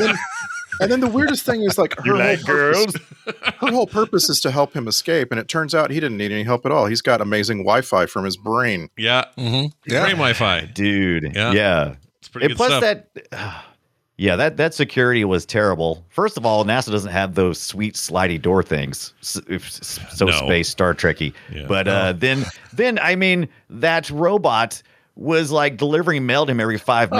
then 0.00 0.14
and 0.82 0.92
then 0.92 1.00
the 1.00 1.08
weirdest 1.08 1.44
thing 1.44 1.62
is 1.62 1.78
like 1.78 1.94
her 1.98 2.04
You 2.04 2.12
whole 2.12 2.20
like 2.24 2.42
purpose- 2.44 2.94
her 3.60 3.70
whole 3.70 3.86
purpose 3.86 4.28
is 4.28 4.40
to 4.40 4.50
help 4.50 4.74
him 4.74 4.88
escape, 4.88 5.28
and 5.30 5.38
it 5.40 5.48
turns 5.48 5.74
out 5.74 5.90
he 5.90 6.00
didn't 6.00 6.16
need 6.18 6.32
any 6.32 6.42
help 6.42 6.66
at 6.66 6.72
all. 6.72 6.86
He's 6.86 7.02
got 7.02 7.20
amazing 7.20 7.58
Wi-Fi 7.58 8.06
from 8.06 8.24
his 8.24 8.36
brain. 8.36 8.88
yeah, 8.96 9.24
Mm-hmm. 9.38 9.66
Yeah. 9.90 10.00
brain 10.02 10.16
Wi-Fi. 10.16 10.66
Dude. 10.66 11.34
Yeah. 11.34 11.52
Yeah. 11.52 11.94
It's 12.18 12.28
pretty 12.28 12.46
And 12.46 12.50
good 12.52 12.56
plus 12.56 12.70
stuff. 12.82 13.04
that 13.32 13.64
Yeah, 14.18 14.36
that 14.36 14.56
that 14.58 14.74
security 14.74 15.24
was 15.24 15.44
terrible. 15.46 16.04
First 16.10 16.36
of 16.36 16.44
all, 16.46 16.64
NASA 16.64 16.92
doesn't 16.92 17.10
have 17.10 17.34
those 17.34 17.58
sweet 17.58 17.94
slidey 17.94 18.40
door 18.40 18.62
things. 18.62 19.14
S- 19.20 19.40
s- 19.48 19.98
So 20.12 20.26
No. 20.26 20.32
space 20.32 20.68
Star 20.68 20.94
Trekky. 20.94 21.32
Yeah. 21.52 21.64
But 21.66 21.88
uh, 21.88 22.12
then 22.12 22.44
then 22.72 22.98
I 23.00 23.16
mean 23.16 23.48
that 23.70 24.10
robot 24.10 24.80
was 25.16 25.50
like 25.50 25.76
delivering 25.76 26.24
mail 26.26 26.46
to 26.46 26.52
him 26.52 26.60
every 26.60 26.78
5 26.78 27.08
Oh. 27.12 27.16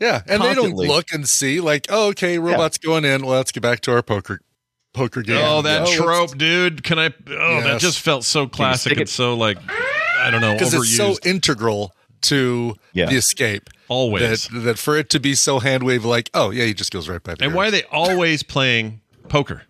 Minutes. 0.00 0.24
Yeah, 0.28 0.34
and 0.34 0.42
they 0.42 0.54
don't 0.54 0.74
look 0.74 1.06
and 1.12 1.28
see 1.28 1.60
like, 1.60 1.86
oh, 1.88 2.08
okay, 2.08 2.38
robots 2.38 2.78
going 2.78 3.04
in. 3.04 3.24
Well, 3.26 3.36
let's 3.36 3.52
get 3.52 3.62
back 3.62 3.80
to 3.80 3.92
our 3.92 4.02
poker 4.02 4.40
poker 4.92 5.22
game. 5.22 5.40
Oh, 5.44 5.62
that 5.62 5.80
let's- 5.82 5.94
trope, 5.96 6.36
dude. 6.38 6.82
Can 6.82 6.98
I? 6.98 7.12
Oh, 7.28 7.60
that 7.62 7.80
just 7.80 8.00
felt 8.00 8.24
so 8.24 8.46
classic 8.46 8.98
and 8.98 9.08
so 9.08 9.34
like 9.36 9.58
I 10.18 10.30
don't 10.30 10.40
know, 10.40 10.54
because 10.54 10.74
overused. 10.74 10.78
it's 10.80 10.96
so 10.96 11.16
integral 11.28 11.92
to 12.22 12.74
Yeah. 12.94 13.06
the 13.06 13.16
escape 13.16 13.68
always. 13.88 14.48
that 14.48 14.62
that 14.62 14.78
for 14.78 14.96
it 14.96 15.10
to 15.10 15.20
be 15.20 15.34
so 15.34 15.58
hand 15.60 15.82
wave 15.82 16.04
like, 16.04 16.30
oh 16.34 16.50
yeah, 16.50 16.64
he 16.64 16.74
just 16.74 16.92
goes 16.92 17.08
right 17.08 17.22
by 17.22 17.34
the 17.34 17.44
and 17.44 17.54
why 17.54 17.68
are 17.68 17.70
they 17.70 17.84
always 17.84 18.42
playing 18.42 19.00
poker? 19.28 19.62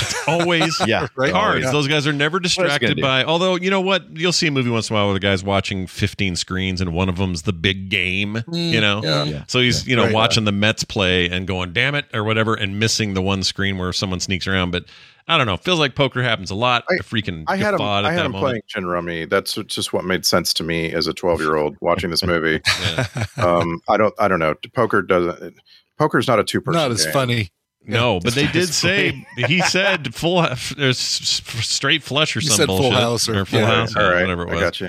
It's 0.00 0.28
always 0.28 0.76
Yeah. 0.86 1.06
Right. 1.16 1.30
cards. 1.32 1.64
Yeah. 1.64 1.70
Those 1.72 1.86
guys 1.88 2.06
are 2.06 2.12
never 2.12 2.40
distracted 2.40 2.96
do? 2.96 3.02
by. 3.02 3.24
Although 3.24 3.56
you 3.56 3.70
know 3.70 3.80
what, 3.80 4.04
you'll 4.16 4.32
see 4.32 4.46
a 4.46 4.50
movie 4.50 4.70
once 4.70 4.90
in 4.90 4.94
a 4.94 4.98
while 4.98 5.06
where 5.06 5.14
the 5.14 5.20
guy's 5.20 5.44
watching 5.44 5.86
15 5.86 6.36
screens 6.36 6.80
and 6.80 6.92
one 6.92 7.08
of 7.08 7.16
them's 7.16 7.42
the 7.42 7.52
big 7.52 7.88
game. 7.90 8.42
you 8.52 8.80
know, 8.80 9.02
yeah. 9.04 9.24
Yeah. 9.24 9.44
so 9.46 9.60
he's 9.60 9.86
you 9.86 9.94
know 9.96 10.04
Right. 10.04 10.14
watching 10.14 10.44
the 10.44 10.52
Mets 10.52 10.84
play 10.84 11.28
and 11.28 11.46
going 11.46 11.72
damn 11.72 11.94
it 11.94 12.06
or 12.12 12.24
whatever 12.24 12.54
and 12.54 12.78
missing 12.80 13.14
the 13.14 13.22
one 13.22 13.42
screen 13.42 13.78
where 13.78 13.92
someone 13.92 14.20
sneaks 14.20 14.46
around. 14.46 14.70
But 14.72 14.84
I 15.26 15.38
don't 15.38 15.46
know. 15.46 15.56
Feels 15.56 15.78
like 15.78 15.94
poker 15.94 16.22
happens 16.22 16.50
a 16.50 16.54
lot. 16.54 16.84
I, 16.90 16.94
I- 16.94 16.98
freaking 16.98 17.44
I 17.46 17.56
had 17.56 17.68
him. 17.74 17.78
guffawed 17.78 18.04
I 18.04 18.12
had 18.12 18.26
him 18.26 18.32
moment. 18.32 18.42
playing 18.50 18.62
gin 18.68 18.86
rummy. 18.86 19.24
That's 19.26 19.54
just 19.66 19.92
what 19.92 20.04
made 20.04 20.26
sense 20.26 20.52
to 20.54 20.64
me 20.64 20.92
as 20.92 21.06
a 21.06 21.14
12 21.14 21.40
year 21.40 21.56
old 21.56 21.76
watching 21.80 22.10
this 22.10 22.22
movie. 22.24 22.60
Yeah. 22.80 23.06
um, 23.38 23.80
I 23.88 23.96
don't. 23.96 24.12
I 24.18 24.28
don't 24.28 24.38
know. 24.40 24.54
Poker 24.74 25.00
doesn't. 25.02 25.54
Poker's 25.98 26.26
not 26.28 26.38
a 26.40 26.44
two 26.44 26.60
person. 26.60 26.80
not 26.80 26.90
as 26.90 27.06
funny. 27.06 27.50
No, 27.86 28.20
but 28.20 28.34
they 28.34 28.46
did 28.52 28.68
say 28.72 29.26
he 29.36 29.60
said 29.62 30.14
full 30.14 30.38
uh, 30.38 30.50
s- 30.50 30.74
s- 30.78 31.42
straight 31.66 32.02
flush 32.02 32.36
or 32.36 32.40
He 32.40 32.46
some 32.46 32.56
said 32.56 32.66
Full 32.66 32.90
House 32.90 33.28
or- 33.28 33.44
full 33.44 33.60
yeah, 33.60 33.66
house, 33.66 33.94
All 33.96 34.02
right. 34.02 34.22
whatever 34.22 34.46
it 34.46 34.50
I 34.50 34.54
was. 34.54 34.60
got 34.62 34.80
you. 34.80 34.88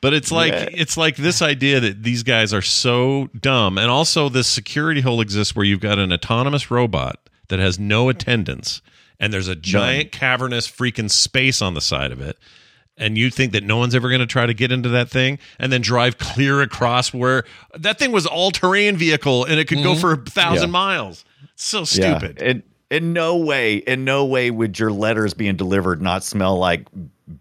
But 0.00 0.14
it's 0.14 0.32
like 0.32 0.52
Yeah. 0.52 0.68
it's 0.72 0.96
like 0.96 1.14
this 1.16 1.40
idea 1.42 1.78
that 1.78 2.02
these 2.02 2.22
guys 2.24 2.52
are 2.52 2.62
so 2.62 3.28
dumb, 3.40 3.78
and 3.78 3.88
also 3.90 4.28
this 4.28 4.48
security 4.48 5.00
hole 5.00 5.20
exists 5.20 5.54
where 5.54 5.64
you've 5.64 5.80
got 5.80 5.98
an 6.00 6.12
autonomous 6.12 6.70
robot 6.70 7.18
that 7.48 7.60
has 7.60 7.78
no 7.78 8.08
attendance, 8.08 8.82
and 9.20 9.32
there's 9.32 9.46
a 9.48 9.54
giant 9.54 10.10
cavernous 10.10 10.68
freaking 10.68 11.08
space 11.10 11.62
on 11.62 11.74
the 11.74 11.80
side 11.80 12.10
of 12.10 12.20
it. 12.20 12.36
And 12.98 13.16
you 13.16 13.30
think 13.30 13.52
that 13.52 13.62
no 13.64 13.76
one's 13.78 13.94
ever 13.94 14.08
going 14.08 14.20
to 14.20 14.26
try 14.26 14.44
to 14.44 14.52
get 14.54 14.70
into 14.70 14.88
that 14.90 15.08
thing 15.08 15.38
and 15.58 15.72
then 15.72 15.80
drive 15.80 16.18
clear 16.18 16.60
across 16.60 17.12
where 17.14 17.44
that 17.78 17.98
thing 17.98 18.12
was 18.12 18.26
all 18.26 18.50
terrain 18.50 18.96
vehicle 18.96 19.44
and 19.44 19.58
it 19.58 19.66
could 19.66 19.82
go 19.82 19.94
for 19.94 20.12
a 20.12 20.16
thousand 20.18 20.68
Yeah. 20.68 20.72
miles. 20.72 21.24
So 21.56 21.78
Yeah. 21.80 22.18
stupid. 22.18 22.40
And 22.42 22.62
in 22.90 23.12
no 23.12 23.36
way, 23.36 23.76
in 23.76 24.04
no 24.04 24.24
way 24.24 24.50
would 24.50 24.78
your 24.78 24.92
letters 24.92 25.32
being 25.34 25.56
delivered 25.56 26.02
not 26.02 26.22
smell 26.24 26.58
like 26.58 26.86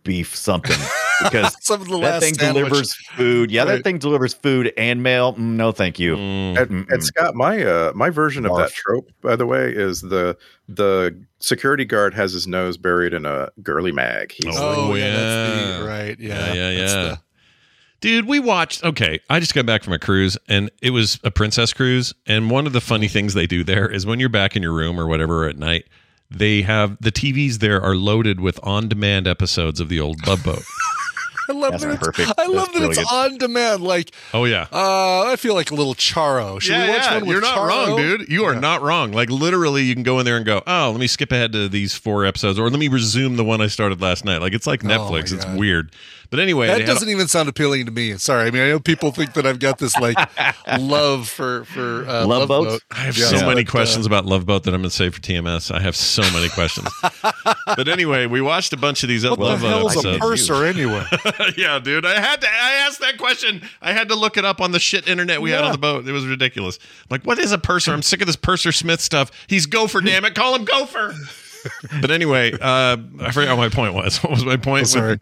beef 0.04 0.36
something. 0.36 0.78
Because 1.24 1.56
Some 1.62 1.82
of 1.82 1.88
the 1.90 1.98
that 1.98 2.04
last 2.04 2.22
thing 2.24 2.34
sandwich. 2.36 2.64
delivers 2.66 2.94
food. 3.18 3.52
Yeah, 3.52 3.64
Right. 3.64 3.76
that 3.76 3.84
thing 3.84 3.98
delivers 4.00 4.34
food 4.34 4.72
and 4.78 5.04
mail. 5.04 5.34
Mm, 5.34 5.40
No, 5.58 5.72
thank 5.72 6.00
you. 6.00 6.16
Mm. 6.16 6.62
And, 6.62 6.90
and 6.90 7.04
Scott, 7.04 7.36
my 7.36 7.62
uh, 7.64 7.92
my 7.94 8.10
version 8.10 8.46
of 8.46 8.56
that 8.58 8.72
trope, 8.72 9.12
by 9.22 9.36
the 9.36 9.46
way, 9.46 9.72
is 9.72 10.02
the 10.02 10.38
the 10.70 11.16
security 11.40 11.84
guard 11.86 12.14
has 12.14 12.32
his 12.32 12.48
nose 12.48 12.78
buried 12.78 13.14
in 13.14 13.26
a 13.26 13.50
girly 13.62 13.92
mag. 13.92 14.32
He's 14.32 14.56
Oh, 14.58 14.92
Oh, 14.92 14.96
yeah, 14.96 15.12
that's 15.12 15.82
the, 15.82 15.88
right. 15.88 16.20
Yeah, 16.20 16.54
Yeah, 16.54 16.70
yeah, 16.72 16.80
that's 16.80 16.94
yeah. 16.94 17.16
The- 18.02 18.08
Dude, 18.08 18.28
we 18.28 18.40
watched. 18.40 18.84
Okay, 18.84 19.20
I 19.30 19.40
just 19.40 19.54
got 19.54 19.66
back 19.66 19.84
from 19.84 19.94
a 19.94 20.00
cruise, 20.00 20.38
and 20.50 20.70
it 20.82 20.90
was 20.92 21.20
a 21.24 21.32
princess 21.32 21.74
cruise. 21.74 22.14
And 22.26 22.50
one 22.50 22.66
of 22.68 22.74
the 22.74 22.82
funny 22.82 23.08
things 23.08 23.34
they 23.34 23.48
do 23.48 23.64
there 23.64 23.88
is 23.90 24.06
when 24.06 24.20
you're 24.20 24.30
back 24.30 24.56
in 24.56 24.64
your 24.64 24.74
room 24.74 25.00
or 25.00 25.08
whatever 25.08 25.48
at 25.48 25.58
night, 25.58 25.86
they 26.30 26.62
have 26.64 26.98
the 27.02 27.12
TVs 27.12 27.58
there 27.60 27.82
are 27.82 27.96
loaded 27.96 28.40
with 28.40 28.60
on-demand 28.64 29.28
episodes 29.28 29.80
of 29.80 29.90
the 29.90 30.00
old 30.00 30.26
Love 30.28 30.44
Boat. 30.44 30.64
I 31.50 31.54
love 31.54 31.72
That's 31.72 31.84
that. 31.84 31.94
It's, 31.96 32.04
perfect. 32.08 32.32
I 32.40 32.46
love 32.46 32.68
That's 32.68 32.80
that 32.80 32.90
it's 32.92 33.10
brilliant. 33.10 33.34
on 33.34 33.38
demand. 33.40 33.84
Like, 33.84 34.12
Oh 34.34 34.46
yeah. 34.46 34.68
uh, 34.72 35.24
I 35.26 35.36
feel 35.36 35.54
like 35.54 35.72
a 35.72 35.76
little 35.76 35.96
Charo. 35.96 36.62
Should 36.62 36.78
we 36.82 36.88
watch 36.90 37.12
one 37.12 37.22
with 37.22 37.30
You're 37.30 37.42
not 37.42 37.58
Charo? 37.58 37.68
wrong, 37.88 37.98
dude. 37.98 38.30
You 38.30 38.46
are 38.46 38.56
not 38.56 38.82
wrong. 38.82 39.12
Like 39.12 39.30
literally, 39.30 39.84
you 39.84 39.94
can 39.94 40.04
go 40.04 40.20
in 40.20 40.26
there 40.26 40.38
and 40.38 40.46
go, 40.46 40.62
"Oh, 40.66 40.92
let 40.92 41.00
me 41.00 41.08
skip 41.08 41.32
ahead 41.34 41.52
to 41.52 41.68
these 41.68 41.94
four 41.94 42.26
episodes, 42.26 42.58
or 42.58 42.70
let 42.70 42.80
me 42.80 42.88
resume 42.88 43.36
the 43.36 43.44
one 43.44 43.60
I 43.60 43.68
started 43.68 44.00
last 44.00 44.24
night." 44.24 44.38
Like 44.40 44.54
it's 44.54 44.68
like 44.68 44.86
Oh, 44.86 44.88
Netflix. 44.88 45.34
it's 45.34 45.44
God. 45.44 45.58
weird, 45.60 45.92
but 46.32 46.40
anyway, 46.40 46.68
That 46.68 46.86
doesn't 46.88 47.10
even 47.10 47.28
sound 47.28 47.50
appealing 47.50 47.86
to 47.86 47.92
me. 47.92 48.18
Sorry. 48.18 48.48
I 48.48 48.52
mean, 48.52 48.64
I 48.64 48.70
know 48.70 48.80
people 48.80 49.12
think 49.12 49.34
that 49.34 49.46
I've 49.46 49.60
got 49.60 49.78
this 49.78 49.96
like 49.98 50.18
love 50.80 51.28
for 51.30 51.66
for 51.66 52.06
uh, 52.08 52.26
Love 52.26 52.48
boats? 52.48 52.72
Boat. 52.72 52.84
I 52.90 52.96
have 53.02 53.18
Yeah, 53.18 53.26
so 53.26 53.46
many 53.46 53.64
but, 53.64 53.68
uh, 53.68 53.72
questions 53.72 54.06
about 54.06 54.26
Love 54.26 54.46
Boat 54.46 54.64
that 54.64 54.74
I'm 54.74 54.82
going 54.82 54.90
to 54.90 54.96
save 54.96 55.14
for 55.14 55.22
TMS. 55.22 55.70
I 55.70 55.82
have 55.82 55.96
so 55.96 56.22
many 56.32 56.50
questions. 56.50 56.88
but 57.66 57.88
anyway, 57.88 58.26
we 58.26 58.42
watched 58.42 58.72
a 58.74 58.78
bunch 58.78 59.04
of 59.04 59.10
these 59.10 59.28
What 59.28 59.40
Love 59.40 59.60
the 59.62 59.68
Boat 59.68 59.92
hell's 59.92 60.06
a 60.06 60.18
purser 60.18 60.66
anyway? 60.66 61.04
yeah, 61.58 61.80
dude. 61.80 62.06
I 62.06 62.20
had 62.20 62.42
to. 62.42 62.48
I 62.48 62.86
asked 62.88 63.02
that 63.02 63.18
question. 63.18 63.62
I 63.82 63.92
had 63.92 64.08
to 64.10 64.16
look 64.16 64.38
it 64.38 64.46
up 64.46 64.62
on 64.62 64.72
the 64.72 64.80
shit 64.80 65.08
internet 65.08 65.42
we 65.42 65.52
had 65.52 65.64
on 65.64 65.74
the 65.74 65.78
boat. 65.78 66.08
It 66.08 66.12
was 66.14 66.26
ridiculous. 66.26 66.80
Like, 67.10 67.24
what 67.26 67.40
is 67.40 67.52
a 67.52 67.58
purser? 67.58 67.92
I'm 67.94 68.02
sick 68.02 68.22
of 68.22 68.28
this 68.28 68.36
Purser 68.38 68.72
Smith 68.72 69.02
stuff. 69.02 69.32
He's 69.48 69.66
Gopher. 69.66 70.02
Damn 70.02 70.26
it, 70.26 70.34
call 70.34 70.56
him 70.56 70.66
Gopher. 70.66 71.14
But 72.02 72.12
anyway, 72.12 72.52
uh, 72.54 72.98
I 73.20 73.32
forgot 73.32 73.58
what 73.58 73.64
my 73.64 73.70
point 73.70 73.94
was. 73.94 74.18
What 74.22 74.32
was 74.32 74.46
my 74.46 74.58
point? 74.58 74.88
Sorry. 74.88 75.20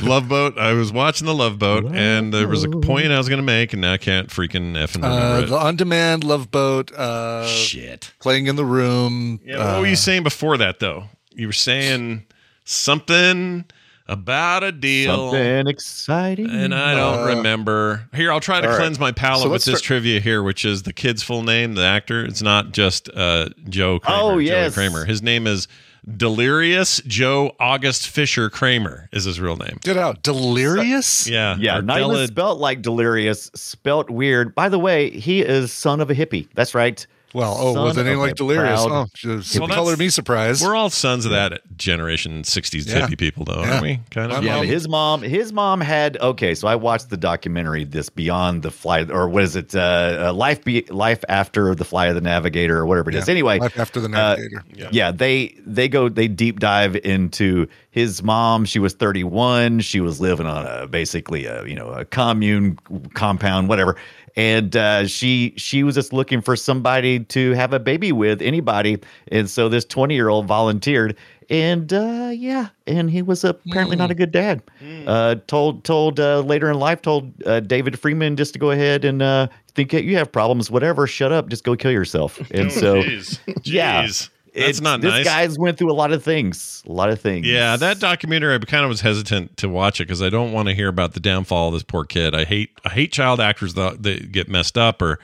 Love 0.00 0.28
Boat. 0.28 0.58
I 0.58 0.72
was 0.72 0.92
watching 0.92 1.26
the 1.26 1.34
Love 1.34 1.58
Boat, 1.58 1.84
and 1.94 2.32
there 2.32 2.48
was 2.48 2.64
a 2.64 2.68
point 2.68 3.12
I 3.12 3.18
was 3.18 3.28
going 3.28 3.38
to 3.38 3.44
make, 3.44 3.72
and 3.72 3.82
now 3.82 3.92
I 3.92 3.98
can't 3.98 4.28
freaking 4.28 4.72
effing 4.72 5.04
Uh, 5.04 5.08
remember 5.08 5.46
the 5.46 5.58
on-demand 5.58 6.24
love 6.24 6.50
boat. 6.50 6.92
Uh. 6.92 7.46
Shit. 7.46 8.12
playing 8.20 8.46
in 8.46 8.56
the 8.56 8.64
room. 8.64 9.40
Yeah, 9.44 9.58
what 9.58 9.80
were 9.80 9.86
uh, 9.86 9.90
you 9.90 9.96
saying 9.96 10.22
before 10.22 10.56
that, 10.56 10.80
though? 10.80 11.04
You 11.32 11.46
were 11.46 11.52
saying 11.52 12.24
something 12.64 13.64
about 14.08 14.64
a 14.64 14.72
deal. 14.72 15.30
Something 15.32 15.66
exciting. 15.68 16.50
And 16.50 16.74
I 16.74 16.94
don't 16.94 17.18
Uh, 17.28 17.36
remember. 17.36 18.08
Here, 18.14 18.32
I'll 18.32 18.40
try 18.40 18.60
to 18.60 18.66
all 18.66 18.72
right. 18.72 18.78
cleanse 18.80 18.98
my 18.98 19.12
palate 19.12 19.42
So 19.44 19.50
with 19.50 19.64
this 19.64 19.76
start- 19.78 19.82
trivia 19.84 20.20
here, 20.20 20.42
which 20.42 20.64
is 20.64 20.84
the 20.84 20.92
kid's 20.92 21.22
full 21.22 21.42
name, 21.42 21.74
the 21.74 21.84
actor. 21.84 22.24
It's 22.24 22.42
not 22.42 22.72
just 22.72 23.08
uh, 23.14 23.50
Joe 23.68 23.98
Cramer. 24.00 24.18
Oh, 24.20 24.30
Joey 24.34 24.46
yes. 24.46 24.74
Cramer. 24.74 25.04
His 25.04 25.22
name 25.22 25.46
is 25.46 25.68
Delirious 26.16 27.02
Joe 27.06 27.54
August 27.60 28.08
Fisher 28.08 28.48
Cramer, 28.48 29.08
is 29.12 29.24
his 29.24 29.40
real 29.40 29.56
name. 29.56 29.78
Get 29.82 29.98
out. 29.98 30.22
Delirious? 30.22 31.28
Yeah. 31.28 31.56
yeah, 31.58 31.78
or 31.78 31.82
not 31.82 32.00
even 32.00 32.26
spelt 32.28 32.58
like 32.58 32.80
delirious, 32.80 33.50
spelt 33.54 34.08
weird. 34.08 34.54
By 34.54 34.70
the 34.70 34.78
way, 34.78 35.10
he 35.10 35.42
is 35.42 35.70
son 35.70 36.00
of 36.00 36.08
a 36.10 36.14
hippie. 36.14 36.48
That's 36.54 36.74
right. 36.74 37.06
Well, 37.38 37.56
oh, 37.58 37.74
son 37.74 37.84
with 37.84 37.98
a 37.98 38.04
name 38.04 38.18
like 38.18 38.34
Delirious. 38.34 38.84
proud- 38.84 38.92
Oh, 38.92 39.06
just 39.14 39.58
Well, 39.58 39.68
color 39.68 39.96
me 39.96 40.08
surprised. 40.08 40.62
We're 40.62 40.74
all 40.74 40.90
sons 40.90 41.24
of 41.24 41.30
that 41.30 41.60
generation, 41.76 42.42
'60s 42.44 42.86
Yeah. 42.86 43.06
hippie 43.06 43.16
people, 43.16 43.44
though, 43.44 43.60
Yeah. 43.62 43.70
aren't 43.70 43.82
we? 43.82 44.00
Kind 44.10 44.32
of. 44.32 44.42
Yeah, 44.44 44.62
his 44.64 44.88
mom, 44.88 45.22
his 45.22 45.52
mom 45.52 45.80
had 45.80 46.16
okay. 46.20 46.54
So 46.54 46.66
I 46.68 46.74
watched 46.74 47.10
the 47.10 47.16
documentary, 47.16 47.84
this 47.84 48.08
Beyond 48.08 48.62
the 48.62 48.70
Fly, 48.70 49.04
or 49.10 49.28
what 49.28 49.42
is 49.44 49.56
it? 49.56 49.74
Uh, 49.74 50.26
uh, 50.28 50.32
Life, 50.32 50.64
be, 50.64 50.84
Life 50.90 51.24
after 51.28 51.74
the 51.74 51.84
Fly 51.84 52.06
of 52.06 52.14
the 52.14 52.20
Navigator, 52.20 52.76
or 52.78 52.86
whatever 52.86 53.10
it 53.10 53.14
is. 53.16 53.26
Yeah, 53.28 53.32
Anyway, 53.32 53.58
Life 53.58 53.78
after 53.78 54.00
the 54.00 54.06
uh, 54.08 54.36
Navigator. 54.36 54.64
yeah. 54.90 55.12
they 55.12 55.54
they 55.66 55.88
go 55.88 56.08
they 56.08 56.28
deep 56.28 56.58
dive 56.60 56.96
into 56.96 57.66
his 57.90 58.22
mom. 58.22 58.64
She 58.64 58.78
was 58.78 58.94
31. 58.94 59.80
She 59.80 60.00
was 60.00 60.20
living 60.20 60.46
on 60.46 60.66
a 60.66 60.86
basically 60.86 61.46
a 61.46 61.64
you 61.66 61.74
know 61.74 61.88
a 61.88 62.04
commune 62.04 62.78
compound, 63.14 63.68
whatever. 63.68 63.96
And 64.38 64.76
uh, 64.76 65.08
she 65.08 65.52
she 65.56 65.82
was 65.82 65.96
just 65.96 66.12
looking 66.12 66.40
for 66.40 66.54
somebody 66.54 67.18
to 67.24 67.52
have 67.54 67.72
a 67.72 67.80
baby 67.80 68.12
with, 68.12 68.40
anybody. 68.40 68.98
And 69.32 69.50
so 69.50 69.68
this 69.68 69.84
20 69.84 70.14
year 70.14 70.28
old 70.28 70.46
volunteered. 70.46 71.16
And 71.50 71.92
uh, 71.92 72.30
yeah, 72.32 72.68
and 72.86 73.10
he 73.10 73.20
was 73.20 73.42
apparently 73.42 73.96
not 73.96 74.10
a 74.12 74.14
good 74.14 74.30
dad. 74.30 74.62
Uh, 75.06 75.36
told 75.48 75.82
told 75.82 76.20
uh, 76.20 76.40
later 76.40 76.70
in 76.70 76.78
life 76.78 77.02
told 77.02 77.32
uh, 77.46 77.60
David 77.60 77.98
Freeman 77.98 78.36
just 78.36 78.52
to 78.52 78.60
go 78.60 78.70
ahead 78.70 79.04
and 79.04 79.22
uh, 79.22 79.48
think 79.74 79.92
you 79.92 80.16
have 80.16 80.30
problems, 80.30 80.70
whatever. 80.70 81.06
Shut 81.06 81.32
up, 81.32 81.48
just 81.48 81.64
go 81.64 81.74
kill 81.74 81.90
yourself. 81.90 82.38
And 82.52 82.70
so 82.70 83.02
Jeez. 83.02 83.40
yeah. 83.64 84.06
That's 84.54 84.68
it's- 84.78 84.80
not 84.80 85.00
this 85.00 85.10
nice. 85.10 85.24
guy's 85.24 85.58
went 85.58 85.78
through 85.78 85.92
a 85.92 85.94
lot 85.94 86.12
of 86.12 86.22
things. 86.22 86.82
A 86.86 86.92
lot 86.92 87.10
of 87.10 87.20
things. 87.20 87.46
Yeah, 87.46 87.76
that 87.76 87.98
documentary, 88.00 88.54
I 88.54 88.58
kind 88.58 88.84
of 88.84 88.88
was 88.88 89.00
hesitant 89.00 89.56
to 89.58 89.68
watch 89.68 90.00
it 90.00 90.04
because 90.04 90.22
I 90.22 90.28
don't 90.30 90.52
want 90.52 90.68
to 90.68 90.74
hear 90.74 90.88
about 90.88 91.14
the 91.14 91.20
downfall 91.20 91.68
of 91.68 91.74
this 91.74 91.82
poor 91.82 92.04
kid. 92.04 92.34
I 92.34 92.44
hate, 92.44 92.70
I 92.84 92.90
hate 92.90 93.12
child 93.12 93.40
actors 93.40 93.74
that, 93.74 94.02
that 94.02 94.32
get 94.32 94.48
messed 94.48 94.76
up 94.78 95.00
or 95.02 95.18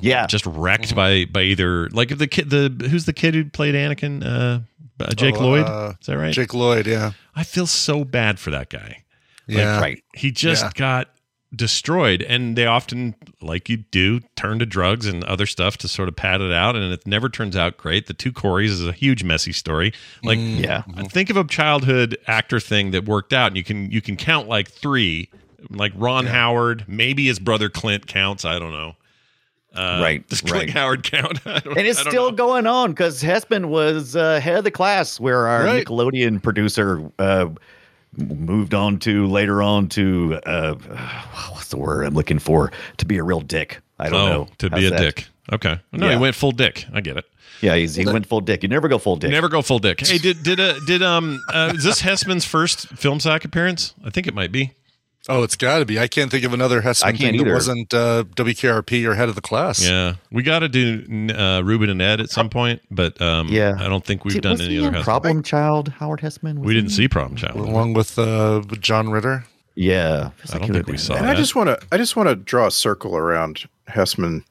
yeah. 0.00 0.26
just 0.26 0.44
wrecked 0.46 0.94
by 0.94 1.24
by 1.26 1.42
either 1.42 1.88
like 1.90 2.10
if 2.10 2.18
the 2.18 2.26
kid, 2.26 2.50
the 2.50 2.88
who's 2.88 3.04
the 3.06 3.12
kid 3.12 3.34
who 3.34 3.44
played 3.44 3.74
Anakin, 3.74 4.24
uh, 4.24 4.60
uh, 5.04 5.14
Jake 5.14 5.36
Oh, 5.36 5.40
Lloyd. 5.44 5.66
uh, 5.66 5.92
Is 6.00 6.06
that 6.06 6.18
right? 6.18 6.32
Jake 6.32 6.52
Lloyd, 6.54 6.86
yeah. 6.86 7.12
I 7.36 7.44
feel 7.44 7.66
so 7.66 8.04
bad 8.04 8.38
for 8.38 8.50
that 8.50 8.70
guy. 8.70 9.04
Yeah. 9.46 9.80
right. 9.80 10.02
He 10.14 10.30
just 10.30 10.62
Yeah. 10.64 10.70
got 10.74 11.08
destroyed, 11.56 12.22
and 12.22 12.56
they 12.56 12.66
often, 12.66 13.14
like 13.40 13.68
you 13.68 13.78
do, 13.78 14.20
turn 14.36 14.58
to 14.58 14.66
drugs 14.66 15.06
and 15.06 15.22
other 15.24 15.46
stuff 15.46 15.76
to 15.78 15.88
sort 15.88 16.08
of 16.08 16.16
pad 16.16 16.40
it 16.40 16.52
out, 16.52 16.76
and 16.76 16.92
it 16.92 17.06
never 17.06 17.28
turns 17.28 17.56
out 17.56 17.76
great. 17.76 18.06
The 18.06 18.14
two 18.14 18.32
Corys 18.32 18.66
is 18.70 18.86
a 18.86 18.92
huge 18.92 19.24
messy 19.24 19.52
story. 19.52 19.92
Like, 20.22 20.38
Yeah. 20.40 20.82
think 21.10 21.30
of 21.30 21.36
a 21.36 21.44
childhood 21.44 22.16
actor 22.26 22.60
thing 22.60 22.90
that 22.92 23.04
worked 23.04 23.32
out, 23.32 23.48
and 23.48 23.56
you 23.56 23.64
can 23.64 23.90
you 23.90 24.00
can 24.00 24.16
count 24.16 24.48
like 24.48 24.68
three, 24.70 25.30
like 25.70 25.92
Ron 25.96 26.26
Howard, 26.26 26.84
maybe 26.88 27.26
his 27.26 27.38
brother 27.38 27.68
Clint 27.68 28.06
counts. 28.06 28.44
I 28.44 28.58
don't 28.58 28.72
know. 28.72 28.94
Uh, 29.74 29.98
Right, 30.00 30.28
Does 30.28 30.40
Clint 30.40 30.66
right. 30.66 30.70
Howard 30.70 31.02
count? 31.02 31.40
And 31.46 31.78
it's 31.78 31.98
still 31.98 32.30
know. 32.30 32.36
going 32.36 32.66
on 32.68 32.90
because 32.92 33.22
Hesseman 33.24 33.66
was 33.66 34.14
uh, 34.14 34.38
head 34.38 34.58
of 34.58 34.62
the 34.64 34.70
class 34.70 35.18
where 35.18 35.48
our 35.48 35.64
Right. 35.64 35.84
Nickelodeon 35.84 36.40
producer 36.40 37.10
uh, 37.18 37.46
m- 37.46 37.56
moved 38.16 38.74
on 38.74 38.98
to 39.00 39.26
later 39.26 39.62
on 39.62 39.88
to 39.90 40.40
uh, 40.46 40.74
what's 41.52 41.68
the 41.68 41.78
word 41.78 42.06
I'm 42.06 42.14
looking 42.14 42.38
for? 42.38 42.72
To 42.98 43.06
be 43.06 43.18
a 43.18 43.22
real 43.22 43.40
dick. 43.40 43.80
I 43.98 44.08
don't 44.08 44.20
oh, 44.20 44.26
know. 44.26 44.48
to 44.58 44.70
How's 44.70 44.80
be 44.80 44.86
a 44.86 44.90
that? 44.90 44.98
dick. 44.98 45.28
Okay. 45.52 45.78
No, 45.92 46.08
he 46.08 46.16
went 46.16 46.34
full 46.34 46.52
dick. 46.52 46.86
I 46.92 47.00
get 47.00 47.16
it. 47.16 47.26
Yeah, 47.60 47.76
he's, 47.76 47.94
he 47.94 48.04
went 48.04 48.26
full 48.26 48.40
dick. 48.40 48.62
You 48.62 48.68
never 48.68 48.88
go 48.88 48.98
full 48.98 49.16
dick. 49.16 49.30
Never 49.30 49.48
go 49.48 49.62
full 49.62 49.78
dick. 49.78 50.06
Hey, 50.06 50.18
did 50.18 50.42
did 50.42 50.60
uh, 50.60 50.78
did 50.86 51.02
um 51.02 51.42
uh, 51.52 51.72
is 51.74 51.84
this 51.84 52.00
Hesseman's 52.02 52.44
first 52.44 52.88
film 52.88 53.20
sack 53.20 53.44
appearance? 53.44 53.94
I 54.04 54.10
think 54.10 54.26
it 54.26 54.34
might 54.34 54.52
be. 54.52 54.72
Oh, 55.28 55.42
it's 55.42 55.56
got 55.56 55.78
to 55.78 55.86
be. 55.86 55.98
I 55.98 56.06
can't 56.06 56.30
think 56.30 56.44
of 56.44 56.52
another 56.52 56.80
I 56.80 56.84
Hesseman 56.84 57.16
can't 57.16 57.36
thing 57.36 57.44
that 57.44 57.52
wasn't 57.54 57.94
uh, 57.94 58.24
WKRP 58.36 59.06
or 59.08 59.14
head 59.14 59.30
of 59.30 59.34
the 59.34 59.40
class. 59.40 59.82
Yeah, 59.82 60.16
we 60.30 60.42
got 60.42 60.58
to 60.58 60.68
do 60.68 61.32
uh, 61.34 61.62
Rubin 61.64 61.88
and 61.88 62.02
Ed 62.02 62.20
at 62.20 62.28
some 62.28 62.50
point, 62.50 62.82
but 62.90 63.20
um, 63.22 63.48
Yeah. 63.48 63.74
I 63.78 63.88
don't 63.88 64.04
think 64.04 64.24
we've 64.24 64.34
Did- 64.34 64.42
done 64.42 64.52
was 64.52 64.60
any 64.62 64.74
he 64.76 64.86
other 64.86 64.98
Hesseman. 64.98 65.02
problem 65.04 65.42
child 65.42 65.88
Howard 65.88 66.20
Hesseman. 66.20 66.58
Was 66.58 66.66
We 66.66 66.74
he- 66.74 66.80
didn't 66.80 66.92
see 66.92 67.08
Problem 67.08 67.36
Child. 67.36 67.56
Along 67.56 67.94
with 67.94 68.18
uh, 68.18 68.62
John 68.80 69.08
Ritter. 69.10 69.44
Yeah, 69.76 70.30
I 70.52 70.58
don't 70.58 70.72
think 70.72 70.86
we 70.88 70.98
saw 70.98 71.14
And 71.14 71.26
I 71.26 71.34
just 71.34 71.56
want 71.56 71.68
to 71.68 71.86
I 71.90 71.96
just 71.96 72.16
want 72.16 72.28
to 72.28 72.36
draw 72.36 72.66
a 72.66 72.70
circle 72.70 73.16
around 73.16 73.64
Hesseman. 73.88 74.44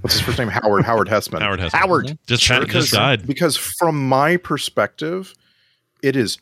What's 0.00 0.14
his 0.14 0.22
first 0.22 0.38
name? 0.38 0.48
Howard. 0.48 0.84
Howard 0.84 1.08
Hesseman. 1.08 1.40
Howard 1.40 1.60
Hesseman. 1.60 1.72
Howard. 1.78 2.18
just 2.26 2.42
Sure, 2.42 2.56
just 2.60 2.66
because- 2.68 2.90
died. 2.90 3.26
Because 3.26 3.56
from 3.56 4.08
my 4.08 4.38
perspective, 4.38 5.34
it 6.02 6.16
is 6.16 6.38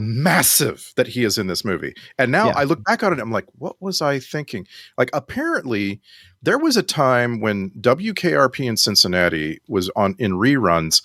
massive 0.00 0.92
that 0.96 1.06
he 1.08 1.22
is 1.24 1.38
in 1.38 1.46
this 1.46 1.64
movie. 1.64 1.94
And 2.18 2.32
now 2.32 2.46
Yeah. 2.48 2.54
I 2.56 2.64
look 2.64 2.82
back 2.84 3.02
on 3.02 3.12
it, 3.12 3.20
I'm 3.20 3.30
like, 3.30 3.46
what 3.58 3.76
was 3.80 4.02
I 4.02 4.18
thinking? 4.18 4.66
Like, 4.98 5.10
apparently, 5.12 6.00
there 6.42 6.58
was 6.58 6.76
a 6.76 6.82
time 6.82 7.40
when 7.40 7.70
WKRP 7.80 8.66
in 8.66 8.76
Cincinnati 8.76 9.60
was 9.68 9.90
on 9.94 10.16
in 10.18 10.32
reruns 10.32 11.02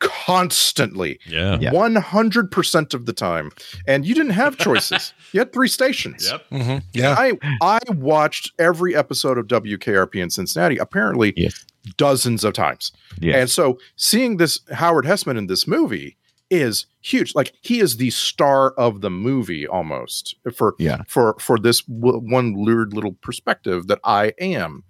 constantly, 0.00 1.18
Yeah. 1.26 1.58
Yeah. 1.60 1.70
100% 1.70 2.94
of 2.94 3.06
the 3.06 3.12
time. 3.12 3.50
And 3.86 4.04
you 4.04 4.14
didn't 4.14 4.32
have 4.32 4.56
choices. 4.58 5.14
you 5.32 5.40
had 5.40 5.52
three 5.52 5.68
stations. 5.68 6.30
Yep. 6.30 6.44
Mm-hmm. 6.50 6.78
Yeah. 6.92 7.14
I 7.18 7.32
I 7.62 7.78
watched 7.90 8.52
every 8.58 8.94
episode 8.94 9.38
of 9.38 9.46
WKRP 9.46 10.16
in 10.22 10.30
Cincinnati, 10.30 10.76
apparently 10.76 11.32
Yes. 11.36 11.64
dozens 11.96 12.44
of 12.44 12.52
times. 12.54 12.92
Yeah. 13.20 13.36
And 13.38 13.50
so 13.50 13.78
seeing 13.96 14.36
this 14.36 14.60
Howard 14.72 15.04
Hesseman 15.06 15.38
in 15.38 15.46
this 15.46 15.66
movie 15.66 16.16
is 16.50 16.86
huge. 17.00 17.34
Like 17.34 17.52
he 17.62 17.80
is 17.80 17.96
the 17.96 18.10
star 18.10 18.72
of 18.72 19.00
the 19.00 19.10
movie 19.10 19.66
almost 19.66 20.36
for 20.54 20.74
Yeah. 20.78 21.02
for 21.08 21.36
for 21.40 21.58
this 21.58 21.82
w- 21.82 22.18
one 22.18 22.54
lured 22.56 22.92
little 22.92 23.12
perspective 23.22 23.86
that 23.88 23.98
I 24.04 24.32
am. 24.40 24.84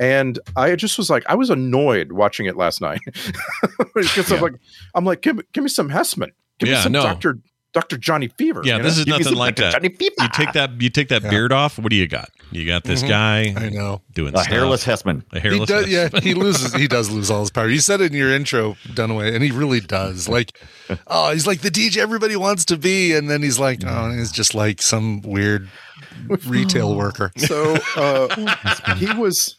And 0.00 0.38
I 0.56 0.74
just 0.76 0.98
was 0.98 1.08
like, 1.10 1.24
I 1.28 1.34
was 1.34 1.50
annoyed 1.50 2.12
watching 2.12 2.46
it 2.46 2.56
last 2.56 2.80
night 2.80 3.00
because 3.94 4.32
I'm 4.32 4.40
like, 4.40 4.54
I'm 4.94 5.04
like, 5.04 5.20
give, 5.20 5.36
me- 5.36 5.42
give 5.52 5.62
me 5.62 5.68
some 5.70 5.88
Hesseman, 5.90 6.30
give 6.58 6.68
Yeah, 6.68 6.76
me 6.76 6.82
some 6.82 6.92
no. 6.92 7.02
Doctor 7.02 7.38
Doctor 7.74 7.96
Johnny 7.98 8.28
Fever. 8.28 8.62
Yeah, 8.64 8.76
you 8.76 8.82
this 8.84 8.94
know? 8.96 9.00
is 9.00 9.04
Give 9.04 9.18
nothing 9.18 9.34
like 9.38 9.56
Dr. 9.56 9.64
that. 9.66 9.72
Johnny 9.82 9.88
Fever. 9.94 10.14
You 10.20 10.28
take 10.32 10.52
that 10.52 10.80
you 10.80 10.90
take 10.90 11.08
that 11.08 11.22
Yeah. 11.24 11.30
beard 11.30 11.52
off. 11.52 11.76
What 11.78 11.90
do 11.90 11.96
you 11.96 12.06
got? 12.06 12.28
You 12.52 12.64
got 12.66 12.84
this 12.84 13.02
Mhm. 13.02 13.08
guy 13.08 13.40
I 13.56 13.68
know. 13.70 14.00
doing 14.12 14.32
a 14.32 14.38
stuff. 14.38 14.46
hairless 14.46 14.84
Hesseman. 14.84 15.24
A 15.32 15.40
He 15.40 15.48
hairless. 15.48 15.68
does, 15.68 15.88
yeah, 15.88 16.08
he 16.22 16.34
loses. 16.34 16.72
He 16.74 16.86
does 16.86 17.10
lose 17.10 17.30
all 17.32 17.40
his 17.40 17.50
power. 17.50 17.68
You 17.68 17.80
said 17.80 18.00
it 18.00 18.12
in 18.12 18.16
your 18.18 18.32
intro, 18.32 18.76
Dunaway, 18.90 19.34
and 19.34 19.42
he 19.42 19.50
really 19.50 19.80
does. 19.80 20.28
Like, 20.28 20.56
oh, 21.06 21.32
he's 21.32 21.46
like 21.46 21.60
the 21.60 21.70
DJ 21.70 21.98
everybody 21.98 22.36
wants 22.36 22.64
to 22.66 22.76
be, 22.76 23.14
and 23.14 23.28
then 23.28 23.42
he's 23.42 23.58
like, 23.58 23.80
oh, 23.86 24.10
he's 24.10 24.32
just 24.32 24.54
like 24.54 24.82
some 24.82 25.22
weird 25.22 25.68
retail 26.46 26.94
worker. 26.94 27.32
So 27.36 27.76
uh, 27.96 28.94
he 28.96 29.12
was 29.12 29.56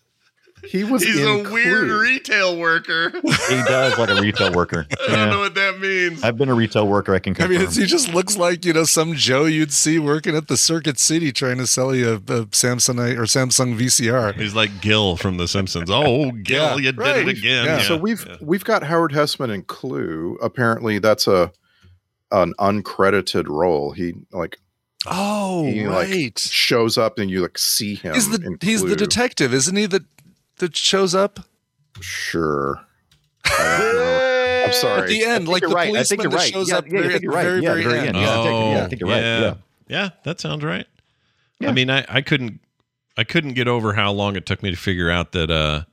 he 0.70 0.84
was 0.84 1.04
He's 1.04 1.18
in 1.20 1.46
a 1.46 1.52
weird 1.52 1.90
retail 1.90 2.58
worker. 2.58 3.12
He 3.50 3.56
does 3.64 3.98
like 3.98 4.10
a 4.10 4.16
retail 4.22 4.52
worker. 4.54 4.88
I 5.10 5.16
don't 5.16 5.30
know 5.30 5.40
what 5.40 5.54
that 5.56 5.80
means. 5.80 6.24
I've 6.24 6.38
been 6.38 6.50
a 6.50 6.54
retail 6.56 6.88
worker. 6.88 7.14
I 7.14 7.20
can 7.20 7.36
I 7.40 7.48
mean, 7.48 7.62
it's, 7.62 7.76
he 7.76 7.86
just 7.86 8.14
looks 8.14 8.38
like 8.38 8.66
you 8.66 8.74
know 8.74 8.84
some 8.86 9.14
Joe 9.14 9.46
you'd 9.46 9.72
see 9.72 10.00
working 10.00 10.36
at 10.36 10.48
the 10.48 10.58
Circuit 10.58 10.98
City 11.00 11.32
trying 11.32 11.58
to 11.58 11.68
sell 11.68 11.94
you 11.94 12.10
a, 12.10 12.16
a 12.16 12.46
Samsung 12.48 12.98
or 13.18 13.24
Samsung 13.24 13.78
VCR. 13.78 14.36
He's 14.36 14.56
like 14.56 14.82
Gil 14.82 15.16
from 15.18 15.38
The 15.38 15.48
Simpsons. 15.48 15.90
Oh, 15.92 16.32
Gil, 16.44 16.58
Yeah, 16.58 16.76
you 16.76 16.82
did 16.84 16.98
right. 16.98 17.18
it 17.18 17.28
again. 17.28 17.66
Yeah. 17.66 17.78
Yeah. 17.78 17.82
So 17.84 17.98
we've 17.98 18.26
yeah. 18.28 18.38
we've 18.42 18.64
got 18.64 18.84
Howard 18.84 19.12
Hesseman 19.12 19.54
and 19.54 19.66
Clue. 19.68 20.38
Apparently, 20.42 21.00
that's 21.00 21.28
a 21.28 21.52
an 22.32 22.54
uncredited 22.60 23.48
role. 23.48 23.92
He 23.92 24.14
like 24.32 24.58
Oh, 25.08 25.66
He, 25.66 25.86
like, 25.88 26.10
right. 26.10 26.40
shows 26.40 26.98
up 26.98 27.20
and 27.20 27.30
you 27.30 27.42
like 27.42 27.58
see 27.60 27.96
him. 27.96 28.16
he's 28.16 28.30
the 28.30 28.44
in 28.46 28.58
he's 28.62 28.82
the 28.82 28.96
detective, 28.96 29.54
isn't 29.54 29.76
he? 29.76 29.86
That 29.86 30.04
that 30.58 30.76
shows 30.76 31.14
up 31.16 31.40
Sure. 32.02 32.82
I 33.46 33.78
don't 33.80 33.96
know. 33.96 34.64
I'm 34.68 34.74
sorry. 34.74 35.02
at 35.04 35.08
the 35.08 35.24
end, 35.24 35.48
like 35.48 35.62
the 35.62 35.68
right. 35.70 35.88
I 35.88 35.92
policeman 35.92 36.06
think 36.06 36.24
you're 36.24 36.32
that 36.32 36.38
right. 36.38 36.54
shows 36.54 36.70
Yeah, 36.70 36.78
up 36.78 36.86
yeah, 36.88 36.92
very, 37.02 37.14
at 37.16 37.22
the 37.22 37.28
right. 37.28 37.44
very, 37.44 37.62
Yeah, 37.62 37.70
very 37.72 37.84
very 37.84 38.00
end. 38.00 38.08
end. 38.10 38.18
Yeah, 38.18 38.40
I 38.40 38.44
think- 38.44 38.76
yeah, 38.76 38.84
I 38.84 38.88
think 38.88 39.00
you're 39.02 39.10
right. 39.10 39.22
yeah. 39.22 39.40
Yeah. 39.40 39.54
Yeah, 39.88 40.10
that 40.24 40.40
sounds 40.42 40.64
right. 40.64 40.88
Yeah. 41.60 41.70
I 41.70 41.72
mean, 41.72 41.90
I, 41.90 42.04
I 42.10 42.22
couldn't 42.22 42.60
I 43.18 43.24
couldn't 43.24 43.54
get 43.54 43.68
over 43.68 43.94
how 43.94 44.12
long 44.12 44.36
it 44.36 44.46
took 44.46 44.62
me 44.64 44.72
to 44.72 44.76
figure 44.78 45.10
out 45.10 45.32
that 45.34 45.50
uh 45.52 45.84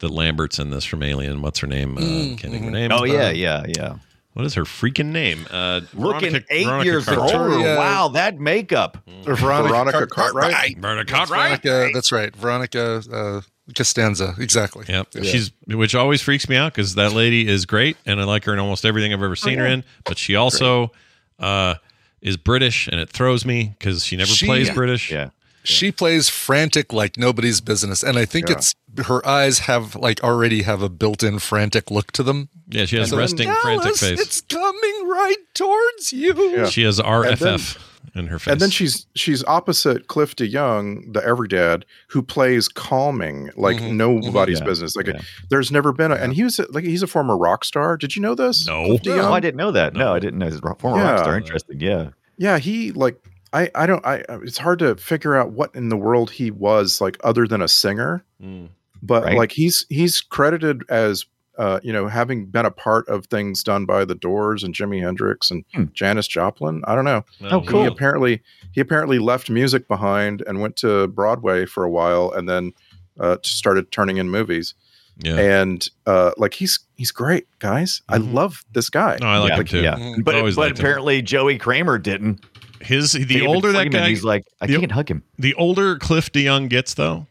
that 0.00 0.08
Lambert's 0.08 0.58
in 0.58 0.70
this 0.70 0.84
from 0.84 1.02
Alien. 1.02 1.42
What's 1.42 1.58
her 1.60 1.66
name? 1.68 1.96
Uh, 1.96 2.00
Mm, 2.00 2.38
can't 2.38 2.52
think 2.52 2.56
of 2.56 2.64
her 2.64 2.70
name. 2.70 2.90
Oh 2.92 3.04
yeah, 3.04 3.26
Uh, 3.26 3.30
yeah, 3.30 3.64
yeah. 3.68 3.96
What 4.32 4.44
is 4.46 4.54
her 4.54 4.64
freaking 4.64 5.12
name? 5.12 5.46
Uh, 5.48 5.82
Looking 5.92 6.30
Veronica- 6.30 6.44
eight 6.50 6.64
Veronica 6.64 6.84
years 6.86 7.04
Cartwright. 7.04 7.34
older. 7.34 7.58
Yeah. 7.60 7.78
Wow, 7.78 8.08
that 8.08 8.40
makeup. 8.40 8.98
Or 9.28 9.36
Veronica, 9.36 9.68
Veronica 9.68 9.92
Cart- 9.98 10.10
Cartwright? 10.10 10.78
Veronica 10.78 11.12
That's 11.12 11.30
Cartwright. 11.30 11.62
Veronica, 11.62 11.90
that's 11.94 12.10
right. 12.10 12.34
Veronica 12.34 13.02
uh, 13.12 13.40
Costanza. 13.74 14.34
Exactly. 14.38 14.84
Yep. 14.88 15.08
She's 15.22 15.50
which 15.66 15.94
always 15.94 16.20
freaks 16.20 16.48
me 16.48 16.56
out 16.56 16.74
because 16.74 16.94
that 16.96 17.12
lady 17.12 17.48
is 17.48 17.64
great 17.66 17.96
and 18.04 18.20
I 18.20 18.24
like 18.24 18.44
her 18.44 18.52
in 18.52 18.58
almost 18.58 18.84
everything 18.84 19.12
I've 19.12 19.22
ever 19.22 19.36
seen 19.36 19.58
her 19.58 19.66
in. 19.66 19.84
But 20.04 20.18
she 20.18 20.36
also 20.36 20.92
uh, 21.38 21.76
is 22.20 22.36
British 22.36 22.88
and 22.88 23.00
it 23.00 23.08
throws 23.08 23.44
me 23.46 23.74
because 23.78 24.04
she 24.04 24.16
never 24.16 24.30
She- 24.30 24.46
plays 24.46 24.70
British. 24.70 25.10
Yeah. 25.10 25.30
She 25.66 25.90
plays 25.90 26.28
frantic 26.28 26.92
like 26.92 27.16
nobody's 27.16 27.62
business, 27.62 28.02
and 28.02 28.18
I 28.18 28.26
think 28.26 28.50
Yeah. 28.50 28.56
it's 28.56 28.74
her 29.06 29.26
eyes 29.26 29.60
have 29.60 29.96
like 29.96 30.22
already 30.22 30.60
have 30.60 30.82
a 30.82 30.90
built-in 30.90 31.38
frantic 31.38 31.90
look 31.90 32.12
to 32.12 32.22
them. 32.22 32.50
Yeah, 32.68 32.84
she 32.84 32.96
has 32.98 33.10
And 33.10 33.12
then, 33.12 33.18
resting, 33.20 33.50
frantic 33.62 33.96
face. 33.96 34.20
It's 34.20 34.40
coming 34.42 35.08
right 35.08 35.38
towards 35.54 36.12
you. 36.12 36.34
Yeah. 36.54 36.66
She 36.66 36.82
has 36.82 37.00
RFF 37.00 37.78
in 38.14 38.26
her 38.28 38.38
face. 38.38 38.52
And 38.52 38.60
then 38.60 38.70
she's 38.70 39.06
she's 39.14 39.42
opposite 39.44 40.08
Cliff 40.08 40.36
DeYoung, 40.36 41.12
the 41.12 41.24
every 41.24 41.48
dad, 41.48 41.84
who 42.08 42.22
plays 42.22 42.68
calming 42.68 43.50
like 43.56 43.78
Mhm, 43.78 43.94
nobody's 43.96 44.60
Yeah, 44.60 44.66
business. 44.66 44.96
Like 44.96 45.06
yeah. 45.06 45.20
there's 45.50 45.70
never 45.72 45.92
been 45.92 46.12
a, 46.12 46.14
and 46.16 46.32
he 46.34 46.44
was 46.44 46.58
a- 46.58 46.70
like 46.72 46.84
he's 46.84 47.02
a 47.02 47.06
former 47.06 47.36
rock 47.36 47.64
star. 47.64 47.96
Did 47.96 48.14
you 48.16 48.22
know 48.22 48.34
this? 48.34 48.66
No. 48.66 48.84
Cliff 48.86 49.00
Oh, 49.06 49.08
DeYoung? 49.10 49.30
I 49.32 49.40
didn't 49.40 49.56
know 49.56 49.70
that. 49.72 49.94
No, 49.94 50.12
I 50.14 50.18
didn't 50.18 50.38
know. 50.38 50.46
He's 50.46 50.56
a 50.62 50.74
former 50.78 50.98
Yeah. 50.98 51.10
rock 51.12 51.18
star. 51.20 51.36
Interesting. 51.36 51.80
Yeah. 51.80 52.10
Yeah, 52.36 52.58
he 52.58 52.92
like 52.92 53.16
I 53.52 53.70
I 53.74 53.86
don't 53.86 54.04
I 54.06 54.24
it's 54.42 54.58
hard 54.58 54.78
to 54.80 54.96
figure 54.96 55.36
out 55.36 55.52
what 55.52 55.74
in 55.74 55.88
the 55.88 55.96
world 55.96 56.30
he 56.30 56.50
was 56.50 57.00
like 57.00 57.16
other 57.24 57.46
than 57.46 57.62
a 57.62 57.68
singer. 57.68 58.24
Mm. 58.42 58.68
But 59.02 59.24
Right. 59.24 59.36
like 59.36 59.52
he's 59.52 59.86
he's 59.90 60.20
credited 60.20 60.82
as 60.88 61.26
uh, 61.58 61.80
you 61.82 61.92
know, 61.92 62.08
having 62.08 62.46
been 62.46 62.66
a 62.66 62.70
part 62.70 63.08
of 63.08 63.26
things 63.26 63.62
done 63.62 63.84
by 63.86 64.04
the 64.04 64.14
Doors 64.14 64.62
and 64.62 64.74
Jimi 64.74 65.00
Hendrix 65.02 65.50
and 65.50 65.64
Hmm. 65.74 65.84
Janis 65.92 66.26
Joplin. 66.26 66.82
I 66.86 66.94
don't 66.94 67.04
know. 67.04 67.24
Well, 67.40 67.54
Oh, 67.54 67.60
cool. 67.62 67.82
He 67.82 67.86
apparently 67.88 68.42
he 68.72 68.80
apparently 68.80 69.18
left 69.18 69.48
music 69.50 69.86
behind 69.88 70.42
and 70.46 70.60
went 70.60 70.76
to 70.76 71.06
Broadway 71.08 71.64
for 71.66 71.84
a 71.84 71.90
while 71.90 72.32
and 72.32 72.48
then 72.48 72.72
uh, 73.20 73.36
started 73.42 73.92
turning 73.92 74.16
in 74.16 74.28
movies. 74.30 74.74
Yeah. 75.18 75.36
And 75.38 75.88
uh, 76.06 76.32
like 76.36 76.54
he's 76.54 76.80
he's 76.96 77.12
great, 77.12 77.46
guys. 77.60 78.02
Mhm. 78.08 78.14
I 78.14 78.16
love 78.18 78.64
this 78.72 78.90
guy. 78.90 79.18
No, 79.20 79.28
I 79.28 79.38
like 79.38 79.50
yeah, 79.50 79.56
him 79.58 79.64
too. 79.66 79.80
Yeah. 79.82 80.14
But, 80.24 80.34
Always 80.34 80.56
but 80.56 80.62
liked 80.62 80.78
him. 80.78 80.84
apparently 80.84 81.22
Joey 81.22 81.56
Cramer 81.58 81.98
didn't. 81.98 82.44
His 82.80 83.12
the 83.12 83.24
David 83.24 83.46
older 83.46 83.70
that 83.72 83.90
guy, 83.92 84.08
he's 84.08 84.24
like, 84.24 84.44
I 84.60 84.66
the- 84.66 84.78
can't 84.80 84.90
hug 84.92 85.08
him. 85.10 85.22
the 85.38 85.54
older 85.54 85.96
Cliff 85.98 86.30
DeYoung 86.32 86.68
gets, 86.68 86.92
though, 86.94 87.26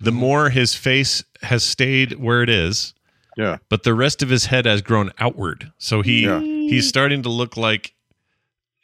the 0.00 0.12
more 0.12 0.48
his 0.48 0.74
face 0.74 1.22
has 1.42 1.62
stayed 1.64 2.12
where 2.12 2.42
it 2.42 2.48
is, 2.48 2.94
Yeah. 3.36 3.58
but 3.68 3.82
the 3.84 3.94
rest 3.94 4.22
of 4.22 4.28
his 4.28 4.46
head 4.46 4.66
has 4.66 4.82
grown 4.82 5.12
outward. 5.18 5.70
So 5.78 6.02
he 6.02 6.24
Yeah. 6.24 6.40
he's 6.40 6.88
starting 6.88 7.22
to 7.22 7.28
look 7.28 7.56
like. 7.56 7.92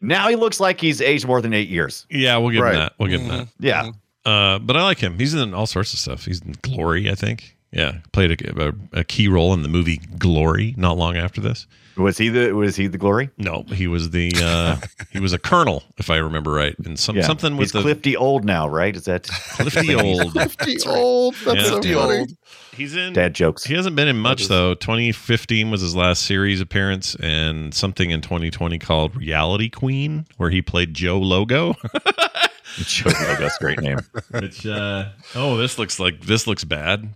Now 0.01 0.29
he 0.29 0.37
looks 0.37 0.61
like 0.61 0.81
he's 0.81 1.01
aged 1.01 1.27
more 1.27 1.41
than 1.41 1.53
eight 1.55 1.69
years. 1.69 2.07
Yeah, 2.11 2.37
we'll 2.37 2.51
give 2.51 2.63
Right. 2.63 2.75
him 2.75 2.81
that. 2.81 2.93
We'll 2.99 3.09
give 3.09 3.21
him 3.23 3.31
Mhm. 3.31 3.49
Yeah. 3.61 3.83
Mhm. 3.85 3.95
that. 4.25 4.31
Uh, 4.31 4.59
but 4.59 4.77
I 4.77 4.83
like 4.83 4.99
him. 4.99 5.19
He's 5.19 5.35
in 5.35 5.55
all 5.55 5.67
sorts 5.67 5.93
of 5.93 5.99
stuff. 5.99 6.25
He's 6.27 6.41
in 6.41 6.55
Glory, 6.63 7.11
I 7.11 7.15
think. 7.15 7.57
Yeah, 7.73 7.99
played 8.13 8.41
a, 8.43 8.69
a, 8.69 8.73
a 9.01 9.05
key 9.05 9.29
role 9.29 9.53
in 9.55 9.63
the 9.63 9.69
movie 9.69 10.01
Glory 10.19 10.75
not 10.77 10.97
long 10.97 11.17
after 11.17 11.41
this. 11.41 11.67
Was 11.97 12.19
he 12.19 12.29
the 12.29 12.53
was 12.53 12.77
he 12.77 12.87
the 12.89 12.99
glory? 12.99 13.31
No, 13.39 13.65
he 13.73 13.87
was 13.87 14.11
the 14.11 14.31
uh, 14.43 14.77
he 15.11 15.19
was 15.21 15.33
a 15.33 15.39
colonel, 15.39 15.83
if 15.97 16.11
I 16.11 16.17
remember 16.19 16.53
right, 16.53 16.77
and 16.85 16.99
some 16.99 17.17
Yeah. 17.17 17.23
something 17.27 17.57
with 17.57 17.73
he's 17.73 17.73
the 17.73 17.81
Clifty 17.83 18.17
old 18.17 18.45
now, 18.45 18.69
right? 18.69 18.95
Is 18.95 19.05
that 19.07 19.25
Clifty 19.25 19.95
old. 19.95 20.33
Fifty 20.33 20.77
old. 20.87 21.35
That's 21.45 21.57
Yeah. 21.57 21.65
so 21.65 21.75
Fifty 21.77 21.95
funny. 21.95 22.19
old. 22.21 22.31
He's 22.75 22.95
in 22.95 23.15
dad 23.15 23.35
jokes? 23.35 23.65
He 23.65 23.73
hasn't 23.75 23.97
been 23.97 24.09
in 24.09 24.19
much 24.19 24.43
is- 24.43 24.49
though. 24.49 24.75
2015 24.75 25.71
was 25.71 25.81
his 25.81 25.97
last 25.97 26.23
series 26.25 26.61
appearance, 26.61 27.15
and 27.21 27.73
something 27.73 28.11
in 28.11 28.21
2020 28.21 28.79
called 28.79 29.17
Reality 29.17 29.71
Queen, 29.71 30.27
where 30.37 30.51
he 30.51 30.61
played 30.61 30.93
Joe 30.93 31.19
Logo. 31.19 31.75
Joey 32.77 33.13
Logo's 33.15 33.57
great 33.59 33.81
name. 33.81 33.99
Which 34.33 34.67
uh, 34.67 35.07
oh, 35.35 35.57
this 35.57 35.79
looks 35.79 35.99
like 35.99 36.21
this 36.21 36.47
looks 36.47 36.65
bad. 36.65 37.09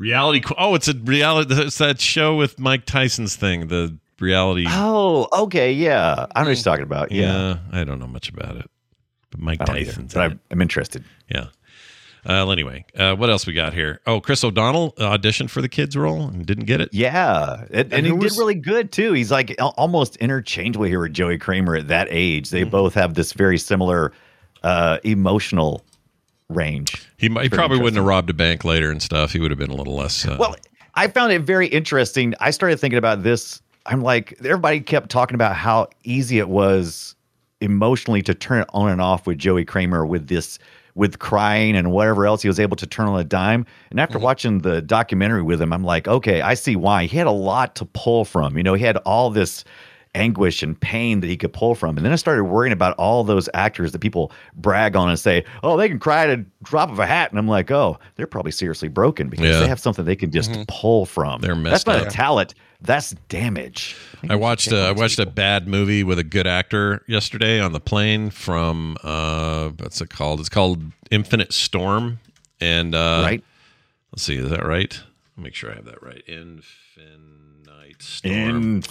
Reality. 0.00 0.42
Oh, 0.56 0.74
it's 0.74 0.88
a 0.88 0.94
reality. 0.94 1.54
It's 1.62 1.76
that 1.78 2.00
show 2.00 2.34
with 2.34 2.58
Mike 2.58 2.86
Tyson's 2.86 3.36
thing. 3.36 3.68
The 3.68 3.96
reality. 4.18 4.64
Oh, 4.66 5.28
okay, 5.44 5.72
yeah. 5.72 6.24
I 6.34 6.42
know 6.42 6.48
what 6.48 6.56
you're 6.56 6.64
talking 6.64 6.84
about. 6.84 7.12
Yeah. 7.12 7.58
I 7.70 7.84
don't 7.84 7.98
know 7.98 8.06
much 8.06 8.30
about 8.30 8.56
it, 8.56 8.70
but 9.30 9.40
Mike 9.40 9.60
I 9.60 9.64
don't 9.66 9.76
either, 9.76 9.90
Tyson's. 9.92 10.14
but. 10.14 10.22
I'm, 10.22 10.40
I'm 10.50 10.62
interested. 10.62 11.04
Yeah. 11.28 11.48
Uh, 12.22 12.44
well, 12.44 12.52
anyway, 12.52 12.84
uh, 12.96 13.14
what 13.14 13.28
else 13.30 13.46
we 13.46 13.52
got 13.52 13.72
here? 13.74 14.00
Oh, 14.06 14.20
Chris 14.20 14.42
O'Donnell 14.42 14.92
auditioned 14.98 15.48
for 15.50 15.60
the 15.62 15.68
kids 15.70 15.96
role 15.96 16.28
and 16.28 16.44
didn't 16.46 16.64
get 16.64 16.80
it. 16.80 16.90
Yeah, 16.92 17.64
and, 17.70 17.70
and, 17.70 17.92
And 17.92 18.06
he 18.06 18.12
who 18.12 18.20
did 18.20 18.32
really 18.38 18.54
good 18.54 18.92
too. 18.92 19.12
He's 19.14 19.30
like 19.30 19.54
almost 19.58 20.16
interchangeable 20.16 20.84
here 20.86 21.00
with 21.00 21.12
Joey 21.14 21.38
Cramer 21.38 21.76
at 21.76 21.88
that 21.88 22.08
age. 22.10 22.48
They 22.50 22.62
Mm-hmm. 22.62 22.70
both 22.70 22.94
have 22.94 23.14
this 23.14 23.32
very 23.34 23.56
similar 23.58 24.12
uh, 24.62 24.98
emotional 25.04 25.82
range. 26.50 27.06
He, 27.16 27.28
he 27.28 27.48
probably 27.48 27.78
wouldn't 27.78 27.96
have 27.96 28.04
robbed 28.06 28.30
a 28.30 28.34
bank 28.34 28.64
later 28.64 28.90
and 28.90 29.02
stuff. 29.02 29.32
He 29.32 29.40
would 29.40 29.50
have 29.50 29.58
been 29.58 29.70
a 29.70 29.76
little 29.76 29.96
less. 29.96 30.26
Uh, 30.26 30.36
Well, 30.38 30.56
I 30.94 31.08
found 31.08 31.32
it 31.32 31.42
very 31.42 31.68
interesting. 31.68 32.34
I 32.40 32.50
started 32.50 32.78
thinking 32.80 32.98
about 32.98 33.22
this. 33.22 33.62
I'm 33.86 34.02
like, 34.02 34.34
everybody 34.40 34.80
kept 34.80 35.10
talking 35.10 35.34
about 35.34 35.56
how 35.56 35.88
easy 36.04 36.38
it 36.38 36.48
was 36.48 37.14
emotionally 37.60 38.22
to 38.22 38.34
turn 38.34 38.62
it 38.62 38.68
on 38.72 38.90
and 38.90 39.00
off 39.00 39.26
with 39.26 39.38
Joey 39.38 39.64
Cramer 39.64 40.04
with 40.04 40.28
this, 40.28 40.58
with 40.94 41.18
crying 41.18 41.76
and 41.76 41.92
whatever 41.92 42.26
else 42.26 42.42
he 42.42 42.48
was 42.48 42.58
able 42.60 42.76
to 42.76 42.86
turn 42.86 43.06
on 43.06 43.18
a 43.18 43.24
dime. 43.24 43.64
And 43.90 44.00
after 44.00 44.18
watching 44.18 44.58
the 44.58 44.82
documentary 44.82 45.42
with 45.42 45.60
him, 45.62 45.72
I'm 45.72 45.84
like, 45.84 46.08
okay, 46.08 46.40
I 46.40 46.54
see 46.54 46.76
why. 46.76 47.06
He 47.06 47.16
had 47.16 47.26
a 47.26 47.32
lot 47.32 47.74
to 47.76 47.84
pull 47.84 48.24
from. 48.24 48.56
You 48.56 48.62
know, 48.62 48.74
he 48.74 48.84
had 48.84 48.96
all 48.98 49.30
this 49.30 49.64
anguish 50.14 50.62
and 50.62 50.78
pain 50.80 51.20
that 51.20 51.28
he 51.28 51.36
could 51.36 51.52
pull 51.52 51.74
from. 51.74 51.96
And 51.96 52.04
then 52.04 52.12
I 52.12 52.16
started 52.16 52.44
worrying 52.44 52.72
about 52.72 52.96
all 52.96 53.22
those 53.22 53.48
actors 53.54 53.92
that 53.92 54.00
people 54.00 54.32
brag 54.54 54.96
on 54.96 55.08
and 55.08 55.18
say, 55.18 55.44
oh, 55.62 55.76
they 55.76 55.88
can 55.88 55.98
cry 56.00 56.24
at 56.24 56.30
a 56.30 56.44
drop 56.64 56.90
of 56.90 56.98
a 56.98 57.06
hat. 57.06 57.30
And 57.30 57.38
I'm 57.38 57.46
like, 57.46 57.70
oh, 57.70 57.96
they're 58.16 58.26
probably 58.26 58.50
seriously 58.52 58.88
broken 58.88 59.28
because 59.28 59.46
Yeah. 59.46 59.60
they 59.60 59.68
have 59.68 59.78
something 59.78 60.04
they 60.04 60.16
can 60.16 60.32
just 60.32 60.50
pull 60.66 61.06
from. 61.06 61.40
They're 61.40 61.54
That's 61.54 61.62
messed 61.62 61.86
not 61.86 62.00
up. 62.00 62.06
a 62.08 62.10
talent. 62.10 62.54
That's 62.82 63.10
damage. 63.28 63.94
I 64.28 64.36
watched 64.36 64.72
uh, 64.72 64.86
I 64.88 64.92
watched 64.92 65.18
a 65.18 65.26
bad 65.26 65.68
movie 65.68 66.02
with 66.02 66.18
a 66.18 66.24
good 66.24 66.46
actor 66.46 67.04
yesterday 67.06 67.60
on 67.60 67.72
the 67.72 67.80
plane 67.80 68.30
from 68.30 68.96
uh, 69.04 69.68
what's 69.78 70.00
it 70.00 70.08
called? 70.10 70.40
It's 70.40 70.48
called 70.48 70.82
Infinite 71.10 71.52
Storm, 71.52 72.20
and 72.58 72.94
uh, 72.94 73.20
right? 73.22 73.44
Let's 74.12 74.22
see, 74.22 74.36
is 74.38 74.48
that 74.48 74.64
right? 74.64 74.98
Make 75.36 75.54
sure 75.54 75.70
I 75.70 75.74
have 75.74 75.84
that 75.84 76.02
right. 76.02 76.22
Infinite 76.26 76.64
Storm. 78.00 78.82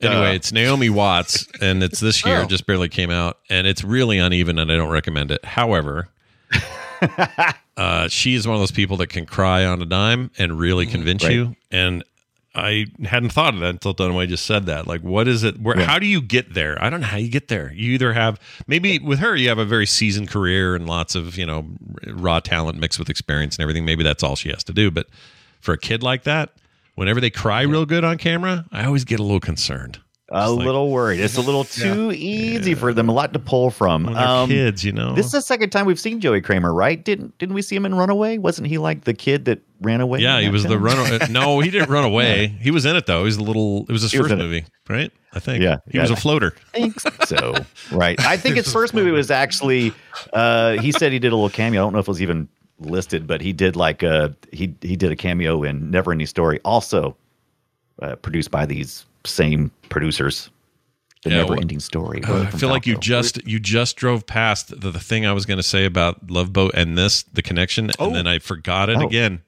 Anyway, 0.00 0.36
it's 0.36 0.52
Naomi 0.52 0.90
Watts, 0.90 1.46
and 1.60 1.82
it's 1.82 2.00
this 2.00 2.24
year. 2.24 2.42
Oh. 2.42 2.46
Just 2.46 2.66
barely 2.66 2.88
came 2.88 3.10
out, 3.10 3.38
and 3.50 3.66
it's 3.66 3.82
really 3.82 4.18
uneven, 4.18 4.58
and 4.58 4.70
I 4.70 4.76
don't 4.76 4.90
recommend 4.90 5.30
it. 5.30 5.44
However, 5.44 6.08
uh, 7.76 8.08
she 8.08 8.34
is 8.34 8.46
one 8.46 8.54
of 8.56 8.60
those 8.60 8.70
people 8.70 8.96
that 8.98 9.08
can 9.08 9.26
cry 9.26 9.64
on 9.64 9.80
a 9.82 9.86
dime 9.86 10.30
and 10.38 10.58
really 10.58 10.86
convince 10.86 11.24
Right. 11.24 11.32
you. 11.32 11.56
And 11.70 12.04
I 12.54 12.86
hadn't 13.04 13.30
thought 13.30 13.52
of 13.54 13.60
that 13.60 13.68
until 13.70 13.94
Dunaway 13.94 14.28
just 14.28 14.46
said 14.46 14.64
that. 14.66 14.86
Like, 14.86 15.02
what 15.02 15.28
is 15.28 15.42
it? 15.44 15.60
Where? 15.60 15.78
Yeah. 15.78 15.84
How 15.84 15.98
do 15.98 16.06
you 16.06 16.22
get 16.22 16.54
there? 16.54 16.82
I 16.82 16.88
don't 16.88 17.00
know 17.00 17.06
how 17.06 17.18
you 17.18 17.28
get 17.28 17.48
there. 17.48 17.70
You 17.74 17.92
either 17.92 18.14
have 18.14 18.40
maybe 18.66 18.98
with 18.98 19.18
her, 19.18 19.36
you 19.36 19.48
have 19.50 19.58
a 19.58 19.64
very 19.66 19.84
seasoned 19.86 20.30
career 20.30 20.74
and 20.74 20.88
lots 20.88 21.14
of 21.14 21.36
you 21.36 21.44
know 21.44 21.66
raw 22.06 22.40
talent 22.40 22.78
mixed 22.78 22.98
with 22.98 23.10
experience 23.10 23.56
and 23.56 23.62
everything. 23.62 23.84
Maybe 23.84 24.02
that's 24.02 24.22
all 24.22 24.36
she 24.36 24.48
has 24.48 24.64
to 24.64 24.72
do. 24.72 24.90
But 24.90 25.06
for 25.60 25.74
a 25.74 25.78
kid 25.78 26.02
like 26.02 26.22
that, 26.22 26.50
whenever 26.96 27.20
they 27.20 27.30
cry 27.30 27.62
real 27.62 27.86
good 27.86 28.02
on 28.04 28.18
camera, 28.18 28.66
I 28.72 28.84
always 28.84 29.04
get 29.04 29.20
a 29.20 29.22
little 29.22 29.40
concerned. 29.40 30.00
a 30.30 30.50
like- 30.50 30.66
little 30.66 30.90
worried. 30.90 31.20
It's 31.20 31.36
a 31.36 31.40
little 31.40 31.62
too 31.82 32.10
easy 32.12 32.74
for 32.74 32.92
them. 32.92 33.08
A 33.08 33.12
lot 33.12 33.32
to 33.34 33.38
pull 33.38 33.70
from. 33.70 34.08
Um, 34.08 34.48
kids, 34.48 34.84
you 34.84 34.90
know. 34.92 35.14
This 35.14 35.26
is 35.26 35.32
the 35.32 35.40
second 35.42 35.70
time 35.70 35.86
we've 35.86 36.00
seen 36.00 36.20
Joey 36.20 36.40
Cramer, 36.40 36.74
right? 36.74 37.02
Didn't 37.04 37.38
didn't 37.38 37.54
we 37.54 37.62
see 37.62 37.76
him 37.76 37.86
in 37.86 37.94
Runaway? 37.94 38.38
Wasn't 38.38 38.66
he 38.66 38.78
like 38.78 39.04
the 39.04 39.14
kid 39.14 39.44
that 39.44 39.60
ran 39.82 40.00
away? 40.00 40.18
Yeah, 40.20 40.40
he 40.40 40.46
that 40.46 40.52
was 40.52 40.62
the 40.64 40.70
film? 40.70 40.82
run. 40.82 41.32
No, 41.32 41.60
he 41.60 41.70
didn't 41.70 41.90
run 41.90 42.04
away. 42.04 42.48
He 42.60 42.70
was 42.72 42.84
in 42.84 42.96
it 42.96 43.06
though. 43.06 43.20
He 43.20 43.26
was 43.26 43.36
a 43.36 43.42
little. 43.44 43.82
It 43.88 43.92
was 43.92 44.02
his 44.02 44.10
He 44.12 44.18
was 44.18 44.26
first 44.28 44.40
it. 44.40 44.42
movie, 44.42 44.64
right? 44.88 45.12
I 45.32 45.38
think. 45.38 45.62
Yeah, 45.62 45.76
he 45.90 45.98
yeah. 45.98 46.02
was 46.02 46.10
a 46.10 46.16
floater. 46.16 46.50
think 46.72 46.98
so. 47.26 47.54
Right. 47.92 48.18
I 48.20 48.36
think 48.38 48.56
his 48.56 48.72
first 48.72 48.94
movie 48.94 49.10
was 49.12 49.30
actually. 49.30 49.92
Uh, 50.32 50.78
he 50.78 50.90
said 50.92 51.12
he 51.12 51.18
did 51.18 51.30
a 51.32 51.36
little 51.36 51.50
cameo. 51.50 51.82
I 51.82 51.84
don't 51.84 51.92
know 51.92 51.98
if 52.00 52.06
it 52.06 52.10
was 52.10 52.22
even 52.22 52.48
listed, 52.78 53.26
but 53.26 53.40
he 53.40 53.52
did 53.52 53.76
like 53.76 54.02
uh 54.02 54.28
he 54.52 54.74
he 54.82 54.96
did 54.96 55.10
a 55.12 55.16
cameo 55.16 55.62
in 55.62 55.90
Never 55.90 56.12
Ending 56.12 56.26
Story, 56.26 56.60
also 56.64 57.16
uh, 58.02 58.16
produced 58.16 58.50
by 58.50 58.66
these 58.66 59.04
same 59.24 59.70
producers. 59.88 60.50
The 61.24 61.30
Yeah, 61.30 61.36
Never 61.38 61.50
well, 61.52 61.60
Ending 61.60 61.80
Story. 61.80 62.22
Uh, 62.22 62.42
I 62.42 62.50
feel 62.50 62.68
like 62.68 62.86
you 62.86 62.96
just 62.98 63.44
you 63.46 63.58
just 63.58 63.96
drove 63.96 64.26
past 64.26 64.68
the, 64.80 64.90
the 64.90 65.00
thing 65.00 65.26
I 65.26 65.32
was 65.32 65.46
going 65.46 65.56
to 65.56 65.62
say 65.62 65.84
about 65.84 66.30
Love 66.30 66.52
Boat 66.52 66.72
and 66.74 66.96
this 66.96 67.22
the 67.24 67.42
connection, 67.42 67.90
and 67.98 68.14
then 68.14 68.26
I 68.26 68.38
forgot 68.38 68.88
it 68.90 68.98
Oh. 68.98 69.06
again. 69.06 69.42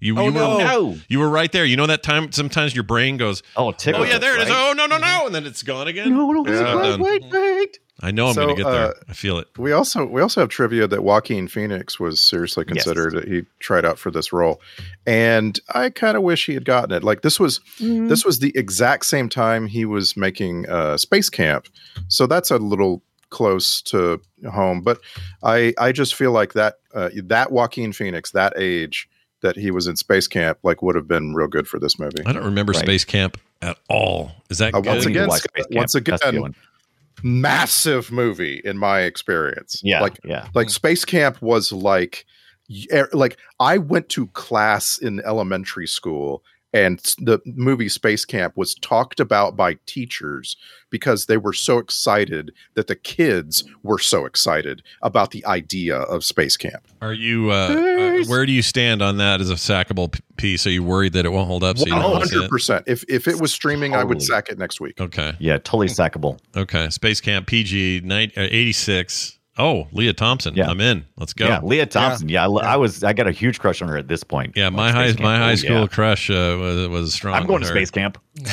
You, 0.00 0.18
Oh, 0.18 0.24
you 0.26 0.30
no. 0.32 0.56
were 0.58 0.64
No. 0.64 0.96
you 1.08 1.18
were 1.18 1.30
right 1.30 1.50
there. 1.50 1.64
You 1.64 1.76
know 1.78 1.86
that 1.86 2.02
time 2.02 2.30
sometimes 2.30 2.74
your 2.74 2.84
brain 2.84 3.16
goes, 3.16 3.42
Oh, 3.56 3.72
oh 3.72 4.04
yeah, 4.04 4.18
there 4.18 4.36
it 4.36 4.42
is. 4.42 4.50
right? 4.50 4.68
Oh 4.70 4.74
no 4.74 4.84
no 4.86 4.98
no, 4.98 5.24
and 5.26 5.34
then 5.34 5.46
it's 5.46 5.62
gone 5.62 5.88
again. 5.88 6.10
No, 6.10 6.30
no, 6.30 6.44
Yeah. 6.46 6.96
wait, 6.98 7.22
wait, 7.22 7.32
wait. 7.32 7.78
I 8.00 8.10
know 8.10 8.26
I'm 8.26 8.34
So, 8.34 8.44
going 8.44 8.56
to 8.56 8.62
get 8.62 8.70
there. 8.70 8.86
uh, 8.88 8.92
I 9.08 9.12
feel 9.12 9.38
it. 9.38 9.46
We 9.56 9.70
also 9.72 10.04
we 10.04 10.20
also 10.20 10.40
have 10.40 10.48
trivia 10.48 10.86
that 10.88 11.04
Joaquin 11.04 11.46
Phoenix 11.46 12.00
was 12.00 12.20
seriously 12.20 12.64
considered. 12.64 13.12
that 13.14 13.28
He 13.28 13.42
tried 13.60 13.84
out 13.84 13.98
for 14.00 14.10
this 14.10 14.32
role, 14.32 14.60
and 15.06 15.58
I 15.74 15.90
kind 15.90 16.16
of 16.16 16.22
wish 16.22 16.46
he 16.46 16.54
had 16.54 16.64
gotten 16.64 16.90
it. 16.92 17.04
Like 17.04 17.22
this 17.22 17.38
was 17.38 17.60
Mm-hmm. 17.80 18.08
this 18.08 18.24
was 18.24 18.40
the 18.40 18.52
exact 18.56 19.06
same 19.06 19.28
time 19.28 19.66
he 19.66 19.84
was 19.84 20.16
making 20.16 20.68
uh, 20.68 20.96
Space 20.96 21.28
Camp, 21.30 21.66
so 22.08 22.26
that's 22.26 22.50
a 22.50 22.58
little 22.58 23.02
close 23.30 23.80
to 23.82 24.20
home. 24.52 24.80
But 24.82 25.00
I 25.42 25.72
I 25.78 25.92
just 25.92 26.14
feel 26.14 26.32
like 26.32 26.54
that 26.54 26.74
uh, 26.94 27.10
that 27.24 27.52
Joaquin 27.52 27.92
Phoenix 27.92 28.32
that 28.32 28.54
age 28.56 29.08
that 29.42 29.56
he 29.56 29.70
was 29.70 29.86
in 29.86 29.94
Space 29.96 30.26
Camp 30.26 30.58
like 30.64 30.82
would 30.82 30.96
have 30.96 31.06
been 31.06 31.34
real 31.34 31.48
good 31.48 31.68
for 31.68 31.78
this 31.78 31.98
movie. 31.98 32.22
I 32.26 32.32
don't 32.32 32.44
remember 32.44 32.72
Right. 32.72 32.82
Space 32.84 33.04
Camp 33.04 33.38
at 33.62 33.78
all. 33.88 34.32
Is 34.50 34.58
that 34.58 34.74
Uh, 34.74 34.80
good? 34.80 34.88
once 34.90 35.04
You 35.04 35.10
need 35.10 35.14
to 35.14 35.20
again, 35.20 35.28
watch 35.28 35.42
Space 35.42 35.66
Camp. 35.66 35.74
once 35.76 35.94
again, 35.94 36.40
one. 36.40 36.54
Massive 37.22 38.10
movie 38.10 38.60
in 38.64 38.78
my 38.78 39.00
experience. 39.00 39.80
Yeah, 39.82 40.00
like 40.00 40.18
yeah. 40.24 40.48
like 40.54 40.70
Space 40.70 41.04
Camp 41.04 41.40
was 41.42 41.72
like 41.72 42.26
er, 42.92 43.08
like 43.12 43.38
I 43.60 43.78
went 43.78 44.08
to 44.10 44.26
class 44.28 44.98
in 44.98 45.20
elementary 45.20 45.86
school 45.86 46.42
and 46.74 46.98
the 47.18 47.38
movie 47.46 47.88
Space 47.88 48.24
Camp 48.24 48.56
was 48.56 48.74
talked 48.74 49.20
about 49.20 49.56
by 49.56 49.78
teachers 49.86 50.56
because 50.90 51.26
they 51.26 51.36
were 51.36 51.52
so 51.52 51.78
excited 51.78 52.52
that 52.74 52.88
the 52.88 52.96
kids 52.96 53.64
were 53.84 53.98
so 53.98 54.26
excited 54.26 54.82
about 55.00 55.30
the 55.30 55.46
idea 55.46 55.96
of 55.96 56.24
Space 56.24 56.56
Camp. 56.56 56.86
Are 57.00 57.12
you? 57.12 57.52
Uh, 57.52 58.22
uh, 58.24 58.24
where 58.26 58.44
do 58.44 58.52
you 58.52 58.62
stand 58.62 59.02
on 59.02 59.18
that 59.18 59.40
as 59.40 59.50
a 59.50 59.54
sackable 59.54 60.20
piece? 60.36 60.66
Are 60.66 60.70
you 60.70 60.82
worried 60.82 61.12
that 61.12 61.24
it 61.24 61.30
won't 61.30 61.46
hold 61.46 61.62
up? 61.62 61.78
So 61.78 61.86
you 61.86 61.92
don't 61.92 62.10
want 62.10 62.28
to 62.28 62.40
100%. 62.40 62.82
If 62.88 63.04
if 63.08 63.28
it 63.28 63.40
was 63.40 63.52
streaming, 63.52 63.94
I 63.94 64.02
would 64.02 64.20
sack 64.20 64.48
it 64.48 64.58
next 64.58 64.80
week. 64.80 65.00
Okay. 65.00 65.32
Yeah, 65.38 65.58
totally 65.58 65.86
sackable. 65.86 66.40
Okay. 66.56 66.90
Space 66.90 67.20
Camp 67.20 67.46
PG 67.46 68.00
90, 68.04 68.36
uh, 68.36 68.48
86. 68.50 69.38
Oh, 69.56 69.86
Lea 69.92 70.12
Thompson. 70.12 70.54
Yeah. 70.54 70.68
I'm 70.68 70.80
in. 70.80 71.04
Let's 71.16 71.32
go. 71.32 71.46
Yeah, 71.46 71.60
Lea 71.62 71.86
Thompson. 71.86 72.28
Yeah, 72.28 72.42
I, 72.42 72.46
lo- 72.46 72.60
I 72.62 72.76
was. 72.76 73.04
I 73.04 73.12
got 73.12 73.28
a 73.28 73.32
huge 73.32 73.60
crush 73.60 73.80
on 73.82 73.88
her 73.88 73.96
at 73.96 74.08
this 74.08 74.24
point. 74.24 74.54
Yeah, 74.56 74.68
my 74.70 74.90
high 74.90 75.06
Camp. 75.08 75.20
my 75.20 75.38
high 75.38 75.52
Oh, 75.52 75.56
school 75.56 75.80
yeah. 75.82 75.86
crush 75.86 76.28
uh, 76.30 76.56
was 76.60 76.88
was 76.88 77.14
strong. 77.14 77.34
I'm 77.34 77.46
going 77.46 77.62
to 77.62 77.68
her. 77.68 77.74
space 77.74 77.90
camp. 77.90 78.18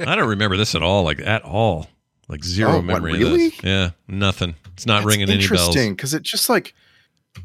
I 0.00 0.14
don't 0.14 0.28
remember 0.28 0.56
this 0.56 0.74
at 0.74 0.82
all, 0.82 1.02
like 1.04 1.20
at 1.20 1.42
all, 1.42 1.88
like 2.28 2.44
zero 2.44 2.72
Oh, 2.72 2.76
what, 2.76 2.84
memory. 2.84 3.12
really? 3.14 3.46
Of 3.46 3.52
this. 3.52 3.64
Yeah, 3.64 3.90
nothing. 4.08 4.54
It's 4.74 4.86
not 4.86 4.98
That's 5.04 5.06
ringing 5.06 5.28
any 5.30 5.38
bells. 5.46 5.50
interesting 5.68 5.94
because 5.94 6.14
it 6.14 6.22
just 6.22 6.48
like 6.48 6.74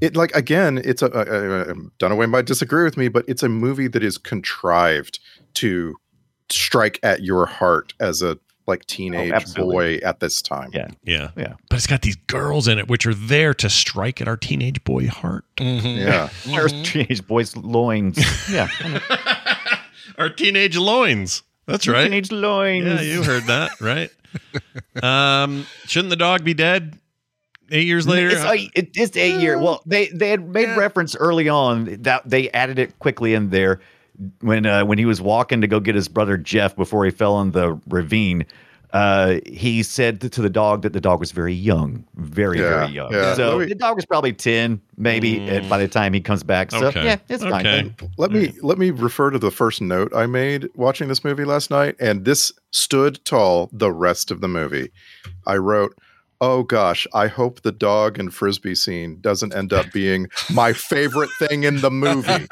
it 0.01 0.15
like 0.15 0.35
again 0.35 0.79
it's 0.83 1.01
a, 1.01 1.07
a, 1.07 1.71
a 1.71 1.75
dunaway 1.99 2.29
might 2.29 2.45
disagree 2.45 2.83
with 2.83 2.97
me 2.97 3.07
but 3.07 3.23
it's 3.27 3.41
a 3.43 3.49
movie 3.49 3.87
that 3.87 4.03
is 4.03 4.17
contrived 4.17 5.19
to 5.55 5.95
strike 6.49 6.99
at 7.03 7.23
your 7.23 7.45
heart 7.45 7.93
as 7.99 8.21
a 8.21 8.37
like 8.67 8.85
teenage 8.85 9.31
absolutely. 9.31 9.99
boy 9.99 10.05
at 10.05 10.19
this 10.19 10.41
time 10.41 10.69
Yeah. 10.73 10.87
Yeah, 11.03 11.29
Yeah. 11.37 11.53
But 11.69 11.77
it's 11.77 11.87
got 11.87 12.01
these 12.01 12.15
girls 12.27 12.67
in 12.67 12.77
it, 12.79 12.87
which 12.87 13.05
are 13.05 13.13
there 13.13 13.53
to 13.55 13.69
strike 13.69 14.21
at 14.21 14.27
our 14.27 14.37
teenage 14.37 14.83
boy 14.83 15.07
heart. 15.07 15.45
Mhm. 15.57 15.97
yeah 15.97 16.29
our 16.55 16.67
teenage 16.67 17.25
boys' 17.25 17.55
loins. 17.55 18.17
Yeah, 18.51 18.67
Our 20.17 20.29
teenage 20.29 20.75
loins. 20.77 21.43
That's 21.67 21.87
right. 21.87 22.05
teenage 22.05 22.31
loins. 22.31 22.85
Yeah, 22.85 23.01
you 23.01 23.23
heard 23.23 23.43
that 23.43 23.79
right. 23.81 24.09
um, 25.03 25.65
shouldn't 25.85 26.09
the 26.09 26.15
dog 26.15 26.43
be 26.43 26.53
dead? 26.53 26.97
Eight 27.69 27.85
years 27.85 28.07
later. 28.07 28.29
It's, 28.29 28.43
like- 28.43 28.71
it's 28.75 29.17
eight 29.17 29.41
year. 29.41 29.57
Well, 29.59 29.81
they 29.85 30.07
they 30.07 30.29
had 30.29 30.47
made 30.47 30.75
reference 30.77 31.15
early 31.17 31.49
on 31.49 31.97
that 32.03 32.21
they 32.29 32.49
added 32.51 32.79
it 32.79 32.97
quickly 32.99 33.33
in 33.33 33.49
there 33.49 33.81
when 34.41 34.65
uh, 34.65 34.85
when 34.85 34.97
he 34.97 35.05
was 35.05 35.21
walking 35.21 35.61
to 35.61 35.67
go 35.67 35.79
get 35.79 35.95
his 35.95 36.07
brother 36.07 36.37
Jeff 36.37 36.75
before 36.75 37.05
he 37.05 37.11
fell 37.11 37.39
in 37.41 37.51
the 37.51 37.79
ravine. 37.87 38.45
Uh, 38.93 39.41
he 39.45 39.83
said 39.83 40.21
to 40.21 40.41
the 40.41 40.49
dog 40.49 40.81
that 40.83 40.93
the 40.93 41.01
dog 41.01 41.19
was 41.19 41.33
very 41.33 41.53
young, 41.53 42.05
very 42.15 42.57
Yeah, 42.59 42.69
very 42.69 42.93
young. 42.93 43.11
yeah. 43.11 43.33
So 43.33 43.59
me- 43.59 43.65
the 43.65 43.75
dog 43.75 43.97
was 43.97 44.05
probably 44.05 44.31
ten, 44.31 44.79
maybe, 44.95 45.39
Mm. 45.41 45.67
by 45.67 45.77
the 45.77 45.89
time 45.89 46.13
he 46.13 46.21
comes 46.21 46.41
back. 46.41 46.71
So 46.71 46.87
Okay. 46.87 47.03
yeah, 47.03 47.17
it's 47.27 47.43
fine. 47.43 47.67
Okay. 47.67 47.93
let 48.17 48.31
me 48.31 48.53
let 48.63 48.77
me 48.77 48.91
refer 48.91 49.29
to 49.29 49.39
the 49.39 49.51
first 49.51 49.81
note 49.81 50.15
i 50.15 50.25
made 50.25 50.69
watching 50.75 51.09
this 51.09 51.23
movie 51.25 51.43
last 51.43 51.69
night 51.69 51.95
and 51.99 52.23
this 52.23 52.53
stood 52.71 53.19
tall 53.25 53.69
the 53.73 53.91
rest 53.91 54.31
of 54.31 54.39
the 54.39 54.47
movie 54.47 54.89
i 55.45 55.57
wrote 55.57 55.93
oh 56.39 56.61
gosh 56.63 57.07
i 57.13 57.27
hope 57.27 57.61
the 57.61 57.71
dog 57.71 58.19
and 58.19 58.33
frisbee 58.33 58.75
scene 58.75 59.17
doesn't 59.21 59.55
end 59.55 59.73
up 59.73 59.91
being 59.91 60.27
my 60.53 60.71
favorite 60.73 61.29
thing 61.39 61.63
in 61.63 61.81
the 61.81 61.89
movie 61.91 62.29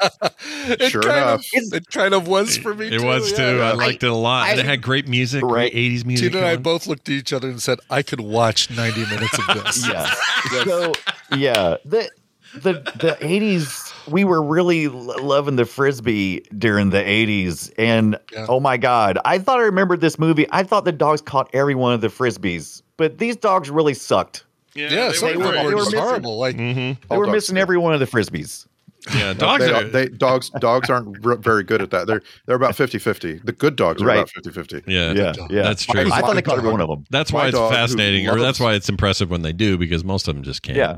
it 0.68 0.90
Sure 0.90 1.02
enough. 1.02 1.40
Of, 1.40 1.72
it 1.74 1.86
kind 1.90 2.12
of 2.14 2.26
was 2.26 2.56
for 2.56 2.74
me. 2.74 2.88
It 2.88 2.98
too, 3.00 3.06
was 3.06 3.30
yeah. 3.30 3.36
too. 3.36 3.60
I 3.60 3.68
Yeah. 3.68 3.72
liked 3.74 4.02
it 4.02 4.10
a 4.10 4.14
lot. 4.14 4.48
and 4.50 4.58
it 4.58 4.66
had 4.66 4.82
great 4.82 5.06
music, 5.06 5.42
Right. 5.44 5.70
great 5.72 5.74
80s 5.74 6.04
music. 6.04 6.32
Tina 6.32 6.38
and 6.44 6.46
I 6.46 6.56
both 6.56 6.86
looked 6.88 7.08
at 7.08 7.12
each 7.14 7.32
other 7.32 7.48
and 7.48 7.62
said, 7.62 7.78
"I 7.90 8.02
could 8.02 8.20
watch 8.20 8.70
90 8.70 9.00
minutes 9.06 9.38
of 9.38 9.46
this." 9.64 9.88
yeah. 9.88 10.12
So 10.64 10.92
yeah, 11.36 11.76
the 11.84 12.08
the 12.54 12.72
the 12.98 13.16
eighties 13.20 13.92
we 14.08 14.24
were 14.24 14.42
really 14.42 14.88
loving 14.88 15.56
the 15.56 15.64
frisbee 15.66 16.40
during 16.56 16.90
the 16.90 17.04
eighties, 17.08 17.70
and 17.78 18.18
Yeah. 18.32 18.46
oh 18.48 18.58
my 18.60 18.76
god, 18.76 19.18
I 19.24 19.38
thought 19.38 19.58
I 19.60 19.64
remembered 19.64 20.00
this 20.00 20.18
movie. 20.18 20.46
I 20.50 20.62
thought 20.62 20.84
the 20.84 20.92
dogs 20.92 21.20
caught 21.20 21.48
every 21.52 21.74
one 21.74 21.92
of 21.92 22.00
the 22.00 22.08
frisbees, 22.08 22.82
but 22.96 23.18
these 23.18 23.36
dogs 23.36 23.70
really 23.70 23.94
sucked. 23.94 24.44
Yeah, 24.74 25.10
some 25.12 25.28
they 25.28 25.34
of 25.34 25.40
were- 25.40 25.52
they 25.52 25.64
were 25.64 25.70
were 25.70 25.76
missing- 25.84 25.98
horrible. 25.98 26.38
Like, 26.38 26.56
Mhm. 26.56 26.98
They 27.08 27.16
were 27.16 27.26
missing 27.28 27.56
every 27.56 27.78
one 27.78 27.94
of 27.94 28.00
the 28.00 28.06
frisbees. 28.06 28.66
Yeah, 29.14 29.32
dogs 29.38 29.64
they, 29.64 29.72
are. 29.72 29.84
they 29.84 30.06
dogs 30.08 30.50
dogs 30.60 30.90
aren't 30.90 31.24
r- 31.24 31.36
very 31.36 31.62
good 31.62 31.80
at 31.80 31.90
that. 31.92 32.06
They're 32.06 32.20
they're 32.46 32.56
about 32.56 32.74
50-50. 32.76 33.40
The 33.44 33.52
good 33.52 33.76
dogs 33.76 34.02
are 34.02 34.06
Right. 34.06 34.16
about 34.18 34.30
50-50. 34.32 34.82
yeah, 34.86 35.12
Yeah, 35.12 35.32
yeah. 35.48 35.62
That's 35.62 35.86
true. 35.86 36.00
I 36.00 36.20
thought 36.20 36.28
they 36.30 36.34
My 36.34 36.40
caught 36.42 36.58
every 36.58 36.70
one 36.72 36.80
of 36.80 36.88
them. 36.88 37.04
That's 37.10 37.32
My 37.32 37.38
why 37.42 37.48
it's 37.48 37.56
fascinating, 37.58 38.28
or 38.28 38.38
that's 38.40 38.58
why 38.60 38.74
it's 38.74 38.88
impressive 38.88 39.30
when 39.30 39.42
they 39.42 39.52
do, 39.52 39.78
because 39.78 40.02
most 40.04 40.26
of 40.28 40.34
them 40.34 40.42
just 40.42 40.62
can't. 40.62 40.76
Yeah. 40.76 40.96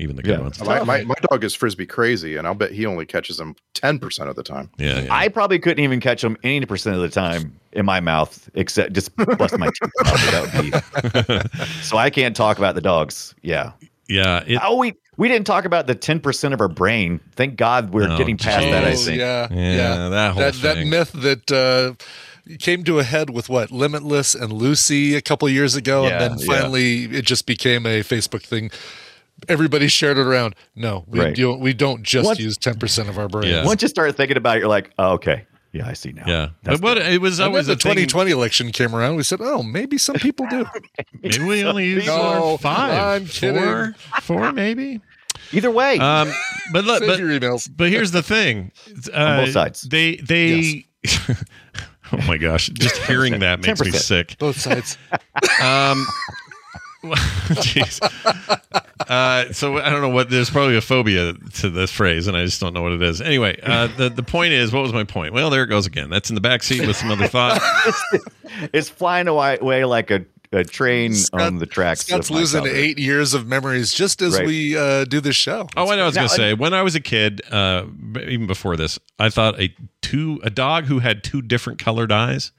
Even 0.00 0.16
the 0.16 0.22
good 0.22 0.38
Yeah. 0.38 0.42
ones. 0.42 0.60
My, 0.64 0.82
my, 0.82 1.04
my 1.04 1.14
dog 1.30 1.44
is 1.44 1.54
frisbee 1.54 1.86
crazy, 1.86 2.36
and 2.36 2.46
I'll 2.46 2.54
bet 2.54 2.72
he 2.72 2.86
only 2.86 3.06
catches 3.06 3.36
them 3.36 3.54
ten 3.74 3.98
percent 3.98 4.28
of 4.28 4.36
the 4.36 4.42
time. 4.42 4.70
Yeah, 4.78 5.00
yeah. 5.00 5.14
I 5.14 5.28
probably 5.28 5.58
couldn't 5.58 5.82
even 5.84 6.00
catch 6.00 6.22
them 6.22 6.36
eighty 6.44 6.66
percent 6.66 6.96
of 6.96 7.02
the 7.02 7.08
time 7.10 7.58
in 7.72 7.84
my 7.86 8.00
mouth, 8.00 8.48
except 8.54 8.92
just 8.92 9.14
bust 9.16 9.56
my 9.58 9.66
teeth. 9.68 9.90
out. 10.04 10.14
That 10.16 10.50
would 10.54 11.52
be. 11.52 11.72
So 11.82 11.96
I 11.96 12.10
can't 12.10 12.34
talk 12.36 12.58
about 12.58 12.74
the 12.74 12.80
dogs. 12.80 13.34
Yeah. 13.42 13.72
yeah. 14.08 14.42
It, 14.46 14.58
Oh, 14.62 14.76
we 14.76 14.94
we 15.16 15.28
didn't 15.28 15.46
talk 15.46 15.64
about 15.64 15.86
the 15.86 15.94
ten 15.94 16.20
percent 16.20 16.54
of 16.54 16.60
our 16.60 16.68
brain. 16.68 17.20
Thank 17.36 17.56
God 17.56 17.90
we're 17.90 18.10
Oh, 18.10 18.16
getting 18.18 18.36
past 18.36 18.64
that. 18.70 18.84
I 18.84 18.94
think. 18.94 19.18
yeah, 19.18 19.48
Yeah, 19.50 20.08
that 20.08 20.32
whole 20.32 20.42
that, 20.42 20.54
that 20.62 20.86
myth 20.86 21.12
that 21.12 21.50
uh, 21.52 21.94
came 22.58 22.84
to 22.84 22.98
a 22.98 23.02
head 23.04 23.30
with 23.30 23.48
what 23.48 23.70
Limitless 23.70 24.34
and 24.34 24.52
Lucy 24.52 25.14
a 25.14 25.20
couple 25.20 25.48
years 25.48 25.74
ago, 25.76 26.06
Yeah, 26.06 26.22
and 26.22 26.32
then 26.34 26.38
yeah. 26.38 26.46
finally 26.60 27.04
it 27.04 27.24
just 27.24 27.46
became 27.46 27.86
a 27.86 28.00
Facebook 28.00 28.42
thing. 28.42 28.70
Everybody 29.48 29.88
shared 29.88 30.18
it 30.18 30.26
around. 30.26 30.54
No, 30.74 31.04
we 31.06 31.20
Right. 31.20 31.34
don't. 31.34 31.60
We 31.60 31.72
don't 31.72 32.02
just 32.02 32.26
What- 32.26 32.38
use 32.38 32.56
ten 32.56 32.78
percent 32.78 33.08
of 33.08 33.18
our 33.18 33.28
brain. 33.28 33.50
Yeah. 33.50 33.64
Once 33.64 33.82
you 33.82 33.88
start 33.88 34.16
thinking 34.16 34.36
about 34.36 34.56
it, 34.56 34.60
you're 34.60 34.68
like, 34.68 34.90
oh, 34.98 35.12
okay, 35.12 35.44
yeah, 35.72 35.86
I 35.86 35.92
see 35.94 36.12
now. 36.12 36.24
yeah. 36.26 36.48
That's 36.62 36.80
But 36.80 36.98
what 36.98 36.98
it 37.06 37.20
was 37.20 37.38
And 37.38 37.48
always 37.48 37.66
the 37.66 37.76
2020 37.76 38.30
election 38.30 38.72
came 38.72 38.94
around. 38.94 39.16
We 39.16 39.22
said, 39.22 39.40
"Oh, 39.42 39.62
maybe 39.62 39.98
some 39.98 40.16
people 40.16 40.46
do." 40.50 40.66
Maybe 41.22 41.38
we 41.44 41.64
only 41.64 41.86
use 41.86 42.06
No, 42.06 42.56
five, 42.58 43.22
I'm 43.22 43.26
four, 43.26 43.94
four, 44.22 44.52
maybe. 44.52 45.00
Either 45.52 45.70
way, 45.70 45.98
Um, 45.98 46.32
but 46.72 46.84
look, 46.84 47.04
but 47.06 47.18
your 47.18 47.28
emails. 47.28 47.68
But 47.74 47.88
here's 47.88 48.10
the 48.10 48.22
thing. 48.22 48.72
Uh, 49.12 49.44
both 49.44 49.52
sides. 49.52 49.82
They 49.82 50.16
they 50.16 50.86
Oh 52.12 52.16
my 52.26 52.36
gosh, 52.36 52.68
just 52.70 52.96
hearing 53.02 53.38
that 53.40 53.60
makes 53.64 53.80
me 53.80 53.90
10%. 53.92 53.94
sick. 53.94 54.36
Both 54.38 54.58
sides. 54.60 54.98
Um 55.62 56.04
Jeez. 57.04 58.00
Uh, 59.08 59.52
so 59.52 59.78
I 59.78 59.88
don't 59.90 60.02
know 60.02 60.08
what 60.10 60.28
there's 60.30 60.50
probably 60.50 60.76
a 60.76 60.80
phobia 60.80 61.32
to 61.54 61.70
this 61.70 61.90
phrase, 61.90 62.26
and 62.26 62.36
I 62.36 62.44
just 62.44 62.60
don't 62.60 62.74
know 62.74 62.82
what 62.82 62.92
it 62.92 63.02
is. 63.02 63.20
Anyway, 63.20 63.58
uh, 63.62 63.88
the 63.96 64.08
the 64.10 64.22
point 64.22 64.52
is, 64.52 64.72
what 64.72 64.82
was 64.82 64.92
my 64.92 65.04
point? 65.04 65.32
Well, 65.32 65.50
there 65.50 65.62
it 65.64 65.68
goes 65.68 65.86
again. 65.86 66.10
That's 66.10 66.28
in 66.30 66.34
the 66.34 66.40
back 66.40 66.62
seat 66.62 66.86
with 66.86 66.96
some 66.96 67.10
other 67.10 67.26
thought. 67.26 67.60
it's 68.72 68.88
flying 68.90 69.26
away, 69.28 69.56
away 69.60 69.84
like 69.86 70.10
a, 70.10 70.24
a 70.52 70.62
train 70.64 71.14
Scott- 71.14 71.40
on 71.40 71.58
the 71.58 71.66
tracks. 71.66 72.00
Scott's 72.06 72.30
losing 72.30 72.64
cover. 72.64 72.74
eight 72.74 72.98
years 72.98 73.32
of 73.34 73.46
memories 73.46 73.92
just 73.94 74.20
as 74.20 74.36
Right. 74.36 74.46
we 74.46 74.76
uh, 74.76 75.04
do 75.06 75.20
this 75.20 75.36
show. 75.36 75.66
Oh, 75.76 75.90
I 75.90 75.96
know. 75.96 76.02
I 76.02 76.06
was 76.06 76.14
going 76.16 76.28
to 76.28 76.34
say 76.34 76.54
when 76.54 76.74
I 76.74 76.82
was 76.82 76.94
a 76.94 77.00
kid, 77.00 77.40
uh, 77.50 77.86
even 78.16 78.46
before 78.46 78.76
this, 78.76 78.98
I 79.18 79.30
thought 79.30 79.58
a 79.60 79.74
two 80.02 80.38
a 80.44 80.50
dog 80.50 80.84
who 80.84 80.98
had 80.98 81.24
two 81.24 81.40
different 81.40 81.78
colored 81.78 82.12
eyes 82.12 82.52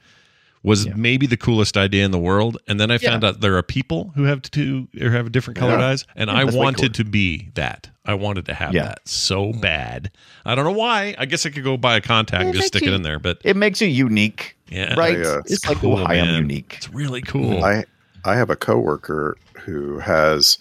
was 0.63 0.88
maybe 0.95 1.25
the 1.25 1.38
coolest 1.38 1.75
idea 1.77 2.05
in 2.05 2.11
the 2.11 2.19
world. 2.19 2.57
And 2.67 2.79
then 2.79 2.91
I 2.91 2.97
found 2.99 3.23
out 3.23 3.41
there 3.41 3.57
are 3.57 3.63
people 3.63 4.11
who 4.15 4.23
have 4.23 4.41
two 4.43 4.88
or 5.01 5.09
have 5.09 5.31
different 5.31 5.57
colored 5.59 5.79
Yeah. 5.79 5.88
eyes, 5.88 6.05
and 6.15 6.29
I 6.29 6.43
wanted 6.45 6.93
to 6.95 7.03
be 7.03 7.49
that. 7.55 7.89
I 8.05 8.13
wanted 8.15 8.45
to 8.45 8.53
have 8.53 8.73
Yeah. 8.73 8.83
that 8.83 9.07
so 9.07 9.53
bad. 9.53 10.11
I 10.45 10.53
don't 10.55 10.65
know 10.65 10.71
why. 10.71 11.15
I 11.17 11.25
guess 11.25 11.45
I 11.45 11.49
could 11.49 11.63
go 11.63 11.77
buy 11.77 11.95
a 11.97 12.01
contact 12.01 12.43
and 12.43 12.53
just 12.53 12.63
makes 12.63 12.67
stick 12.67 12.83
it 12.83 12.93
in 12.93 13.01
there, 13.03 13.19
but 13.19 13.39
It 13.43 13.55
makes 13.55 13.81
you 13.81 13.88
unique, 13.88 14.55
Yeah. 14.69 14.93
right? 14.95 15.17
Yeah, 15.17 15.39
it's, 15.39 15.51
it's 15.51 15.67
like, 15.67 15.77
cool, 15.77 15.97
oh, 15.99 16.05
I'm 16.05 16.35
unique. 16.35 16.75
it's 16.77 16.89
really 16.89 17.21
cool. 17.21 17.63
I 17.63 17.85
I 18.23 18.35
have 18.35 18.49
a 18.51 18.55
coworker 18.55 19.35
who 19.65 19.97
has 19.99 20.59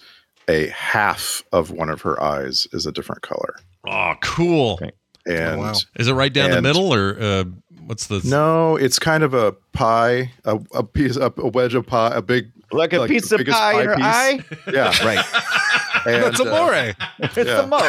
a 0.48 0.68
half 0.68 1.42
of 1.52 1.70
one 1.70 1.90
of 1.90 2.00
her 2.02 2.20
eyes 2.22 2.66
is 2.72 2.86
a 2.86 2.92
different 2.92 3.20
color, 3.22 3.54
oh, 3.86 4.14
cool. 4.22 4.78
Okay. 4.82 4.92
and 5.26 5.60
wow. 5.60 5.74
Is 5.96 6.08
it 6.08 6.14
right 6.14 6.32
down 6.32 6.50
the 6.50 6.62
middle, 6.62 6.92
or 6.92 7.16
uh, 7.20 7.44
what's 7.86 8.06
the? 8.06 8.20
no, 8.24 8.76
it's 8.76 8.98
kind 8.98 9.22
of 9.22 9.34
a 9.34 9.52
pie, 9.72 10.30
a, 10.44 10.58
a 10.74 10.82
piece, 10.82 11.16
a, 11.16 11.32
a 11.36 11.48
wedge 11.48 11.74
of 11.74 11.86
pie, 11.86 12.12
a 12.14 12.22
big 12.22 12.50
Like 12.72 12.92
a 12.92 13.00
like 13.00 13.10
piece 13.10 13.30
of 13.32 13.38
biggest 13.38 13.56
pie 13.58 13.80
in 13.82 13.88
her 13.88 13.94
piece. 13.96 14.04
eye. 14.04 14.44
Yeah, 14.72 15.04
right. 15.04 15.24
and, 16.06 16.22
That's 16.24 16.40
uh, 16.40 16.44
amore. 16.44 16.94
It's 17.18 17.36
Yeah. 17.36 17.62
a 17.62 17.66
mole. 17.66 17.80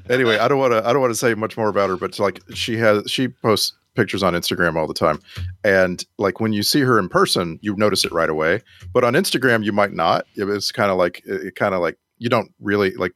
anyway, 0.10 0.38
I 0.38 0.48
don't 0.48 0.58
want 0.58 0.72
to. 0.72 0.86
I 0.86 0.92
don't 0.92 1.00
want 1.00 1.12
to 1.12 1.18
say 1.18 1.34
much 1.34 1.56
more 1.56 1.68
about 1.68 1.88
her, 1.90 1.96
but 1.96 2.18
like 2.18 2.40
she 2.54 2.76
has. 2.78 3.10
She 3.10 3.28
posts 3.28 3.74
pictures 3.94 4.22
on 4.22 4.32
Instagram 4.34 4.76
all 4.76 4.86
the 4.86 4.94
time, 4.94 5.20
and 5.64 6.04
like 6.18 6.40
when 6.40 6.52
you 6.52 6.62
see 6.62 6.80
her 6.80 6.98
in 6.98 7.08
person, 7.08 7.58
you 7.62 7.74
notice 7.76 8.04
it 8.04 8.12
right 8.12 8.30
away. 8.30 8.60
But 8.92 9.04
on 9.04 9.14
Instagram, 9.14 9.64
you 9.64 9.72
might 9.72 9.92
not. 9.92 10.24
It's 10.34 10.72
kind 10.72 10.90
of 10.90 10.96
like 10.98 11.22
it, 11.24 11.54
kind 11.56 11.74
of 11.74 11.80
like 11.80 11.96
you 12.18 12.28
don't 12.28 12.52
really 12.60 12.92
like. 12.94 13.12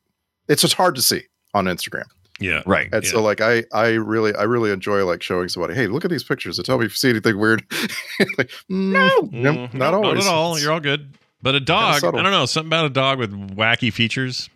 It's 0.49 0.62
just 0.62 0.74
hard 0.74 0.94
to 0.97 1.03
see 1.03 1.23
on 1.55 1.66
Instagram. 1.66 2.05
Yeah. 2.43 2.62
Right. 2.66 2.89
And 2.93 3.05
Yeah. 3.05 3.10
so 3.10 3.23
like 3.23 3.40
I 3.40 3.64
I 3.73 3.90
really 3.90 4.35
I 4.35 4.43
really 4.43 4.70
enjoy 4.70 5.05
like 5.05 5.23
showing 5.23 5.48
somebody, 5.48 5.74
hey, 5.74 5.86
look 5.86 6.05
at 6.05 6.10
these 6.10 6.24
pictures 6.24 6.59
and 6.59 6.64
tell 6.66 6.78
me 6.78 6.86
if 6.86 6.93
you 6.93 6.97
see 6.97 7.10
anything 7.10 7.39
weird. 7.39 7.64
like, 8.39 8.51
no, 8.69 9.09
Mhm. 9.23 9.74
not 9.74 9.94
always. 9.94 10.24
Not 10.24 10.27
at 10.27 10.32
all. 10.35 10.59
You're 10.59 10.73
all 10.73 10.81
good. 10.81 11.14
But 11.43 11.55
a 11.55 11.60
dog, 11.60 12.05
I 12.05 12.10
don't 12.10 12.23
know, 12.31 12.47
something 12.47 12.69
about 12.69 12.86
a 12.86 12.90
dog 12.90 13.19
with 13.19 13.32
wacky 13.56 13.93
features. 13.93 14.48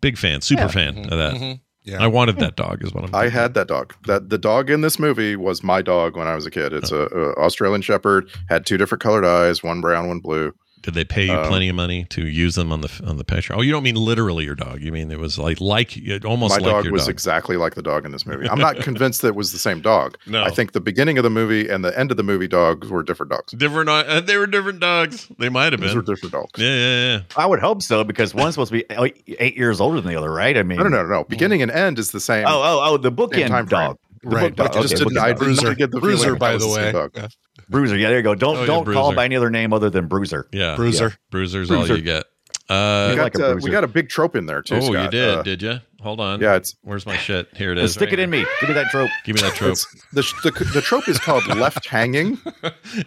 Big 0.00 0.16
fan, 0.18 0.40
super 0.40 0.62
Yeah. 0.62 0.68
fan 0.68 0.98
of 0.98 1.10
that. 1.18 1.34
Mhm. 1.34 1.60
Yeah. 1.84 2.02
I 2.02 2.06
wanted 2.06 2.38
that 2.38 2.56
dog, 2.56 2.82
is 2.82 2.94
what 2.94 3.04
I'm. 3.04 3.14
I 3.14 3.28
had 3.28 3.52
that 3.54 3.68
dog. 3.68 3.92
That 4.06 4.30
the 4.30 4.38
dog 4.38 4.70
in 4.70 4.80
this 4.80 4.98
movie 4.98 5.36
was 5.36 5.62
my 5.62 5.82
dog 5.82 6.16
when 6.16 6.26
I 6.26 6.34
was 6.34 6.46
a 6.46 6.50
kid. 6.50 6.72
It's 6.72 6.90
a, 6.90 7.00
a 7.08 7.34
Australian 7.34 7.82
Shepherd. 7.82 8.30
Had 8.48 8.64
two 8.64 8.78
different 8.78 9.02
colored 9.02 9.24
eyes, 9.26 9.62
one 9.62 9.82
brown, 9.82 10.08
one 10.08 10.20
blue. 10.20 10.54
Did 10.84 10.92
they 10.92 11.04
pay 11.04 11.24
you 11.24 11.32
Um, 11.32 11.48
plenty 11.48 11.70
of 11.70 11.74
money 11.76 12.04
to 12.10 12.26
use 12.28 12.56
them 12.56 12.70
on 12.70 12.82
the 12.82 12.90
on 13.06 13.16
the 13.16 13.24
picture? 13.24 13.54
Oh, 13.56 13.62
you 13.62 13.72
don't 13.72 13.82
mean 13.82 13.94
literally 13.94 14.44
your 14.44 14.54
dog. 14.54 14.82
You 14.82 14.92
mean 14.92 15.10
it 15.10 15.18
was 15.18 15.38
like 15.38 15.58
like 15.58 15.98
almost 16.26 16.50
my 16.50 16.56
like 16.58 16.72
dog 16.74 16.84
your 16.84 16.92
was 16.92 17.04
dog. 17.04 17.10
exactly 17.10 17.56
like 17.56 17.74
the 17.74 17.82
dog 17.82 18.04
in 18.04 18.12
this 18.12 18.26
movie. 18.26 18.46
I'm 18.48 18.58
not 18.58 18.76
convinced 18.80 19.22
that 19.22 19.28
it 19.28 19.34
was 19.34 19.50
the 19.52 19.58
same 19.58 19.80
dog. 19.80 20.18
No. 20.26 20.44
I 20.44 20.50
think 20.50 20.72
the 20.72 20.82
beginning 20.82 21.16
of 21.16 21.24
the 21.24 21.30
movie 21.30 21.70
and 21.70 21.82
the 21.82 21.98
end 21.98 22.10
of 22.10 22.18
the 22.18 22.22
movie 22.22 22.48
dogs 22.48 22.88
were 22.90 23.02
different 23.02 23.30
dogs. 23.32 23.52
different. 23.54 23.88
Uh, 23.88 24.20
they 24.20 24.36
were 24.36 24.46
different 24.46 24.80
dogs. 24.80 25.26
They 25.38 25.48
might 25.48 25.72
have 25.72 25.80
These 25.80 25.94
were 25.94 26.02
been. 26.02 26.14
different 26.16 26.32
dogs. 26.34 26.50
Yeah, 26.60 26.68
yeah, 26.74 27.12
yeah. 27.14 27.20
I 27.34 27.46
would 27.46 27.60
hope 27.60 27.80
so 27.82 28.04
because 28.04 28.34
one's 28.34 28.54
supposed 28.54 28.70
to 28.72 28.78
be 28.78 28.84
eight- 28.90 29.24
eight 29.40 29.56
years 29.56 29.80
older 29.80 30.02
than 30.02 30.12
the 30.12 30.18
other, 30.18 30.30
right? 30.30 30.54
I 30.56 30.62
mean, 30.64 30.76
No, 30.76 30.84
no, 30.84 31.02
no, 31.02 31.08
no. 31.08 31.24
Beginning 31.24 31.62
and 31.62 31.70
end 31.70 31.98
is 31.98 32.10
the 32.10 32.20
same. 32.20 32.44
Oh, 32.46 32.60
oh, 32.62 32.80
oh, 32.92 32.96
the 32.98 33.10
bookend 33.10 33.48
time 33.48 33.66
frame. 33.66 33.80
dog, 33.88 33.98
The 34.22 34.28
Right, 34.28 34.54
book- 34.54 34.56
but 34.56 34.76
I 34.76 34.82
just 34.82 34.94
okay, 34.96 35.04
didn't. 35.04 35.18
I 35.18 35.28
dog. 35.28 35.38
did 35.38 35.44
Bruiser, 35.44 35.66
not 35.68 35.78
get 35.78 35.90
the 35.92 36.00
Bruiser, 36.00 36.36
by 36.36 36.50
the 36.58 36.66
was 36.66 36.74
same 36.74 36.94
way. 36.94 37.28
Dog. 37.74 37.80
Yeah. 37.80 37.80
Bruiser. 37.80 37.96
Yeah, 37.98 38.08
there 38.08 38.16
you 38.18 38.22
go. 38.22 38.34
Don't 38.34 38.56
Oh, 38.56 38.66
don't 38.66 38.84
call 38.92 39.10
him 39.10 39.16
by 39.16 39.24
any 39.24 39.36
other 39.36 39.50
name 39.50 39.72
other 39.72 39.90
than 39.90 40.06
Bruiser. 40.08 40.48
Yeah, 40.52 40.76
Bruiser. 40.76 41.14
Bruiser's 41.30 41.68
Bruiser. 41.68 41.92
all 41.92 41.98
you 41.98 42.04
get. 42.04 42.24
We 42.70 42.74
Uh, 42.76 43.14
got- 43.14 43.22
like 43.24 43.34
a 43.38 43.50
uh, 43.52 43.54
we 43.62 43.70
got 43.70 43.84
a 43.84 43.88
big 43.88 44.08
trope 44.08 44.34
in 44.36 44.46
there 44.46 44.62
too. 44.62 44.76
oh, 44.76 44.92
you 44.94 45.08
did, 45.10 45.38
Uh, 45.38 45.42
did 45.42 45.60
you? 45.62 45.80
Hold 46.00 46.20
on. 46.20 46.40
yeah, 46.40 46.54
it's 46.56 46.76
Where's 46.82 47.04
my 47.06 47.16
shit? 47.16 47.48
Here 47.56 47.72
it 47.72 47.78
is. 47.78 47.92
Stick 47.92 48.10
right 48.10 48.12
it 48.14 48.18
in 48.20 48.32
here. 48.32 48.42
me. 48.42 48.48
Give 48.60 48.68
me 48.70 48.74
that 48.74 48.86
trope. 48.90 49.10
Give 49.24 49.34
me 49.36 49.40
that 49.42 49.54
trope. 49.54 49.76
the, 50.12 50.22
the 50.42 50.64
the 50.74 50.80
trope 50.82 51.08
is 51.08 51.18
called 51.18 51.46
left 51.56 51.86
hanging. 51.88 52.38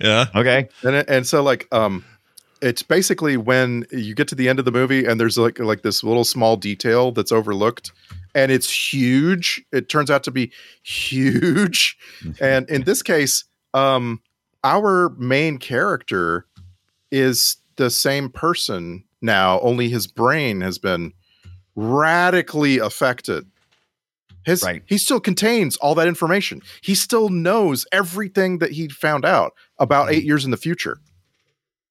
yeah. 0.01 0.25
Okay. 0.35 0.67
and 0.83 0.95
and 1.09 1.25
so 1.27 1.41
like 1.43 1.67
um 1.71 2.03
it's 2.61 2.81
basically 2.81 3.37
when 3.37 3.85
you 3.91 4.15
get 4.15 4.27
to 4.29 4.35
the 4.35 4.49
end 4.49 4.57
of 4.59 4.65
the 4.65 4.71
movie 4.71 5.05
and 5.05 5.19
there's 5.19 5.37
like 5.37 5.59
like 5.59 5.81
this 5.83 6.03
little 6.03 6.23
small 6.23 6.55
detail 6.57 7.11
that's 7.11 7.31
overlooked 7.31 7.91
and 8.33 8.51
it's 8.51 8.69
huge 8.93 9.63
it 9.71 9.89
turns 9.89 10.09
out 10.09 10.23
to 10.23 10.31
be 10.31 10.51
huge 11.11 11.97
and 12.41 12.67
in 12.69 12.83
this 12.83 13.01
case 13.03 13.43
um 13.75 14.19
our 14.63 15.09
main 15.17 15.57
character 15.57 16.45
is 17.11 17.57
the 17.75 17.89
same 17.89 18.29
person 18.29 19.03
now 19.21 19.59
only 19.61 19.89
his 19.89 20.07
brain 20.07 20.61
has 20.61 20.77
been 20.77 21.13
radically 21.75 22.77
affected 22.79 23.45
his 24.45 24.63
Right. 24.63 24.81
he 24.85 24.97
still 24.97 25.19
contains 25.19 25.77
all 25.77 25.95
that 25.95 26.07
information 26.07 26.61
he 26.81 26.95
still 26.95 27.29
knows 27.29 27.85
everything 27.91 28.59
that 28.59 28.71
he 28.71 28.87
found 28.89 29.25
out 29.25 29.53
about 29.77 30.07
mm-hmm. 30.07 30.15
eight 30.15 30.23
years 30.23 30.43
in 30.45 30.51
the 30.51 30.57
future 30.57 30.97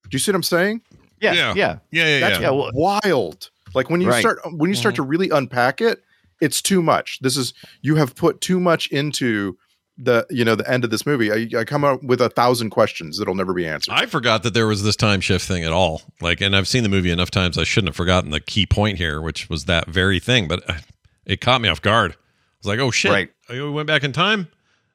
do 0.03 0.09
you 0.11 0.19
see 0.19 0.31
what 0.31 0.35
i'm 0.35 0.43
saying 0.43 0.81
Yeah. 1.19 1.33
Yeah. 1.33 1.53
Yeah. 1.55 1.77
Yeah, 1.91 2.07
yeah, 2.07 2.19
that's 2.19 2.39
yeah. 2.39 2.51
Yeah, 2.51 2.69
wild 2.73 3.49
like 3.73 3.89
when 3.89 4.01
you 4.01 4.09
Right. 4.09 4.19
start 4.19 4.39
when 4.51 4.69
you 4.69 4.75
start 4.75 4.95
mm-hmm. 4.95 5.03
to 5.03 5.07
really 5.07 5.29
unpack 5.29 5.81
it 5.81 6.03
it's 6.41 6.61
too 6.61 6.81
much 6.81 7.19
this 7.21 7.37
is 7.37 7.53
you 7.81 7.95
have 7.95 8.15
put 8.15 8.41
too 8.41 8.59
much 8.59 8.87
into 8.87 9.57
the 9.97 10.25
you 10.29 10.45
know 10.45 10.55
the 10.55 10.69
end 10.69 10.83
of 10.83 10.91
this 10.91 11.05
movie 11.05 11.31
i, 11.31 11.59
I 11.59 11.63
come 11.63 11.83
up 11.83 12.03
with 12.03 12.21
a 12.21 12.29
thousand 12.29 12.69
questions 12.69 13.17
that'll 13.17 13.35
never 13.35 13.53
be 13.53 13.65
answered 13.65 13.93
I 13.93 14.05
forgot 14.05 14.43
that 14.43 14.53
there 14.53 14.67
was 14.67 14.83
this 14.83 14.95
time 14.95 15.21
shift 15.21 15.47
thing 15.47 15.63
at 15.63 15.71
all. 15.71 16.01
Like, 16.21 16.41
and 16.41 16.55
I've 16.55 16.67
seen 16.67 16.83
the 16.83 16.89
movie 16.89 17.09
enough 17.09 17.31
times. 17.31 17.57
I 17.57 17.63
shouldn't 17.63 17.89
have 17.89 17.95
forgotten 17.95 18.29
the 18.31 18.39
key 18.39 18.65
point 18.65 18.97
here, 18.97 19.21
which 19.21 19.49
was 19.49 19.65
that 19.65 19.87
very 19.87 20.19
thing. 20.19 20.47
But 20.47 20.69
uh, 20.69 20.75
it 21.25 21.41
caught 21.41 21.61
me 21.61 21.69
off 21.69 21.81
guard. 21.81 22.11
I 22.11 22.15
was 22.59 22.67
like, 22.67 22.79
"Oh 22.79 22.91
shit! 22.91 23.11
Right. 23.11 23.29
Oh, 23.49 23.53
we 23.53 23.71
went 23.71 23.87
back 23.87 24.03
in 24.03 24.13
time." 24.13 24.49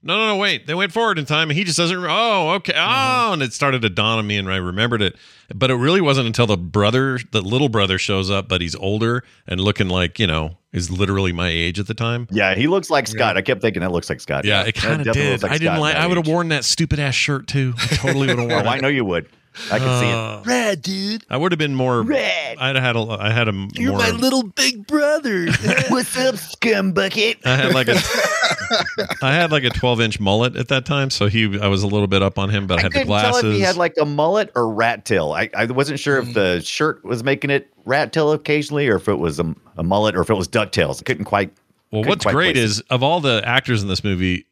No, 0.04 0.16
no, 0.16 0.26
no, 0.28 0.36
wait. 0.36 0.66
They 0.66 0.74
went 0.74 0.92
forward 0.92 1.18
in 1.18 1.26
time, 1.26 1.48
and 1.48 1.56
he 1.56 1.62
just 1.64 1.76
doesn't. 1.78 1.96
Oh, 1.96 2.50
okay. 2.56 2.72
Mm-hmm. 2.72 3.28
Oh, 3.28 3.32
and 3.34 3.42
it 3.42 3.52
started 3.52 3.82
to 3.82 3.88
dawn 3.88 4.18
on 4.18 4.26
me, 4.26 4.36
and 4.36 4.50
I 4.50 4.56
remembered 4.56 5.00
it. 5.00 5.16
But 5.54 5.70
it 5.70 5.76
really 5.76 6.00
wasn't 6.00 6.26
until 6.26 6.46
the 6.46 6.56
brother, 6.56 7.18
the 7.30 7.40
little 7.40 7.68
brother, 7.68 7.98
shows 7.98 8.30
up, 8.30 8.48
but 8.48 8.60
he's 8.60 8.74
older 8.74 9.22
and 9.46 9.60
looking 9.60 9.88
like 9.88 10.18
you 10.18 10.26
know 10.26 10.56
is 10.72 10.90
literally 10.90 11.32
my 11.32 11.48
age 11.48 11.78
at 11.78 11.86
the 11.86 11.94
time. 11.94 12.26
Yeah, 12.30 12.54
he 12.54 12.66
looks 12.66 12.90
like 12.90 13.06
Scott. 13.06 13.36
I 13.36 13.42
kept 13.42 13.60
thinking 13.60 13.80
that 13.82 13.92
looks 13.92 14.08
like 14.08 14.20
Scott. 14.20 14.44
Yeah, 14.44 14.62
it 14.62 14.74
kind 14.74 15.00
of 15.00 15.06
definitely 15.06 15.30
did. 15.32 15.42
looks 15.42 15.54
I 15.54 15.58
didn't 15.58 15.80
like. 15.80 15.94
I 15.96 16.06
would 16.06 16.16
have 16.16 16.26
worn 16.26 16.48
that 16.48 16.64
stupid 16.64 16.98
ass 16.98 17.14
shirt 17.14 17.46
too. 17.46 17.74
I 17.78 17.86
totally 17.96 18.28
would 18.28 18.38
have 18.38 18.48
worn. 18.48 18.66
Oh, 18.66 18.68
I 18.68 18.80
know 18.80 18.88
you 18.88 19.04
would. 19.04 19.28
I 19.70 19.78
can 19.78 20.00
see 20.00 20.08
it. 20.08 20.46
Red, 20.46 20.82
dude. 20.82 21.24
I 21.28 21.36
would 21.36 21.52
have 21.52 21.58
been 21.58 21.74
more. 21.74 22.02
Red. 22.02 22.58
I'd 22.58 22.76
have 22.76 22.84
had 22.84 22.96
a. 22.96 23.16
I 23.20 23.30
had 23.30 23.48
a 23.48 23.68
You're 23.74 23.92
more. 23.92 24.00
My 24.00 24.10
little 24.10 24.44
big 24.44 24.86
brother. 24.86 25.46
What's 25.88 26.16
up, 26.16 26.36
scum 26.36 26.92
bucket? 26.92 27.38
I 27.44 27.56
had 27.56 27.74
like 27.74 27.88
a. 27.88 27.96
I 29.22 29.32
had 29.34 29.52
like 29.52 29.64
a 29.64 29.70
twelve 29.70 30.00
inch 30.00 30.18
mullet 30.20 30.56
at 30.56 30.68
that 30.68 30.86
time, 30.86 31.10
so 31.10 31.26
he. 31.26 31.58
I 31.60 31.68
was 31.68 31.82
a 31.82 31.86
little 31.86 32.06
bit 32.06 32.22
up 32.22 32.38
on 32.38 32.48
him, 32.50 32.66
but 32.66 32.78
I, 32.78 32.78
I 32.78 32.82
had 32.82 32.92
the 32.92 32.98
couldn't 33.00 33.08
tell 33.08 33.30
glasses. 33.32 33.44
if 33.44 33.54
he 33.56 33.60
had 33.60 33.76
like 33.76 33.94
a 34.00 34.06
mullet 34.06 34.50
or 34.54 34.72
rat 34.72 35.04
tail. 35.04 35.32
I, 35.32 35.50
I 35.54 35.66
wasn't 35.66 36.00
sure 36.00 36.18
if 36.18 36.32
the 36.32 36.60
shirt 36.60 37.04
was 37.04 37.22
making 37.22 37.50
it 37.50 37.68
rat 37.84 38.12
tail 38.12 38.32
occasionally, 38.32 38.88
or 38.88 38.96
if 38.96 39.08
it 39.08 39.16
was 39.16 39.38
a, 39.38 39.54
a 39.76 39.82
mullet, 39.82 40.16
or 40.16 40.22
if 40.22 40.30
it 40.30 40.34
was 40.34 40.48
Ducktales. 40.48 41.00
I 41.00 41.02
couldn't 41.04 41.24
quite. 41.24 41.52
well, 41.90 42.02
couldn't 42.02 42.08
what's 42.08 42.24
quite 42.24 42.32
great 42.32 42.54
place 42.54 42.64
is 42.64 42.80
of 42.90 43.02
all 43.02 43.20
the 43.20 43.42
actors 43.44 43.82
in 43.82 43.88
this 43.88 44.02
movie, 44.02 44.46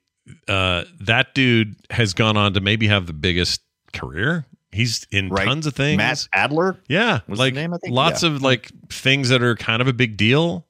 uh, 0.48 0.84
that 1.00 1.34
dude 1.34 1.74
has 1.90 2.12
gone 2.12 2.36
on 2.36 2.52
to 2.54 2.60
maybe 2.60 2.86
have 2.88 3.06
the 3.06 3.12
biggest 3.12 3.62
career. 3.92 4.46
He's 4.72 5.06
in 5.10 5.28
Right. 5.30 5.46
tons 5.46 5.66
of 5.66 5.74
things. 5.74 5.96
Matt 5.98 6.28
Adler. 6.32 6.76
Yeah, 6.88 7.20
was 7.26 7.38
like 7.38 7.54
his 7.54 7.62
name, 7.62 7.74
I 7.74 7.78
think? 7.78 7.92
lots 7.94 8.22
Yeah. 8.22 8.30
of 8.30 8.42
like 8.42 8.70
things 8.88 9.28
that 9.30 9.42
are 9.42 9.56
kind 9.56 9.82
of 9.82 9.88
a 9.88 9.92
big 9.92 10.16
deal. 10.16 10.66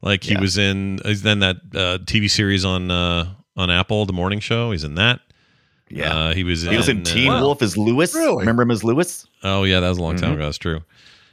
Like 0.00 0.24
he 0.24 0.32
Yeah. 0.32 0.40
was 0.40 0.56
in. 0.58 1.00
Then 1.04 1.40
that 1.40 1.56
uh, 1.74 1.98
TV 2.04 2.28
series 2.30 2.64
on 2.64 2.90
uh, 2.90 3.26
on 3.56 3.70
Apple, 3.70 4.06
the 4.06 4.12
morning 4.12 4.40
show. 4.40 4.70
He's 4.72 4.84
in 4.84 4.94
that. 4.96 5.20
Yeah. 5.90 6.14
uh, 6.14 6.34
he 6.34 6.42
was. 6.44 6.62
he 6.62 6.76
was 6.76 6.88
in 6.88 7.02
uh, 7.02 7.04
Teen 7.04 7.30
Wolf 7.30 7.60
as 7.60 7.76
Lewis. 7.76 8.14
Really? 8.14 8.38
Remember 8.38 8.62
him 8.62 8.70
as 8.70 8.82
Lewis? 8.82 9.26
Oh 9.42 9.64
yeah, 9.64 9.80
that 9.80 9.88
was 9.90 9.98
a 9.98 10.02
long 10.02 10.16
time 10.16 10.30
Mhm. 10.30 10.34
ago. 10.36 10.44
That's 10.46 10.58
true. 10.58 10.80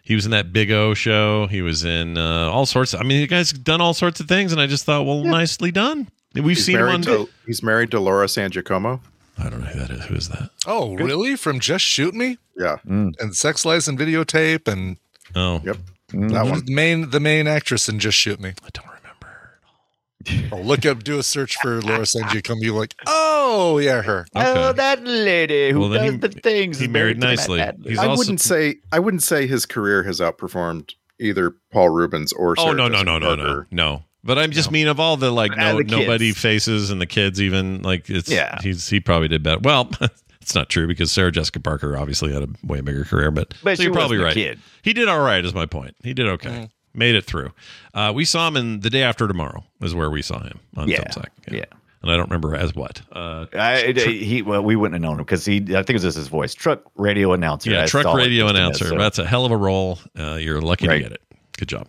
He 0.03 0.15
was 0.15 0.25
in 0.25 0.31
that 0.31 0.51
Big 0.51 0.71
O 0.71 0.93
show. 0.93 1.47
He 1.47 1.61
was 1.61 1.85
in 1.85 2.17
uh, 2.17 2.49
all 2.51 2.65
sorts. 2.65 2.93
I 2.93 3.03
mean, 3.03 3.21
the 3.21 3.27
guy's 3.27 3.51
done 3.53 3.79
all 3.79 3.93
sorts 3.93 4.19
of 4.19 4.27
things, 4.27 4.51
and 4.51 4.59
I 4.59 4.65
just 4.67 4.83
thought, 4.83 5.05
well, 5.05 5.23
nicely 5.23 5.71
done. 5.71 6.09
We've 6.35 6.45
he's 6.57 6.65
seen 6.65 6.77
him 6.77 6.87
on. 6.87 7.01
to 7.03 7.29
he's 7.47 7.63
married 7.63 7.91
to 7.91 7.99
laura 7.99 8.27
san 8.27 8.51
giacomo 8.51 9.01
I 9.39 9.49
don't 9.49 9.61
know 9.61 9.67
who 9.67 9.79
that 9.79 9.89
is. 9.91 10.05
Who 10.05 10.15
is 10.15 10.29
that? 10.29 10.49
oh, 10.67 10.95
really? 10.95 11.35
From 11.35 11.59
Just 11.59 11.85
Shoot 11.85 12.13
Me 12.13 12.37
yeah 12.57 12.77
and 12.85 13.35
Sex 13.35 13.63
Lies 13.65 13.87
and 13.87 13.97
Videotape 13.97 14.67
and 14.67 14.97
Oh, 15.35 15.61
yep 15.63 15.77
Mm-hmm. 16.11 16.29
that 16.29 16.45
one 16.47 16.65
the 16.65 16.73
main 16.73 17.09
the 17.11 17.19
main 17.19 17.45
actress 17.47 17.87
in 17.87 17.99
Just 17.99 18.17
Shoot 18.17 18.39
Me. 18.39 18.49
I 18.49 18.69
don't 18.73 18.87
remember. 18.87 20.51
Oh, 20.51 20.61
look 20.67 20.83
up, 20.85 21.03
do 21.03 21.19
a 21.19 21.23
search 21.23 21.55
for 21.61 21.81
Laura 21.83 22.05
San 22.05 22.27
Giacomo. 22.29 22.59
You're 22.61 22.79
like, 22.79 22.95
oh 23.05 23.77
yeah, 23.77 24.01
her. 24.01 24.25
Oh, 24.35 24.73
that 24.73 25.03
lady 25.03 25.69
who 25.71 25.81
Well, 25.81 25.89
does 25.89 26.11
he- 26.11 26.17
the 26.17 26.29
things. 26.29 26.79
he 26.79 26.87
married 26.87 27.21
to 27.21 27.27
Matt 27.27 27.37
nicely. 27.37 27.63
He's 27.83 27.99
i 27.99 28.07
also- 28.07 28.19
wouldn't 28.19 28.41
say 28.41 28.75
i 28.91 28.97
wouldn't 28.99 29.21
say 29.23 29.45
his 29.47 29.65
career 29.67 30.01
has 30.03 30.19
outperformed 30.19 30.93
either 31.19 31.53
paul 31.71 31.89
reubens 31.89 32.33
or 32.33 32.55
Oh 32.57 32.63
Sarah 32.63 32.75
no 32.75 32.87
no 32.87 32.89
Jessica 32.89 33.05
no 33.05 33.19
no 33.19 33.35
no 33.35 33.45
Parker. 33.45 33.67
no. 33.71 34.03
But 34.23 34.37
I'm 34.37 34.51
just 34.51 34.69
mean 34.71 34.87
of 34.87 34.99
all 34.99 35.15
the 35.17 35.31
like 35.31 35.55
no 35.55 35.77
the 35.77 35.83
nobody 35.85 36.33
faces 36.33 36.89
and 36.91 36.99
the 36.99 37.05
kids 37.05 37.41
even 37.41 37.81
like 37.83 38.09
it's 38.09 38.29
Yeah. 38.29 38.59
he's 38.61 38.89
he 38.89 38.99
probably 38.99 39.27
did 39.29 39.43
better. 39.43 39.59
Well, 39.61 39.89
it's 40.41 40.53
not 40.53 40.67
true 40.69 40.87
because 40.87 41.11
Sarah 41.11 41.31
Jessica 41.31 41.59
Parker 41.61 41.95
obviously 41.97 42.33
had 42.33 42.43
a 42.43 42.47
way 42.63 42.81
bigger 42.81 43.05
career, 43.05 43.31
but, 43.31 43.53
But 43.63 43.77
so 43.77 43.83
you're 43.83 43.93
probably 43.93 44.17
right. 44.17 44.33
kid. 44.33 44.59
He 44.81 44.91
did 44.93 45.07
all 45.07 45.21
right, 45.21 45.43
is 45.45 45.53
my 45.53 45.65
point. 45.65 45.95
He 46.03 46.13
did 46.13 46.27
okay. 46.27 46.49
Mm-hmm. 46.49 46.65
Made 46.99 47.15
it 47.15 47.23
through. 47.23 47.51
Uh, 47.93 48.11
we 48.13 48.25
saw 48.25 48.47
him 48.47 48.57
in 48.57 48.79
the 48.81 48.89
day 48.89 49.03
after 49.03 49.27
tomorrow 49.27 49.63
is 49.81 49.93
where 49.95 50.09
we 50.09 50.21
saw 50.21 50.41
him 50.43 50.59
on 50.75 50.87
Yeah, 50.89 51.01
Filmsack. 51.01 51.27
yeah. 51.49 51.65
And 52.01 52.09
I 52.11 52.15
don't 52.17 52.29
remember 52.29 52.55
as 52.55 52.73
what. 52.73 53.01
Uh, 53.11 53.45
I, 53.53 53.91
he 53.93 54.41
well, 54.41 54.61
we 54.63 54.75
wouldn't 54.75 54.95
have 54.95 55.01
known 55.01 55.19
him 55.19 55.25
because 55.25 55.45
he. 55.45 55.57
I 55.57 55.83
think 55.83 55.89
it 55.89 55.93
was 55.95 56.03
just 56.03 56.17
his 56.17 56.29
voice. 56.29 56.53
Truck 56.53 56.81
radio 56.95 57.33
announcer. 57.33 57.69
yeah, 57.71 57.85
truck 57.85 58.15
radio 58.15 58.47
announcer. 58.47 58.85
so- 58.85 58.97
That's 58.97 59.19
a 59.19 59.25
hell 59.25 59.45
of 59.45 59.51
a 59.51 59.57
role. 59.57 59.99
Uh, 60.17 60.35
you're 60.35 60.61
lucky 60.61 60.87
Right. 60.87 60.97
to 60.97 61.03
get 61.03 61.11
it. 61.11 61.21
Good 61.57 61.67
job. 61.69 61.87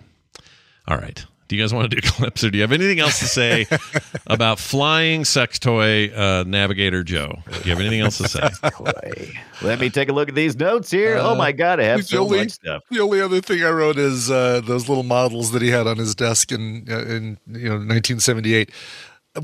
All 0.89 0.97
right. 0.99 1.25
Do 1.51 1.57
you 1.57 1.63
guys 1.65 1.75
want 1.75 1.91
to 1.91 2.01
do 2.01 2.09
clips 2.13 2.45
or 2.45 2.51
do 2.53 2.59
you 2.59 2.63
have 2.63 2.71
anything 2.71 3.01
else 3.01 3.19
to 3.19 3.27
say 3.27 3.67
about 4.29 4.61
flying 4.61 5.25
sex 5.25 5.59
toy 5.59 6.07
uh, 6.15 6.45
navigator 6.47 7.03
Joe? 7.03 7.41
Do 7.45 7.59
you 7.65 7.71
have 7.71 7.81
anything 7.81 8.03
else 8.03 8.19
to 8.19 8.29
say? 8.29 8.51
Let 9.61 9.81
me 9.81 9.91
take 9.91 10.09
a 10.09 10.13
look 10.13 10.29
at 10.29 10.37
these 10.37 10.55
notes 10.55 10.93
here. 10.93 11.17
oh 11.19 11.35
my 11.35 11.51
god, 11.51 11.81
I 11.81 11.85
have 11.87 12.07
so 12.07 12.23
only- 12.23 12.39
much 12.39 12.51
stuff. 12.53 12.85
The 12.89 13.01
only 13.01 13.21
other 13.21 13.41
thing 13.41 13.65
I 13.65 13.71
wrote 13.71 13.99
is 13.99 14.31
uh, 14.31 14.61
those 14.61 14.89
little 14.89 15.03
models 15.03 15.51
that 15.51 15.61
he 15.61 15.71
had 15.71 15.89
on 15.89 15.97
his 15.97 16.15
desk 16.15 16.53
in 16.53 16.87
uh, 16.89 17.01
in 17.01 17.37
you 17.49 17.69
know 17.69 17.79
1978. 17.79 18.71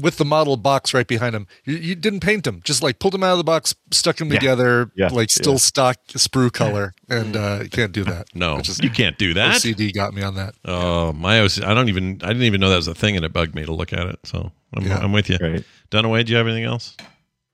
With 0.01 0.17
the 0.17 0.25
model 0.25 0.57
box 0.57 0.93
right 0.95 1.07
behind 1.07 1.37
him, 1.37 1.47
you, 1.65 1.77
you 1.77 1.95
didn't 1.95 2.19
paint 2.19 2.43
them; 2.43 2.61
just 2.65 2.83
like 2.83 2.99
pulled 2.99 3.15
them 3.15 3.23
out 3.23 3.33
of 3.33 3.39
the 3.39 3.45
box, 3.45 3.73
stuck 3.93 4.17
them 4.17 4.29
Yeah. 4.33 4.39
together, 4.41 4.91
Yeah. 4.97 5.09
like 5.13 5.31
still 5.31 5.53
Yeah. 5.53 5.59
stock 5.59 5.97
sprue 6.09 6.53
color, 6.53 6.93
and 7.09 7.37
uh, 7.37 7.61
you 7.63 7.69
can't 7.69 7.93
do 7.93 8.03
that. 8.03 8.27
No, 8.35 8.57
It 8.57 8.63
just 8.65 8.83
you 8.83 8.91
can't 8.91 9.17
do 9.17 9.33
that. 9.35 9.55
OCD 9.55 9.95
got 9.95 10.13
me 10.13 10.23
on 10.23 10.35
that. 10.35 10.55
Oh, 10.65 11.13
my 11.13 11.39
OC, 11.41 11.63
I 11.63 11.73
don't 11.73 11.89
even. 11.89 12.19
I 12.25 12.29
didn't 12.29 12.43
even 12.43 12.61
know 12.61 12.69
that 12.69 12.77
was 12.77 12.89
a 12.89 12.95
thing, 12.97 13.15
and 13.15 13.25
it 13.25 13.33
bugged 13.33 13.55
me 13.55 13.65
to 13.65 13.73
look 13.73 13.93
at 13.93 14.07
it. 14.09 14.19
So 14.25 14.51
I'm, 14.75 14.85
Yeah. 14.85 14.99
I'm 14.99 15.13
with 15.13 15.31
you. 15.31 15.39
Right. 15.41 15.65
Dunaway, 15.93 16.25
do 16.27 16.33
you 16.33 16.39
have 16.39 16.49
anything 16.49 16.65
else? 16.65 16.97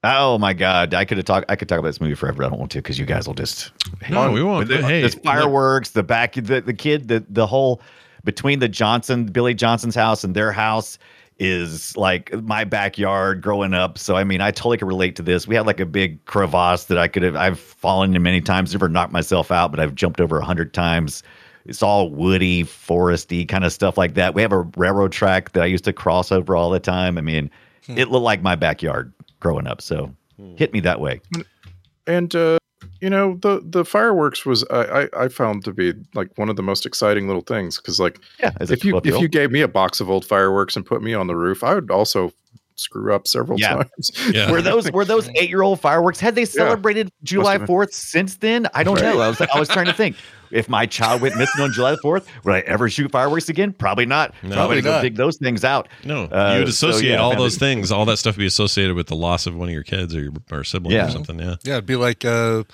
Oh 0.02 0.38
my 0.38 0.54
god, 0.54 0.94
I 0.94 1.04
could 1.04 1.18
have 1.18 1.26
talked. 1.26 1.50
I 1.50 1.54
could 1.56 1.68
talk 1.68 1.78
about 1.78 1.88
this 1.90 2.00
movie 2.00 2.14
forever. 2.14 2.44
I 2.44 2.48
don't 2.48 2.58
want 2.58 2.72
to 2.72 2.78
because 2.78 2.98
you 2.98 3.04
guys 3.04 3.26
will 3.26 3.34
just. 3.34 3.70
No, 4.10 4.32
we 4.32 4.42
won't. 4.42 4.68
The, 4.68 4.78
hey, 4.82 5.00
there's 5.00 5.14
fireworks. 5.16 5.90
The 5.90 6.02
back, 6.02 6.32
the 6.34 6.62
the 6.62 6.72
kid, 6.74 7.08
the 7.08 7.22
the 7.28 7.46
whole 7.46 7.82
between 8.24 8.58
the 8.58 8.68
Johnson, 8.68 9.26
Billy 9.26 9.52
Johnson's 9.54 9.94
house 9.94 10.24
and 10.24 10.34
their 10.34 10.50
house 10.50 10.98
is 11.42 11.96
like 11.96 12.32
my 12.44 12.62
backyard 12.62 13.42
growing 13.42 13.74
up. 13.74 13.98
So 13.98 14.14
I 14.16 14.22
mean, 14.22 14.40
I 14.40 14.52
totally 14.52 14.78
can 14.78 14.86
relate 14.86 15.16
to 15.16 15.22
this. 15.22 15.46
We 15.48 15.56
had 15.56 15.66
like 15.66 15.80
a 15.80 15.86
big 15.86 16.24
crevasse 16.24 16.84
that 16.84 16.98
I 16.98 17.08
could 17.08 17.24
have 17.24 17.34
I've 17.34 17.58
fallen 17.58 18.14
in 18.14 18.22
many 18.22 18.40
times, 18.40 18.72
never 18.72 18.88
knocked 18.88 19.12
myself 19.12 19.50
out, 19.50 19.72
but 19.72 19.80
I've 19.80 19.94
jumped 19.94 20.20
over 20.20 20.38
a 20.38 20.44
hundred 20.44 20.72
times. 20.72 21.24
It's 21.64 21.82
all 21.82 22.10
woody, 22.10 22.62
foresty 22.62 23.46
kind 23.46 23.64
of 23.64 23.72
stuff 23.72 23.98
like 23.98 24.14
that. 24.14 24.34
We 24.34 24.42
have 24.42 24.52
a 24.52 24.60
railroad 24.76 25.10
track 25.12 25.52
that 25.52 25.62
I 25.62 25.66
used 25.66 25.84
to 25.84 25.92
cross 25.92 26.30
over 26.30 26.54
all 26.56 26.70
the 26.70 26.80
time. 26.80 27.18
I 27.18 27.20
mean, 27.20 27.50
it 27.88 28.08
looked 28.08 28.24
like 28.24 28.42
my 28.42 28.54
backyard 28.54 29.12
growing 29.40 29.66
up. 29.66 29.82
So 29.82 30.14
hit 30.56 30.72
me 30.72 30.80
that 30.80 31.00
way. 31.00 31.20
and 32.06 32.34
uh, 32.34 32.58
you 33.02 33.10
know 33.10 33.36
the 33.42 33.60
the 33.64 33.84
fireworks 33.84 34.46
was 34.46 34.64
I, 34.70 35.02
I 35.02 35.24
I 35.24 35.28
found 35.28 35.64
to 35.64 35.72
be 35.72 35.92
like 36.14 36.30
one 36.36 36.48
of 36.48 36.56
the 36.56 36.62
most 36.62 36.86
exciting 36.86 37.26
little 37.26 37.42
things 37.42 37.76
because 37.76 37.98
like 38.00 38.20
Yeah. 38.40 38.52
If 38.60 38.84
you 38.84 38.96
if 39.04 39.18
you 39.20 39.28
gave 39.28 39.50
me 39.50 39.60
a 39.60 39.68
box 39.68 40.00
of 40.00 40.08
old 40.08 40.24
fireworks 40.24 40.76
and 40.76 40.86
put 40.86 41.02
me 41.02 41.12
on 41.12 41.26
the 41.26 41.36
roof, 41.36 41.62
I 41.64 41.74
would 41.74 41.90
also 41.90 42.32
screw 42.76 43.12
up 43.14 43.26
several 43.26 43.60
Yeah. 43.60 43.74
times. 43.82 44.12
Yeah. 44.32 44.50
were 44.50 44.62
those 44.62 44.90
were 44.92 45.04
those 45.04 45.28
eight 45.34 45.50
year 45.50 45.62
old 45.62 45.80
fireworks? 45.80 46.20
Had 46.20 46.36
they 46.36 46.44
celebrated 46.44 47.10
July. 47.22 47.58
Fourth 47.66 47.92
since 47.92 48.36
then? 48.36 48.68
I 48.72 48.84
don't 48.84 49.00
know. 49.00 49.20
I 49.20 49.28
was 49.28 49.40
I 49.40 49.58
was 49.58 49.68
trying 49.68 49.86
to 49.86 49.92
think. 49.92 50.16
If 50.52 50.68
my 50.68 50.86
child 50.86 51.20
went 51.22 51.36
missing 51.36 51.62
on 51.62 51.72
July 51.72 51.96
Fourth, 52.02 52.28
would 52.44 52.54
I 52.54 52.60
ever 52.60 52.88
shoot 52.90 53.10
fireworks 53.10 53.48
again? 53.48 53.72
Probably 53.72 54.06
not. 54.06 54.34
No. 54.42 54.54
Probably 54.54 54.82
Probably 54.82 54.82
go 54.82 55.02
dig 55.02 55.16
those 55.16 55.36
things 55.38 55.64
out. 55.64 55.88
No, 56.04 56.24
Uh, 56.24 56.54
you 56.58 56.64
would 56.64 56.74
so, 56.74 56.88
associate 56.90 57.10
yeah, 57.12 57.16
all 57.16 57.30
man, 57.30 57.38
those 57.38 57.56
it- 57.56 57.60
things, 57.60 57.90
all 57.90 58.04
that 58.06 58.18
stuff 58.18 58.36
would 58.36 58.42
be 58.42 58.46
associated 58.46 58.94
with 58.94 59.06
the 59.06 59.16
loss 59.16 59.46
of 59.46 59.54
one 59.56 59.68
of 59.68 59.74
your 59.74 59.82
kids 59.82 60.14
or 60.14 60.22
your 60.22 60.32
or 60.50 60.62
sibling 60.64 60.94
Yeah. 60.94 61.06
or 61.08 61.10
something. 61.10 61.38
Yeah. 61.38 61.56
Yeah, 61.64 61.72
it'd 61.74 61.86
be 61.86 61.96
like 61.96 62.24
uh, 62.24 62.64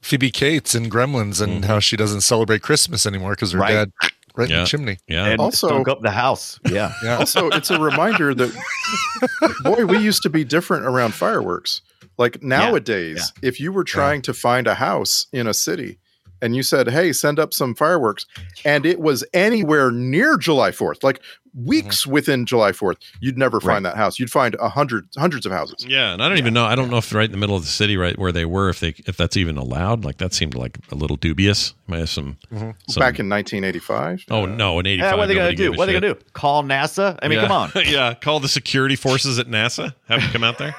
Phoebe 0.00 0.30
Cates 0.30 0.74
in 0.74 0.90
Gremlins 0.90 1.40
and 1.40 1.64
how 1.64 1.80
she 1.80 1.96
doesn't 1.96 2.20
celebrate 2.20 2.62
Christmas 2.62 3.06
anymore 3.06 3.30
because 3.32 3.52
her 3.52 3.58
Right. 3.58 3.72
dad 3.72 3.92
right 4.36 4.50
in 4.50 4.56
the 4.60 4.64
chimney. 4.66 4.98
Yeah. 5.08 5.26
And 5.26 5.40
Also- 5.40 5.68
stunk 5.68 5.88
up 5.88 6.02
the 6.02 6.10
house. 6.10 6.58
Yeah. 6.68 6.92
Yeah. 7.04 7.18
also, 7.18 7.48
it's 7.48 7.70
a 7.70 7.80
reminder 7.80 8.34
that 8.34 8.52
boy, 9.64 9.86
we 9.86 9.98
used 9.98 10.22
to 10.22 10.30
be 10.30 10.44
different 10.44 10.84
around 10.84 11.14
fireworks. 11.14 11.80
Like 12.18 12.42
nowadays, 12.42 13.32
if 13.42 13.58
you 13.60 13.72
were 13.72 13.82
trying 13.84 14.22
to 14.22 14.34
find 14.34 14.66
a 14.66 14.74
house 14.74 15.26
in 15.32 15.46
a 15.48 15.54
city 15.54 15.98
and 16.42 16.54
you 16.54 16.62
said, 16.62 16.88
"Hey, 16.88 17.12
send 17.12 17.38
up 17.38 17.54
some 17.54 17.74
fireworks," 17.74 18.26
and 18.64 18.84
it 18.84 19.00
was 19.00 19.24
anywhere 19.32 19.90
near 19.90 20.36
July 20.36 20.72
Fourth, 20.72 21.02
like 21.02 21.18
mm-hmm. 21.18 21.66
weeks 21.66 22.06
within 22.06 22.46
July 22.46 22.72
Fourth, 22.72 22.98
you'd 23.20 23.38
never 23.38 23.60
find 23.60 23.84
that 23.84 23.96
house. 23.96 24.18
You'd 24.18 24.30
find 24.30 24.54
a 24.60 24.68
hundred 24.68 25.08
hundreds 25.16 25.46
of 25.46 25.52
houses. 25.52 25.86
Yeah, 25.86 26.12
and 26.12 26.22
I 26.22 26.28
don't 26.28 26.38
even 26.38 26.54
know. 26.54 26.64
I 26.64 26.74
don't 26.74 26.90
know 26.90 26.98
if 26.98 27.12
right 27.14 27.24
in 27.24 27.32
the 27.32 27.38
middle 27.38 27.56
of 27.56 27.62
the 27.62 27.68
city, 27.68 27.96
right 27.96 28.18
where 28.18 28.32
they 28.32 28.44
were, 28.44 28.68
if 28.68 28.80
they 28.80 28.94
if 29.06 29.16
that's 29.16 29.36
even 29.36 29.56
allowed. 29.56 30.04
Like 30.04 30.18
that 30.18 30.34
seemed 30.34 30.54
like 30.54 30.78
a 30.90 30.94
little 30.94 31.16
dubious. 31.16 31.74
Might 31.86 31.98
have 31.98 32.10
some, 32.10 32.38
mm-hmm. 32.52 32.70
some 32.88 33.00
Back 33.00 33.18
in 33.18 33.28
1985. 33.28 34.24
Oh 34.30 34.46
no, 34.46 34.78
in 34.80 34.86
eighty 34.86 35.02
Yeah, 35.02 35.14
what 35.14 35.24
are 35.24 35.26
they 35.26 35.34
gonna 35.34 35.54
do? 35.54 35.72
What 35.72 35.84
are 35.84 35.86
they 35.86 36.00
gonna 36.00 36.14
do? 36.14 36.20
Call 36.32 36.62
NASA? 36.62 37.18
I 37.22 37.28
mean, 37.28 37.40
come 37.40 37.52
on. 37.52 37.70
yeah, 37.86 38.14
call 38.14 38.40
the 38.40 38.48
security 38.48 38.96
forces 38.96 39.38
at 39.38 39.46
NASA. 39.46 39.94
Have 40.08 40.20
them 40.20 40.30
come 40.30 40.44
out 40.44 40.58
there. 40.58 40.74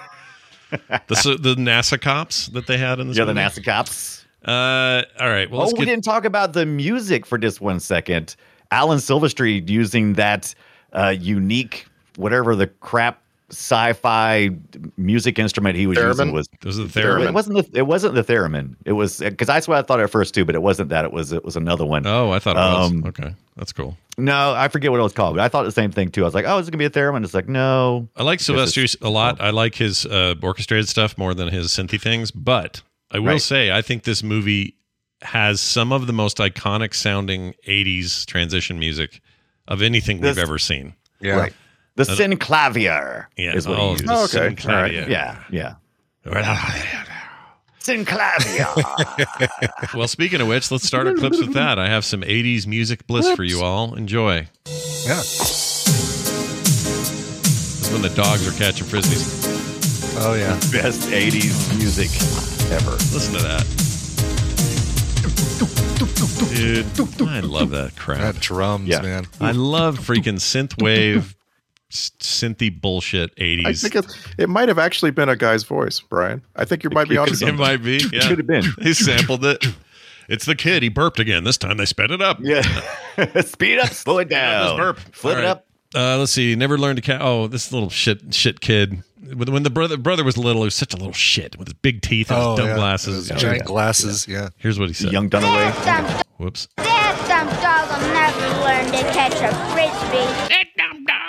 the 0.71 1.37
the 1.39 1.55
NASA 1.55 1.99
cops 1.99 2.47
that 2.47 2.67
they 2.67 2.77
had 2.77 2.99
in 2.99 3.07
this. 3.07 3.17
Yeah, 3.17 3.25
the 3.25 3.33
movie? 3.33 3.45
NASA 3.45 3.63
cops. 3.63 4.24
Uh, 4.45 5.03
all 5.19 5.29
right. 5.29 5.49
Well, 5.49 5.61
Oh, 5.61 5.63
let's 5.65 5.73
we 5.73 5.79
get. 5.85 5.91
didn't 5.91 6.03
talk 6.03 6.25
about 6.25 6.53
the 6.53 6.65
music 6.65 7.25
for 7.25 7.37
just 7.37 7.61
one 7.61 7.79
second. 7.79 8.35
Alan 8.71 8.99
Silvestri 8.99 9.67
using 9.69 10.13
that 10.13 10.53
uh, 10.93 11.15
unique, 11.19 11.85
whatever 12.17 12.55
the 12.55 12.67
crap 12.67 13.21
sci-fi 13.51 14.49
music 14.97 15.37
instrument 15.39 15.75
he 15.77 15.85
was 15.87 15.97
using 15.97 16.27
Theremin? 16.27 16.33
was. 16.33 16.49
Those 16.61 16.79
are 16.79 16.83
the 16.83 16.99
Theremin. 16.99 17.27
It 17.27 17.33
wasn't 17.33 17.71
the. 17.71 17.79
It 17.79 17.87
wasn't 17.87 18.15
the 18.15 18.23
theremin. 18.23 18.75
It 18.85 18.93
was 18.93 19.19
because 19.19 19.47
that's 19.47 19.67
what 19.67 19.77
I 19.77 19.81
thought 19.83 19.99
at 19.99 20.09
first 20.09 20.33
too, 20.33 20.45
but 20.45 20.55
it 20.55 20.61
wasn't 20.61 20.89
that. 20.89 21.05
It 21.05 21.11
was. 21.13 21.31
It 21.31 21.43
was 21.45 21.55
another 21.55 21.85
one. 21.85 22.05
Oh, 22.07 22.31
I 22.31 22.39
thought 22.39 22.55
it 22.55 22.59
was. 22.59 22.91
Um, 22.91 23.03
okay, 23.05 23.33
that's 23.55 23.71
cool. 23.71 23.95
No, 24.17 24.53
I 24.53 24.67
forget 24.67 24.91
what 24.91 24.99
it 24.99 25.03
was 25.03 25.13
called, 25.13 25.35
but 25.35 25.43
I 25.43 25.47
thought 25.47 25.63
the 25.63 25.71
same 25.71 25.91
thing 25.91 26.09
too. 26.09 26.21
I 26.21 26.25
was 26.25 26.33
like, 26.33 26.45
oh, 26.47 26.57
is 26.57 26.67
it 26.67 26.71
gonna 26.71 26.79
be 26.79 26.85
a 26.85 26.89
theremin? 26.89 27.23
It's 27.23 27.33
like, 27.33 27.47
no. 27.47 28.07
I 28.15 28.23
like 28.23 28.39
This 28.39 28.49
Silvestri 28.49 28.95
a 29.01 29.09
lot. 29.09 29.39
I 29.39 29.51
like 29.51 29.75
his 29.75 30.05
uh, 30.05 30.35
orchestrated 30.41 30.89
stuff 30.89 31.17
more 31.17 31.33
than 31.33 31.49
his 31.49 31.67
synthy 31.67 32.01
things. 32.01 32.31
But 32.31 32.81
I 33.11 33.19
will 33.19 33.33
Right. 33.33 33.41
say, 33.41 33.71
I 33.71 33.81
think 33.81 34.03
this 34.03 34.23
movie 34.23 34.75
has 35.21 35.61
some 35.61 35.91
of 35.91 36.07
the 36.07 36.13
most 36.13 36.37
iconic 36.37 36.93
sounding 36.93 37.53
'80s 37.67 38.25
transition 38.25 38.79
music 38.79 39.21
of 39.67 39.81
anything 39.81 40.21
This- 40.21 40.35
we've 40.35 40.43
ever 40.43 40.57
seen. 40.59 40.93
Yeah. 41.21 41.33
Right. 41.35 41.53
The 41.95 42.03
uh, 42.03 42.15
synclavier 42.15 43.25
Yeah, 43.37 43.55
is 43.55 43.67
what 43.67 43.79
oh, 43.79 43.85
he 43.85 43.91
used. 43.93 44.05
Oh, 44.09 44.23
okay. 44.25 44.49
synclavier. 44.53 44.69
All 44.69 44.81
right. 44.81 44.93
Yeah, 45.09 45.37
yeah. 45.49 45.75
Yeah. 46.25 47.05
Synclavier. 47.79 49.93
Well, 49.95 50.07
speaking 50.07 50.41
of 50.41 50.47
which, 50.47 50.71
let's 50.71 50.83
start 50.85 51.05
our 51.07 51.13
clips 51.13 51.39
with 51.39 51.53
that. 51.53 51.77
I 51.79 51.87
have 51.87 52.03
some 52.03 52.21
'80s 52.21 52.65
music 52.67 53.05
bliss 53.07 53.29
for 53.31 53.43
you 53.43 53.61
all. 53.61 53.93
Enjoy. 53.95 54.47
Yeah. 55.05 55.15
This 55.17 55.87
is 57.87 57.91
when 57.93 58.01
the 58.01 58.09
dogs 58.09 58.45
are 58.47 58.57
catching 58.57 58.87
frisbees. 58.87 59.54
Oh 60.17 60.33
yeah. 60.37 60.53
Best 60.71 61.09
'80s 61.09 61.77
music 61.77 62.09
ever. 62.71 62.91
Listen 62.91 63.33
to 63.35 63.43
that. 63.43 63.65
Dude, 66.55 66.85
I 67.27 67.39
love 67.41 67.71
that 67.71 67.95
crap. 67.97 68.19
That 68.19 68.39
drums, 68.39 68.87
Yeah. 68.87 69.01
man. 69.01 69.25
I 69.41 69.51
love 69.51 69.99
freaking 69.99 70.35
synthwave, 70.39 71.35
s- 71.91 72.11
synthy 72.19 72.69
bullshit 72.81 73.31
I 73.37 73.73
think 73.73 73.95
it, 73.95 74.05
it 74.37 74.47
might 74.49 74.69
have 74.69 74.79
actually 74.79 75.11
been 75.11 75.27
a 75.27 75.35
guy's 75.35 75.63
voice, 75.63 75.99
Brian. 75.99 76.41
I 76.55 76.63
think 76.65 76.83
you 76.83 76.89
might 76.91 77.09
be 77.09 77.17
onto 77.17 77.33
it 77.33 77.37
something. 77.37 77.57
might 77.57 77.83
be. 77.83 78.01
Yeah. 78.11 78.27
Could 78.29 78.37
have 78.39 78.47
been. 78.47 78.63
He 78.81 78.93
sampled 78.93 79.43
it. 79.45 79.65
It's 80.29 80.45
the 80.45 80.55
kid. 80.55 80.81
He 80.81 80.89
burped 80.89 81.19
again. 81.19 81.43
This 81.43 81.57
time 81.57 81.77
they 81.77 81.85
sped 81.85 82.11
it 82.11 82.21
up. 82.21 82.39
Yeah. 82.41 82.61
Speed 83.41 83.79
up, 83.79 83.89
slow 83.89 84.19
it 84.19 84.29
down. 84.29 84.77
this 84.77 84.85
burp. 84.85 84.99
Flip 85.13 85.35
All 85.35 85.41
it 85.41 85.43
right. 85.43 85.49
up. 85.51 85.67
Uh, 85.95 86.17
let's 86.17 86.31
see. 86.33 86.55
Never 86.55 86.77
learned 86.77 86.97
to 86.97 87.01
count. 87.01 87.21
Oh, 87.23 87.47
this 87.47 87.71
little 87.71 87.89
shit 87.89 88.33
shit 88.33 88.59
kid. 88.59 89.01
When 89.33 89.51
when 89.51 89.63
the 89.63 89.69
brother 89.69 89.97
brother 89.97 90.23
was 90.23 90.37
little, 90.37 90.61
he 90.63 90.65
was 90.65 90.75
such 90.75 90.93
a 90.93 90.97
little 90.97 91.13
shit 91.13 91.57
with 91.57 91.67
his 91.69 91.73
big 91.73 92.01
teeth 92.01 92.29
and 92.29 92.39
Oh, 92.39 92.51
his 92.51 92.59
dumb 92.59 92.67
yeah. 92.69 92.75
glasses. 92.75 93.27
Those 93.29 93.41
giant 93.41 93.65
glasses. 93.65 94.27
Yeah. 94.27 94.49
Here's 94.57 94.77
what 94.77 94.87
he 94.89 94.93
said. 94.93 95.11
Young 95.11 95.29
Dunaway. 95.29 95.73
That 95.85 96.07
dumb, 96.07 96.21
Whoops. 96.37 96.67
that 96.77 97.25
dumb 97.27 97.47
dog 97.61 97.89
will 97.89 98.07
never 98.13 98.47
learn 98.63 98.85
to 98.91 99.13
catch 99.13 99.33
a 99.33 99.49
frisbee. 99.73 100.49
That 100.49 100.65
dumb 100.77 101.05
dog. 101.05 101.21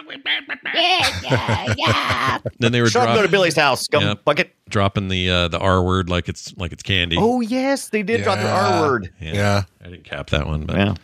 Yeah, 0.74 1.20
yeah, 1.22 1.74
yeah. 1.76 2.38
Then 2.59 2.72
they 2.72 2.80
were 2.80 2.88
Sure, 2.88 3.05
go 3.06 3.22
to 3.22 3.28
Billy's 3.28 3.56
house. 3.56 3.82
Scum 3.82 4.02
Yep. 4.02 4.24
bucket. 4.24 4.55
dropping 4.68 5.09
the 5.09 5.30
uh, 5.30 5.48
the 5.48 5.59
R 5.59 5.82
word 5.82 6.09
like 6.10 6.28
it's 6.28 6.55
like 6.56 6.72
it's 6.72 6.82
candy. 6.82 7.16
Oh 7.18 7.40
yes, 7.40 7.88
they 7.88 8.02
did 8.02 8.24
drop 8.24 8.38
the 8.38 8.51
R 8.51 8.80
word. 8.82 9.12
Yeah. 9.20 9.62
I 9.82 9.88
didn't 9.88 10.05
cap 10.05 10.30
that 10.30 10.47
one, 10.47 10.64
but 10.66 10.76
Yeah. 10.76 10.94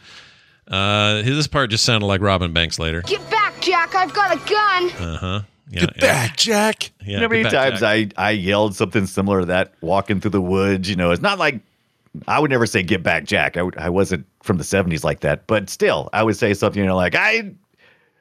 Uh, 0.73 1.23
this 1.23 1.47
part 1.47 1.71
just 1.71 1.85
sounded 1.85 2.07
like 2.07 2.21
Robin 2.21 2.53
Banks 2.53 2.79
later. 2.79 3.03
Get 3.03 3.29
back, 3.31 3.61
Jack. 3.61 3.95
I've 3.95 4.13
got 4.15 4.33
a 4.35 4.49
gun. 4.49 4.91
Uh 5.09 5.17
huh. 5.19 5.41
Yeah, 5.71 5.81
Get 5.81 6.01
back, 6.01 6.37
Jack. 6.37 6.91
Yeah, 7.01 7.07
you 7.07 7.17
know 7.17 7.23
how 7.23 7.29
many 7.29 7.43
get 7.45 7.53
back, 7.53 7.69
times 7.71 7.81
Jack. 7.81 8.13
I, 8.19 8.29
I 8.29 8.31
yelled 8.33 8.75
something 8.75 9.07
similar 9.07 9.41
to 9.41 9.47
that 9.47 9.73
walking 9.81 10.21
through 10.21 10.33
the 10.33 10.41
woods? 10.43 10.91
You 10.91 10.97
know, 10.97 11.13
it's 11.13 11.23
not 11.23 11.39
like 11.39 11.61
I 12.29 12.39
would 12.41 12.51
never 12.51 12.67
say 12.67 12.83
"Get 12.83 13.03
back, 13.03 13.25
Jack." 13.25 13.57
I, 13.57 13.63
I 13.79 13.89
wasn't 13.89 14.27
from 14.43 14.59
the 14.59 14.65
'70s 14.65 15.03
like 15.05 15.21
that, 15.21 15.47
but 15.47 15.71
still, 15.71 16.11
I 16.13 16.23
would 16.25 16.37
say 16.37 16.53
something. 16.53 16.81
You 16.81 16.87
know, 16.87 16.97
like 16.97 17.15
I, 17.15 17.53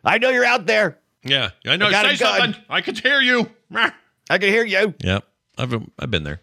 I 0.06 0.18
know 0.18 0.30
you're 0.30 0.46
out 0.46 0.66
there. 0.66 0.98
Yeah, 1.24 1.50
I 1.66 1.76
know. 1.76 1.88
I 1.88 1.92
got 1.92 2.06
Say 2.06 2.14
a 2.14 2.18
gun. 2.18 2.40
something. 2.54 2.64
I 2.70 2.82
can 2.82 2.96
hear 2.96 3.20
you. 3.20 3.50
I 3.74 4.38
can 4.38 4.50
hear 4.50 4.64
you. 4.66 4.94
Yep, 5.04 5.26
I've 5.58 5.74
I've 6.00 6.12
been 6.12 6.24
there. 6.24 6.40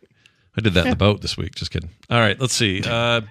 I 0.59 0.61
did 0.61 0.75
that 0.75 0.85
in 0.87 0.91
the 0.91 0.97
boat 1.07 1.23
this 1.23 1.37
week. 1.37 1.55
Just 1.55 1.71
kidding. 1.71 1.89
All 2.11 2.19
right, 2.19 2.39
let's 2.41 2.53
see. 2.55 2.83
Uh, 2.85 3.23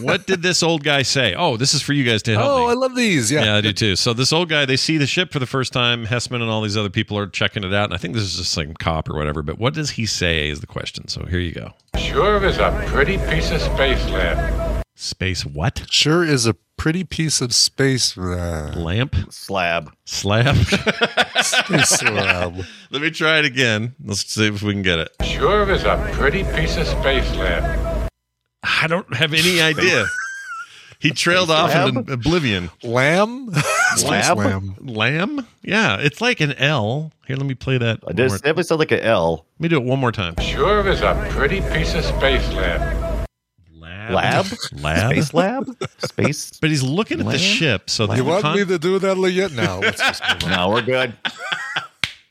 what 0.00 0.26
did 0.26 0.40
this 0.42 0.62
old 0.62 0.84
guy 0.84 1.02
say? 1.02 1.34
Oh, 1.34 1.56
this 1.56 1.74
is 1.74 1.82
for 1.82 1.92
you 1.92 2.04
guys 2.04 2.22
to 2.24 2.32
help 2.34 2.48
Oh, 2.50 2.64
me. 2.66 2.70
I 2.70 2.74
love 2.74 2.94
these. 2.94 3.30
Yeah. 3.30 3.44
Yeah, 3.44 3.56
I 3.56 3.60
do 3.60 3.72
too. 3.72 3.96
So 3.96 4.12
this 4.12 4.32
old 4.32 4.48
guy, 4.48 4.64
they 4.64 4.76
see 4.76 4.98
the 4.98 5.06
ship 5.06 5.32
for 5.32 5.38
the 5.38 5.46
first 5.46 5.72
time. 5.72 6.06
Hesseman 6.06 6.40
and 6.42 6.50
all 6.50 6.62
these 6.62 6.76
other 6.76 6.90
people 6.90 7.18
are 7.18 7.26
checking 7.26 7.64
it 7.64 7.74
out, 7.74 7.84
and 7.86 7.94
I 7.94 7.96
think 7.98 8.14
this 8.14 8.22
is 8.22 8.36
just 8.36 8.52
some 8.52 8.74
cop 8.74 9.10
or 9.10 9.14
whatever. 9.16 9.42
But 9.42 9.58
what 9.58 9.74
does 9.74 9.90
he 9.90 10.06
say? 10.06 10.48
Is 10.48 10.60
the 10.60 10.66
question. 10.66 11.08
So 11.08 11.24
here 11.26 11.40
you 11.40 11.52
go. 11.52 11.72
Sure 11.98 12.42
is 12.44 12.58
a 12.58 12.70
pretty 12.86 13.18
piece 13.18 13.50
of 13.50 13.60
space 13.60 14.02
land. 14.10 14.71
Space 14.94 15.44
what? 15.44 15.86
Sure 15.90 16.22
is 16.24 16.46
a 16.46 16.54
pretty 16.76 17.02
piece 17.04 17.40
of 17.40 17.54
space. 17.54 18.16
Uh, 18.16 18.72
Lamp 18.76 19.16
Slab. 19.30 19.92
slab. 20.04 20.56
space 21.40 21.88
slab. 21.88 22.56
Let 22.90 23.02
me 23.02 23.10
try 23.10 23.38
it 23.38 23.44
again. 23.44 23.94
Let's 24.04 24.26
see 24.26 24.46
if 24.46 24.62
we 24.62 24.72
can 24.72 24.82
get 24.82 24.98
it. 24.98 25.10
Sure 25.24 25.68
is 25.70 25.84
a 25.84 25.96
pretty 26.12 26.44
piece 26.44 26.76
of 26.76 26.86
space 26.86 27.28
lamp. 27.36 28.10
I 28.62 28.86
don't 28.86 29.12
have 29.14 29.32
any 29.32 29.60
idea. 29.60 30.04
He 31.00 31.10
trailed 31.12 31.50
off 31.50 31.74
in 31.74 31.94
Lab? 31.96 32.10
oblivion. 32.10 32.70
Lamb? 32.84 33.52
Space 33.96 34.04
Lab? 34.28 34.38
lamb. 34.38 34.74
Lamb? 34.80 35.46
Yeah, 35.62 35.96
it's 35.98 36.20
like 36.20 36.40
an 36.40 36.52
L. 36.54 37.12
Here, 37.26 37.36
let 37.36 37.46
me 37.46 37.54
play 37.54 37.78
that. 37.78 38.02
One 38.04 38.12
It 38.12 38.18
more, 38.18 38.28
does 38.28 38.40
definitely 38.40 38.62
sound 38.64 38.78
like 38.80 38.92
an 38.92 39.00
L. 39.00 39.46
let 39.56 39.60
me 39.60 39.68
do 39.68 39.76
it 39.78 39.84
one 39.84 39.98
more 39.98 40.12
time. 40.12 40.36
Sure 40.40 40.86
is 40.88 41.00
a 41.00 41.14
pretty 41.30 41.60
piece 41.72 41.94
of 41.94 42.04
space 42.04 42.46
land. 42.52 43.11
Lab. 44.10 44.46
Lab? 44.46 44.46
Lab. 44.82 45.10
Space 45.12 45.34
lab? 45.34 45.76
Space? 45.98 46.58
But 46.60 46.70
he's 46.70 46.82
looking 46.82 47.20
at 47.20 47.26
the 47.26 47.38
ship. 47.38 47.88
So 47.90 48.12
You 48.14 48.24
want 48.24 48.42
con- 48.42 48.56
me 48.56 48.64
to 48.64 48.78
do 48.78 48.98
that 48.98 49.16
yet? 49.32 49.52
No. 49.52 49.80
Let's 49.82 50.00
just 50.00 50.22
move 50.22 50.44
on. 50.44 50.50
No, 50.56 50.68
we're 50.70 50.82
good. 50.82 51.14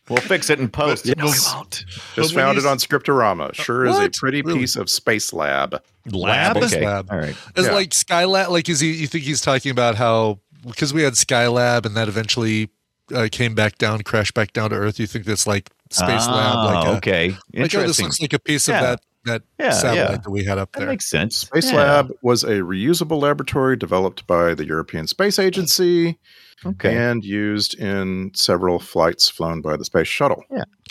We'll 0.10 0.19
fix 0.22 0.49
it 0.49 0.60
in 0.60 0.68
post. 0.68 1.06
Yes. 1.06 1.15
No, 1.18 1.26
we 1.26 1.31
won't. 1.56 1.85
Just 2.15 2.34
But 2.34 2.41
found 2.41 2.57
it 2.57 2.65
on 2.65 2.77
Scriptorama. 2.77 3.53
Sure 3.53 3.85
is 3.85 3.98
a 3.98 4.10
pretty 4.10 4.41
Really? 4.41 4.60
piece 4.60 4.76
of 4.76 4.89
space 4.89 5.31
lab. 5.31 5.81
lab. 6.11 6.57
Space 6.57 6.73
Okay. 6.73 6.85
lab. 6.85 7.10
All 7.10 7.18
right. 7.18 7.35
Is 7.56 7.68
Yeah. 7.68 7.72
like 7.72 7.91
Skylab 7.91 8.49
like 8.49 8.68
is 8.68 8.81
he 8.81 8.91
you 8.91 9.07
think 9.07 9.23
he's 9.23 9.39
talking 9.39 9.72
about 9.72 9.95
how 9.95 10.39
because 10.68 10.93
we 10.93 11.03
had 11.03 11.14
Skylab 11.14 11.85
and 11.85 11.95
that 11.95 12.07
eventually 12.10 12.69
uh, 13.14 13.27
came 13.31 13.56
back 13.56 13.77
down, 13.77 14.02
crashed 14.02 14.34
back 14.34 14.52
down 14.53 14.72
to 14.72 14.76
Earth. 14.76 14.99
You 14.99 15.07
think 15.07 15.26
that's 15.26 15.48
like 15.48 15.69
Space 15.91 16.23
Ah, 16.27 16.65
Lab? 16.65 16.76
Like 16.76 16.85
a, 16.88 16.98
okay, 16.98 17.30
Like, 17.53 17.73
oh, 17.76 17.81
this 17.88 18.02
looks 18.02 18.19
like 18.22 18.34
a 18.34 18.39
piece 18.39 18.68
of 18.68 18.73
that 18.76 19.02
that 19.26 19.43
Yeah, 19.60 19.69
satellite 19.72 20.10
yeah. 20.11 20.18
that 20.18 20.30
we 20.30 20.43
had 20.43 20.57
up 20.57 20.72
that 20.73 20.80
there. 20.80 20.88
makes 20.89 21.10
sense. 21.10 21.38
Space 21.38 21.72
Yeah. 21.72 21.77
Lab 21.77 22.11
was 22.22 22.43
a 22.43 22.60
reusable 22.61 23.22
laboratory 23.22 23.76
developed 23.77 24.26
by 24.27 24.53
the 24.53 24.65
European 24.65 25.07
Space 25.07 25.38
Agency 25.39 26.18
Okay. 26.65 26.95
and 26.95 27.23
used 27.26 27.73
in 27.80 28.31
several 28.35 28.80
flights 28.80 29.30
flown 29.30 29.61
by 29.61 29.77
the 29.77 29.85
Space 29.85 30.07
Shuttle. 30.07 30.43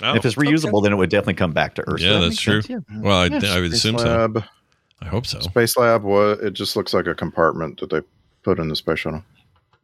Oh, 0.03 0.15
if 0.15 0.25
it's 0.25 0.35
reusable, 0.37 0.83
then 0.83 0.93
it 0.93 0.97
would 0.97 1.11
definitely 1.11 1.35
come 1.35 1.53
back 1.53 1.75
to 1.77 1.83
Earth. 1.89 2.01
So 2.01 2.07
yeah, 2.07 2.13
that 2.15 2.21
that's 2.21 2.41
true. 2.41 2.63
sense. 2.63 2.85
Well, 2.99 3.17
I, 3.19 3.27
Yes. 3.27 3.45
I 3.45 3.61
would 3.61 3.71
Space 3.71 3.79
assume 3.85 3.99
so. 3.99 4.43
I 5.03 5.07
hope 5.07 5.27
so. 5.27 5.41
Space 5.41 5.77
Lab 5.77 6.03
was 6.03 6.39
it 6.41 6.53
just 6.55 6.77
looks 6.77 6.93
like 6.93 7.07
a 7.07 7.15
compartment 7.15 7.81
that 7.81 7.91
they 7.91 8.01
put 8.43 8.59
in 8.59 8.69
the 8.69 8.77
space 8.77 8.99
shuttle. 9.01 9.23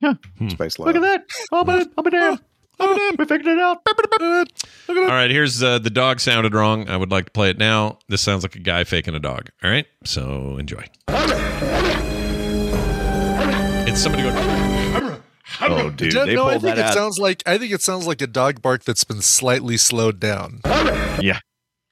Yeah. 0.00 0.14
Hmm. 0.38 0.48
Space 0.50 0.78
Lab. 0.78 0.94
Look 0.94 0.96
at 0.96 1.02
that! 1.02 1.24
Oh, 1.52 1.64
but 1.64 1.88
I'm 1.96 2.06
a 2.06 2.10
damn. 2.10 2.38
We 2.78 3.24
figured 3.24 3.46
it 3.46 3.58
out. 3.58 3.80
All 4.88 4.94
right, 5.06 5.30
here's 5.30 5.62
uh, 5.62 5.78
the 5.78 5.90
dog 5.90 6.20
sounded 6.20 6.54
wrong. 6.54 6.88
I 6.88 6.96
would 6.96 7.10
like 7.10 7.26
to 7.26 7.30
play 7.30 7.50
it 7.50 7.58
now. 7.58 7.98
This 8.08 8.20
sounds 8.20 8.42
like 8.42 8.54
a 8.56 8.60
guy 8.60 8.84
faking 8.84 9.14
a 9.14 9.18
dog. 9.20 9.48
All 9.64 9.70
right, 9.70 9.86
so 10.04 10.56
enjoy. 10.58 10.84
It's 13.88 14.00
somebody 14.02 14.24
going. 14.24 15.22
Oh, 15.60 15.90
dude, 15.90 16.12
no, 16.14 16.26
they 16.26 16.34
no, 16.34 16.46
I 16.48 16.52
pulled 16.52 16.62
think 16.62 16.76
that 16.76 16.78
it 16.78 16.84
out. 16.88 16.94
sounds 16.94 17.18
like 17.18 17.42
I 17.46 17.56
think 17.56 17.72
it 17.72 17.80
sounds 17.80 18.06
like 18.06 18.20
a 18.20 18.26
dog 18.26 18.60
bark 18.60 18.84
that's 18.84 19.04
been 19.04 19.22
slightly 19.22 19.76
slowed 19.76 20.20
down. 20.20 20.60
yeah, 21.20 21.38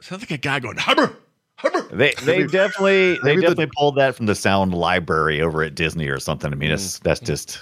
Sounds 0.03 0.21
like 0.23 0.33
a 0.33 0.37
guy 0.37 0.59
going. 0.61 0.77
Hubber, 0.77 1.17
hubber. 1.57 1.81
they 1.97 2.13
they 2.25 2.45
definitely 2.47 3.15
they 3.15 3.19
maybe 3.23 3.37
the- 3.37 3.43
definitely 3.43 3.71
pulled 3.77 3.97
that 3.97 4.17
from 4.17 4.27
the 4.27 4.35
sound 4.35 4.75
library 4.75 5.41
over 5.41 5.63
at 5.63 5.75
Disney 5.77 6.09
or 6.09 6.19
something. 6.19 6.53
I 6.53 6.57
mean, 6.57 6.71
that's 6.71 6.99
that's 6.99 7.21
just 7.21 7.61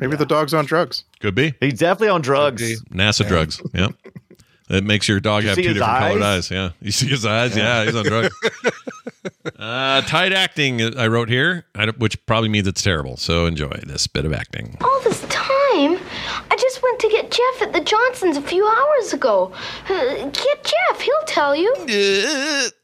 Maybe 0.00 0.16
the 0.16 0.26
dog's 0.26 0.52
on 0.54 0.64
drugs. 0.64 1.04
Could 1.20 1.34
be 1.36 1.54
he's 1.60 1.78
definitely 1.78 2.08
on 2.08 2.20
drugs. 2.22 2.62
be. 2.82 2.96
NASA 2.96 3.26
drugs. 3.28 3.60
Yep. 3.74 3.92
It 4.70 4.84
makes 4.84 5.08
your 5.08 5.18
dog 5.18 5.42
You 5.42 5.48
have 5.48 5.56
two 5.58 5.62
his 5.64 5.74
different 5.74 5.98
colored 5.98 6.22
eyes? 6.22 6.44
eyes. 6.44 6.50
Yeah, 6.52 6.70
you 6.80 6.92
see 6.92 7.06
his 7.08 7.26
eyes. 7.26 7.56
Yeah, 7.56 7.84
he's 7.84 7.94
on 7.96 8.04
drugs. 8.04 8.34
uh, 9.58 10.00
tight 10.02 10.32
acting. 10.32 10.96
I 10.96 11.08
wrote 11.08 11.28
here, 11.28 11.66
which 11.98 12.24
probably 12.26 12.48
means 12.48 12.68
it's 12.68 12.80
terrible. 12.82 13.16
So 13.16 13.46
enjoy 13.46 13.80
this 13.84 14.06
bit 14.06 14.24
of 14.24 14.32
acting. 14.32 14.76
All 14.80 15.00
this 15.02 15.22
time? 15.22 15.98
I 16.50 16.56
just 16.56 16.82
went 16.84 17.00
to 17.00 17.08
get 17.08 17.30
Jeff 17.32 17.62
at 17.62 17.72
the 17.72 17.80
Johnsons 17.80 18.36
a 18.36 18.42
few 18.42 18.64
hours 18.64 19.12
ago. 19.12 19.52
Uh, 19.88 20.14
get 20.30 20.64
Jeff, 20.64 21.00
he'll 21.00 21.24
tell 21.26 21.56
you. 21.56 21.74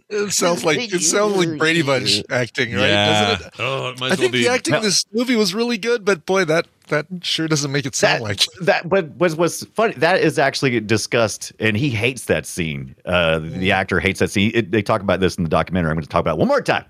It 0.08 0.32
sounds 0.32 0.64
like 0.64 0.78
it 0.92 1.02
sounds 1.02 1.36
like 1.36 1.58
Brady 1.58 1.82
Bunch 1.82 2.22
acting, 2.30 2.72
right? 2.74 2.86
Doesn't 2.86 3.46
it? 3.46 3.52
Oh, 3.58 3.88
it 3.90 4.00
might 4.00 4.10
I 4.10 4.12
as 4.12 4.18
well 4.18 4.28
think 4.28 4.32
be. 4.32 4.44
the 4.44 4.50
acting 4.50 4.74
in 4.74 4.82
this 4.82 5.04
movie 5.12 5.34
was 5.34 5.52
really 5.52 5.78
good, 5.78 6.04
but 6.04 6.24
boy, 6.26 6.44
that 6.44 6.68
that 6.88 7.06
sure 7.22 7.48
doesn't 7.48 7.72
make 7.72 7.86
it 7.86 7.96
sound 7.96 8.20
That, 8.20 8.22
like. 8.22 8.40
that, 8.60 8.88
but 8.88 9.16
was 9.16 9.34
was 9.34 9.64
funny. 9.74 9.94
That 9.94 10.20
is 10.20 10.38
actually 10.38 10.78
discussed, 10.80 11.52
and 11.58 11.76
he 11.76 11.90
hates 11.90 12.26
that 12.26 12.46
scene. 12.46 12.94
Uh, 13.04 13.40
the 13.40 13.72
actor 13.72 13.98
hates 13.98 14.20
that 14.20 14.30
scene. 14.30 14.52
It, 14.54 14.70
they 14.70 14.82
talk 14.82 15.00
about 15.00 15.18
this 15.18 15.34
in 15.36 15.42
the 15.42 15.50
documentary. 15.50 15.90
I'm 15.90 15.96
going 15.96 16.04
to 16.04 16.08
talk 16.08 16.20
about 16.20 16.36
it 16.36 16.38
one 16.38 16.48
more 16.48 16.62
time. 16.62 16.84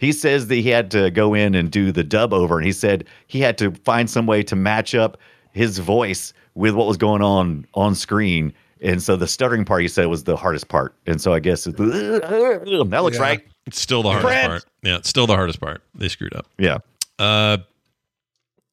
He 0.00 0.12
says 0.12 0.48
that 0.48 0.56
he 0.56 0.68
had 0.68 0.90
to 0.90 1.10
go 1.10 1.32
in 1.32 1.54
and 1.54 1.70
do 1.70 1.92
the 1.92 2.04
dub 2.04 2.34
over, 2.34 2.58
and 2.58 2.66
he 2.66 2.72
said 2.72 3.06
he 3.26 3.40
had 3.40 3.56
to 3.56 3.70
find 3.84 4.10
some 4.10 4.26
way 4.26 4.42
to 4.42 4.54
match 4.54 4.94
up 4.94 5.16
his 5.52 5.78
voice 5.78 6.34
with 6.54 6.74
what 6.74 6.86
was 6.86 6.98
going 6.98 7.22
on 7.22 7.66
on 7.72 7.94
screen. 7.94 8.52
And 8.82 9.00
so 9.02 9.14
the 9.16 9.28
stuttering 9.28 9.64
part 9.64 9.82
you 9.82 9.88
said 9.88 10.06
was 10.06 10.24
the 10.24 10.36
hardest 10.36 10.68
part. 10.68 10.94
And 11.06 11.20
so 11.20 11.32
I 11.32 11.38
guess 11.38 11.66
it, 11.66 11.76
that 11.78 13.00
looks 13.02 13.16
Yeah. 13.16 13.22
right. 13.22 13.40
It's 13.66 13.80
still 13.80 14.02
the 14.02 14.08
hardest 14.10 14.26
Brent! 14.26 14.48
part. 14.48 14.64
Yeah, 14.82 14.96
it's 14.96 15.08
still 15.08 15.26
the 15.28 15.36
hardest 15.36 15.60
part. 15.60 15.82
They 15.94 16.08
screwed 16.08 16.34
up. 16.34 16.46
Yeah. 16.58 16.78
Uh, 17.18 17.58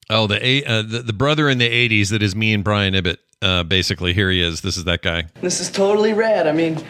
oh, 0.10 0.26
the 0.26 0.44
eight, 0.44 0.66
uh, 0.66 0.82
the, 0.82 1.00
the 1.04 1.14
brother 1.14 1.48
in 1.48 1.60
the 1.60 1.70
'80s 1.70 2.10
that 2.10 2.24
is 2.24 2.36
me 2.36 2.54
and 2.54 2.64
Brian 2.64 2.96
Ibbott. 2.96 3.18
Uh, 3.42 3.64
basically, 3.64 4.14
here 4.14 4.32
he 4.32 4.42
is. 4.42 4.62
This 4.62 4.78
is 4.78 4.86
that 4.86 5.02
guy. 5.04 5.26
This 5.42 5.60
is 5.62 5.70
totally 5.72 6.14
rad. 6.14 6.48
I 6.48 6.52
mean, 6.54 6.84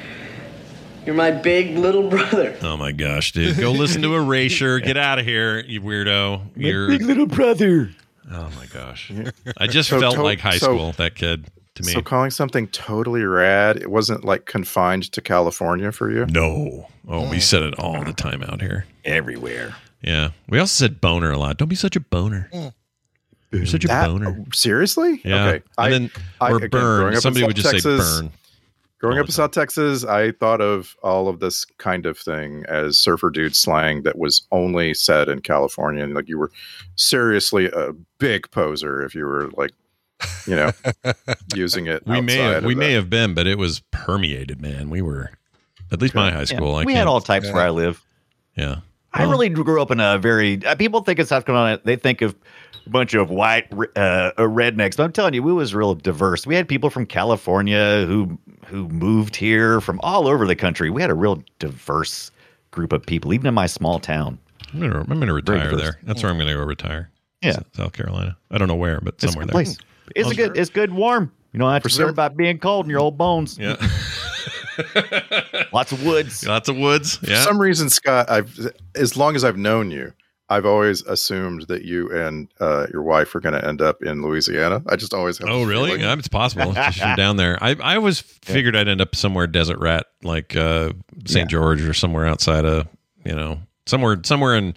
you're 1.05 1.13
my 1.13 1.29
big 1.31 1.77
little 1.77 2.09
brother. 2.09 2.57
Oh 2.61 2.77
my 2.77 2.93
gosh, 2.93 3.33
dude! 3.33 3.57
Go 3.57 3.71
listen 3.73 4.01
to 4.03 4.15
Erasure. 4.15 4.79
Get 4.79 4.95
out 4.95 5.19
of 5.19 5.25
here, 5.25 5.59
you 5.59 5.81
weirdo. 5.81 6.41
You're. 6.55 6.87
big 6.87 7.01
little 7.01 7.25
brother. 7.27 7.91
Oh 8.31 8.49
my 8.55 8.65
gosh! 8.73 9.11
I 9.57 9.67
just 9.67 9.89
So 9.89 9.99
felt 9.99 10.15
to- 10.15 10.23
like 10.23 10.39
high 10.39 10.57
so- 10.57 10.67
school. 10.67 10.91
That 10.93 11.15
kid 11.15 11.47
to 11.79 11.87
me. 11.87 11.93
So 11.93 12.01
calling 12.01 12.31
something 12.31 12.67
totally 12.67 13.23
rad, 13.23 13.77
it 13.77 13.89
wasn't 13.89 14.23
like 14.23 14.45
confined 14.45 15.11
to 15.11 15.21
California 15.21 15.91
for 15.91 16.11
you. 16.11 16.25
no. 16.27 16.87
Oh, 17.07 17.21
we 17.23 17.37
hmm. 17.37 17.39
said 17.39 17.63
it 17.63 17.79
all 17.79 18.03
the 18.03 18.13
time 18.13 18.43
out 18.43 18.61
here. 18.61 18.85
Everywhere. 19.03 19.75
Yeah. 20.01 20.29
We 20.47 20.59
also 20.59 20.85
said 20.85 21.01
boner 21.01 21.31
a 21.31 21.37
lot. 21.37 21.57
Don't 21.57 21.67
be 21.67 21.75
such 21.75 21.95
a 21.95 21.99
boner. 21.99 22.49
Hmm. 22.53 22.67
You're 23.51 23.65
such 23.65 23.85
a 23.85 23.87
boner. 23.87 24.37
Oh, 24.39 24.45
seriously? 24.53 25.19
Yeah. 25.25 25.47
Okay. 25.47 25.63
And 25.79 25.93
then 25.93 26.11
I- 26.39 26.51
or 26.51 26.57
again, 26.57 26.69
burn. 26.69 27.15
up 27.15 27.21
Somebody 27.21 27.45
would 27.47 27.57
South 27.57 27.71
just 27.71 27.83
say 27.83 27.97
burn. 27.97 28.31
Growing 28.99 29.17
up 29.17 29.27
the 29.27 29.31
in 29.31 29.33
South 29.33 29.51
Texas, 29.51 30.03
I 30.03 30.33
thought 30.33 30.59
of 30.59 30.95
all 31.01 31.29
of 31.29 31.39
this 31.39 31.63
kind 31.77 32.05
of 32.05 32.17
thing 32.17 32.65
as 32.67 32.99
surfer 32.99 33.29
dude 33.29 33.55
slang 33.55 34.03
that 34.03 34.17
was 34.17 34.45
only 34.51 34.93
said 34.93 35.29
in 35.29 35.39
California. 35.39 36.03
And 36.03 36.13
like 36.13 36.27
you 36.27 36.37
were 36.37 36.51
seriously 36.95 37.67
a 37.67 37.93
big 38.17 38.51
poser 38.51 39.01
if 39.01 39.15
you 39.15 39.23
were 39.23 39.49
like, 39.51 39.71
you 40.45 40.55
know, 40.55 40.71
using 41.55 41.87
it. 41.87 42.05
We 42.05 42.21
may 42.21 42.37
have 42.37 42.57
of 42.57 42.63
we 42.65 42.75
may 42.75 42.93
have 42.93 43.09
been, 43.09 43.33
but 43.33 43.47
it 43.47 43.57
was 43.57 43.81
permeated, 43.91 44.61
man. 44.61 44.89
We 44.89 45.01
were 45.01 45.31
at 45.91 46.01
least 46.01 46.15
my 46.15 46.31
high 46.31 46.45
school. 46.45 46.75
I 46.75 46.83
we 46.83 46.93
had 46.93 47.07
all 47.07 47.21
types 47.21 47.51
where 47.51 47.63
I 47.63 47.69
live. 47.69 48.03
Yeah. 48.55 48.77
I 49.11 49.21
Well, 49.21 49.31
really 49.31 49.49
grew 49.49 49.81
up 49.81 49.89
in 49.89 49.99
a 49.99 50.19
very. 50.19 50.63
Uh, 50.63 50.75
people 50.75 51.01
think 51.01 51.17
of 51.19 51.27
South 51.27 51.45
Carolina. 51.45 51.79
They 51.83 51.95
think 51.95 52.21
of 52.21 52.35
a 52.85 52.89
bunch 52.89 53.15
of 53.15 53.31
white 53.31 53.71
uh, 53.73 54.31
rednecks. 54.37 54.97
But 54.97 55.03
I'm 55.03 55.11
telling 55.11 55.33
you, 55.33 55.41
we 55.41 55.51
was 55.51 55.73
real 55.73 55.95
diverse. 55.95 56.45
We 56.45 56.53
had 56.53 56.67
people 56.67 56.89
from 56.89 57.05
California 57.05 58.05
who 58.05 58.37
who 58.67 58.87
moved 58.89 59.35
here 59.35 59.81
from 59.81 59.99
all 60.03 60.27
over 60.27 60.45
the 60.45 60.55
country. 60.55 60.91
We 60.91 61.01
had 61.01 61.09
a 61.09 61.15
real 61.15 61.41
diverse 61.57 62.29
group 62.71 62.93
of 62.93 63.03
people, 63.03 63.33
even 63.33 63.47
in 63.47 63.53
my 63.55 63.65
small 63.65 63.99
town. 63.99 64.37
I'm 64.73 64.81
gonna, 64.81 64.99
I'm 64.99 65.19
gonna 65.19 65.33
retire 65.33 65.75
there. 65.75 65.99
That's 66.03 66.21
where 66.21 66.31
I'm 66.31 66.37
gonna 66.37 66.53
go 66.53 66.63
retire. 66.63 67.09
Yeah. 67.41 67.57
South 67.73 67.93
Carolina. 67.93 68.37
I 68.51 68.57
don't 68.59 68.67
know 68.67 68.75
where, 68.75 68.99
but 69.01 69.19
somewhere 69.19 69.45
good 69.45 69.49
there. 69.49 69.63
place. 69.63 69.77
It's 70.15 70.31
a 70.31 70.35
good. 70.35 70.57
It's 70.57 70.69
good, 70.69 70.91
warm. 70.93 71.31
You 71.53 71.59
don't 71.59 71.71
have 71.71 71.83
to 71.83 71.89
For 71.89 72.03
worry 72.03 72.09
about 72.11 72.37
being 72.37 72.59
cold 72.59 72.85
in 72.85 72.89
your 72.91 72.99
old 72.99 73.17
bones. 73.17 73.57
Yeah. 73.59 73.75
Lots 75.73 75.91
of 75.91 76.05
woods. 76.05 76.45
Lots 76.45 76.69
of 76.69 76.77
woods. 76.77 77.17
For 77.17 77.29
Yeah. 77.31 77.43
some 77.43 77.59
reason, 77.59 77.89
Scott, 77.89 78.29
I've 78.29 78.57
as 78.95 79.17
long 79.17 79.35
as 79.35 79.43
I've 79.43 79.57
known 79.57 79.91
you, 79.91 80.13
I've 80.49 80.65
always 80.65 81.01
assumed 81.03 81.63
that 81.67 81.83
you 81.83 82.11
and 82.11 82.47
uh, 82.59 82.87
your 82.91 83.03
wife 83.03 83.33
are 83.35 83.39
going 83.39 83.53
to 83.59 83.67
end 83.67 83.81
up 83.81 84.01
in 84.03 84.21
Louisiana. 84.21 84.81
I 84.87 84.95
just 84.95 85.13
always 85.13 85.37
have. 85.39 85.49
Oh, 85.49 85.63
really? 85.63 85.89
feeling. 85.89 86.01
Yeah, 86.01 86.13
it's 86.13 86.27
possible. 86.27 86.71
Just 86.73 86.99
from 86.99 87.15
down 87.17 87.37
there. 87.37 87.57
I, 87.61 87.75
I 87.81 87.95
always 87.97 88.19
figured 88.19 88.75
I'd 88.75 88.87
end 88.87 89.01
up 89.01 89.15
somewhere 89.15 89.47
desert 89.47 89.79
rat, 89.79 90.07
like 90.23 90.55
uh, 90.55 90.93
St. 91.25 91.49
George 91.49 91.81
or 91.81 91.93
somewhere 91.93 92.25
outside 92.25 92.65
of, 92.65 92.87
you 93.25 93.35
know, 93.35 93.59
somewhere 93.85 94.17
somewhere 94.23 94.55
in 94.55 94.75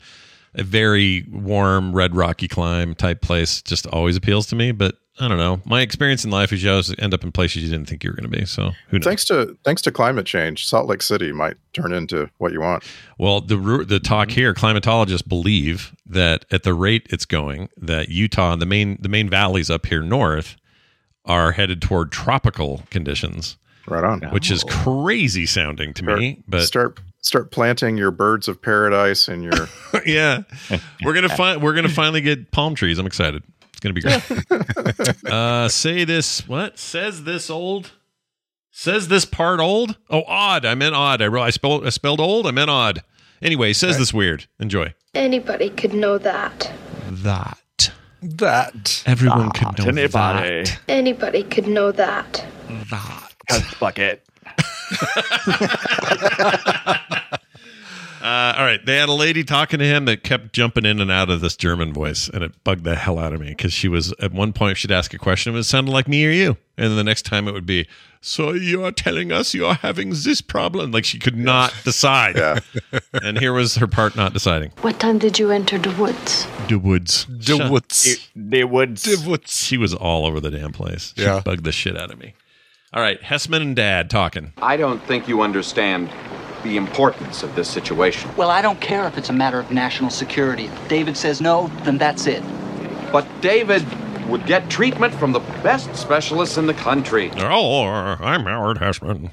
a 0.55 0.63
very 0.63 1.25
warm, 1.31 1.95
red 1.95 2.15
rocky 2.15 2.49
climb 2.49 2.95
type 2.95 3.23
place. 3.23 3.63
Just 3.63 3.87
always 3.87 4.17
appeals 4.17 4.47
to 4.49 4.57
me. 4.57 4.73
But 4.73 4.97
I 5.21 5.29
don't 5.29 5.39
know. 5.39 5.61
My 5.67 5.83
experience 5.83 6.25
in 6.25 6.31
life 6.31 6.53
is 6.53 6.63
you 6.63 6.71
always 6.71 6.95
end 6.99 7.13
up 7.13 7.23
in 7.23 7.33
places 7.33 7.63
you 7.63 7.71
didn't 7.71 7.87
think 7.87 8.03
you 8.03 8.11
were 8.11 8.17
going 8.17 8.31
to 8.31 8.39
be. 8.39 8.47
So 8.47 8.71
who 8.89 8.99
knows? 8.99 9.05
Thanks 9.05 9.25
to 9.27 9.59
thanks 9.63 9.83
to 9.83 9.93
climate 9.93 10.25
change, 10.25 10.67
Salt 10.67 10.89
Lake 10.89 11.03
City 11.03 11.33
might 11.33 11.57
turn 11.75 11.93
into 11.93 12.31
what 12.39 12.53
you 12.53 12.61
want. 12.61 12.83
Well, 13.19 13.43
the 13.43 13.85
the 13.87 14.01
talk 14.01 14.29
mm-hmm. 14.29 14.37
here, 14.37 14.55
climatologists 14.55 15.27
believe 15.27 15.95
that 16.07 16.47
at 16.51 16.63
the 16.63 16.73
rate 16.73 17.07
it's 17.11 17.27
going, 17.27 17.69
that 17.77 18.09
Utah 18.09 18.55
and 18.55 18.63
the 18.63 18.67
main 18.67 18.97
the 19.01 19.11
main 19.11 19.29
valleys 19.29 19.71
up 19.71 19.87
here 19.87 20.03
north 20.03 20.57
are 21.27 21.53
headed 21.53 21.83
toward 21.83 22.11
tropical 22.11 22.83
conditions, 22.91 23.57
Right 23.87 24.05
on. 24.05 24.23
which 24.31 24.51
is 24.51 24.65
oh. 24.65 24.69
crazy 24.69 25.45
sounding 25.45 25.93
to 25.95 26.05
me. 26.05 26.43
But 26.49 26.63
start 26.63 27.01
start 27.21 27.51
planting 27.51 27.99
your 27.99 28.11
birds 28.11 28.49
of 28.49 28.61
paradise 28.61 29.29
and 29.29 29.45
your 29.45 29.69
yeah, 30.07 30.43
we're 31.05 31.15
gonna 31.15 31.29
find 31.29 31.63
we're 31.63 31.75
gonna 31.75 31.91
finally 31.91 32.23
get 32.23 32.51
palm 32.51 32.75
trees. 32.75 32.99
I'm 32.99 33.07
excited. 33.07 33.43
It's 33.83 33.89
gonna 33.89 33.95
be 33.95 34.01
great. 34.01 35.25
uh, 35.33 35.69
say 35.69 36.05
this. 36.05 36.47
What 36.47 36.79
says 36.79 37.25
this 37.25 37.51
old? 37.51 37.93
Says 38.71 39.09
this 39.09 39.25
part 39.25 39.59
old? 39.59 39.97
Oh, 40.09 40.23
odd. 40.27 40.65
I 40.65 40.75
meant 40.77 40.95
odd. 40.95 41.21
I 41.21 41.27
wrote. 41.27 41.43
I 41.43 41.51
spelled. 41.51 41.85
I 41.87 41.91
spelled 41.91 42.21
old. 42.21 42.47
I 42.47 42.53
meant 42.53 42.71
odd. 42.71 43.03
Anyway, 43.43 43.73
says 43.73 43.99
this 43.99 44.15
weird. 44.15 44.47
Enjoy. 44.61 44.95
Anybody 45.15 45.69
could 45.69 45.95
know 45.95 46.17
that. 46.19 46.71
That 47.11 47.91
That 48.23 49.03
everyone 49.05 49.51
could 49.51 49.77
know 49.79 49.87
Anybody. 49.87 50.63
that. 50.63 50.79
Anybody 50.89 51.43
could 51.43 51.67
know 51.67 51.91
that. 51.91 52.47
that. 52.91 53.33
Fuck 53.79 53.99
it. 53.99 54.25
Uh, 58.23 58.55
all 58.57 58.63
right, 58.65 58.73
right. 58.73 58.87
They 58.87 58.97
had 58.99 59.09
a 59.09 59.13
lady 59.15 59.43
talking 59.43 59.81
to 59.81 59.85
him 59.85 60.05
that 60.05 60.23
kept 60.23 60.53
jumping 60.53 60.85
in 60.85 61.01
and 61.01 61.11
out 61.11 61.29
of 61.29 61.41
this 61.41 61.57
German 61.57 61.93
voice, 61.93 62.29
and 62.29 62.45
it 62.45 62.53
bugged 62.63 62.85
the 62.85 62.95
hell 62.95 63.19
out 63.19 63.33
of 63.33 63.41
me 63.41 63.49
because 63.49 63.73
she 63.73 63.89
was 63.89 64.13
at 64.21 64.33
one 64.33 64.53
point 64.53 64.77
she'd 64.79 64.93
ask 64.93 65.13
a 65.13 65.19
question, 65.19 65.53
it 65.53 65.57
would 65.57 65.67
sound 65.67 65.89
like 65.89 66.07
me 66.07 66.25
or 66.25 66.31
you, 66.31 66.57
and 66.79 66.91
then 66.91 66.97
the 66.97 67.03
next 67.05 67.23
time 67.23 67.49
it 67.49 67.53
would 67.53 67.67
be, 67.67 67.87
"So 68.21 68.53
you 68.53 68.85
are 68.85 68.93
telling 68.93 69.33
us 69.33 69.55
you 69.55 69.67
are 69.67 69.75
having 69.75 70.11
this 70.11 70.41
problem?" 70.41 70.93
Like 70.93 71.05
she 71.05 71.19
could 71.19 71.37
not 71.37 71.75
decide. 71.85 72.37
Yeah. 72.37 72.61
and 73.15 73.39
here 73.41 73.53
was 73.53 73.75
her 73.77 73.89
part 73.89 74.15
not 74.15 74.33
deciding. 74.33 74.71
What 74.83 75.01
time 75.01 75.19
did 75.19 75.41
you 75.41 75.51
enter 75.51 75.77
the 75.79 75.91
woods? 76.01 76.47
The 76.69 76.79
woods. 76.79 77.27
The 77.29 77.57
Shut- 77.57 77.71
woods. 77.73 78.29
They 78.37 78.63
would. 78.63 78.99
The 78.99 79.25
woods. 79.29 79.65
She 79.67 79.77
was 79.77 79.93
all 79.95 80.27
over 80.27 80.39
the 80.39 80.51
damn 80.53 80.73
place. 80.73 81.13
She 81.17 81.25
Yeah. 81.25 81.41
bugged 81.45 81.65
the 81.65 81.73
shit 81.73 81.97
out 81.99 82.13
of 82.13 82.21
me. 82.21 82.35
All 82.95 83.03
right, 83.03 83.21
Hesseman 83.23 83.63
and 83.63 83.75
Dad 83.75 84.11
talking. 84.11 84.53
I 84.61 84.77
don't 84.77 85.03
think 85.07 85.27
you 85.27 85.41
understand 85.41 86.11
the 86.63 86.77
importance 86.77 87.43
of 87.43 87.55
this 87.55 87.69
situation. 87.69 88.31
Well, 88.37 88.51
I 88.51 88.63
don't 88.63 88.81
care 88.81 89.07
if 89.07 89.19
it's 89.19 89.29
a 89.29 89.33
matter 89.33 89.59
of 89.59 89.71
national 89.71 90.11
security. 90.11 90.67
If 90.67 90.89
David 90.89 91.17
says 91.17 91.41
no, 91.41 91.69
then 91.85 91.99
that's 91.99 92.27
it. 92.27 92.43
But 93.11 93.27
David 93.41 93.85
would 94.29 94.47
get 94.47 94.71
treatment 94.71 95.15
from 95.15 95.33
the 95.33 95.41
best 95.63 95.95
specialists 95.97 96.57
in 96.57 96.67
the 96.67 96.75
country. 96.75 97.31
Oh, 97.37 97.85
I'm 97.85 98.45
Howard 98.45 98.79
Hesseman. 98.79 99.31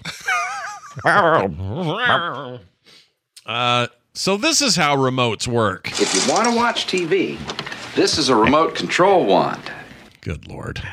Uh, 3.46 3.88
so 4.14 4.38
this 4.38 4.62
is 4.62 4.76
how 4.76 4.96
remotes 4.96 5.48
work. 5.48 5.88
If 6.00 6.14
you 6.14 6.32
want 6.32 6.48
to 6.48 6.56
watch 6.56 6.86
TV, 6.86 7.40
this 7.96 8.18
is 8.18 8.30
a 8.30 8.36
remote 8.36 8.76
control 8.76 9.26
wand. 9.26 9.72
Good 10.22 10.48
lord. 10.48 10.84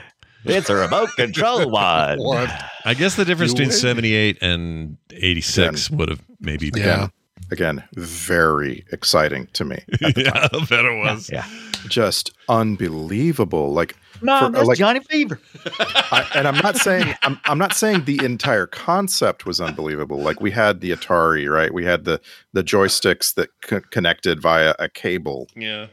It's 0.49 0.71
a 0.71 0.75
remote 0.77 1.11
control 1.17 1.69
one. 1.71 2.19
What? 2.19 2.51
I 2.85 2.95
guess 2.95 3.17
the 3.17 3.25
difference 3.25 3.53
You 3.53 3.57
between 3.57 3.69
win. 3.71 3.79
78 3.79 4.39
and 4.41 4.97
86 5.13 5.91
would 5.91 6.09
have 6.09 6.23
maybe 6.41 6.71
been. 6.71 6.83
Yeah. 6.83 7.09
Again, 7.53 7.85
very 7.95 8.85
exciting 8.91 9.47
to 9.53 9.65
me. 9.65 9.79
yeah, 10.01 10.49
I 10.53 10.67
bet 10.69 10.85
it 10.85 10.99
was. 10.99 11.31
Yeah. 11.31 11.47
Just 11.89 12.33
unbelievable. 12.49 13.73
Like, 13.73 13.97
Mom, 14.21 14.41
for- 14.41 14.47
uh, 14.47 14.51
that's 14.61 14.69
like- 14.69 14.79
Johnny 14.79 15.01
Fever. 15.01 15.41
I, 15.79 16.27
and 16.35 16.49
I'm 16.49 16.57
not 16.57 16.77
saying 16.77 17.15
I'm, 17.23 17.39
I'm 17.45 17.59
not 17.59 17.75
saying 17.75 18.05
the 18.05 18.21
entire 18.25 18.67
concept 18.67 19.47
was 19.47 19.61
unbelievable. 19.61 20.19
Like 20.21 20.41
we 20.41 20.51
had 20.51 20.81
the 20.81 20.91
Atari, 20.91 21.49
right? 21.53 21.73
We 21.73 21.85
had 21.85 22.05
the 22.05 22.21
the 22.53 22.65
joysticks 22.65 23.35
that 23.35 23.51
co- 23.63 23.81
connected 23.91 24.41
via 24.41 24.75
a 24.79 24.89
cable. 24.89 25.49
Yeah. 25.55 25.87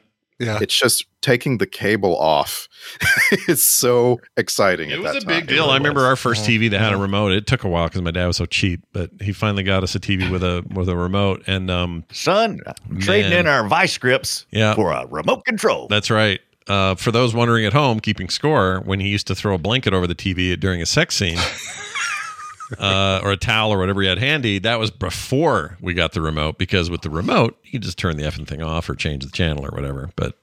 Yeah. 0.45 0.59
It's 0.61 0.77
just 0.77 1.05
taking 1.21 1.57
the 1.57 1.65
cable 1.65 2.17
off. 2.17 2.67
it's 3.47 3.63
so 3.63 4.19
exciting. 4.37 4.89
It 4.89 4.93
at 4.95 4.99
was 5.01 5.13
that 5.13 5.23
a 5.23 5.25
big 5.25 5.47
time. 5.47 5.55
deal. 5.55 5.65
I 5.69 5.77
remember 5.77 6.01
our 6.05 6.15
first 6.15 6.45
TV 6.45 6.69
that 6.71 6.79
had 6.79 6.93
a 6.93 6.97
remote. 6.97 7.31
It 7.31 7.47
took 7.47 7.63
a 7.63 7.69
while 7.69 7.87
because 7.87 8.01
my 8.01 8.11
dad 8.11 8.27
was 8.27 8.37
so 8.37 8.45
cheap, 8.45 8.81
but 8.93 9.09
he 9.21 9.31
finally 9.31 9.63
got 9.63 9.83
us 9.83 9.95
a 9.95 9.99
TV 9.99 10.29
with 10.29 10.43
a 10.43 10.63
with 10.73 10.89
a 10.89 10.95
remote. 10.95 11.43
And 11.47 11.71
um, 11.71 12.03
Son, 12.11 12.59
I'm 12.89 12.99
trading 12.99 13.31
in 13.31 13.47
our 13.47 13.67
vice 13.67 13.93
scripts 13.93 14.45
Yeah. 14.51 14.75
for 14.75 14.91
a 14.91 15.05
remote 15.07 15.45
control. 15.45 15.87
That's 15.87 16.09
right. 16.09 16.39
Uh, 16.67 16.95
for 16.95 17.11
those 17.11 17.33
wondering 17.33 17.65
at 17.65 17.73
home, 17.73 17.99
keeping 17.99 18.29
score, 18.29 18.79
when 18.85 18.99
he 19.01 19.09
used 19.09 19.27
to 19.27 19.35
throw 19.35 19.53
a 19.55 19.57
blanket 19.57 19.93
over 19.93 20.07
the 20.07 20.15
TV 20.15 20.57
during 20.57 20.81
a 20.81 20.85
sex 20.85 21.15
scene, 21.15 21.37
uh, 22.79 23.21
or 23.23 23.31
a 23.31 23.37
towel 23.37 23.71
or 23.71 23.77
whatever 23.77 24.01
he 24.01 24.07
had 24.07 24.17
handy, 24.17 24.59
that 24.59 24.79
was 24.79 24.91
before 24.91 25.77
we 25.81 25.93
got 25.93 26.13
the 26.13 26.21
remote. 26.21 26.57
Because 26.57 26.89
with 26.89 27.01
the 27.01 27.09
remote, 27.09 27.57
you 27.63 27.79
just 27.79 27.97
turn 27.97 28.17
the 28.17 28.23
effing 28.23 28.47
thing 28.47 28.61
off 28.61 28.89
or 28.89 28.95
change 28.95 29.25
the 29.25 29.31
channel 29.31 29.65
or 29.65 29.71
whatever. 29.71 30.11
But 30.15 30.37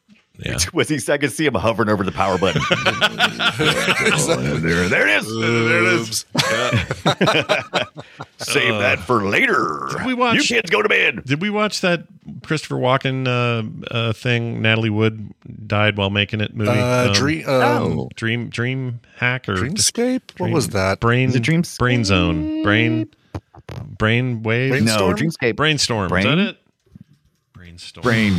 yeah, 0.44 0.56
Was 0.72 0.88
he? 0.88 1.00
I 1.12 1.18
could 1.18 1.32
see 1.32 1.46
him 1.46 1.54
hovering 1.54 1.88
over 1.88 2.04
the 2.04 2.12
power 2.12 2.38
button. 2.38 2.62
Oh, 2.70 4.56
there, 4.60 4.88
there 4.88 5.08
it 5.08 5.22
is. 5.22 5.26
there 5.26 5.82
it 5.82 5.92
is. 6.00 6.24
Save 8.38 8.78
that 8.78 8.98
for 9.00 9.24
later. 9.28 9.88
Did 9.96 10.06
we 10.06 10.14
watch- 10.14 10.36
You 10.36 10.42
kids 10.42 10.70
go 10.70 10.82
to 10.82 10.88
bed. 10.88 11.24
Did 11.24 11.40
we 11.42 11.50
watch 11.50 11.80
that 11.82 12.04
Christopher 12.42 12.76
Walken 12.76 13.26
uh, 13.28 13.62
uh, 13.94 14.12
thing? 14.12 14.62
Natalie 14.62 14.90
Wood 14.90 15.32
died 15.66 15.96
while 15.96 16.10
making 16.10 16.40
it 16.40 16.54
movie. 16.54 16.70
Uh, 16.70 17.08
Um, 17.08 17.12
dream, 17.14 17.48
um, 17.48 18.08
Dream 18.14 18.48
Dream 18.48 19.00
Hack 19.16 19.48
or 19.48 19.54
Dreamscape? 19.56 20.38
What 20.40 20.50
was 20.50 20.68
that? 20.70 21.00
Brain 21.00 21.28
Is 21.30 21.36
it 21.36 21.42
Dreamscape? 21.42 21.78
Brain 21.78 22.04
Zone 22.04 22.62
Brain 22.62 23.08
Brain 23.98 24.42
Wave 24.42 24.70
Brain- 24.70 24.84
No, 24.84 25.12
Brainstorm? 25.12 25.16
Dreamscape. 25.16 25.56
Brainstorm. 25.56 26.08
Brain? 26.08 26.26
Is 26.26 26.30
that 26.30 26.38
it? 26.38 26.56
Brainstorm. 27.52 28.02
Brain. 28.02 28.38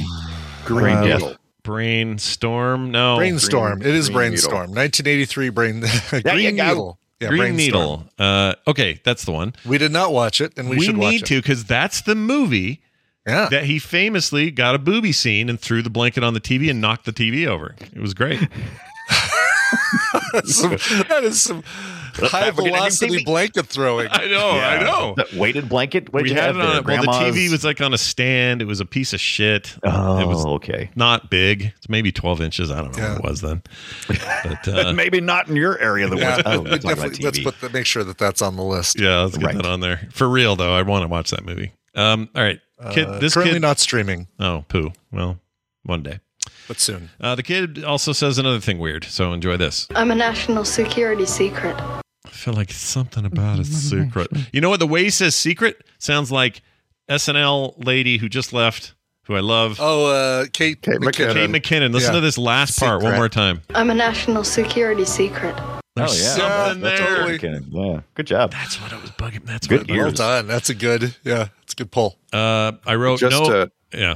Green 0.66 0.98
Uh, 0.98 1.06
Needle. 1.06 1.36
Brainstorm. 1.64 2.92
No. 2.92 3.18
Brainstorm. 3.18 3.80
Green- 3.80 3.90
it 3.90 3.96
is 3.96 4.10
Green 4.10 4.30
Brainstorm. 4.32 4.72
1983 4.72 5.50
Brain. 5.50 5.80
Green 6.10 6.56
go. 6.56 6.68
Needle. 6.68 7.00
Yeah, 7.20 7.28
Green 7.30 7.56
Needle. 7.56 8.06
Uh, 8.18 8.56
okay, 8.68 9.00
that's 9.04 9.26
the 9.26 9.32
one. 9.32 9.54
We 9.66 9.78
did 9.78 9.92
not 9.92 10.12
watch 10.12 10.42
it, 10.42 10.54
and 10.58 10.70
we, 10.70 10.78
We, 10.78 10.86
should 10.86 10.98
watch 10.98 11.12
need 11.12 11.22
it. 11.22 11.28
to 11.28 11.36
because 11.42 11.64
that's 11.66 12.02
the 12.02 12.16
movie 12.16 12.82
Yeah. 13.28 13.48
that 13.50 13.66
he 13.66 13.78
famously 13.78 14.50
got 14.50 14.74
a 14.74 14.80
booby 14.80 15.12
scene 15.12 15.48
and 15.48 15.60
threw 15.60 15.84
the 15.84 15.92
blanket 15.92 16.24
on 16.24 16.34
the 16.34 16.42
TV 16.42 16.68
and 16.70 16.82
knocked 16.82 17.06
the 17.06 17.14
TV 17.14 17.46
over. 17.46 17.76
It 17.94 18.00
was 18.02 18.14
great. 18.16 18.40
Some, 20.46 20.72
that 20.72 21.22
is 21.24 21.42
some 21.42 21.64
high 22.16 22.50
back 22.50 22.58
when 22.58 22.66
you 22.66 22.72
didn't 22.72 22.76
velocity 22.78 23.24
blanket 23.24 23.66
throwing. 23.68 24.08
I 24.12 24.26
know. 24.28 24.50
I 24.52 24.84
know. 24.84 25.16
The 25.18 25.40
weighted 25.40 25.70
blanket. 25.70 26.12
What'd 26.14 26.24
we 26.26 26.30
you 26.32 26.36
had 26.36 26.56
have 26.56 26.56
it 26.56 26.86
there? 26.86 27.00
on. 27.00 27.06
Well, 27.08 27.20
the 27.32 27.32
TV 27.32 27.50
was 27.52 27.64
like 27.64 27.82
on 27.82 27.94
a 27.94 27.98
stand. 27.98 28.62
It 28.62 28.66
was 28.66 28.80
a 28.80 28.86
piece 28.86 29.14
of 29.14 29.20
shit. 29.20 29.76
Oh, 29.84 30.20
it 30.20 30.28
was 30.28 30.46
okay. 30.46 30.90
not 30.96 31.30
big. 31.30 31.74
It's 31.78 31.90
maybe 31.90 32.12
twelve 32.12 32.42
inches. 32.42 32.72
I 32.72 32.82
don't 32.82 32.96
know 32.96 33.04
Yeah. 33.04 33.10
what 33.14 33.26
it 33.26 33.30
was 33.30 33.42
then. 33.42 33.62
But 34.08 34.68
uh, 34.68 34.94
Maybe 34.94 35.22
not 35.22 35.48
in 35.50 35.56
your 35.56 35.78
area. 35.80 36.06
of 36.06 36.12
The 36.12 36.18
Yeah. 36.18 36.42
Oh, 36.46 36.60
we 36.62 36.70
we're 36.70 36.78
talking 36.78 36.92
about 36.92 36.96
definitely, 37.14 37.26
let's 37.26 37.40
put 37.40 37.62
the, 37.62 37.70
make 37.70 37.86
sure 37.86 38.04
that 38.04 38.18
that's 38.18 38.42
on 38.42 38.56
the 38.56 38.64
list. 38.64 39.00
yeah, 39.00 39.22
let's 39.22 39.38
get 39.38 39.46
Right. 39.48 39.56
that 39.56 39.66
on 39.66 39.80
there 39.80 40.08
for 40.12 40.28
real 40.30 40.56
though. 40.56 40.74
I 40.74 40.82
want 40.84 41.04
to 41.04 41.08
watch 41.08 41.32
that 41.32 41.46
movie. 41.46 41.72
Um, 41.96 42.30
all 42.36 42.42
right, 42.42 42.60
kid. 42.92 43.06
Uh, 43.08 43.20
this 43.20 43.34
currently 43.34 43.56
kid. 43.56 43.62
not 43.62 43.80
streaming, 43.80 44.28
oh, 44.40 44.64
poo. 44.70 44.94
Well, 45.12 45.40
one 45.84 46.04
day. 46.04 46.20
but 46.68 46.80
soon. 46.80 47.10
Uh, 47.20 47.36
the 47.36 47.44
kid 47.44 47.84
also 47.84 48.14
says 48.14 48.38
another 48.38 48.60
thing 48.62 48.80
weird. 48.80 49.04
So 49.04 49.34
enjoy 49.34 49.58
this. 49.58 49.88
I'm 49.94 50.10
a 50.12 50.16
national 50.16 50.64
security 50.64 51.26
secret. 51.26 51.76
I 52.26 52.30
feel 52.30 52.54
like 52.54 52.72
something 52.72 53.26
about 53.26 53.60
a 53.60 53.66
secret. 53.66 54.30
You 54.54 54.62
know 54.62 54.70
what? 54.70 54.80
The 54.80 54.88
way 54.88 55.04
he 55.04 55.10
says 55.10 55.36
secret 55.36 55.84
sounds 55.98 56.32
like 56.32 56.62
SNL 57.10 57.84
lady 57.84 58.18
who 58.18 58.30
just 58.30 58.54
left, 58.54 58.94
who 59.26 59.36
I 59.36 59.40
love. 59.40 59.78
Oh, 59.82 60.06
uh, 60.06 60.46
Kate, 60.54 60.82
Kate 60.82 61.00
McKinnon. 61.00 61.34
Kate 61.34 61.50
McKinnon. 61.50 61.94
Listen 61.94 62.14
Yeah. 62.14 62.20
to 62.20 62.22
this 62.22 62.38
last 62.38 62.80
part 62.80 63.02
one 63.02 63.16
more 63.16 63.30
time. 63.30 63.62
I'm 63.74 63.90
a 63.90 63.96
national 63.96 64.44
security 64.44 65.04
secret. 65.06 65.56
There's 65.96 66.12
Oh, 66.12 66.14
yeah. 66.44 66.68
something 66.70 66.84
Yeah, 66.84 66.96
there. 66.96 67.38
totally. 67.38 67.94
Yeah, 67.94 68.00
good 68.14 68.28
job. 68.28 68.52
That's 68.52 68.80
what 68.82 68.94
I 68.94 68.98
was 69.02 69.10
bugging. 69.12 69.46
That's 69.46 69.68
Good 69.68 69.82
what 69.82 69.90
ear. 69.90 70.02
it 70.04 70.04
Well 70.04 70.12
done. 70.12 70.48
That's 70.48 70.70
a 70.70 70.74
good. 70.76 71.16
Yeah, 71.24 71.48
it's 71.64 71.74
a 71.74 71.76
good 71.76 71.92
pull. 71.92 72.18
Uh, 72.32 72.74
I 72.86 72.96
wrote 72.96 73.20
Just 73.20 73.36
no. 73.42 73.52
uh, 73.64 73.66
yeah. 73.94 74.16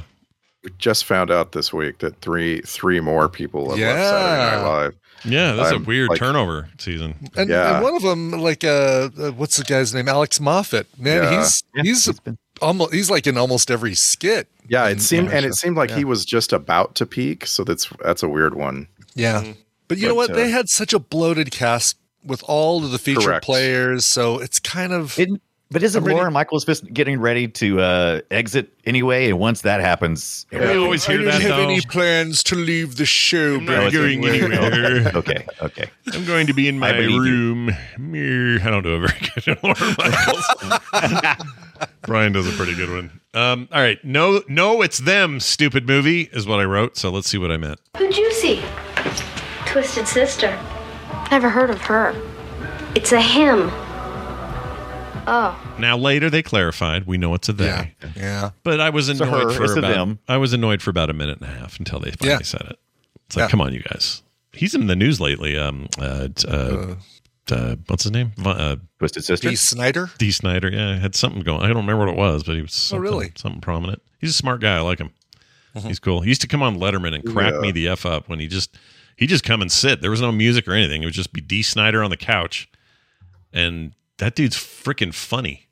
we 0.64 0.70
just 0.78 1.04
found 1.04 1.30
out 1.30 1.52
this 1.52 1.72
week 1.74 1.98
that 1.98 2.20
three 2.22 2.62
three 2.62 3.00
more 3.00 3.28
people 3.28 3.68
have 3.70 3.78
Yeah. 3.78 3.92
left 3.92 4.08
Saturday 4.08 4.56
Night 4.56 4.68
Live. 4.68 4.94
Yeah, 5.24 5.52
that's 5.54 5.72
a 5.72 5.76
I'm 5.76 5.84
weird 5.84 6.10
like- 6.10 6.18
turnover 6.18 6.68
season. 6.78 7.14
And, 7.36 7.50
Yeah. 7.50 7.74
and 7.76 7.82
one 7.82 7.96
of 7.96 8.02
them, 8.02 8.32
like, 8.32 8.62
uh, 8.64 9.08
uh, 9.18 9.30
what's 9.32 9.56
the 9.56 9.64
guy's 9.64 9.92
name? 9.94 10.08
Alex 10.08 10.38
Moffat. 10.40 10.86
Man, 10.98 11.22
Yeah. 11.22 11.38
he's 11.40 11.62
Yeah, 11.74 11.82
he's 11.82 12.04
he's 12.06 12.20
been- 12.20 12.38
almost 12.62 12.92
he's 12.94 13.10
like 13.10 13.26
in 13.26 13.36
almost 13.36 13.70
every 13.70 13.94
skit. 13.94 14.48
Yeah, 14.68 14.86
in- 14.88 14.98
it 14.98 15.00
seemed 15.02 15.28
in 15.30 15.36
and 15.38 15.46
it 15.46 15.54
seemed 15.54 15.76
like 15.76 15.90
Yeah. 15.90 15.96
he 15.98 16.04
was 16.04 16.24
just 16.24 16.52
about 16.52 16.94
to 16.96 17.06
peak. 17.06 17.46
So 17.46 17.64
that's 17.64 17.88
that's 18.04 18.22
a 18.22 18.28
weird 18.28 18.54
one. 18.54 18.88
Yeah. 19.14 19.44
But 19.88 19.98
you 19.98 20.08
know 20.08 20.14
But, 20.14 20.30
what? 20.30 20.34
they 20.34 20.44
uh, 20.46 20.56
had 20.56 20.68
such 20.68 20.92
a 20.92 20.98
bloated 20.98 21.50
cast 21.50 21.96
with 22.24 22.42
all 22.46 22.84
of 22.84 22.90
the 22.90 22.98
featured 22.98 23.22
Correct. 23.24 23.44
players, 23.44 24.04
so 24.04 24.38
it's 24.40 24.58
kind 24.58 24.92
of 24.92 25.16
It, 25.18 25.28
but 25.70 25.82
isn't 25.82 26.00
I'm 26.02 26.06
ready- 26.06 26.16
Lorne 26.18 26.32
Michaels 26.32 26.64
just 26.64 26.84
getting 26.92 27.20
ready 27.20 27.48
to 27.48 27.80
uh, 27.80 28.20
exit 28.30 28.72
anyway? 28.84 29.28
And 29.28 29.38
once 29.38 29.62
that 29.62 29.80
happens, 29.80 30.46
We 30.52 30.58
always 30.76 31.04
I 31.08 31.12
hear 31.12 31.22
don't 31.22 31.26
that 31.32 31.40
have 31.42 31.56
though. 31.56 31.62
any 31.64 31.80
plans 31.82 32.42
to 32.44 32.54
leave 32.54 32.96
the 32.96 33.04
show. 33.06 33.56
I'm 33.56 33.64
not 33.64 33.92
going 33.92 34.24
anywhere. 34.26 35.10
okay, 35.14 35.46
okay. 35.62 35.90
I'm 36.12 36.24
going 36.24 36.46
to 36.46 36.54
be 36.54 36.68
in 36.68 36.78
my 36.78 36.92
believe 36.92 37.20
room. 37.20 37.66
Meh. 37.98 38.58
I 38.64 38.70
don't 38.70 38.82
do 38.82 38.94
a 38.94 39.00
very 39.00 39.20
good 39.34 39.58
Lorne 39.62 39.94
Michaels. 39.98 41.46
Brian 42.02 42.32
does 42.32 42.46
a 42.46 42.56
pretty 42.56 42.74
good 42.74 42.90
one. 42.90 43.20
Um, 43.34 43.68
all 43.72 43.80
right, 43.82 44.02
no, 44.04 44.42
no, 44.48 44.80
it's 44.82 44.98
them. 44.98 45.40
Stupid 45.40 45.86
movie 45.86 46.22
is 46.32 46.46
what 46.46 46.60
I 46.60 46.64
wrote. 46.64 46.96
So 46.96 47.10
let's 47.10 47.28
see 47.28 47.38
what 47.38 47.50
I 47.50 47.56
meant. 47.56 47.80
Who'd 47.98 48.16
you 48.16 48.32
see? 48.32 48.62
Twisted 49.66 50.06
Sister. 50.08 50.56
Never 51.30 51.50
heard 51.50 51.70
of 51.70 51.80
her. 51.82 52.14
It's 52.94 53.12
a 53.12 53.20
him. 53.20 53.70
Oh. 55.26 55.76
Now 55.78 55.96
later 55.96 56.30
they 56.30 56.42
clarified. 56.42 57.06
We 57.06 57.18
know 57.18 57.34
it's 57.34 57.48
a 57.48 57.52
they. 57.52 57.66
Yeah, 57.66 57.86
yeah. 58.16 58.50
But 58.62 58.80
I 58.80 58.90
was 58.90 59.08
annoyed 59.08 59.54
for 59.54 59.64
it's 59.64 59.74
about 59.76 59.94
them. 59.94 60.18
I 60.28 60.36
was 60.36 60.52
annoyed 60.52 60.82
for 60.82 60.90
about 60.90 61.10
a 61.10 61.12
minute 61.12 61.38
and 61.40 61.48
a 61.48 61.52
half 61.52 61.78
until 61.78 61.98
they 62.00 62.12
finally 62.12 62.38
Yeah. 62.40 62.42
said 62.44 62.62
it. 62.62 62.78
It's 63.26 63.36
like, 63.36 63.44
Yeah. 63.44 63.48
come 63.48 63.60
on, 63.60 63.72
you 63.74 63.80
guys. 63.82 64.22
He's 64.52 64.74
in 64.74 64.86
the 64.86 64.96
news 64.96 65.20
lately. 65.20 65.56
Um, 65.56 65.88
uh, 65.98 66.28
t- 66.34 66.46
uh, 66.48 66.94
uh, 67.50 67.76
what's 67.88 68.04
his 68.04 68.12
name? 68.12 68.32
Uh, 68.44 68.76
Twisted 68.98 69.24
Sister. 69.24 69.48
Dee 69.50 69.56
Snider. 69.56 70.10
Dee 70.18 70.30
Snider. 70.30 70.70
Yeah, 70.70 70.96
had 70.98 71.14
something 71.14 71.42
going. 71.42 71.62
I 71.62 71.66
don't 71.68 71.76
remember 71.78 72.06
what 72.06 72.08
it 72.08 72.16
was, 72.16 72.42
but 72.44 72.54
he 72.54 72.62
was 72.62 72.72
something, 72.72 73.02
really? 73.02 73.32
something 73.36 73.60
prominent. 73.60 74.00
He's 74.20 74.30
a 74.30 74.34
smart 74.34 74.60
guy. 74.60 74.76
I 74.76 74.80
like 74.80 74.98
him. 74.98 75.10
He's 75.82 75.98
cool. 75.98 76.22
He 76.22 76.28
used 76.28 76.40
to 76.40 76.46
come 76.48 76.62
on 76.62 76.78
Letterman 76.78 77.14
and 77.14 77.22
crack 77.24 77.52
Yeah. 77.52 77.60
me 77.60 77.70
the 77.70 77.88
f 77.88 78.06
up 78.06 78.28
when 78.30 78.40
he 78.40 78.46
just 78.46 78.78
he 79.16 79.26
just 79.26 79.44
come 79.44 79.60
and 79.60 79.70
sit. 79.70 80.00
There 80.00 80.10
was 80.10 80.22
no 80.22 80.32
music 80.32 80.66
or 80.66 80.72
anything. 80.72 81.02
It 81.02 81.04
would 81.04 81.12
just 81.14 81.34
be 81.34 81.40
Dee 81.42 81.62
Snider 81.62 82.02
on 82.02 82.08
the 82.08 82.16
couch, 82.16 82.66
and 83.52 83.92
that 84.18 84.34
dude's 84.34 84.56
freaking 84.56 85.12
funny 85.14 85.68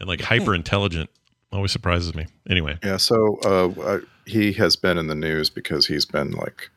and 0.00 0.08
like 0.08 0.20
hyper 0.20 0.54
intelligent. 0.54 1.10
Always 1.52 1.70
surprises 1.72 2.14
me. 2.14 2.26
Anyway, 2.50 2.78
Yeah, 2.82 2.96
so 2.96 3.38
uh, 3.44 3.68
uh, 3.80 3.98
he 4.26 4.52
has 4.54 4.74
been 4.76 4.98
in 4.98 5.06
the 5.06 5.14
news 5.14 5.50
because 5.50 5.86
he's 5.86 6.04
been 6.04 6.32
like 6.32 6.68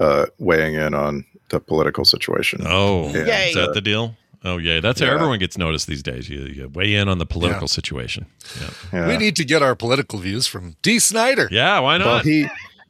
uh, 0.00 0.26
weighing 0.38 0.74
in 0.74 0.94
on 0.94 1.24
the 1.50 1.60
political 1.60 2.04
situation. 2.04 2.62
oh, 2.66 3.06
And, 3.08 3.16
is 3.28 3.54
that 3.54 3.68
uh, 3.70 3.72
the 3.72 3.80
deal? 3.80 4.16
Oh 4.44 4.58
yeah, 4.58 4.80
that's 4.80 5.00
how 5.00 5.06
everyone 5.06 5.38
gets 5.38 5.56
noticed 5.58 5.86
these 5.86 6.02
days. 6.02 6.28
You, 6.28 6.40
you 6.42 6.68
weigh 6.68 6.94
in 6.94 7.08
on 7.08 7.18
the 7.18 7.26
political 7.26 7.62
Yeah. 7.62 7.66
situation. 7.66 8.26
Yeah. 8.60 8.70
yeah. 8.92 9.08
We 9.08 9.16
need 9.16 9.34
to 9.36 9.44
get 9.44 9.62
our 9.62 9.74
political 9.76 10.18
views 10.18 10.46
from 10.46 10.76
Dee 10.82 10.98
Snider. 10.98 11.48
yeah, 11.50 11.78
why 11.80 11.98
Well, 11.98 12.06
not? 12.16 12.24
he 12.24 12.46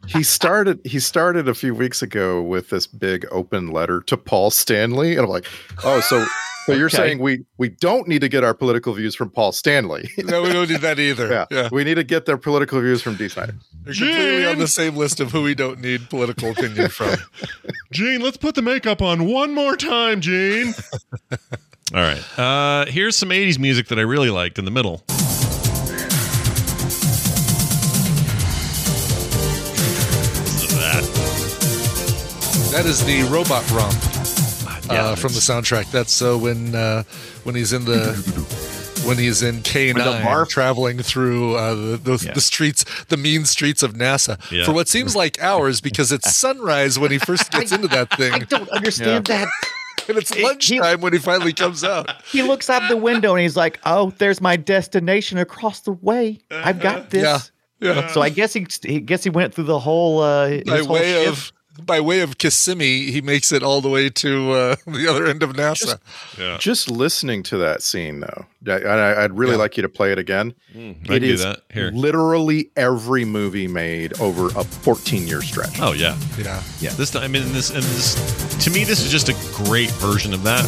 he 0.06 0.22
started 0.22 0.80
he 0.84 0.98
started 1.00 1.48
a 1.48 1.54
few 1.54 1.74
weeks 1.74 2.00
ago 2.02 2.40
with 2.42 2.70
this 2.70 2.86
big 2.86 3.26
open 3.30 3.68
letter 3.68 4.00
to 4.02 4.16
Paul 4.16 4.50
Stanley, 4.50 5.12
and 5.12 5.20
I'm 5.20 5.28
like, 5.28 5.46
oh, 5.84 6.00
so 6.00 6.24
so 6.66 6.72
you're 6.74 6.86
Okay. 6.86 6.96
saying 6.96 7.18
we 7.20 7.44
we 7.58 7.68
don't 7.70 8.06
need 8.08 8.20
to 8.20 8.28
get 8.28 8.44
our 8.44 8.52
political 8.54 8.92
views 8.92 9.14
from 9.14 9.30
Paul 9.30 9.52
Stanley? 9.52 10.10
No, 10.18 10.42
we 10.42 10.52
don't 10.52 10.68
need 10.68 10.80
that 10.80 10.98
either. 10.98 11.28
yeah. 11.28 11.46
yeah. 11.50 11.68
we 11.72 11.84
need 11.84 11.94
to 11.94 12.04
get 12.04 12.26
their 12.26 12.36
political 12.36 12.80
views 12.80 13.00
from 13.00 13.16
Dee 13.16 13.28
Snider. 13.28 13.54
They're 13.84 13.94
completely 13.94 14.46
on 14.46 14.58
the 14.58 14.66
same 14.68 14.96
list 14.96 15.20
of 15.20 15.30
who 15.32 15.42
we 15.42 15.54
don't 15.54 15.80
need 15.80 16.10
political 16.10 16.50
opinion 16.50 16.88
from. 16.88 17.16
Gene, 17.92 18.20
let's 18.20 18.36
put 18.36 18.54
the 18.56 18.62
makeup 18.62 19.00
on 19.00 19.26
one 19.26 19.54
more 19.54 19.76
time, 19.76 20.20
Gene. 20.20 20.74
All 21.94 22.00
right. 22.02 22.38
Uh, 22.38 22.86
here's 22.86 23.16
some 23.16 23.28
80s 23.30 23.58
music 23.60 23.86
that 23.88 23.98
I 23.98 24.02
really 24.02 24.30
liked 24.30 24.58
in 24.58 24.64
the 24.64 24.72
middle. 24.72 25.04
Listen 29.38 30.68
to 30.68 30.74
that. 30.76 31.02
That 32.72 32.86
is 32.86 33.04
the 33.04 33.22
robot 33.32 33.68
romp 33.70 33.94
Yeah, 34.90 35.04
uh, 35.08 35.16
from 35.16 35.32
the 35.32 35.40
soundtrack. 35.40 35.90
That's 35.90 36.20
uh, 36.22 36.36
when 36.36 36.74
uh, 36.74 37.02
when 37.44 37.54
he's 37.54 37.72
in 37.72 37.84
the 37.84 38.12
when 39.06 39.18
he's 39.18 39.42
in 39.42 39.62
K 39.62 39.92
When 39.92 40.04
the 40.04 40.18
nine 40.18 40.46
traveling 40.46 40.98
through 40.98 41.54
uh, 41.56 41.74
the, 41.74 41.96
the, 41.96 42.24
Yeah. 42.26 42.32
the 42.32 42.40
streets, 42.40 42.84
the 43.08 43.16
mean 43.16 43.44
streets 43.44 43.82
of 43.82 43.94
NASA 43.94 44.38
Yeah. 44.50 44.64
for 44.64 44.72
what 44.72 44.88
seems 44.88 45.14
like 45.14 45.40
hours 45.40 45.80
because 45.80 46.10
it's 46.12 46.34
sunrise 46.44 46.98
when 46.98 47.10
he 47.12 47.18
first 47.18 47.50
gets 47.52 47.70
into 47.72 47.88
that 47.88 48.10
thing. 48.16 48.32
I 48.32 48.38
don't 48.40 48.68
understand 48.70 49.26
that. 49.26 49.48
and 50.08 50.18
it's 50.18 50.34
He- 50.34 50.42
lunchtime 50.42 51.00
when 51.02 51.12
he 51.12 51.18
finally 51.20 51.52
comes 51.52 51.84
out. 51.84 52.10
He 52.24 52.42
looks 52.42 52.68
out 52.70 52.88
the 52.88 52.96
window 52.96 53.32
and 53.34 53.42
he's 53.42 53.56
like, 53.56 53.78
"Oh, 53.84 54.12
there's 54.18 54.40
my 54.40 54.56
destination 54.56 55.38
across 55.38 55.80
the 55.80 55.92
way. 55.92 56.40
I've 56.50 56.80
got 56.80 57.10
this." 57.10 57.22
Yeah, 57.22 57.92
yeah. 57.94 58.06
So 58.08 58.22
I 58.22 58.28
guess 58.30 58.52
he, 58.54 58.66
he 58.82 59.00
guess 59.00 59.22
he 59.22 59.30
went 59.30 59.54
through 59.54 59.64
the 59.64 59.78
whole 59.78 60.20
uh, 60.20 60.48
his 60.48 60.64
By 60.64 60.78
whole 60.78 60.88
way 60.94 61.24
shift. 61.24 61.28
of 61.28 61.52
by 61.84 62.00
way 62.00 62.20
of 62.20 62.38
Kissimmee, 62.38 63.10
he 63.10 63.20
makes 63.20 63.52
it 63.52 63.62
all 63.62 63.80
the 63.80 63.88
way 63.88 64.08
to 64.10 64.50
uh, 64.52 64.76
the 64.86 65.06
other 65.08 65.26
end 65.26 65.42
of 65.42 65.50
NASA. 65.54 65.98
Yeah. 66.38 66.56
Just 66.58 66.90
listening 66.90 67.42
to 67.44 67.56
that 67.58 67.82
scene, 67.82 68.20
though, 68.20 68.46
I, 68.66 68.72
I, 68.82 69.24
I'd 69.24 69.32
really 69.36 69.52
Yeah. 69.52 69.58
like 69.58 69.76
you 69.76 69.82
to 69.82 69.88
play 69.88 70.12
it 70.12 70.18
again. 70.18 70.54
I 70.74 70.78
It 70.78 71.04
can 71.06 71.20
do 71.22 71.36
that. 71.38 71.62
Here. 71.72 71.90
literally 71.90 72.70
every 72.76 73.24
movie 73.24 73.66
made 73.68 74.18
over 74.20 74.46
a 74.58 74.64
14 74.64 75.26
year 75.26 75.42
stretch. 75.42 75.80
Oh, 75.80 75.92
yeah. 75.92 76.16
yeah, 76.38 76.90
This 76.92 77.10
time 77.10 77.22
I 77.22 77.28
mean 77.28 77.52
this 77.52 77.70
and 77.70 77.82
this 77.82 78.64
to 78.64 78.70
me 78.70 78.84
this 78.84 79.00
is 79.02 79.10
just 79.10 79.28
a 79.28 79.34
great 79.64 79.90
version 79.92 80.32
of 80.34 80.42
that. 80.44 80.64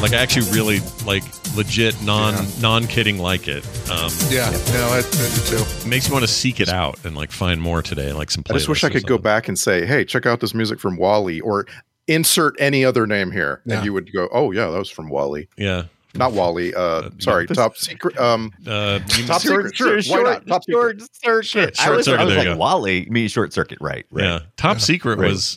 Like 0.00 0.12
I 0.12 0.16
actually 0.22 0.50
really 0.52 0.78
like 1.04 1.24
legit 1.56 2.00
non 2.02 2.34
Yeah. 2.34 2.46
non 2.60 2.86
kidding 2.86 3.18
like 3.18 3.48
it. 3.48 3.64
Um 3.90 4.10
yeah. 4.30 4.48
No, 4.72 4.88
I, 4.92 4.98
I 4.98 5.02
do 5.02 5.58
too. 5.58 5.88
makes 5.88 6.08
me 6.08 6.12
want 6.12 6.24
to 6.24 6.32
seek 6.32 6.60
it 6.60 6.68
out 6.68 7.04
and 7.04 7.16
like 7.16 7.32
find 7.32 7.60
more 7.60 7.82
today 7.82 8.12
like 8.12 8.30
some 8.30 8.44
I 8.48 8.52
just 8.54 8.68
wish 8.68 8.84
I 8.84 8.88
playlists 8.88 8.90
or 8.90 9.00
could 9.00 9.06
go 9.08 9.18
back 9.18 9.48
and 9.48 9.58
say, 9.58 9.84
"Hey, 9.86 10.04
check 10.04 10.24
out 10.24 10.38
this 10.40 10.54
music 10.54 10.78
from 10.78 10.96
Wally," 10.98 11.40
or 11.40 11.66
insert 12.06 12.54
any 12.60 12.84
other 12.84 13.06
name 13.06 13.32
here, 13.32 13.60
Yeah. 13.66 13.76
and 13.76 13.84
you 13.84 13.92
would 13.92 14.12
go, 14.12 14.28
"Oh 14.32 14.52
yeah, 14.52 14.70
that 14.70 14.78
was 14.78 14.88
from 14.90 15.08
Wally." 15.08 15.48
Yeah. 15.56 15.84
Not 16.14 16.32
Wally. 16.32 16.74
Uh, 16.74 17.10
sorry, 17.18 17.46
this- 17.46 17.56
Top 17.58 17.76
Secret. 17.76 18.16
Um, 18.18 18.52
Uh 18.66 19.00
Top 19.00 19.08
mean- 19.18 19.38
Secret. 19.40 19.76
Sure, 19.76 20.00
why 20.06 20.22
not? 20.22 20.46
Top 20.46 20.62
short 20.68 21.00
circuit. 21.22 21.46
Short- 21.46 21.80
I 21.80 21.90
was, 21.90 22.04
circuit, 22.06 22.20
I 22.20 22.24
was 22.24 22.34
like, 22.36 22.44
go. 22.44 22.56
Wally, 22.56 23.04
you 23.04 23.10
mean 23.10 23.28
short 23.28 23.52
circuit, 23.52 23.78
right? 23.80 24.06
right. 24.10 24.24
Yeah. 24.24 24.38
Top 24.56 24.80
Secret 24.80 25.18
Right. 25.18 25.30
was 25.30 25.56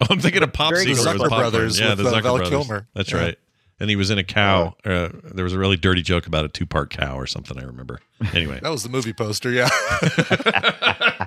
Oh, 0.00 0.06
I'm 0.10 0.18
thinking 0.20 0.42
of 0.42 0.52
Pop 0.52 0.72
Very 0.72 0.86
Secret. 0.86 0.96
good. 0.96 1.06
was 1.06 1.14
Zucker 1.14 1.18
Popcorn. 1.28 1.40
Brothers 1.40 1.78
Yeah, 1.80 1.90
with, 1.90 1.98
the 1.98 2.04
uh, 2.08 2.12
Zucker 2.14 2.22
Val 2.24 2.36
Brothers. 2.38 2.48
Kilmer. 2.50 2.86
That's 2.94 3.12
Yeah. 3.12 3.18
right. 3.18 3.38
And 3.78 3.90
he 3.90 3.96
was 3.96 4.10
in 4.10 4.16
a 4.18 4.24
cow. 4.24 4.74
Uh, 4.84 5.10
there 5.34 5.44
was 5.44 5.52
a 5.52 5.58
really 5.58 5.76
dirty 5.76 6.00
joke 6.02 6.26
about 6.26 6.44
a 6.44 6.48
two 6.48 6.64
part 6.66 6.90
cow 6.90 7.16
or 7.18 7.26
something. 7.26 7.58
I 7.58 7.64
remember. 7.64 8.00
Anyway, 8.32 8.58
That 8.62 8.70
was 8.70 8.82
the 8.82 8.88
movie 8.88 9.12
poster. 9.12 9.50
Yeah, 9.50 9.68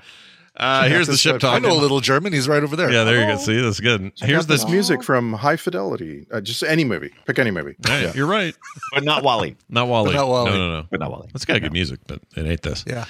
uh, 0.57 0.87
here's 0.89 1.05
the 1.07 1.15
ship 1.15 1.39
talking. 1.39 1.63
I 1.63 1.67
know 1.69 1.75
a 1.75 1.79
little 1.79 1.99
German. 1.99 2.33
He's 2.33 2.47
right 2.47 2.63
over 2.63 2.75
there. 2.75 2.91
Yeah, 2.91 3.03
there 3.03 3.19
you 3.21 3.27
go. 3.27 3.37
See, 3.37 3.61
that's 3.61 3.79
good. 3.79 4.11
I 4.21 4.25
Here's 4.25 4.47
this 4.47 4.63
this. 4.63 4.71
music 4.71 5.03
from 5.03 5.33
High 5.33 5.57
Fidelity. 5.57 6.25
Uh, 6.31 6.41
just 6.41 6.63
any 6.63 6.83
movie. 6.83 7.13
Pick 7.27 7.37
any 7.37 7.51
movie. 7.51 7.75
Hey, 7.85 8.11
You're 8.15 8.25
right. 8.25 8.55
But 8.93 9.03
not 9.03 9.23
Wally. 9.23 9.55
Not 9.69 9.87
Wally. 9.87 10.11
But 10.13 10.15
not 10.19 10.27
Wally. 10.27 10.51
No, 10.51 10.57
no, 10.57 10.81
no. 10.81 10.87
But 10.89 10.99
not 10.99 11.11
Wally. 11.11 11.29
It's 11.35 11.45
got 11.45 11.61
good 11.61 11.71
music, 11.73 11.99
but 12.07 12.19
it 12.35 12.45
ain't 12.47 12.63
this. 12.63 12.83
Yeah. 12.87 13.05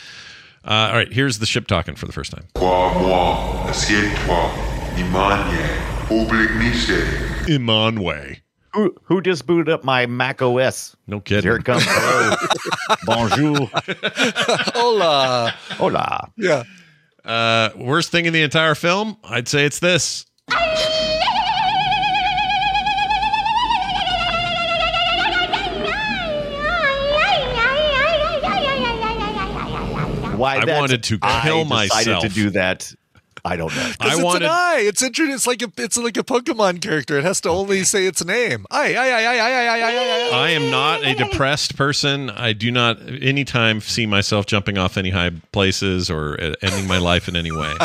Uh, 0.65 0.89
all 0.91 0.93
right, 0.95 1.11
here's 1.11 1.39
the 1.39 1.45
ship 1.45 1.67
talking 1.67 1.95
for 1.95 2.05
the 2.05 2.11
first 2.11 2.31
time. 2.31 2.45
Crois-moi, 2.55 3.67
assieds-toi, 3.69 4.51
Imanye, 4.97 6.09
obligne 6.09 6.73
Imanwe. 7.47 8.41
Who 8.73 8.95
who 9.03 9.21
just 9.21 9.45
booted 9.47 9.69
up 9.69 9.83
my 9.83 10.05
Mac 10.05 10.41
OS? 10.41 10.95
No 11.07 11.19
kidding. 11.19 11.43
Here 11.43 11.55
it 11.55 11.65
comes. 11.65 11.83
Hello. 11.87 12.35
Bonjour. 13.05 13.69
Hola. 14.75 15.53
Hola. 15.71 16.31
Yeah. 16.37 16.63
Uh, 17.25 17.69
worst 17.75 18.11
thing 18.11 18.25
in 18.25 18.33
the 18.33 18.43
entire 18.43 18.75
film? 18.75 19.17
I'd 19.23 19.47
say 19.47 19.65
it's 19.65 19.79
this. 19.79 20.25
Why 30.35 30.55
I 30.55 30.59
that's- 30.65 30.79
wanted 30.79 31.03
to 31.03 31.19
I 31.21 31.41
kill 31.41 31.63
decided 31.65 31.89
myself. 31.91 32.23
to 32.23 32.29
do 32.29 32.49
that. 32.51 32.93
I 33.45 33.55
don't 33.55 33.75
know. 33.75 33.91
I 33.99 34.13
it's 34.13 34.21
wanted, 34.21 34.43
an 34.43 34.51
I. 34.51 34.79
It's 34.81 35.01
interesting. 35.01 35.33
It's 35.33 35.47
like 35.47 35.61
a, 35.61 35.71
it's 35.77 35.97
like 35.97 36.17
a 36.17 36.23
Pokemon 36.23 36.81
character. 36.81 37.17
It 37.17 37.23
has 37.23 37.41
to 37.41 37.49
only 37.49 37.83
say 37.83 38.05
its 38.05 38.23
name. 38.23 38.65
I, 38.71 38.95
I, 38.95 39.07
I, 39.07 39.21
I, 39.21 39.37
I, 39.37 39.51
I, 39.51 39.79
I, 39.79 40.29
I. 40.31 40.47
I 40.47 40.49
am 40.51 40.69
not 40.69 41.03
a 41.03 41.15
depressed 41.15 41.75
person. 41.75 42.29
I 42.29 42.53
do 42.53 42.71
not 42.71 42.99
anytime 43.21 43.81
see 43.81 44.05
myself 44.05 44.45
jumping 44.45 44.77
off 44.77 44.97
any 44.97 45.09
high 45.09 45.31
places 45.51 46.09
or 46.09 46.39
uh, 46.41 46.53
ending 46.61 46.87
my 46.87 46.97
life 46.97 47.27
in 47.27 47.35
any 47.35 47.51
way. 47.51 47.75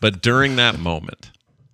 But 0.00 0.22
during 0.22 0.56
that 0.56 0.78
moment, 0.78 1.30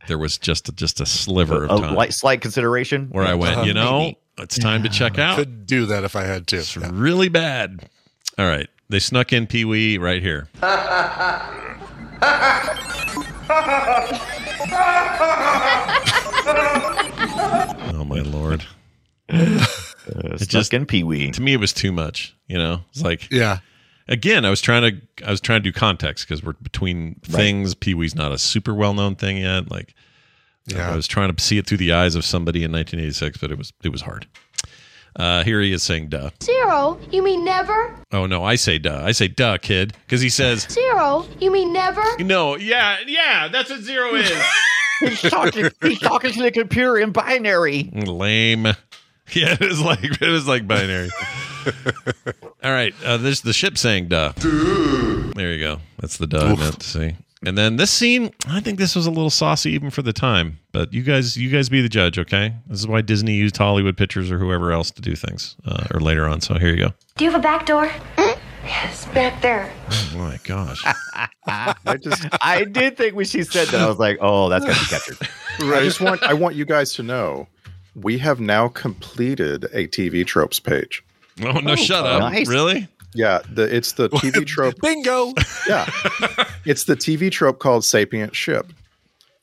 there 0.09 0.19
was 0.19 0.39
just 0.39 0.75
just 0.75 1.01
a 1.01 1.07
sliver 1.07 1.67
of 1.67 1.81
time, 1.81 1.93
a 1.93 1.97
light, 1.97 2.13
slight 2.13 2.41
consideration 2.41 3.09
where 3.11 3.25
I 3.25 3.35
went. 3.35 3.65
You 3.67 3.73
uh-huh. 3.73 3.85
know, 3.85 3.99
Maybe. 3.99 4.19
it's 4.39 4.59
time 4.59 4.83
yeah. 4.83 4.91
to 4.91 4.99
check 4.99 5.19
out. 5.19 5.37
Could 5.37 5.67
do 5.67 5.87
that 5.87 6.03
if 6.03 6.17
I 6.17 6.25
had 6.25 6.47
to. 6.49 6.57
It's 6.57 6.77
yeah. 6.77 6.91
really 6.93 7.29
bad. 7.29 7.89
All 8.37 8.47
right, 8.47 8.69
they 8.89 8.99
snuck 8.99 9.33
in 9.33 9.47
Pee 9.47 9.65
Wee 9.65 9.99
right 9.99 10.23
here. 10.23 10.49
Oh 17.91 18.05
my 18.07 18.21
lord! 18.21 18.65
Uh, 20.09 20.39
just- 20.39 20.51
just 20.51 20.73
in 20.73 20.87
Pee 20.87 21.05
Wee. 21.05 21.31
To 21.33 21.43
me, 21.43 21.53
it 21.53 21.61
was 21.61 21.75
too 21.75 21.93
much. 21.93 22.35
You 22.47 22.57
know, 22.57 22.81
it's 22.93 23.03
like 23.03 23.31
Yeah. 23.31 23.59
again, 24.09 24.47
I 24.47 24.51
was 24.51 24.63
trying 24.63 24.81
to 24.81 25.27
I 25.27 25.31
was 25.31 25.39
trying 25.43 25.61
to 25.63 25.65
do 25.65 25.71
context 25.73 26.27
because 26.27 26.43
we're 26.43 26.55
between 26.55 27.17
things. 27.23 27.75
Pee 27.75 27.93
Wee's 27.93 28.15
not 28.15 28.33
a 28.33 28.39
super 28.39 28.73
well 28.73 28.95
known 28.95 29.17
thing 29.17 29.37
yet. 29.37 29.71
Like 29.71 29.93
Yeah. 30.67 30.91
I 30.91 30.97
was 30.97 31.07
trying 31.07 31.35
to 31.35 31.43
see 31.43 31.59
it 31.59 31.67
through 31.67 31.77
the 31.77 31.93
eyes 31.93 32.15
of 32.15 32.25
somebody 32.25 32.65
in 32.65 32.73
1986, 32.73 33.37
but 33.37 33.53
it 33.53 33.59
was 33.59 33.75
it 33.85 33.91
was 33.91 34.01
hard. 34.01 34.27
Uh, 35.19 35.43
here 35.43 35.61
he 35.61 35.73
is 35.73 35.83
saying 35.83 36.09
"duh." 36.09 36.31
Zero? 36.43 36.99
You 37.11 37.23
mean 37.23 37.45
never? 37.45 37.95
Oh 38.13 38.27
no, 38.27 38.45
I 38.45 38.55
say 38.55 38.79
"duh." 38.79 39.03
I 39.05 39.13
say 39.13 39.27
"duh, 39.29 39.59
kid," 39.59 39.93
because 40.07 40.21
he 40.21 40.29
says 40.29 40.67
Zero? 40.71 41.27
You 41.41 41.51
mean 41.51 41.73
never? 41.73 42.05
no. 42.21 42.57
Yeah, 42.57 42.99
yeah, 43.07 43.49
that's 43.49 43.69
what 43.71 43.81
zero 43.81 44.15
is. 44.15 44.31
he's 45.01 45.21
talking. 45.23 45.71
He's 45.83 45.99
talking 45.99 46.31
to 46.33 46.43
the 46.43 46.51
computer 46.53 46.97
in 46.99 47.11
binary. 47.13 47.91
Lame. 47.93 48.69
Yeah, 49.35 49.53
it 49.53 49.61
is 49.61 49.79
like 49.79 50.03
it 50.23 50.29
was 50.31 50.49
like 50.49 50.67
binary. 50.67 51.11
All 52.65 52.73
right, 52.73 52.95
uh, 53.05 53.19
there's 53.19 53.43
the 53.43 53.53
ship 53.53 53.77
saying 53.77 54.09
"duh." 54.09 54.33
There 54.39 55.53
you 55.53 55.61
go. 55.61 55.81
That's 56.01 56.17
the 56.17 56.27
duh 56.27 56.47
I 56.47 56.57
meant 56.57 56.81
to 56.81 56.87
see. 56.87 57.17
And 57.45 57.57
then 57.57 57.77
this 57.77 57.91
scene, 57.91 58.33
I 58.49 58.61
think 58.61 58.79
this 58.79 58.97
was 58.97 59.07
a 59.07 59.11
little 59.11 59.31
saucy 59.31 59.71
even 59.71 59.91
for 59.91 60.03
the 60.03 60.13
time. 60.13 60.59
But 60.73 60.93
you 60.93 61.03
guys, 61.03 61.37
you 61.37 61.51
guys 61.51 61.69
be 61.69 61.81
the 61.81 61.89
judge, 61.89 62.19
okay? 62.19 62.55
This 62.67 62.81
is 62.81 62.89
why 62.89 63.01
Disney 63.01 63.35
used 63.35 63.57
Hollywood 63.57 63.97
Pictures 63.97 64.31
or 64.31 64.39
whoever 64.39 64.73
else 64.73 64.91
to 64.93 65.03
do 65.03 65.15
things, 65.15 65.57
uh, 65.65 65.87
or 65.95 66.01
later 66.01 66.27
on. 66.27 66.41
So 66.41 66.55
here 66.59 66.71
you 66.71 66.77
go. 66.77 66.95
Do 67.17 67.25
you 67.25 67.31
have 67.31 67.39
a 67.39 67.43
back 67.43 67.65
door? 67.67 67.91
Yes, 68.65 69.07
back 69.07 69.41
there. 69.41 69.73
Oh 69.91 70.11
my 70.19 70.39
gosh. 70.45 70.83
I 71.47 71.97
just, 72.03 72.27
I 72.43 72.65
did 72.65 72.97
think 72.97 73.15
when 73.15 73.25
she 73.25 73.43
said 73.43 73.69
that, 73.69 73.81
I 73.81 73.87
was 73.89 73.99
like, 73.99 74.19
"Oh, 74.21 74.49
that's 74.51 74.65
gonna 74.65 74.79
be 74.79 74.85
captured." 74.87 75.19
I 75.75 75.85
just 75.85 76.01
want, 76.01 76.23
I 76.23 76.35
want 76.35 76.55
you 76.55 76.67
guys 76.67 76.93
to 76.95 77.03
know, 77.03 77.49
we 77.95 78.19
have 78.19 78.41
now 78.41 78.69
completed 78.69 79.65
a 79.73 79.87
TV 79.89 80.27
tropes 80.27 80.61
page. 80.61 81.03
Oh 81.43 81.53
no! 81.61 81.77
shut 81.77 82.05
up. 82.05 82.21
nice. 82.21 82.47
Really? 82.49 82.89
Yeah, 83.19 83.41
the, 83.53 83.63
it's 83.75 83.93
the 83.93 84.09
TV 84.11 84.47
trope. 84.47 84.77
Bingo. 84.83 85.33
Yeah, 85.69 85.87
it's 86.65 86.85
the 86.85 86.95
TV 86.97 87.31
trope 87.33 87.59
called 87.59 87.85
Sapient 87.85 88.37
Ship. 88.37 88.67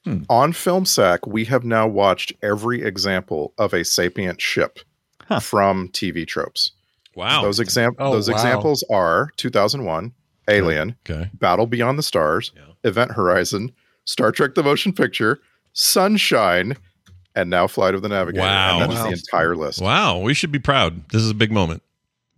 Hmm. 0.05 0.23
On 0.29 0.53
FilmSack, 0.53 1.27
we 1.27 1.45
have 1.45 1.65
now 1.65 1.87
watched 1.87 2.31
every 2.41 2.83
example 2.83 3.53
of 3.57 3.73
a 3.73 3.83
sapient 3.83 4.39
ship 4.39 4.79
from 5.41 5.89
TV 5.89 6.25
tropes. 6.25 6.71
Wow. 7.15 7.41
Those 7.41 7.59
exam 7.59 7.95
Oh, 7.99 8.11
those 8.13 8.29
wow. 8.29 8.35
examples 8.35 8.83
are 8.91 9.31
2001, 9.37 10.13
Alien, 10.47 10.95
Okay. 11.09 11.29
Battle 11.33 11.65
Beyond 11.65 11.97
the 11.99 12.03
Stars, 12.03 12.51
Event 12.83 13.11
Horizon, 13.11 13.71
Star 14.05 14.31
Trek: 14.31 14.53
The 14.55 14.63
Motion 14.63 14.93
Picture, 14.93 15.39
Sunshine, 15.73 16.75
and 17.35 17.49
now 17.49 17.67
Flight 17.67 17.95
of 17.95 18.01
the 18.01 18.09
Navigator. 18.09 18.41
Wow. 18.45 18.79
And 18.79 18.91
that 18.91 18.93
is 18.95 18.99
Wow. 18.99 19.05
the 19.07 19.11
entire 19.13 19.55
list. 19.55 19.81
Wow. 19.81 20.19
We 20.19 20.33
should 20.33 20.51
be 20.51 20.59
proud. 20.59 21.09
This 21.09 21.21
is 21.21 21.29
a 21.31 21.33
big 21.35 21.51
moment, 21.51 21.81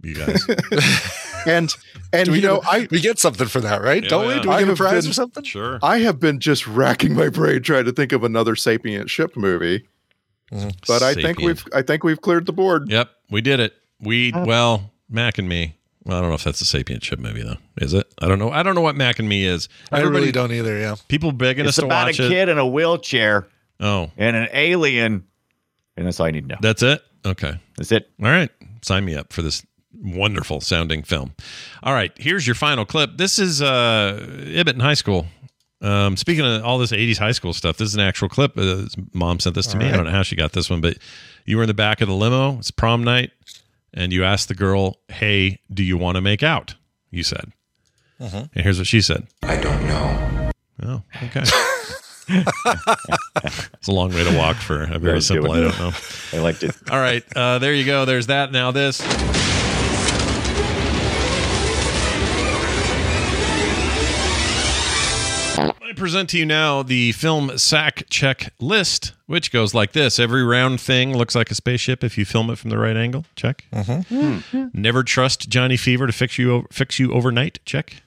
you 0.01 0.15
guys. 0.15 0.45
And 1.45 1.73
and 2.11 2.27
we 2.27 2.37
you 2.39 2.41
know, 2.47 2.57
get, 2.59 2.67
I 2.73 2.87
we 2.91 2.99
get 2.99 3.19
something 3.19 3.47
for 3.47 3.61
that, 3.61 3.81
right? 3.81 4.03
Yeah, 4.03 4.09
Don't 4.09 4.27
we? 4.27 4.33
yeah. 4.33 4.41
Do 4.41 4.49
we 4.49 4.55
I 4.55 4.59
get 4.63 4.69
a 4.71 4.75
prize 4.75 5.03
been- 5.05 5.11
or 5.11 5.13
something? 5.13 5.43
sure. 5.45 5.79
I 5.81 5.99
have 5.99 6.19
been 6.19 6.41
just 6.41 6.67
racking 6.67 7.13
my 7.13 7.29
brain 7.29 7.61
trying 7.63 7.85
to 7.85 7.93
think 7.93 8.11
of 8.11 8.25
another 8.25 8.53
sapient 8.57 9.09
ship 9.09 9.37
movie. 9.37 9.87
Mm-hmm. 10.51 10.69
But 10.85 11.03
I 11.03 11.13
think 11.13 11.39
we've 11.39 11.63
I 11.73 11.83
think 11.83 12.03
we've 12.03 12.19
cleared 12.19 12.47
the 12.47 12.51
board. 12.53 12.89
Yep, 12.89 13.09
we 13.29 13.39
did 13.39 13.61
it. 13.61 13.75
We 14.01 14.33
well, 14.35 14.91
Mac 15.09 15.37
and 15.37 15.47
me. 15.47 15.77
Well, 16.03 16.17
I 16.17 16.19
don't 16.21 16.29
know 16.29 16.35
if 16.35 16.43
that's 16.43 16.59
a 16.59 16.65
sapient 16.65 17.05
ship 17.05 17.19
movie 17.19 17.43
though. 17.43 17.57
Is 17.77 17.93
it? 17.93 18.11
I 18.19 18.27
don't 18.27 18.39
know. 18.39 18.51
I 18.51 18.61
don't 18.61 18.75
know 18.75 18.81
what 18.81 18.97
Mac 18.97 19.19
and 19.19 19.29
me 19.29 19.45
is. 19.45 19.69
I 19.89 20.01
really 20.01 20.33
don't 20.33 20.51
either. 20.51 20.77
Yeah. 20.77 20.95
People 21.07 21.31
begging 21.31 21.65
It's 21.65 21.77
us 21.77 21.81
to 21.83 21.87
watch 21.87 22.19
it. 22.19 22.19
about 22.19 22.31
a 22.31 22.33
kid 22.33 22.49
in 22.49 22.57
a 22.57 22.67
wheelchair 22.67 23.47
Oh, 23.79 24.11
and 24.17 24.35
an 24.35 24.49
alien, 24.51 25.25
and 25.95 26.07
that's 26.07 26.19
all 26.19 26.25
you 26.27 26.33
need 26.33 26.49
to 26.49 26.55
know. 26.55 26.59
that's 26.61 26.83
it. 26.83 27.01
Okay. 27.25 27.57
That's 27.77 27.91
it. 27.93 28.09
All 28.21 28.27
right. 28.29 28.49
Sign 28.81 29.05
me 29.05 29.15
up 29.15 29.31
for 29.31 29.41
this 29.41 29.65
wonderful 30.01 30.61
sounding 30.61 31.03
film. 31.03 31.33
All 31.83 31.93
right. 31.93 32.11
Here's 32.17 32.45
your 32.45 32.55
final 32.55 32.85
clip. 32.85 33.17
This 33.17 33.39
is 33.39 33.61
uh, 33.61 34.19
Ibbott 34.45 34.75
in 34.75 34.79
high 34.79 34.93
school. 34.93 35.25
Um, 35.81 36.17
speaking 36.17 36.43
of 36.45 36.63
all 36.63 36.79
this 36.79 36.91
80s 36.91 37.17
high 37.17 37.31
school 37.31 37.53
stuff, 37.53 37.77
this 37.77 37.89
is 37.89 37.95
an 37.95 38.01
actual 38.01 38.29
clip. 38.29 38.57
Uh, 38.57 38.85
Mom 39.13 39.39
sent 39.39 39.55
this 39.55 39.67
to 39.67 39.77
me. 39.77 39.85
I 39.85 39.91
don't 39.95 40.05
know 40.05 40.11
how 40.11 40.23
she 40.23 40.35
got 40.35 40.53
this 40.53 40.69
one, 40.69 40.81
but 40.81 40.97
you 41.45 41.57
were 41.57 41.63
in 41.63 41.67
the 41.67 41.73
back 41.73 42.01
of 42.01 42.07
the 42.07 42.15
limo. 42.15 42.57
It's 42.57 42.71
prom 42.71 43.03
night. 43.03 43.31
And 43.93 44.11
you 44.11 44.23
asked 44.23 44.47
the 44.47 44.55
girl, 44.55 44.97
Hey, 45.07 45.59
do 45.73 45.83
you 45.83 45.97
want 45.97 46.15
to 46.15 46.21
make 46.21 46.43
out? 46.43 46.75
You 47.09 47.23
said. 47.23 47.51
And 48.19 48.49
here's 48.53 48.79
what 48.79 48.87
she 48.87 49.01
said 49.01 49.27
I 49.43 49.57
don't 49.57 49.87
know. 49.87 50.51
Oh, 50.83 51.01
okay. 51.23 51.43
it's 52.29 53.87
a 53.87 53.91
long 53.91 54.09
way 54.09 54.23
to 54.23 54.37
walk 54.37 54.57
for 54.57 54.83
a 54.83 54.99
very 54.99 55.15
was 55.15 55.29
a 55.31 55.35
good 55.35 55.43
simple 55.43 55.51
I 55.51 55.61
don't 55.61 55.79
know. 55.79 55.91
I 56.33 56.37
liked 56.39 56.63
it. 56.63 56.75
All 56.91 56.99
right, 56.99 57.23
uh, 57.35 57.59
there 57.59 57.73
you 57.73 57.85
go. 57.85 58.05
There's 58.05 58.27
that. 58.27 58.51
Now 58.51 58.71
this. 58.71 59.01
Present 65.97 66.29
to 66.29 66.37
you 66.37 66.45
now 66.45 66.83
the 66.83 67.11
film 67.11 67.57
sack 67.57 68.03
check 68.09 68.53
list, 68.59 69.13
which 69.25 69.51
goes 69.51 69.73
like 69.73 69.91
this: 69.93 70.19
Every 70.19 70.43
round 70.43 70.79
thing 70.79 71.15
looks 71.17 71.35
like 71.35 71.51
a 71.51 71.55
spaceship 71.55 72.03
if 72.03 72.17
you 72.17 72.25
film 72.25 72.49
it 72.49 72.57
from 72.57 72.69
the 72.69 72.77
right 72.77 72.95
angle. 72.95 73.25
Check. 73.35 73.65
Never 74.73 75.03
trust 75.03 75.49
Johnny 75.49 75.77
Fever 75.77 76.07
to 76.07 76.13
fix 76.13 76.37
you 76.37 76.67
fix 76.71 76.99
you 76.99 77.11
overnight. 77.13 77.59
Check. 77.65 78.01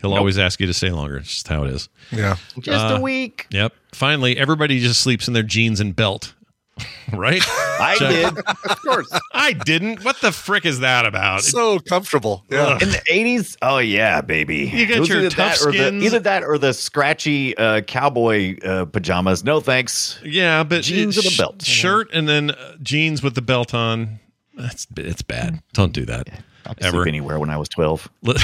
He'll 0.00 0.14
always 0.14 0.36
ask 0.38 0.58
you 0.58 0.66
to 0.66 0.74
stay 0.74 0.90
longer. 0.90 1.18
It's 1.18 1.28
just 1.28 1.48
how 1.48 1.62
it 1.64 1.70
is. 1.70 1.88
Yeah. 2.10 2.36
Just 2.58 2.84
Uh, 2.86 2.96
a 2.96 3.00
week. 3.00 3.46
Yep. 3.50 3.72
Finally, 3.92 4.36
everybody 4.36 4.80
just 4.80 5.00
sleeps 5.00 5.28
in 5.28 5.34
their 5.34 5.44
jeans 5.44 5.78
and 5.78 5.94
belt. 5.94 6.34
right? 7.12 7.42
I 7.46 7.96
Check. 7.98 8.10
did. 8.34 8.38
Of 8.46 8.82
course. 8.82 9.12
I 9.32 9.52
didn't. 9.52 10.04
What 10.04 10.20
the 10.20 10.32
frick 10.32 10.64
is 10.64 10.80
that 10.80 11.04
about? 11.06 11.42
So 11.42 11.78
comfortable. 11.78 12.44
Yeah. 12.48 12.78
In 12.80 12.88
the 12.90 13.02
eighties, 13.08 13.56
oh 13.62 13.78
yeah, 13.78 14.20
baby. 14.22 14.70
You 14.72 14.86
got 14.86 15.06
your 15.08 15.18
either 15.18 15.30
tough 15.30 15.58
that 15.60 15.66
or 15.66 15.72
the, 15.72 15.92
either 16.02 16.18
that 16.20 16.42
or 16.44 16.56
the 16.58 16.72
scratchy 16.72 17.56
uh, 17.56 17.82
cowboy 17.82 18.56
uh, 18.60 18.86
pajamas. 18.86 19.44
No 19.44 19.60
thanks. 19.60 20.18
yeah, 20.24 20.64
but 20.64 20.82
Jeans 20.82 21.18
it- 21.18 21.24
with 21.24 21.34
a 21.34 21.36
belt. 21.36 21.62
shirt, 21.62 22.08
and 22.12 22.28
then 22.28 22.52
uh, 22.52 22.76
jeans 22.82 23.22
with 23.22 23.34
the 23.34 23.42
belt 23.42 23.74
on. 23.74 24.18
That's 24.54 24.86
it's 24.96 25.22
bad. 25.22 25.62
Don't 25.74 25.92
do 25.92 26.04
that. 26.06 26.28
I 26.64 26.74
could 26.74 26.84
Ever. 26.84 26.96
sleep 26.98 27.08
anywhere 27.08 27.38
when 27.38 27.50
I 27.50 27.56
was 27.56 27.68
twelve. 27.68 28.08
you 28.22 28.34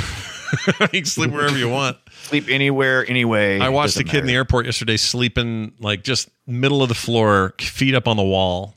can 0.90 1.04
sleep 1.04 1.30
wherever 1.30 1.56
you 1.56 1.68
want. 1.68 1.96
Sleep 2.22 2.48
anywhere, 2.48 3.08
anyway. 3.08 3.58
I 3.58 3.68
watched 3.70 3.96
a 3.96 4.00
Doesn't 4.00 4.08
kid 4.08 4.20
in 4.20 4.26
the 4.26 4.34
airport 4.34 4.66
yesterday 4.66 4.96
sleeping 4.96 5.72
like 5.80 6.04
just 6.04 6.28
middle 6.46 6.82
of 6.82 6.88
the 6.88 6.94
floor, 6.94 7.54
feet 7.58 7.94
up 7.94 8.06
on 8.06 8.16
the 8.16 8.22
wall, 8.22 8.74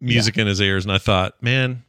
music 0.00 0.36
in 0.36 0.46
his 0.46 0.60
ears, 0.60 0.84
and 0.84 0.92
I 0.92 0.98
thought, 0.98 1.42
man, 1.42 1.82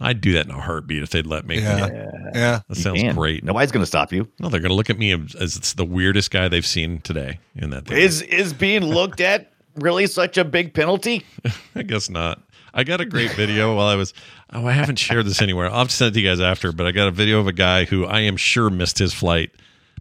I'd 0.00 0.20
do 0.20 0.32
that 0.32 0.46
in 0.46 0.50
a 0.50 0.60
heartbeat 0.60 1.02
if 1.02 1.10
they'd 1.10 1.26
let 1.26 1.46
me. 1.46 1.60
Yeah. 1.60 1.86
Yeah. 2.34 2.60
That 2.68 2.74
sounds 2.76 3.02
Man, 3.02 3.14
great. 3.14 3.44
Nobody's 3.44 3.70
going 3.70 3.82
to 3.82 3.86
stop 3.86 4.12
you. 4.12 4.28
No, 4.38 4.48
they're 4.48 4.60
going 4.60 4.70
to 4.70 4.76
look 4.76 4.88
at 4.88 4.98
me 4.98 5.12
as 5.12 5.34
as 5.34 5.56
it's 5.56 5.74
the 5.74 5.84
weirdest 5.84 6.30
guy 6.30 6.48
they've 6.48 6.66
seen 6.66 7.00
today 7.00 7.38
in 7.54 7.70
that 7.70 7.86
thing. 7.86 7.98
Is 7.98 8.22
is 8.22 8.54
being 8.54 8.82
looked 8.82 9.20
at 9.20 9.52
really 9.76 10.06
such 10.06 10.38
a 10.38 10.44
big 10.44 10.72
penalty? 10.72 11.24
I 11.74 11.82
guess 11.82 12.08
not. 12.08 12.40
I 12.72 12.84
got 12.84 13.00
a 13.00 13.04
great 13.04 13.32
video 13.32 13.74
while 13.76 13.88
I 13.88 13.96
was. 13.96 14.14
Oh, 14.52 14.66
I 14.66 14.72
haven't 14.72 14.96
shared 14.96 15.26
this 15.26 15.42
anywhere. 15.42 15.66
I'll 15.66 15.80
have 15.80 15.88
to 15.88 15.94
send 15.94 16.12
it 16.12 16.14
to 16.14 16.20
you 16.20 16.28
guys 16.30 16.40
after. 16.40 16.72
But 16.72 16.86
I 16.86 16.92
got 16.92 17.08
a 17.08 17.10
video 17.10 17.38
of 17.38 17.46
a 17.46 17.52
guy 17.52 17.84
who 17.84 18.06
I 18.06 18.20
am 18.20 18.36
sure 18.36 18.70
missed 18.70 18.98
his 18.98 19.12
flight 19.12 19.50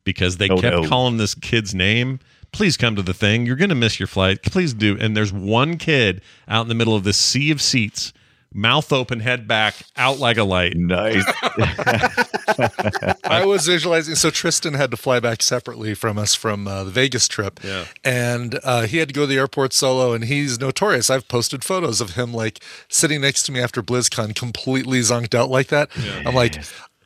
because 0.03 0.37
they 0.37 0.49
Oh, 0.49 0.57
kept 0.57 0.75
no. 0.83 0.87
calling 0.87 1.17
this 1.17 1.35
kid's 1.35 1.73
name. 1.75 2.19
Please 2.51 2.77
come 2.77 2.95
to 2.95 3.01
the 3.03 3.13
thing. 3.13 3.45
You're 3.45 3.55
going 3.55 3.69
to 3.69 3.75
miss 3.75 3.99
your 3.99 4.07
flight. 4.07 4.41
Please 4.43 4.73
do. 4.73 4.97
And 4.99 5.15
there's 5.15 5.31
one 5.31 5.77
kid 5.77 6.21
out 6.47 6.63
in 6.63 6.67
the 6.67 6.75
middle 6.75 6.95
of 6.95 7.03
this 7.03 7.17
sea 7.17 7.51
of 7.51 7.61
seats, 7.61 8.11
mouth 8.51 8.91
open, 8.91 9.19
head 9.19 9.47
back, 9.47 9.75
out 9.95 10.17
like 10.17 10.37
a 10.37 10.43
light. 10.43 10.75
Nice. 10.75 11.23
I 13.23 13.43
was 13.45 13.65
visualizing. 13.67 14.15
So 14.15 14.29
Tristan 14.29 14.73
had 14.73 14.91
to 14.91 14.97
fly 14.97 15.19
back 15.19 15.41
separately 15.41 15.93
from 15.93 16.17
us 16.17 16.35
from 16.35 16.67
uh, 16.67 16.83
the 16.83 16.91
Vegas 16.91 17.27
trip. 17.27 17.59
Yeah. 17.63 17.85
And 18.03 18.59
uh, 18.63 18.87
he 18.87 18.97
had 18.97 19.09
to 19.09 19.13
go 19.13 19.21
to 19.21 19.27
the 19.27 19.37
airport 19.37 19.73
solo, 19.73 20.13
and 20.13 20.23
he's 20.25 20.59
notorious. 20.59 21.09
I've 21.09 21.27
posted 21.27 21.63
photos 21.63 22.01
of 22.01 22.11
him 22.15 22.33
like 22.33 22.59
sitting 22.87 23.21
next 23.21 23.43
to 23.43 23.51
me 23.51 23.59
after 23.61 23.83
BlizzCon, 23.83 24.35
completely 24.35 24.99
zonked 25.01 25.35
out 25.35 25.49
like 25.49 25.67
that. 25.67 25.89
I'm 26.25 26.33
like, 26.35 26.57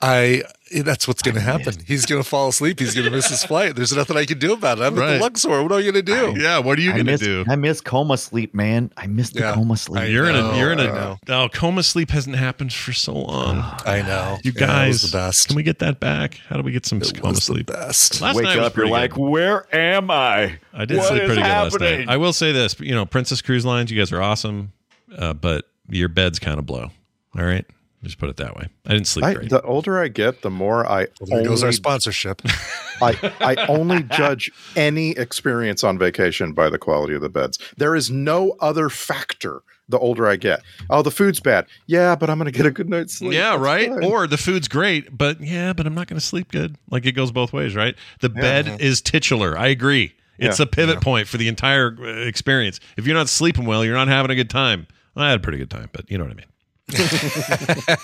I. 0.04 0.44
That's 0.76 1.08
what's 1.08 1.22
going 1.22 1.36
to 1.36 1.42
happen. 1.42 1.76
He's 1.86 2.08
going 2.08 2.24
to 2.24 2.28
fall 2.28 2.48
asleep. 2.50 2.80
He's 2.80 2.96
going 2.96 3.06
to 3.06 3.12
miss 3.12 3.30
his 3.30 3.44
flight. 3.46 3.76
There's 3.76 3.96
nothing 3.96 4.18
I 4.18 4.26
can 4.26 4.40
do 4.40 4.54
about 4.54 4.80
it. 4.80 4.82
I'm 4.82 4.98
at 4.98 5.00
Right. 5.00 5.14
the 5.18 5.20
Luxor. 5.20 5.62
What 5.62 5.72
are 5.72 5.80
you 5.80 5.92
going 5.92 6.04
to 6.04 6.34
do? 6.34 6.42
Yeah. 6.42 6.58
What 6.58 6.80
are 6.80 6.82
you 6.82 6.94
going 6.94 7.06
to 7.06 7.18
do? 7.18 7.46
I 7.48 7.56
miss 7.56 7.80
coma 7.80 8.18
sleep, 8.18 8.56
man. 8.56 8.92
I 8.98 9.06
miss 9.06 9.30
the 9.30 9.42
Yeah. 9.42 9.54
coma 9.54 9.78
sleep. 9.78 10.02
I 10.02 10.06
You're 10.06 10.28
in 10.28 10.36
a. 10.36 10.40
know, 10.42 10.56
You're 10.56 10.72
in 10.72 10.80
I 10.80 10.84
a. 10.86 10.88
know. 10.88 11.18
Oh, 11.30 11.48
coma 11.54 11.84
sleep 11.84 12.10
hasn't 12.10 12.38
happened 12.38 12.74
for 12.74 12.92
so 12.92 13.14
long. 13.14 13.58
I 13.86 14.02
know. 14.02 14.40
You 14.44 14.52
Yeah, 14.56 14.66
guys, 14.66 15.04
was 15.04 15.12
the 15.12 15.16
best. 15.18 15.48
can 15.48 15.56
we 15.58 15.62
get 15.62 15.78
that 15.78 16.00
back? 16.00 16.40
How 16.50 16.56
do 16.58 16.64
we 16.64 16.72
get 16.72 16.88
some 16.88 17.00
It 17.00 17.14
coma 17.14 17.30
was 17.30 17.38
the 17.38 17.42
sleep? 17.54 17.68
best. 17.68 18.20
Last 18.20 18.36
Wake 18.38 18.46
night 18.46 18.58
up, 18.58 18.76
you're 18.76 18.86
pretty 18.88 18.92
like, 18.92 19.16
where 19.16 19.68
am 19.76 20.10
I? 20.10 20.58
I 20.74 20.86
did 20.86 20.98
What 20.98 21.10
sleep 21.10 21.22
is 21.22 21.28
pretty 21.28 21.42
good 21.44 21.48
last 21.50 21.80
night. 21.80 22.06
I 22.10 22.18
will 22.18 22.34
say 22.34 22.52
this, 22.52 22.80
you 22.80 22.96
know, 22.96 23.06
Princess 23.06 23.44
Cruise 23.44 23.64
Lines, 23.64 23.92
you 23.92 24.00
guys 24.00 24.12
are 24.12 24.24
awesome, 24.24 24.72
uh, 25.16 25.34
but 25.34 25.66
your 25.88 26.10
beds 26.10 26.40
kind 26.40 26.58
of 26.58 26.66
blow. 26.66 26.90
All 27.38 27.46
right, 27.46 27.66
just 28.04 28.18
put 28.18 28.30
it 28.30 28.38
that 28.38 28.56
way. 28.56 28.68
I 28.86 28.92
didn't 28.94 29.08
sleep 29.08 29.26
I, 29.26 29.34
great. 29.34 29.50
the 29.50 29.62
older 29.62 30.00
I 30.00 30.08
get, 30.10 30.42
the 30.42 30.50
more 30.50 30.86
I 30.86 31.08
Well, 31.22 31.28
there 31.30 31.44
goes 31.44 31.64
our 31.64 31.72
sponsorship. 31.72 32.42
I, 33.02 33.34
I 33.40 33.66
only 33.68 34.04
judge 34.04 34.52
any 34.76 35.12
experience 35.12 35.84
on 35.84 35.98
vacation 35.98 36.54
by 36.54 36.70
the 36.70 36.78
quality 36.78 37.14
of 37.16 37.22
the 37.22 37.30
beds. 37.30 37.58
There 37.78 37.96
is 37.96 38.12
no 38.12 38.56
other 38.60 38.90
factor 38.90 39.62
the 39.90 40.00
older 40.00 40.28
I 40.28 40.38
get. 40.38 40.62
Oh, 40.90 41.02
the 41.02 41.12
food's 41.12 41.40
bad. 41.42 41.66
Yeah, 41.88 42.16
but 42.16 42.30
I'm 42.30 42.38
going 42.38 42.52
to 42.52 42.58
get 42.58 42.66
a 42.66 42.72
good 42.72 42.90
night's 42.90 43.18
sleep. 43.18 43.34
yeah, 43.34 43.52
That's 43.52 43.62
right. 43.62 43.90
fine. 43.90 44.04
Or 44.06 44.28
the 44.28 44.38
food's 44.38 44.68
great, 44.70 45.16
but 45.18 45.42
yeah, 45.42 45.74
but 45.74 45.86
I'm 45.86 45.94
not 45.94 46.08
going 46.08 46.20
to 46.20 46.26
sleep 46.26 46.52
good. 46.52 46.78
Like 46.90 47.06
it 47.06 47.12
goes 47.14 47.32
both 47.32 47.52
ways, 47.52 47.76
right? 47.76 47.96
The 48.22 48.30
bed 48.30 48.80
is 48.80 49.02
titular. 49.02 49.58
I 49.58 49.68
agree. 49.68 50.14
It's 50.40 50.60
Yeah. 50.60 50.64
a 50.64 50.68
pivot 50.68 51.02
point 51.02 51.28
for 51.28 51.38
the 51.38 51.48
entire 51.48 51.96
uh, 52.00 52.26
experience. 52.26 52.80
If 52.98 53.06
you're 53.06 53.16
not 53.16 53.30
sleeping 53.30 53.66
well, 53.66 53.84
you're 53.86 53.96
not 53.96 54.08
having 54.08 54.32
a 54.32 54.36
good 54.36 54.50
time. 54.50 54.88
I 55.16 55.30
had 55.30 55.40
a 55.40 55.44
pretty 55.44 55.58
good 55.60 55.70
time, 55.70 55.90
but 55.92 56.10
you 56.10 56.18
know 56.18 56.24
what 56.24 56.32
I 56.34 56.36
mean. 56.38 56.46
uh, 56.99 57.95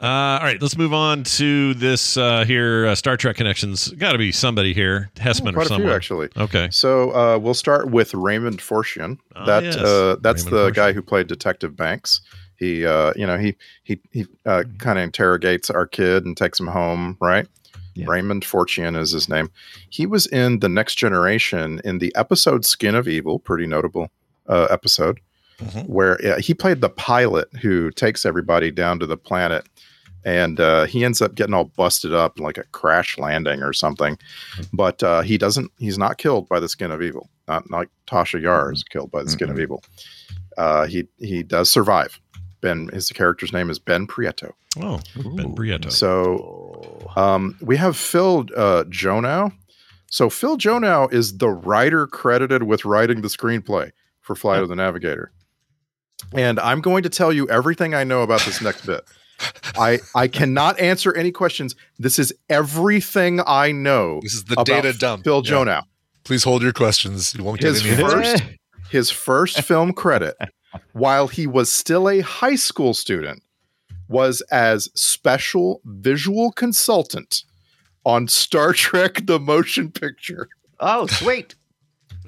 all 0.00 0.40
right, 0.40 0.58
let's 0.60 0.76
move 0.76 0.92
on 0.92 1.22
to 1.22 1.74
this 1.74 2.16
uh, 2.16 2.44
here. 2.44 2.86
Uh, 2.86 2.94
Star 2.94 3.16
Trek 3.16 3.36
connections. 3.36 3.88
Got 3.92 4.12
to 4.12 4.18
be 4.18 4.32
somebody 4.32 4.74
here, 4.74 5.10
Hesseman 5.16 5.50
or 5.50 5.54
Quite 5.54 5.66
a 5.66 5.68
someone. 5.68 5.86
few, 5.88 5.94
actually. 5.94 6.28
Okay. 6.36 6.68
So 6.70 7.10
uh, 7.14 7.38
we'll 7.38 7.54
start 7.54 7.90
with 7.90 8.12
Raymond 8.14 8.58
Forchion. 8.58 9.18
Ah, 9.36 9.46
that 9.46 9.64
yes. 9.64 9.76
uh, 9.76 10.16
that's 10.20 10.44
Raymond 10.44 10.56
the 10.56 10.70
Forchion. 10.70 10.74
guy 10.74 10.92
who 10.92 11.02
played 11.02 11.26
Detective 11.26 11.76
Banks. 11.76 12.20
He, 12.56 12.84
uh, 12.84 13.12
you 13.16 13.26
know, 13.26 13.38
he 13.38 13.56
he 13.84 14.00
he 14.10 14.26
uh, 14.46 14.64
kind 14.78 14.98
of 14.98 15.04
interrogates 15.04 15.70
our 15.70 15.86
kid 15.86 16.24
and 16.24 16.36
takes 16.36 16.58
him 16.58 16.66
home, 16.66 17.16
right? 17.20 17.46
Yeah. 17.94 18.06
Raymond 18.08 18.42
Forchion 18.44 18.98
is 18.98 19.12
his 19.12 19.28
name. 19.28 19.50
He 19.88 20.06
was 20.06 20.26
in 20.26 20.58
the 20.58 20.68
Next 20.68 20.96
Generation 20.96 21.80
in 21.84 21.98
the 21.98 22.12
episode 22.16 22.64
"Skin 22.64 22.96
of 22.96 23.06
Evil," 23.06 23.38
pretty 23.38 23.66
notable 23.66 24.10
uh, 24.48 24.66
episode, 24.70 25.20
Mhm. 25.60 25.86
where 25.88 26.18
uh, 26.26 26.40
he 26.40 26.52
played 26.54 26.80
the 26.80 26.88
pilot 26.88 27.48
who 27.62 27.90
takes 27.92 28.26
everybody 28.26 28.70
down 28.70 28.98
to 28.98 29.06
the 29.06 29.16
planet, 29.16 29.64
and 30.24 30.58
uh, 30.58 30.84
he 30.84 31.04
ends 31.04 31.22
up 31.22 31.34
getting 31.34 31.54
all 31.54 31.64
busted 31.76 32.12
up 32.12 32.40
like 32.40 32.58
a 32.58 32.64
crash 32.72 33.18
landing 33.18 33.62
or 33.62 33.72
something. 33.72 34.18
But 34.72 35.02
uh, 35.02 35.22
he 35.22 35.38
doesn't. 35.38 35.70
He's 35.78 35.98
not 35.98 36.18
killed 36.18 36.48
by 36.48 36.58
the 36.60 36.68
Skin 36.68 36.90
of 36.90 37.02
Evil. 37.02 37.28
Not 37.46 37.70
like 37.70 37.88
Tasha 38.06 38.40
Yar 38.40 38.72
is 38.72 38.82
killed 38.82 39.10
by 39.10 39.22
the 39.22 39.30
Skin 39.30 39.50
of 39.50 39.60
Evil. 39.60 39.82
Uh, 40.56 40.86
he 40.86 41.06
he 41.18 41.42
does 41.42 41.70
survive. 41.70 42.20
Ben, 42.60 42.88
his 42.92 43.10
character's 43.10 43.52
name 43.52 43.68
is 43.70 43.78
Ben 43.78 44.06
Prieto. 44.06 44.52
Oh, 44.80 45.00
Ben 45.36 45.54
Prieto. 45.54 45.92
So 45.92 46.98
um, 47.16 47.56
we 47.60 47.76
have 47.76 47.96
Phil 47.96 48.46
uh, 48.56 48.84
Jonow. 48.88 49.52
So 50.10 50.30
Phil 50.30 50.56
Jonow 50.56 51.08
is 51.12 51.38
the 51.38 51.48
writer 51.50 52.06
credited 52.06 52.62
with 52.64 52.84
writing 52.84 53.20
the 53.20 53.28
screenplay 53.28 53.90
for 54.20 54.34
Flight 54.34 54.62
of 54.62 54.68
the 54.68 54.76
Navigator. 54.76 55.30
And 56.32 56.58
I'm 56.60 56.80
going 56.80 57.02
to 57.02 57.08
tell 57.08 57.32
you 57.32 57.48
everything 57.48 57.94
I 57.94 58.04
know 58.04 58.22
about 58.22 58.40
this 58.42 58.60
next 58.60 58.86
bit. 58.86 59.02
I 59.76 59.98
I 60.14 60.28
cannot 60.28 60.78
answer 60.78 61.14
any 61.14 61.32
questions. 61.32 61.74
This 61.98 62.18
is 62.18 62.32
everything 62.48 63.40
I 63.46 63.72
know. 63.72 64.20
This 64.22 64.34
is 64.34 64.44
the 64.44 64.54
about 64.54 64.66
data 64.66 64.92
dump. 64.92 65.24
Phil 65.24 65.42
Yeah. 65.44 65.50
Jonow. 65.50 65.82
Please 66.24 66.44
hold 66.44 66.62
your 66.62 66.72
questions. 66.72 67.34
You 67.34 67.44
won't 67.44 67.60
get 67.60 67.74
His 67.74 67.86
any 67.86 67.96
first 68.00 68.42
his 68.90 69.10
first 69.10 69.60
film 69.62 69.92
credit 69.92 70.36
while 70.92 71.28
he 71.28 71.46
was 71.46 71.70
still 71.70 72.08
a 72.08 72.20
high 72.20 72.54
school 72.54 72.94
student 72.94 73.42
was 74.08 74.40
as 74.50 74.88
special 74.94 75.80
visual 75.84 76.52
consultant 76.52 77.42
on 78.04 78.28
Star 78.28 78.72
Trek 78.84 79.26
the 79.26 79.38
motion 79.40 79.90
picture. 79.90 80.48
Oh, 80.80 81.06
sweet. 81.06 81.54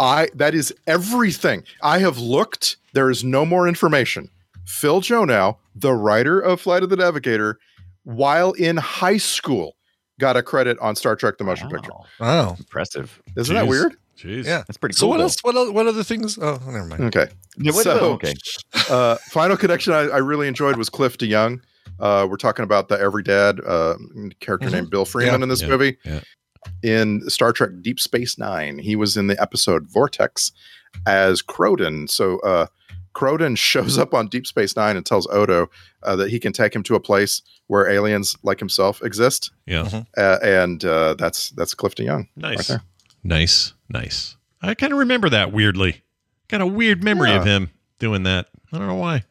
I 0.00 0.28
that 0.34 0.54
is 0.54 0.74
everything. 0.86 1.62
I 1.82 1.98
have 1.98 2.18
looked. 2.18 2.76
There 2.92 3.10
is 3.10 3.24
no 3.24 3.44
more 3.46 3.68
information. 3.68 4.30
Phil 4.64 5.00
Jonow, 5.00 5.58
the 5.74 5.92
writer 5.92 6.40
of 6.40 6.60
Flight 6.60 6.82
of 6.82 6.90
the 6.90 6.96
Navigator, 6.96 7.58
while 8.04 8.52
in 8.52 8.76
high 8.76 9.16
school, 9.18 9.76
got 10.18 10.36
a 10.36 10.42
credit 10.42 10.78
on 10.80 10.96
Star 10.96 11.14
Trek 11.16 11.38
the 11.38 11.44
motion 11.44 11.68
picture. 11.68 11.90
Oh, 12.20 12.56
impressive! 12.58 13.22
Isn't 13.36 13.54
that 13.54 13.68
weird? 13.68 13.96
Jeez. 14.18 14.44
Yeah, 14.46 14.62
that's 14.66 14.78
pretty 14.78 14.94
So 14.94 15.02
cool, 15.02 15.10
what 15.10 15.20
else? 15.20 15.36
What 15.42 15.54
el- 15.56 15.72
what 15.74 15.86
other 15.86 16.02
things? 16.02 16.38
Oh, 16.40 16.58
never 16.66 16.86
mind. 16.86 17.02
Okay. 17.04 17.28
Yeah, 17.58 17.72
what- 17.72 17.84
so, 17.84 18.12
okay. 18.14 18.32
uh, 18.90 19.16
final 19.30 19.56
connection 19.58 19.92
I, 19.92 20.04
I 20.08 20.16
really 20.18 20.48
enjoyed 20.48 20.76
was 20.76 20.88
Cliff 20.88 21.18
DeYoung. 21.18 21.60
Uh, 22.00 22.26
we're 22.28 22.36
talking 22.38 22.62
about 22.62 22.88
the 22.88 22.98
Every 22.98 23.22
Dad 23.22 23.60
uh, 23.66 23.96
character 24.40 24.68
Mhm. 24.68 24.72
named 24.72 24.90
Bill 24.90 25.04
Freeman 25.04 25.40
Yeah. 25.40 25.42
in 25.42 25.48
this 25.50 25.62
Yeah. 25.62 25.68
movie. 25.68 25.98
Yeah. 26.86 27.00
In 27.00 27.28
Star 27.28 27.52
Trek 27.52 27.70
Deep 27.82 27.98
Space 28.00 28.38
Nine, 28.38 28.78
he 28.78 28.96
was 28.96 29.16
in 29.16 29.26
the 29.26 29.40
episode 29.40 29.86
Vortex 29.90 30.52
as 31.06 31.42
Croden. 31.42 32.08
So 32.08 32.38
uh, 32.40 32.66
Croden 33.14 33.56
shows 33.58 33.98
up 33.98 34.14
on 34.14 34.28
Deep 34.28 34.46
Space 34.46 34.76
Nine 34.76 34.96
and 34.96 35.04
tells 35.04 35.26
Odo 35.28 35.68
uh, 36.02 36.16
that 36.16 36.30
he 36.30 36.38
can 36.38 36.52
take 36.52 36.74
him 36.74 36.82
to 36.84 36.94
a 36.94 37.00
place 37.00 37.42
where 37.66 37.88
aliens 37.90 38.36
like 38.42 38.58
himself 38.60 39.02
exist. 39.02 39.50
Yeah. 39.66 40.02
Uh, 40.16 40.38
and 40.42 40.84
uh, 40.84 41.14
that's 41.14 41.50
that's 41.50 41.74
Cliff 41.74 41.94
DeYoung. 41.94 42.28
Nice. 42.36 42.70
Right. 42.70 42.80
Nice. 43.24 43.72
Nice. 43.88 44.36
I 44.62 44.74
kind 44.74 44.92
of 44.92 44.98
remember 45.00 45.28
that 45.30 45.52
weirdly. 45.52 46.02
Got 46.48 46.60
a 46.60 46.66
weird 46.66 47.02
memory 47.02 47.32
of 47.32 47.44
him 47.44 47.70
doing 47.98 48.22
that. 48.22 48.48
I 48.72 48.78
don't 48.78 48.86
know 48.86 48.94
why. 48.94 49.24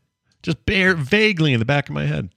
Just 0.43 0.65
bare 0.65 0.95
vaguely 0.95 1.53
in 1.53 1.59
the 1.59 1.65
back 1.65 1.87
of 1.89 1.95
my 1.95 2.05
head. 2.05 2.29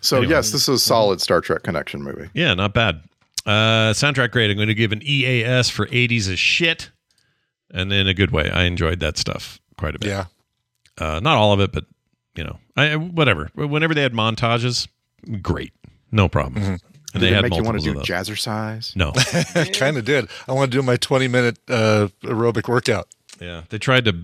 So 0.00 0.18
Anyway. 0.18 0.32
yes, 0.32 0.50
this 0.50 0.62
is 0.62 0.68
a 0.68 0.78
solid 0.78 1.20
Star 1.20 1.40
Trek 1.40 1.62
connection 1.62 2.02
movie. 2.02 2.28
Yeah, 2.34 2.54
not 2.54 2.74
bad. 2.74 3.02
Uh, 3.46 3.92
soundtrack 3.92 4.30
grade. 4.32 4.50
I'm 4.50 4.56
going 4.56 4.68
to 4.68 4.74
give 4.74 4.92
an 4.92 5.00
EAS 5.02 5.70
for 5.70 5.86
80s 5.86 6.30
as 6.30 6.38
shit, 6.38 6.90
and 7.72 7.92
in 7.92 8.06
a 8.06 8.14
good 8.14 8.30
way. 8.30 8.50
I 8.50 8.64
enjoyed 8.64 9.00
that 9.00 9.16
stuff 9.16 9.58
quite 9.78 9.94
a 9.94 9.98
bit. 9.98 10.08
Yeah. 10.10 10.26
Uh, 10.98 11.20
not 11.20 11.36
all 11.36 11.52
of 11.52 11.60
it, 11.60 11.72
but 11.72 11.84
you 12.36 12.44
know, 12.44 12.58
I 12.76 12.96
whatever. 12.96 13.50
Whenever 13.54 13.94
they 13.94 14.02
had 14.02 14.12
montages, 14.12 14.86
great, 15.40 15.72
no 16.12 16.28
problem. 16.28 16.62
And 16.62 16.80
Did 17.14 17.22
they 17.22 17.28
it 17.28 17.32
had 17.34 17.42
make 17.42 17.54
you 17.56 17.62
want 17.64 17.78
to 17.78 17.84
do 17.84 17.90
of 17.90 17.96
those. 17.96 18.06
jazzercise? 18.06 18.94
No, 18.94 19.12
I 19.60 19.64
kind 19.72 19.96
of 19.96 20.04
did. 20.04 20.28
I 20.46 20.52
want 20.52 20.70
to 20.70 20.76
do 20.78 20.82
my 20.82 20.96
20 20.96 21.26
minute 21.28 21.58
uh, 21.68 22.08
aerobic 22.22 22.68
workout. 22.68 23.08
yeah, 23.40 23.62
they 23.70 23.78
tried 23.78 24.04
to 24.04 24.14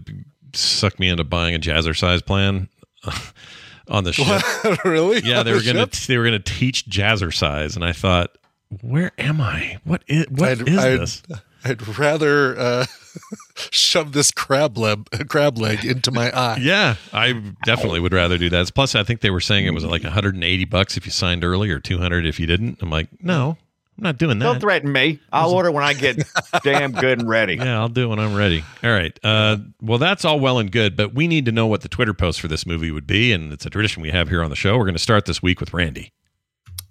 suck 0.53 1.01
me 1.01 1.09
into 1.09 1.25
buying 1.25 1.55
a 1.55 1.59
jazzercise 1.59 2.25
plan 2.25 2.69
on 3.89 4.05
the 4.05 4.13
ship. 4.13 4.43
really? 4.85 5.21
Yeah, 5.25 5.43
they 5.43 5.51
On 5.51 5.57
were 5.57 5.63
the 5.63 5.73
gonna 5.73 5.81
ship? 5.93 6.07
they 6.07 6.19
were 6.19 6.25
gonna 6.25 6.39
teach 6.39 6.87
jazzercise, 6.87 7.75
and 7.75 7.85
I 7.85 7.93
thought, 7.93 8.37
where 8.83 9.13
am 9.19 9.41
I? 9.41 9.79
What 9.85 10.03
is 10.07 10.27
what 10.29 10.49
I'd, 10.49 10.69
is 10.69 10.79
I'd, 10.79 11.01
this? 11.01 11.23
I'd 11.65 11.99
rather 11.99 12.59
uh, 12.59 12.87
shove 13.71 14.13
this 14.13 14.31
crab 14.31 14.79
leg, 14.79 15.09
crab 15.29 15.59
leg 15.59 15.85
into 15.85 16.11
my 16.11 16.31
eye. 16.37 16.59
Yeah, 16.67 16.97
I 17.13 17.33
definitely 17.65 18.01
would 18.01 18.13
rather 18.13 18.39
do 18.39 18.49
that. 18.51 18.75
Plus, 18.75 18.95
I 18.95 19.05
think 19.05 19.21
they 19.21 19.31
were 19.31 19.41
saying 19.41 19.67
it 19.67 19.75
was 19.75 19.85
like 19.85 20.03
180 20.03 20.65
bucks 20.65 20.97
if 20.97 21.07
you 21.07 21.13
signed 21.13 21.45
early, 21.45 21.71
or 21.71 21.79
200 21.81 22.27
if 22.27 22.41
you 22.41 22.47
didn't. 22.47 22.83
I'm 22.83 22.91
like, 22.91 23.09
no, 23.23 23.57
I'm 23.99 24.03
not 24.03 24.19
doing 24.19 24.39
that. 24.39 24.45
Don't 24.45 24.61
threaten 24.61 24.93
me. 24.93 25.21
I'll 25.33 25.53
order 25.53 25.71
when 25.71 25.85
I 25.85 25.95
get 25.95 26.23
damn 26.63 26.93
good 26.93 27.21
and 27.21 27.29
ready. 27.29 27.57
Yeah, 27.57 27.79
I'll 27.79 27.89
do 27.89 28.05
it 28.05 28.07
when 28.09 28.19
I'm 28.19 28.35
ready. 28.35 28.65
All 28.83 28.91
right. 28.91 29.17
Uh, 29.23 29.59
well, 29.81 29.99
that's 29.99 30.25
all 30.25 30.39
well 30.39 30.59
and 30.59 30.71
good, 30.71 30.97
but 30.97 31.15
we 31.15 31.27
need 31.29 31.47
to 31.47 31.53
know 31.53 31.67
what 31.67 31.81
the 31.81 31.89
Twitter 31.89 32.15
post 32.15 32.41
for 32.41 32.49
this 32.49 32.67
movie 32.67 32.91
would 32.91 33.07
be, 33.07 33.33
and 33.33 33.53
it's 33.53 33.65
a 33.65 33.71
tradition 33.71 34.03
we 34.03 34.11
have 34.11 34.29
here 34.29 34.43
on 34.43 34.51
the 34.51 34.57
show. 34.57 34.77
We're 34.77 34.85
going 34.85 34.95
to 34.95 34.99
start 34.99 35.25
this 35.25 35.43
week 35.43 35.61
with 35.61 35.73
Randy. 35.73 36.13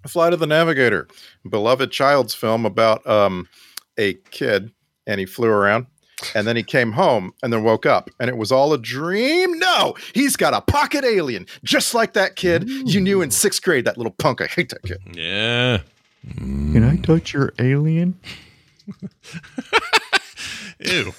Flight 0.06 0.32
of 0.32 0.40
the 0.40 0.46
Navigator, 0.46 1.08
beloved 1.48 1.90
child's 1.90 2.34
film 2.34 2.64
about 2.66 3.06
um, 3.06 3.48
a 3.98 4.14
kid, 4.30 4.70
and 5.06 5.20
he 5.20 5.26
flew 5.26 5.48
around, 5.48 5.86
and 6.34 6.46
then 6.46 6.56
he 6.56 6.62
came 6.62 6.92
home, 6.92 7.32
and 7.42 7.52
then 7.52 7.62
woke 7.62 7.86
up, 7.86 8.10
and 8.20 8.28
it 8.28 8.36
was 8.36 8.50
all 8.52 8.72
a 8.72 8.78
dream. 8.78 9.58
No, 9.58 9.94
he's 10.14 10.36
got 10.36 10.54
a 10.54 10.60
pocket 10.60 11.04
alien, 11.04 11.46
just 11.64 11.94
like 11.94 12.12
that 12.14 12.36
kid 12.36 12.68
you 12.68 13.00
knew 13.00 13.20
in 13.22 13.30
sixth 13.30 13.62
grade. 13.62 13.84
That 13.84 13.96
little 13.96 14.12
punk. 14.18 14.40
I 14.40 14.46
hate 14.46 14.68
that 14.70 14.82
kid. 14.82 14.98
Yeah. 15.12 15.78
Can 16.36 16.82
I 16.84 16.96
touch 16.96 17.32
your 17.32 17.52
alien? 17.58 18.18
Ew. 20.80 21.12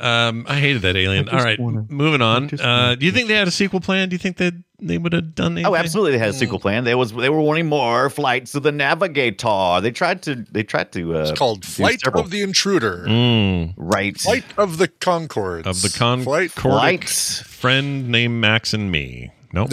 Um, 0.00 0.46
I 0.48 0.56
hated 0.60 0.82
that 0.82 0.96
alien. 0.96 1.28
I 1.28 1.56
All 1.56 1.64
wanna- 1.64 1.86
moving 1.88 2.22
on. 2.22 2.48
Uh, 2.60 2.94
do 2.94 3.04
you 3.04 3.12
think 3.12 3.28
they 3.28 3.34
had 3.34 3.48
a 3.48 3.52
sequel 3.52 3.80
plan? 3.80 4.08
Do 4.08 4.14
you 4.14 4.18
think 4.18 4.36
that 4.38 4.54
they 4.80 4.98
would 4.98 5.12
have 5.12 5.34
done 5.34 5.52
anything? 5.52 5.72
Oh, 5.72 5.76
absolutely. 5.76 6.12
They 6.12 6.18
had 6.18 6.30
a 6.30 6.32
sequel 6.34 6.60
plan. 6.60 6.84
They 6.84 6.94
was 6.94 7.12
they 7.12 7.28
were 7.28 7.40
wanting 7.40 7.66
more 7.66 8.08
flights 8.10 8.54
of 8.54 8.62
the 8.62 8.72
Navigator. 8.72 9.80
They 9.80 9.90
tried 9.90 10.22
to 10.22 10.36
they 10.36 10.62
tried 10.62 10.92
to 10.92 11.16
uh 11.16 11.20
It's 11.22 11.38
called 11.38 11.64
Flight 11.64 12.06
of 12.06 12.30
the 12.30 12.42
Intruder. 12.42 13.04
Mm, 13.08 13.74
right. 13.76 14.16
Flight 14.16 14.44
of 14.56 14.78
the 14.78 14.88
Conchords. 14.88 15.66
of 15.66 15.82
the 15.82 15.94
con 15.96 16.22
Flight. 16.22 16.52
Flights. 16.52 17.40
friend 17.42 18.08
named 18.08 18.40
Max 18.40 18.72
and 18.72 18.90
me. 18.92 19.30
Nope. 19.52 19.70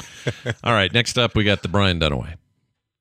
All 0.64 0.72
right, 0.72 0.92
next 0.92 1.18
up 1.18 1.34
we 1.34 1.44
got 1.44 1.62
the 1.62 1.68
Brian 1.68 2.00
Dunaway. 2.00 2.34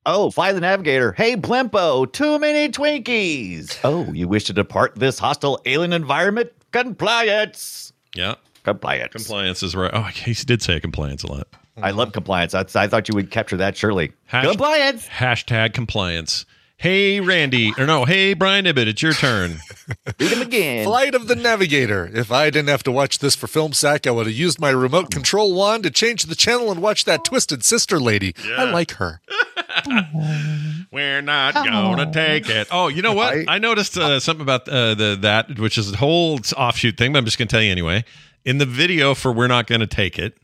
Oh, 0.06 0.30
fly 0.32 0.52
the 0.52 0.60
navigator. 0.60 1.14
Hey, 1.14 1.38
Blimpo, 1.38 2.12
too 2.12 2.38
many 2.38 2.70
Twinkies. 2.70 3.80
Oh, 3.86 4.12
you 4.12 4.28
wish 4.28 4.44
to 4.46 4.54
depart 4.54 4.96
this 4.96 5.18
hostile 5.18 5.62
alien 5.66 5.94
environment? 5.94 6.52
Compliance. 6.74 7.94
Yeah, 8.14 8.36
Compliance. 8.64 9.12
compliance 9.14 9.64
is 9.64 9.76
right. 9.76 9.92
Oh, 9.94 10.04
he 10.04 10.34
did 10.34 10.62
say 10.62 10.80
compliance 10.80 11.24
a 11.24 11.28
lot. 11.32 11.48
I 11.82 11.92
love 11.92 12.12
compliance. 12.14 12.54
I, 12.54 12.62
I 12.76 12.88
thought 12.88 13.10
you 13.10 13.16
would 13.16 13.32
capture 13.32 13.58
that 13.58 13.76
surely. 13.76 14.14
Hash- 14.26 14.46
compliance. 14.46 15.08
Hashtag 15.08 15.74
compliance. 15.74 16.46
Hey, 16.78 17.22
Randy, 17.22 17.72
or 17.78 17.86
no, 17.86 18.04
hey, 18.04 18.34
Brian 18.34 18.66
Ibbott, 18.66 18.88
it's 18.90 19.02
your 19.02 19.14
turn. 19.14 19.60
Read 20.20 20.32
him 20.32 20.42
again. 20.42 20.84
Flight 20.86 21.16
of 21.16 21.28
the 21.28 21.36
Navigator. 21.36 22.10
If 22.14 22.30
I 22.32 22.50
didn't 22.50 22.68
have 22.68 22.84
to 22.84 22.92
watch 22.92 23.20
this 23.20 23.36
for 23.36 23.48
Film 23.48 23.72
Sack, 23.72 24.06
I 24.06 24.12
would 24.12 24.26
have 24.26 24.36
used 24.36 24.60
my 24.60 24.70
remote 24.70 25.10
control 25.10 25.54
wand 25.54 25.84
to 25.84 25.92
change 25.92 26.24
the 26.24 26.36
channel 26.36 26.72
and 26.72 26.82
watch 26.82 27.06
that 27.06 27.24
twisted 27.24 27.64
sister 27.64 28.00
lady. 28.02 28.36
I 28.58 28.66
like 28.70 28.92
her. 28.94 29.22
We're 30.92 31.22
not 31.22 31.54
gonna 31.54 32.12
take 32.12 32.50
it. 32.50 32.68
Oh, 32.70 32.88
you 32.88 33.02
know 33.02 33.14
what? 33.14 33.34
I, 33.34 33.46
I- 33.56 33.58
noticed 33.60 33.98
uh, 33.98 34.20
something 34.20 34.42
about 34.44 34.68
uh, 34.68 34.94
the 34.96 35.18
that, 35.22 35.58
which 35.60 35.78
is 35.78 35.94
a 35.94 35.98
whole 35.98 36.40
offshoot 36.58 36.98
thing, 36.98 37.14
but 37.14 37.20
I'm 37.20 37.26
just 37.26 37.38
gonna 37.38 37.48
tell 37.48 37.62
you 37.62 37.72
anyway. 37.72 38.04
In 38.46 38.58
the 38.58 38.66
video 38.66 39.14
for 39.16 39.32
"We're 39.32 39.48
Not 39.48 39.68
Gonna 39.68 39.88
Take 39.88 40.20
It," 40.20 40.38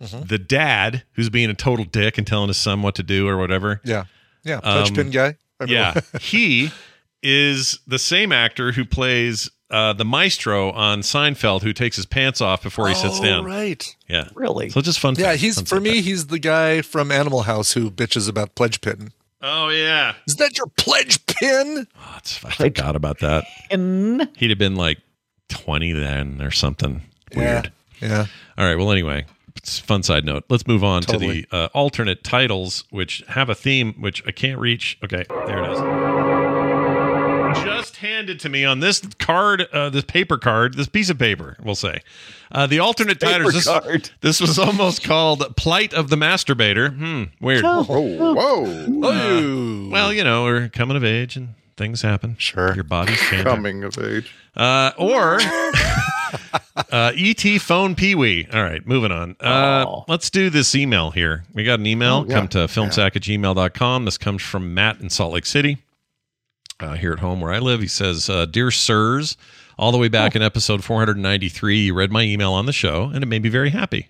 the 0.00 0.38
dad 0.38 1.02
who's 1.12 1.30
being 1.30 1.50
a 1.50 1.54
total 1.54 1.84
dick 1.84 2.18
and 2.18 2.26
telling 2.26 2.48
his 2.48 2.56
son 2.56 2.82
what 2.82 2.94
to 2.96 3.02
do 3.02 3.26
or 3.28 3.36
whatever. 3.36 3.80
Yeah. 3.84 4.04
Yeah. 4.44 4.60
Touch 4.60 4.88
Um, 4.90 4.94
pin 4.94 5.10
guy. 5.10 5.36
I 5.60 5.64
mean, 5.64 5.74
Yeah, 5.74 6.00
he 6.20 6.70
is 7.22 7.78
the 7.86 7.98
same 7.98 8.30
actor 8.32 8.72
who 8.72 8.84
plays 8.84 9.50
uh, 9.70 9.92
the 9.94 10.04
maestro 10.04 10.70
on 10.72 11.00
Seinfeld, 11.00 11.62
who 11.62 11.72
takes 11.72 11.96
his 11.96 12.04
pants 12.06 12.40
off 12.40 12.62
before 12.62 12.88
he 12.88 12.94
sits 12.94 13.18
Oh, 13.18 13.24
down. 13.24 13.44
Right. 13.44 13.96
Yeah, 14.08 14.28
Really? 14.34 14.68
so 14.68 14.80
just 14.82 15.00
fun. 15.00 15.14
Yeah, 15.16 15.28
fact, 15.30 15.40
he's 15.40 15.54
fun 15.56 15.64
for 15.64 15.76
fact. 15.76 15.82
me, 15.84 16.02
he's 16.02 16.26
the 16.26 16.38
guy 16.38 16.82
from 16.82 17.10
Animal 17.10 17.42
House 17.42 17.72
who 17.72 17.90
bitches 17.90 18.28
about 18.28 18.54
pledge 18.54 18.80
pin. 18.82 19.10
Oh 19.42 19.70
yeah, 19.70 20.14
Is 20.28 20.36
that 20.36 20.56
your 20.58 20.66
pledge 20.76 21.24
pin? 21.26 21.86
oh, 21.96 22.16
it's- 22.18 22.40
I 22.44 22.50
forgot 22.52 22.94
about 22.94 23.18
that. 23.20 23.44
And 23.70 24.28
He'd 24.36 24.50
have 24.50 24.58
been 24.58 24.76
like 24.76 24.98
20 25.48 25.92
then 25.92 26.40
or 26.42 26.50
something 26.50 27.02
weird. 27.36 27.72
Yeah. 28.00 28.08
Yeah. 28.08 28.26
All 28.58 28.66
right. 28.66 28.76
Well, 28.76 28.90
anyway, 28.92 29.24
it's 29.56 29.78
fun 29.78 30.02
side 30.02 30.24
note. 30.24 30.44
Let's 30.48 30.66
move 30.66 30.84
on 30.84 31.02
Totally. 31.02 31.42
to 31.42 31.48
the 31.50 31.56
uh, 31.56 31.68
alternate 31.74 32.22
titles, 32.24 32.84
which 32.90 33.22
have 33.28 33.48
a 33.48 33.54
theme, 33.54 33.94
which 33.98 34.22
I 34.26 34.30
can't 34.30 34.58
reach. 34.58 34.98
Okay, 35.02 35.24
there 35.46 35.64
it 35.64 35.70
is. 35.72 35.78
Just 37.64 37.96
handed 37.98 38.40
to 38.40 38.48
me 38.48 38.64
on 38.64 38.80
this 38.80 39.00
card, 39.18 39.62
uh, 39.72 39.88
this 39.88 40.04
paper 40.04 40.36
card, 40.38 40.74
this 40.74 40.88
piece 40.88 41.08
of 41.08 41.18
paper, 41.18 41.56
we'll 41.62 41.76
say. 41.76 42.00
Uh, 42.50 42.66
the 42.66 42.80
alternate 42.80 43.20
Paper 43.20 43.32
titles. 43.44 43.54
This, 43.54 43.66
card. 43.66 44.10
this 44.20 44.40
was 44.40 44.58
almost 44.58 45.04
called 45.04 45.56
"Plight 45.56 45.94
of 45.94 46.08
the 46.10 46.16
Masturbator." 46.16 46.94
Hmm, 46.96 47.24
weird. 47.40 47.64
Oh, 47.64 47.84
whoa. 47.84 48.34
Oh. 49.02 49.88
Well, 49.90 50.12
you 50.12 50.24
know, 50.24 50.44
we're 50.44 50.68
coming 50.68 50.96
of 50.96 51.04
age 51.04 51.36
and 51.36 51.54
things 51.76 52.02
happen. 52.02 52.36
Sure. 52.38 52.74
your 52.74 52.84
body's 52.84 53.18
changing. 53.20 53.44
Coming 53.44 53.84
of 53.84 53.96
age. 53.98 54.34
Uh, 54.56 54.90
or 54.98 55.38
uh, 56.92 57.12
ET 57.16 57.60
phone 57.60 57.94
Pee 57.94 58.14
Wee. 58.14 58.46
All 58.52 58.62
right, 58.62 58.86
moving 58.86 59.12
on. 59.12 59.36
Uh, 59.40 59.84
Aw. 59.86 60.04
let's 60.08 60.30
do 60.30 60.50
this 60.50 60.74
email 60.74 61.10
here. 61.10 61.44
We 61.54 61.64
got 61.64 61.80
an 61.80 61.86
email. 61.86 62.24
Oh, 62.24 62.26
yeah. 62.28 62.34
Come 62.34 62.48
to 62.48 62.58
filmsack 62.58 63.16
at 63.16 63.22
gmail.com. 63.22 64.04
This 64.04 64.18
comes 64.18 64.42
from 64.42 64.74
Matt 64.74 65.00
in 65.00 65.10
Salt 65.10 65.32
Lake 65.32 65.46
City. 65.46 65.78
Uh, 66.80 66.94
here 66.94 67.12
at 67.12 67.20
home 67.20 67.40
where 67.40 67.52
I 67.52 67.60
live, 67.60 67.80
he 67.80 67.86
says, 67.86 68.28
uh, 68.28 68.46
Dear 68.46 68.70
Sirs, 68.70 69.36
all 69.78 69.92
the 69.92 69.98
way 69.98 70.08
back 70.08 70.34
in 70.34 70.42
episode 70.42 70.82
493, 70.82 71.78
you 71.78 71.94
read 71.94 72.10
my 72.10 72.22
email 72.22 72.52
on 72.52 72.66
the 72.66 72.72
show, 72.72 73.10
and 73.14 73.22
it 73.22 73.26
made 73.26 73.42
me 73.42 73.48
very 73.48 73.70
happy. 73.70 74.08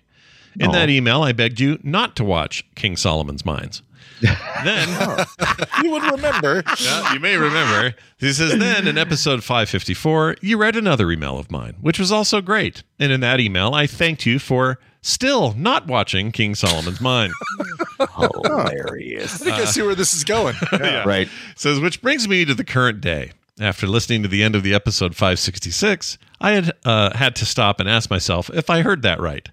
In 0.59 0.71
that 0.71 0.89
email, 0.89 1.21
I 1.21 1.31
begged 1.33 1.59
you 1.59 1.79
not 1.83 2.15
to 2.15 2.23
watch 2.23 2.65
King 2.75 2.95
Solomon's 2.95 3.45
Mines. 3.45 3.81
Then 4.21 4.87
you 5.83 5.91
would 5.91 6.03
remember. 6.03 6.63
Yeah, 6.81 7.13
you 7.13 7.19
may 7.19 7.37
remember. 7.37 7.95
He 8.17 8.31
says, 8.33 8.57
then 8.57 8.87
in 8.87 8.97
episode 8.97 9.43
554, 9.43 10.37
you 10.41 10.57
read 10.57 10.75
another 10.75 11.11
email 11.11 11.37
of 11.37 11.51
mine, 11.51 11.75
which 11.81 11.99
was 11.99 12.11
also 12.11 12.41
great. 12.41 12.83
And 12.99 13.11
in 13.11 13.19
that 13.21 13.39
email, 13.39 13.73
I 13.73 13.87
thanked 13.87 14.25
you 14.25 14.39
for 14.39 14.79
still 15.01 15.53
not 15.53 15.87
watching 15.87 16.31
King 16.31 16.55
Solomon's 16.55 16.99
Mine. 17.01 17.31
Hilarious. 18.17 19.41
I 19.41 19.43
think 19.43 19.55
I 19.57 19.65
see 19.65 19.81
where 19.81 19.95
this 19.95 20.13
is 20.13 20.23
going. 20.23 20.55
Right. 21.05 21.29
Says, 21.55 21.79
which 21.79 22.01
brings 22.01 22.27
me 22.27 22.45
to 22.45 22.53
the 22.53 22.63
current 22.63 23.01
day. 23.01 23.31
After 23.59 23.87
listening 23.87 24.21
to 24.23 24.27
the 24.27 24.43
end 24.43 24.55
of 24.55 24.63
the 24.63 24.73
episode 24.73 25.15
566, 25.15 26.17
I 26.41 26.51
had 26.51 26.71
uh, 26.83 27.15
had 27.15 27.35
to 27.37 27.45
stop 27.45 27.79
and 27.79 27.87
ask 27.87 28.09
myself 28.09 28.49
if 28.53 28.69
I 28.69 28.81
heard 28.81 29.01
that 29.03 29.19
right. 29.21 29.47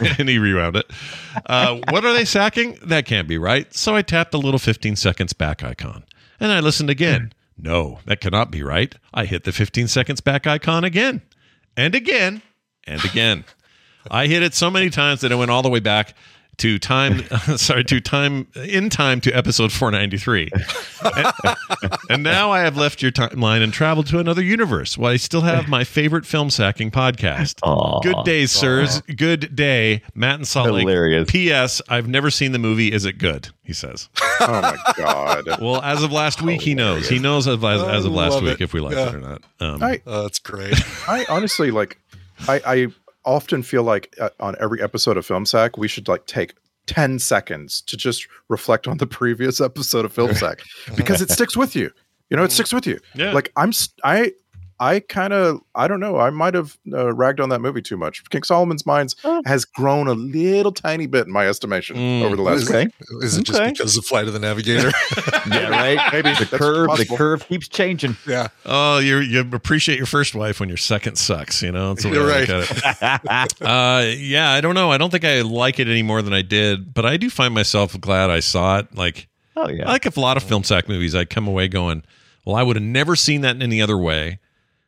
and 0.18 0.28
he 0.28 0.38
rewound 0.38 0.76
it. 0.76 0.90
Uh, 1.46 1.80
what 1.90 2.04
are 2.04 2.12
they 2.12 2.24
sacking? 2.24 2.78
That 2.82 3.06
can't 3.06 3.28
be 3.28 3.38
right. 3.38 3.72
So 3.74 3.94
I 3.94 4.02
tapped 4.02 4.32
the 4.32 4.38
little 4.38 4.58
15 4.58 4.96
seconds 4.96 5.32
back 5.32 5.62
icon 5.62 6.04
and 6.40 6.52
I 6.52 6.60
listened 6.60 6.90
again. 6.90 7.32
No, 7.56 8.00
that 8.06 8.20
cannot 8.20 8.50
be 8.50 8.62
right. 8.62 8.94
I 9.12 9.26
hit 9.26 9.44
the 9.44 9.52
15 9.52 9.88
seconds 9.88 10.20
back 10.20 10.46
icon 10.46 10.84
again 10.84 11.22
and 11.76 11.94
again 11.94 12.42
and 12.84 13.04
again. 13.04 13.44
I 14.10 14.26
hit 14.26 14.42
it 14.42 14.54
so 14.54 14.70
many 14.70 14.90
times 14.90 15.22
that 15.22 15.32
it 15.32 15.36
went 15.36 15.50
all 15.50 15.62
the 15.62 15.70
way 15.70 15.80
back 15.80 16.14
to 16.58 16.78
time 16.78 17.18
sorry 17.56 17.84
to 17.84 18.00
time 18.00 18.46
in 18.54 18.88
time 18.90 19.20
to 19.20 19.30
episode 19.32 19.72
493 19.72 20.50
and, 21.04 21.56
and 22.10 22.22
now 22.22 22.50
i 22.50 22.60
have 22.60 22.76
left 22.76 23.02
your 23.02 23.10
timeline 23.10 23.62
and 23.62 23.72
traveled 23.72 24.06
to 24.06 24.18
another 24.18 24.42
universe 24.42 24.96
while 24.98 25.12
i 25.12 25.16
still 25.16 25.40
have 25.42 25.68
my 25.68 25.84
favorite 25.84 26.24
film 26.26 26.50
sacking 26.50 26.90
podcast 26.90 27.58
Aw. 27.62 28.00
good 28.00 28.16
day 28.24 28.46
sirs 28.46 29.00
good 29.16 29.54
day 29.54 30.02
matt 30.14 30.36
and 30.36 30.48
salt 30.48 30.66
Hilarious. 30.66 31.32
lake 31.34 31.52
ps 31.64 31.82
i've 31.88 32.08
never 32.08 32.30
seen 32.30 32.52
the 32.52 32.58
movie 32.58 32.92
is 32.92 33.04
it 33.04 33.18
good 33.18 33.48
he 33.62 33.72
says 33.72 34.08
Oh 34.40 34.60
my 34.60 34.76
god. 34.96 35.44
well 35.60 35.80
as 35.82 36.02
of 36.02 36.12
last 36.12 36.42
week 36.42 36.60
he 36.60 36.74
knows 36.74 37.08
he 37.08 37.18
knows 37.18 37.46
of, 37.46 37.64
as, 37.64 37.82
as 37.82 38.04
of 38.04 38.12
last 38.12 38.42
week 38.42 38.60
it. 38.60 38.64
if 38.64 38.72
we 38.72 38.80
like 38.80 38.94
Yeah. 38.94 39.08
it 39.08 39.14
or 39.14 39.20
not 39.20 39.42
um, 39.60 39.82
I 39.82 40.00
Oh, 40.06 40.22
that's 40.22 40.38
great. 40.38 40.74
I 41.08 41.24
honestly 41.28 41.70
like. 41.70 41.98
I, 42.48 42.60
I 42.66 42.86
often 43.24 43.62
feel 43.62 43.82
like 43.82 44.14
uh, 44.20 44.30
on 44.40 44.56
every 44.60 44.82
episode 44.82 45.16
of 45.16 45.24
Film 45.26 45.46
Sack, 45.46 45.76
we 45.78 45.88
should 45.88 46.08
like 46.08 46.26
take 46.26 46.54
10 46.86 47.18
seconds 47.18 47.80
to 47.82 47.96
just 47.96 48.26
reflect 48.48 48.86
on 48.86 48.98
the 48.98 49.06
previous 49.06 49.60
episode 49.60 50.04
of 50.04 50.12
Film 50.12 50.34
Sack 50.34 50.62
because 50.96 51.20
it 51.22 51.30
sticks 51.30 51.56
with 51.56 51.74
you. 51.74 51.90
You 52.30 52.36
know, 52.36 52.44
it 52.44 52.52
sticks 52.52 52.72
with 52.72 52.86
you. 52.86 52.98
Yeah. 53.14 53.32
Like 53.32 53.52
I'm, 53.56 53.68
s- 53.70 53.90
I, 54.02 54.32
I 54.80 55.00
kind 55.00 55.32
of, 55.32 55.60
I 55.74 55.86
don't 55.88 56.00
know. 56.00 56.18
I 56.18 56.30
might 56.30 56.54
have 56.54 56.76
uh, 56.92 57.12
ragged 57.14 57.40
on 57.40 57.48
that 57.50 57.60
movie 57.60 57.80
too 57.82 57.96
much. 57.96 58.28
King 58.30 58.42
Solomon's 58.42 58.84
Mines 58.84 59.14
has 59.46 59.64
grown 59.64 60.08
a 60.08 60.14
little 60.14 60.72
tiny 60.72 61.06
bit 61.06 61.26
in 61.26 61.32
my 61.32 61.46
estimation 61.46 61.96
Mm. 61.96 62.22
over 62.22 62.34
the 62.36 62.42
last 62.42 62.68
Okay. 62.68 62.84
week. 62.86 63.22
Is 63.22 63.36
it 63.38 63.44
just 63.44 63.62
because 63.62 63.96
of 63.96 64.04
Flight 64.04 64.26
of 64.26 64.32
the 64.32 64.38
Navigator? 64.40 64.92
Yeah, 65.46 65.68
right. 65.68 65.98
Maybe 66.12 66.30
the 66.30 66.46
that's 66.50 66.56
curve, 66.56 66.88
the 66.96 67.04
curve 67.04 67.46
keeps 67.46 67.68
changing. 67.68 68.16
yeah. 68.26 68.48
Oh, 68.64 68.98
you 68.98 69.18
you 69.18 69.40
appreciate 69.40 69.98
your 69.98 70.06
first 70.06 70.34
wife 70.34 70.58
when 70.58 70.68
your 70.70 70.78
second 70.78 71.16
sucks. 71.16 71.62
You 71.62 71.70
know, 71.70 71.92
that's 71.92 72.02
the 72.04 72.10
You're 72.10 72.26
right. 72.26 72.48
it. 72.48 73.52
Uh, 73.60 74.06
yeah, 74.16 74.50
I 74.52 74.60
don't 74.60 74.74
know. 74.74 74.90
I 74.90 74.98
don't 74.98 75.10
think 75.10 75.24
I 75.24 75.42
like 75.42 75.78
it 75.78 75.86
any 75.88 76.02
more 76.02 76.22
than 76.22 76.32
I 76.32 76.42
did, 76.42 76.94
but 76.94 77.04
I 77.04 77.16
do 77.16 77.28
find 77.30 77.52
myself 77.54 77.98
glad 78.00 78.30
I 78.30 78.40
saw 78.40 78.78
it. 78.78 78.94
Like, 78.94 79.28
Oh 79.56 79.68
yeah. 79.68 79.86
I 79.88 79.92
like 79.92 80.06
a 80.16 80.20
lot 80.20 80.36
of 80.36 80.42
film 80.42 80.64
sack 80.64 80.88
movies. 80.88 81.14
I 81.14 81.24
come 81.24 81.46
away 81.46 81.68
going, 81.68 82.02
"Well, 82.44 82.56
I 82.56 82.62
would 82.62 82.76
have 82.76 82.82
never 82.82 83.14
seen 83.14 83.42
that 83.42 83.54
in 83.54 83.62
any 83.62 83.80
other 83.82 83.96
way," 83.98 84.38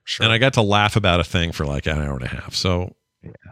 Sure. 0.09 0.25
and 0.25 0.33
I 0.33 0.39
got 0.39 0.53
to 0.55 0.63
laugh 0.63 0.95
about 0.97 1.19
a 1.21 1.25
thing 1.25 1.51
for 1.53 1.67
like 1.67 1.87
an 1.87 2.01
hour 2.01 2.15
and 2.15 2.23
a 2.25 2.29
half. 2.29 2.55
So, 2.55 2.95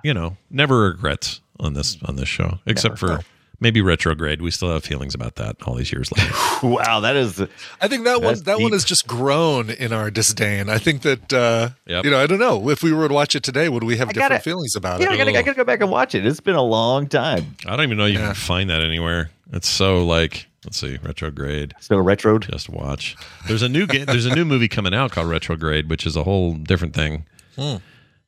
you 0.05 0.15
know, 0.15 0.37
never 0.51 0.81
regrets 0.83 1.41
on 1.61 1.75
this 1.75 1.99
on 2.05 2.15
this 2.17 2.29
show, 2.29 2.61
except 2.65 2.97
for 2.99 3.21
maybe 3.61 3.81
retrograde. 3.81 4.41
We 4.41 4.51
still 4.53 4.71
have 4.73 4.85
feelings 4.85 5.15
about 5.17 5.35
that 5.37 5.57
all 5.67 5.75
these 5.75 5.91
years 5.93 6.13
later. 6.13 6.33
wow, 6.63 7.01
that 7.01 7.17
is 7.17 7.41
I 7.81 7.89
think 7.89 8.05
that 8.05 8.21
one 8.21 8.35
That's 8.35 8.43
that 8.43 8.61
one 8.61 8.71
has 8.73 8.85
just 8.85 9.07
grown 9.09 9.69
in 9.71 9.93
our 9.93 10.11
disdain. 10.13 10.69
I 10.69 10.79
think 10.79 11.03
that 11.03 11.33
uh, 11.33 11.71
Yep. 11.87 12.05
you 12.05 12.11
know, 12.13 12.21
I 12.21 12.27
don't 12.29 12.39
know 12.39 12.69
if 12.71 12.83
we 12.85 12.93
were 12.93 13.09
to 13.09 13.15
watch 13.15 13.35
it 13.35 13.43
today, 13.43 13.69
would 13.69 13.83
we 13.83 13.97
have 13.97 14.09
I 14.09 14.13
different 14.13 14.31
gotta- 14.31 14.43
feelings 14.45 14.77
about 14.77 15.01
Yeah, 15.01 15.11
I 15.11 15.15
it? 15.15 15.19
gotta, 15.19 15.31
I 15.31 15.43
gotta 15.43 15.57
go 15.57 15.65
back 15.65 15.81
and 15.81 15.91
watch 15.91 16.15
it. 16.15 16.25
It's 16.25 16.39
been 16.41 16.55
a 16.55 16.63
long 16.63 17.09
time. 17.09 17.57
I 17.67 17.71
don't 17.75 17.83
even 17.85 17.99
know 17.99 18.07
you 18.07 18.19
Yeah. 18.21 18.27
can 18.27 18.35
find 18.35 18.71
that 18.71 18.81
anywhere. 18.83 19.31
It's 19.53 19.69
so 19.69 20.05
like, 20.05 20.47
let's 20.65 20.79
see, 20.79 20.99
retrograde. 21.03 21.75
Still 21.81 22.01
retro. 22.01 22.39
Just 22.39 22.69
watch. 22.69 23.17
There's 23.47 23.63
a 23.63 23.69
new 23.69 23.87
game. 23.87 24.07
There's 24.07 24.27
a 24.27 24.35
new 24.35 24.45
movie 24.45 24.69
coming 24.69 24.95
out 24.95 25.13
called 25.13 25.29
Retrograde, 25.29 25.89
which 25.91 26.07
is 26.07 26.17
a 26.17 26.23
whole 26.25 26.55
different 26.55 26.95
thing. 26.95 27.27
Hmm. 27.57 27.77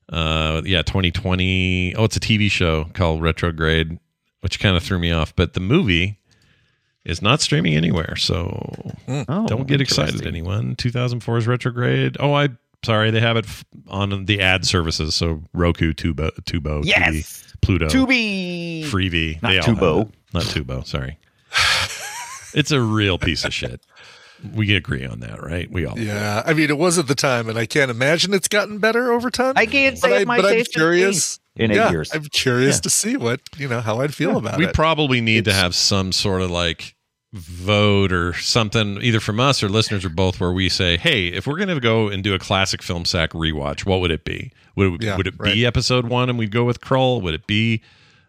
Uh, 0.08 0.62
yeah, 0.64 0.82
2020. 0.82 1.94
Oh, 1.96 2.04
it's 2.04 2.16
a 2.16 2.20
TV 2.20 2.50
show 2.50 2.84
called 2.94 3.22
Retrograde, 3.22 3.98
which 4.40 4.60
kind 4.60 4.76
of 4.76 4.82
threw 4.82 4.98
me 4.98 5.10
off. 5.10 5.34
But 5.34 5.54
the 5.54 5.60
movie 5.60 6.18
is 7.04 7.20
not 7.22 7.40
streaming 7.40 7.74
anywhere, 7.74 8.14
so 8.16 8.92
Oh, 9.08 9.46
don't 9.46 9.66
get 9.66 9.80
excited, 9.80 10.26
anyone. 10.26 10.76
2004 10.76 11.38
is 11.38 11.46
Retrograde. 11.46 12.16
Oh, 12.20 12.34
I 12.34 12.50
sorry, 12.84 13.10
they 13.10 13.20
have 13.20 13.36
it 13.36 13.46
on 13.88 14.26
the 14.26 14.40
ad 14.40 14.64
services. 14.64 15.14
So 15.14 15.42
Roku, 15.54 15.92
Tubo, 15.92 16.30
Tubo, 16.42 16.84
Yes. 16.84 17.14
TV, 17.14 17.56
Pluto, 17.62 17.86
Tubi. 17.88 18.84
Freevee, 18.84 19.40
Not 19.42 19.50
they 19.50 19.58
Tubo. 19.58 20.12
not 20.32 20.44
Tubo. 20.44 20.86
Sorry, 20.86 21.18
it's 22.56 22.72
a 22.72 22.80
real 22.80 23.18
piece 23.18 23.44
of 23.44 23.54
shit. 23.54 23.80
We 24.54 24.74
agree 24.74 25.06
on 25.06 25.20
that, 25.20 25.42
right? 25.42 25.70
We 25.70 25.86
all 25.86 25.98
Yeah, 25.98 26.42
I 26.44 26.52
mean, 26.52 26.68
it 26.68 26.76
was 26.76 26.98
at 26.98 27.08
the 27.08 27.14
time, 27.14 27.48
and 27.48 27.58
I 27.58 27.64
can't 27.64 27.90
imagine 27.90 28.34
it's 28.34 28.48
gotten 28.48 28.78
better 28.78 29.12
over 29.12 29.30
time. 29.30 29.54
I 29.56 29.64
can't 29.66 29.96
say 29.98 30.08
but, 30.10 30.16
I, 30.18 30.20
it 30.22 30.26
might 30.26 30.42
but 30.42 30.52
I'm 30.52 30.64
curious. 30.64 31.40
in 31.56 31.70
eight 31.70 31.76
yeah, 31.76 31.90
years. 31.90 32.10
I'm 32.12 32.24
curious 32.24 32.76
Yeah. 32.76 32.80
to 32.82 32.90
see 32.90 33.16
what 33.16 33.40
you 33.56 33.66
know 33.68 33.80
how 33.80 34.00
I'd 34.00 34.14
feel 34.14 34.36
about 34.36 34.58
we 34.58 34.64
it. 34.64 34.66
We 34.68 34.72
probably 34.72 35.20
need 35.22 35.46
to 35.46 35.52
have 35.54 35.74
some 35.74 36.12
sort 36.12 36.42
of 36.42 36.50
like 36.50 36.94
vote 37.32 38.12
or 38.12 38.32
something 38.34 38.98
either 39.02 39.20
from 39.20 39.40
us 39.40 39.62
or 39.62 39.68
listeners 39.68 40.04
or 40.04 40.08
both 40.08 40.40
where 40.40 40.52
we 40.52 40.68
say 40.70 40.96
hey 40.96 41.26
if 41.26 41.46
we're 41.46 41.56
going 41.56 41.68
to 41.68 41.78
go 41.80 42.08
and 42.08 42.22
do 42.24 42.32
a 42.32 42.38
classic 42.38 42.82
film 42.82 43.04
sack 43.04 43.30
rewatch 43.32 43.84
what 43.84 44.00
would 44.00 44.10
it 44.10 44.24
be 44.24 44.50
would 44.74 44.94
it, 44.94 45.02
Yeah, 45.02 45.16
would 45.18 45.26
it 45.26 45.34
right. 45.36 45.52
be 45.52 45.66
episode 45.66 46.06
one 46.08 46.30
and 46.30 46.38
we'd 46.38 46.52
go 46.52 46.64
with 46.64 46.80
Krull 46.80 47.20
would 47.20 47.34
it 47.34 47.46
be 47.46 47.82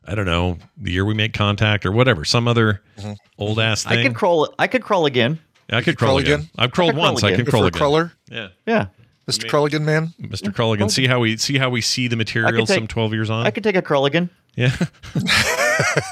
i 0.08 0.16
don't 0.16 0.26
know 0.26 0.58
the 0.78 0.92
year 0.92 1.06
we 1.06 1.14
make 1.14 1.34
contact 1.34 1.86
or 1.86 1.92
whatever 1.92 2.24
some 2.26 2.48
other 2.48 2.82
Mm-hmm. 2.98 3.14
old 3.38 3.60
ass 3.60 3.84
thing 3.84 4.00
I 4.00 4.04
could 4.04 4.16
crawl. 4.16 4.54
I 4.58 4.66
could 4.68 4.82
crawl 4.84 5.06
again. 5.06 5.40
i 5.70 5.82
could 5.82 5.98
crawl 5.98 6.10
crawl 6.14 6.18
again, 6.20 6.40
again? 6.40 6.50
i've 6.58 6.72
crawled 6.72 6.90
I 6.90 6.94
could 6.94 7.00
crawl 7.00 7.12
once 7.14 7.24
i 7.24 7.28
again. 7.28 7.38
can 7.40 7.46
If 7.48 7.52
crawl 7.52 7.62
we're 7.62 7.68
again 7.68 7.80
Cruller, 7.80 8.12
yeah 8.32 8.48
Yeah, 8.66 8.86
Mr. 9.30 9.46
Crulligan, 9.50 9.84
man. 9.84 10.14
mr 10.22 10.54
crawl 10.54 10.74
again 10.74 10.90
see 10.90 11.06
how 11.08 11.20
we 11.20 11.38
see 11.38 11.58
how 11.60 11.70
we 11.70 11.82
see 11.82 12.08
the 12.08 12.16
material 12.16 12.66
take- 12.66 12.76
some 12.80 12.88
12 12.88 13.14
years 13.14 13.30
on 13.30 13.46
I 13.46 13.52
could 13.52 13.64
take 13.64 13.76
a 13.76 13.82
crawl 13.84 14.06
again. 14.08 14.30
yeah 14.56 14.76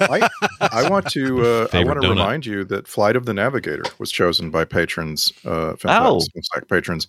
I, 0.02 0.30
I 0.62 0.90
want 0.90 1.10
to 1.12 1.42
uh, 1.42 1.68
I 1.74 1.84
want 1.84 2.02
to 2.02 2.08
donut. 2.08 2.10
remind 2.12 2.46
you 2.46 2.64
that 2.66 2.88
Flight 2.88 3.16
of 3.16 3.26
the 3.26 3.34
Navigator 3.34 3.84
was 3.98 4.12
chosen 4.12 4.52
by 4.52 4.64
patrons, 4.66 5.34
uh, 5.44 5.76
Film 5.76 5.94
Oh. 5.98 6.20
Sack- 6.20 6.32
Film 6.54 6.66
patrons. 6.70 7.08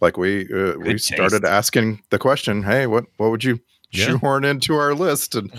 Like 0.00 0.16
we 0.18 0.42
uh, 0.52 0.74
we 0.78 0.92
taste. 0.92 1.06
started 1.14 1.44
asking 1.46 2.02
the 2.10 2.18
question, 2.18 2.62
hey, 2.62 2.86
what 2.86 3.06
what 3.16 3.30
would 3.30 3.42
you 3.44 3.58
Yeah. 3.94 4.06
shoehorn 4.06 4.44
into 4.44 4.74
our 4.74 4.94
list? 4.94 5.34
And 5.34 5.50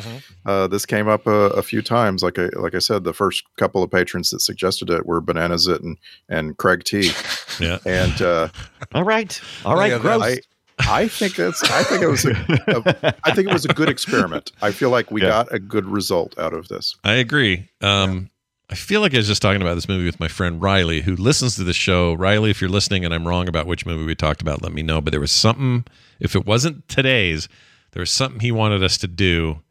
uh, 0.45 0.67
this 0.67 0.85
came 0.85 1.07
up 1.07 1.25
a, 1.27 1.49
a 1.51 1.61
few 1.63 1.81
times. 1.81 2.21
Like 2.23 2.37
I 2.39 2.49
like 2.59 2.75
I 2.75 2.79
said, 2.79 3.03
the 3.03 3.13
first 3.13 3.43
couple 3.57 3.81
of 3.83 3.89
patrons 3.91 4.29
that 4.31 4.41
suggested 4.41 4.89
it 4.89 5.05
were 5.05 5.21
Bananas 5.21 5.67
It 5.67 5.81
and 5.81 5.97
and 6.29 6.57
Craig 6.57 6.83
T. 6.83 7.11
yeah 7.59 7.77
And 7.85 8.21
uh, 8.21 8.49
All 8.93 9.03
right. 9.03 9.39
All 9.65 9.75
right. 9.75 9.91
Yeah, 9.91 9.99
gross. 9.99 10.21
I 10.23 10.39
I 10.79 11.07
think 11.07 11.35
that's 11.37 11.63
I 11.63 11.83
think 11.83 12.01
it 12.01 12.07
was 12.07 12.25
a, 12.25 12.31
a 12.31 13.13
I 13.23 13.31
think 13.33 13.47
it 13.49 13.53
was 13.53 13.63
a 13.65 13.73
good 13.73 13.87
experiment. 13.89 14.51
I 14.61 14.71
feel 14.71 14.89
like 14.89 15.09
we 15.11 15.21
Yeah. 15.21 15.29
got 15.29 15.53
a 15.53 15.59
good 15.59 15.85
result 15.85 16.37
out 16.37 16.53
of 16.53 16.67
this. 16.67 16.95
I 17.03 17.13
agree. 17.13 17.69
Um, 17.81 18.29
I 18.69 18.73
feel 18.75 18.99
like 18.99 19.13
I 19.13 19.17
was 19.17 19.27
just 19.27 19.41
talking 19.43 19.61
about 19.61 19.75
this 19.75 19.87
movie 19.87 20.05
with 20.05 20.19
my 20.19 20.27
friend 20.27 20.59
Riley, 20.61 21.01
who 21.01 21.15
listens 21.15 21.55
to 21.55 21.63
the 21.63 21.71
show. 21.71 22.13
Riley, 22.15 22.49
if 22.49 22.59
you're 22.61 22.69
listening 22.69 23.05
and 23.05 23.13
I'm 23.13 23.27
wrong 23.27 23.47
about 23.47 23.67
which 23.67 23.85
movie 23.85 24.03
we 24.03 24.15
talked 24.15 24.41
about, 24.41 24.63
let 24.63 24.73
me 24.73 24.81
know. 24.81 25.01
But 25.01 25.11
there 25.11 25.19
was 25.19 25.31
something, 25.31 25.85
if 26.19 26.35
it 26.35 26.47
wasn't 26.47 26.87
today's, 26.87 27.47
there 27.95 28.01
was 28.01 28.11
something 28.11 28.41
he 28.41 28.51
wanted 28.51 28.83
us 28.83 28.97
to 28.99 29.07
do. 29.07 29.61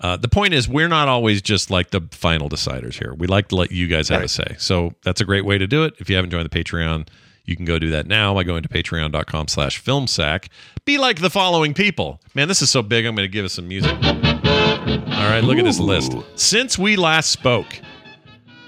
Uh, 0.00 0.16
the 0.16 0.28
point 0.28 0.54
is, 0.54 0.66
we're 0.66 0.88
not 0.88 1.08
always 1.08 1.42
just 1.42 1.70
like 1.70 1.90
the 1.90 2.00
final 2.10 2.48
deciders 2.48 2.94
here. 2.94 3.12
We 3.12 3.26
like 3.26 3.48
to 3.48 3.56
let 3.56 3.70
you 3.70 3.86
guys 3.86 4.08
have 4.08 4.22
a 4.22 4.28
say. 4.28 4.56
So 4.58 4.94
that's 5.04 5.20
a 5.20 5.26
great 5.26 5.44
way 5.44 5.58
to 5.58 5.66
do 5.66 5.84
it. 5.84 5.92
If 5.98 6.08
you 6.08 6.16
haven't 6.16 6.30
joined 6.30 6.48
the 6.50 6.64
Patreon, 6.64 7.06
you 7.44 7.56
can 7.56 7.66
go 7.66 7.78
do 7.78 7.90
that 7.90 8.06
now 8.06 8.32
by 8.32 8.44
going 8.44 8.62
to 8.62 8.68
patreon.com 8.70 9.48
slash 9.48 9.82
filmsack. 9.84 10.48
Be 10.86 10.96
like 10.96 11.20
the 11.20 11.28
following 11.28 11.74
people. 11.74 12.18
Man, 12.34 12.48
this 12.48 12.62
is 12.62 12.70
so 12.70 12.80
big, 12.82 13.04
I'm 13.04 13.14
going 13.14 13.28
to 13.28 13.32
give 13.32 13.44
us 13.44 13.52
some 13.52 13.68
music. 13.68 13.92
All 13.92 15.28
right, 15.28 15.42
look 15.44 15.58
at 15.58 15.64
this 15.64 15.78
list. 15.78 16.14
Since 16.36 16.78
we 16.78 16.96
last 16.96 17.30
spoke, 17.30 17.78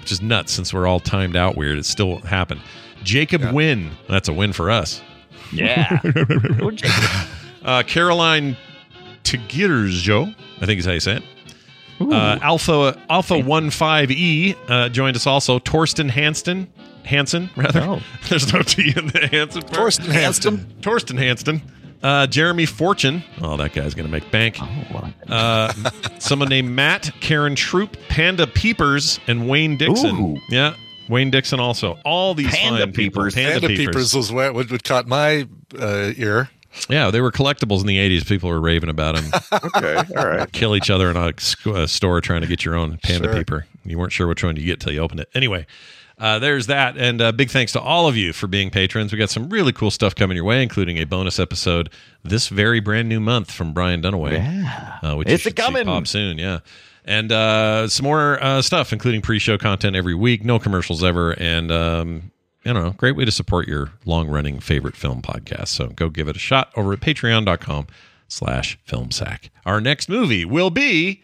which 0.01 0.12
is 0.12 0.20
nuts 0.20 0.52
since 0.52 0.74
we're 0.74 0.86
all 0.86 1.01
timed 1.01 1.35
out 1.35 1.56
weird, 1.56 1.78
it 1.78 1.86
still 1.86 2.19
happened. 2.19 2.60
Jacob 3.05 3.55
Wynn, 3.55 3.93
that's 4.06 4.28
a 4.28 4.35
win 4.35 4.52
for 4.52 4.70
us. 4.70 5.01
yeah. 5.51 5.98
Uh, 7.64 7.81
Caroline 7.85 8.56
Tigirjo, 9.24 10.35
I 10.61 10.66
think 10.66 10.78
is 10.78 10.86
how 10.86 10.93
you 10.93 11.01
say 11.01 11.16
it. 11.16 11.23
Uh, 12.01 12.39
Alpha 12.43 13.01
Alpha 13.09 13.39
One 13.39 13.70
Five 13.70 14.11
E 14.11 14.57
uh, 14.69 14.89
joined 14.89 15.15
us 15.16 15.27
also. 15.27 15.59
Torsten 15.61 16.11
Hanston, 16.11 16.73
Hansen 17.05 17.49
rather. 17.57 17.81
Oh. 17.81 18.01
There's 18.28 18.53
no 18.53 18.62
T 18.62 18.93
in 18.97 19.07
the 19.09 19.28
Hansen. 19.31 19.62
part. 19.62 19.74
Torsten 19.74 20.07
Hanston. 20.11 20.59
Torsten 20.81 21.19
Hanston. 21.19 21.62
Uh, 22.03 22.27
Jeremy 22.27 22.66
Fortune. 22.66 23.23
Oh, 23.40 23.57
that 23.57 23.73
guy's 23.73 23.94
going 23.94 24.07
to 24.07 24.11
make 24.11 24.28
bank. 24.32 24.59
Uh, 25.28 25.73
someone 26.19 26.49
named 26.49 26.70
Matt, 26.70 27.12
Karen 27.20 27.55
Troop, 27.55 27.97
Panda 28.09 28.44
Peepers, 28.49 29.20
and 29.28 29.49
Wayne 29.49 29.77
Dixon. 29.77 30.16
Ooh. 30.16 30.40
Yeah, 30.49 30.74
Wayne 31.09 31.31
Dixon 31.31 31.61
also. 31.61 31.99
All 32.05 32.35
these 32.35 32.49
Panda 32.49 32.81
fine 32.81 32.93
people. 32.93 33.23
Peepers. 33.23 33.35
Panda, 33.35 33.61
Panda 33.61 33.69
Peepers. 33.69 33.86
Peepers 33.86 34.15
was 34.15 34.32
what, 34.32 34.53
what, 34.53 34.70
what 34.73 34.82
caught 34.82 35.07
my 35.07 35.47
uh, 35.78 36.12
ear. 36.16 36.51
Yeah, 36.89 37.11
they 37.11 37.20
were 37.20 37.31
collectibles 37.32 37.81
in 37.81 37.86
the 37.86 37.99
80s. 37.99 38.27
People 38.27 38.49
were 38.51 38.61
raving 38.61 38.89
about 38.90 39.16
them. 39.16 39.24
Okay, 39.77 39.97
all 40.16 40.27
right. 40.27 40.51
Kill 40.53 40.74
each 40.77 40.90
other 40.90 41.11
in 41.11 41.16
a, 41.16 41.32
a 41.74 41.89
store 41.89 42.20
trying 42.20 42.40
to 42.43 42.47
get 42.47 42.65
your 42.65 42.74
own 42.74 42.99
Panda 43.03 43.28
Sure. 43.28 43.35
Peeper. 43.36 43.66
You 43.85 43.99
weren't 43.99 44.12
sure 44.12 44.27
which 44.27 44.43
one 44.44 44.57
you 44.57 44.65
get 44.65 44.81
till 44.81 44.93
you 44.93 45.01
opened 45.01 45.20
it. 45.20 45.28
Anyway, 45.35 45.66
uh, 46.19 46.39
there's 46.39 46.66
that. 46.69 46.97
And 46.97 47.20
uh, 47.20 47.32
big 47.32 47.51
thanks 47.51 47.73
to 47.73 47.81
all 47.81 48.09
of 48.09 48.16
you 48.16 48.32
for 48.32 48.47
being 48.47 48.70
patrons. 48.70 49.12
We 49.12 49.19
got 49.19 49.31
some 49.31 49.49
really 49.51 49.73
cool 49.73 49.90
stuff 49.90 50.15
coming 50.15 50.36
your 50.36 50.44
way, 50.44 50.62
including 50.62 50.99
a 50.99 51.05
bonus 51.05 51.39
episode 51.39 51.90
this 52.24 52.49
very 52.49 52.81
brand 52.81 53.09
new 53.09 53.20
month 53.20 53.51
from 53.51 53.73
Brian 53.73 54.03
Dunaway. 54.03 54.32
Yeah. 54.32 54.99
Uh, 55.03 55.16
which 55.16 55.28
It's 55.28 55.44
you 55.44 55.51
should 55.51 55.59
see 55.59 55.62
a-coming. 55.62 55.85
pop 55.86 56.07
soon, 56.07 56.39
yeah. 56.39 56.61
And 57.05 57.32
uh, 57.32 57.89
some 57.89 58.05
more 58.05 58.43
uh, 58.43 58.62
stuff, 58.62 58.93
including 58.93 59.23
pre-show 59.23 59.59
content 59.59 59.97
every 59.97 60.15
week, 60.15 60.44
no 60.44 60.59
commercials 60.59 61.03
ever, 61.03 61.32
and 61.32 61.70
um, 61.73 62.31
you 62.64 62.72
know, 62.72 62.90
great 62.97 63.16
way 63.16 63.24
to 63.24 63.30
support 63.30 63.66
your 63.68 63.90
long-running 64.05 64.60
favorite 64.60 64.97
film 64.97 65.22
podcast. 65.22 65.68
So 65.68 65.89
go 65.89 66.09
give 66.09 66.28
it 66.28 66.36
a 66.36 66.40
shot 66.40 66.72
over 66.76 66.93
at 66.93 67.01
patreon.com 67.01 67.86
slash 68.28 68.78
filmsack. 68.86 69.51
Our 69.66 69.80
next 69.80 70.09
movie 70.09 70.44
will 70.44 70.70
be 70.70 71.22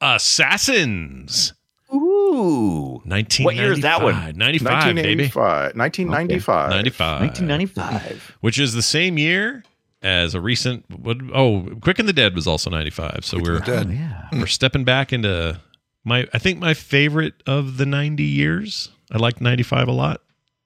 Assassins. 0.00 1.52
Ooh. 1.92 3.00
1995. 3.04 3.44
What 3.44 3.54
year 3.56 3.72
is 3.72 3.80
that 3.80 4.02
one? 4.02 4.36
95, 4.36 4.94
baby. 4.94 5.24
1985. 5.24 5.76
1995. 5.76 6.70
95. 6.70 7.20
1995. 7.20 8.36
Which 8.40 8.58
is 8.58 8.74
the 8.74 8.82
same 8.82 9.16
year 9.18 9.64
as 10.02 10.34
a 10.34 10.40
recent 10.40 10.84
oh 11.34 11.66
quick 11.80 11.98
and 11.98 12.08
the 12.08 12.12
dead 12.12 12.32
was 12.34 12.46
also 12.46 12.70
95 12.70 13.24
so 13.24 13.36
we're 13.42 13.58
Dead. 13.58 13.88
Oh, 13.88 13.90
yeah. 13.90 14.28
we're 14.32 14.46
stepping 14.46 14.84
back 14.84 15.12
into 15.12 15.60
my 16.04 16.24
i 16.32 16.38
think 16.38 16.60
my 16.60 16.72
favorite 16.72 17.34
of 17.46 17.78
the 17.78 17.86
90 17.86 18.22
years 18.22 18.90
i 19.10 19.18
liked 19.18 19.40
95 19.40 19.88
a 19.88 19.92
lot 19.92 20.20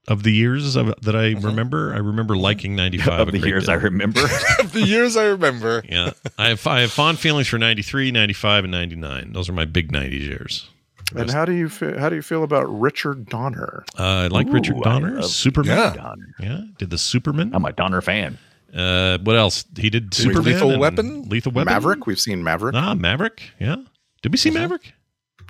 of 0.09 0.23
the 0.24 0.33
years 0.33 0.74
of, 0.77 0.93
that 1.03 1.15
i 1.15 1.33
remember 1.33 1.93
i 1.95 1.99
remember 1.99 2.37
liking 2.37 2.74
95 2.74 3.20
Of 3.29 3.33
the 3.33 3.39
years 3.39 3.66
deal. 3.66 3.74
I 3.74 3.79
remember. 3.79 4.20
Of 4.59 4.73
the 4.73 4.83
years 4.83 5.16
I 5.16 5.27
remember. 5.27 5.83
yeah 5.89 6.11
I 6.39 6.49
have, 6.49 6.66
I 6.66 6.81
have 6.81 6.91
fond 6.93 7.19
feelings 7.20 7.47
for 7.49 7.59
93 7.59 8.11
95 8.11 8.65
and 8.65 8.70
99 8.73 9.33
those 9.33 9.49
are 9.49 9.53
my 9.53 9.65
big 9.65 9.93
90s 9.93 10.20
years 10.20 10.69
And 11.15 11.31
how 11.31 11.45
do 11.45 11.53
you 11.53 11.69
feel, 11.69 11.99
how 11.99 12.09
do 12.09 12.16
you 12.16 12.23
feel 12.23 12.43
about 12.43 12.65
Richard 12.65 13.27
Donner? 13.27 13.85
uh, 13.99 14.03
i 14.03 14.27
like 14.27 14.49
Ooh, 14.49 14.53
richard 14.53 14.77
donner 14.83 15.23
superman 15.23 15.77
Yeah. 15.77 15.95
Donner. 15.95 16.35
yeah 16.41 16.61
did 16.79 16.91
the 16.91 16.99
superman 16.99 17.53
I'm 17.55 17.65
a 17.65 17.73
Donner 17.73 18.01
fan. 18.01 18.39
uh 18.74 19.19
what 19.19 19.37
else 19.37 19.65
he 19.77 19.89
did 19.89 20.12
superman 20.15 20.45
Lethal 20.55 20.79
Weapon? 20.79 21.23
lethal 21.29 21.53
weapon 21.53 21.73
Maverick. 21.73 22.07
We've 22.07 22.19
seen 22.20 22.43
Maverick. 22.43 22.74
ah 22.74 22.95
maverick 22.95 23.43
yeah 23.61 23.77
did 24.23 24.33
we 24.33 24.39
see 24.39 24.51
maverick 24.51 24.95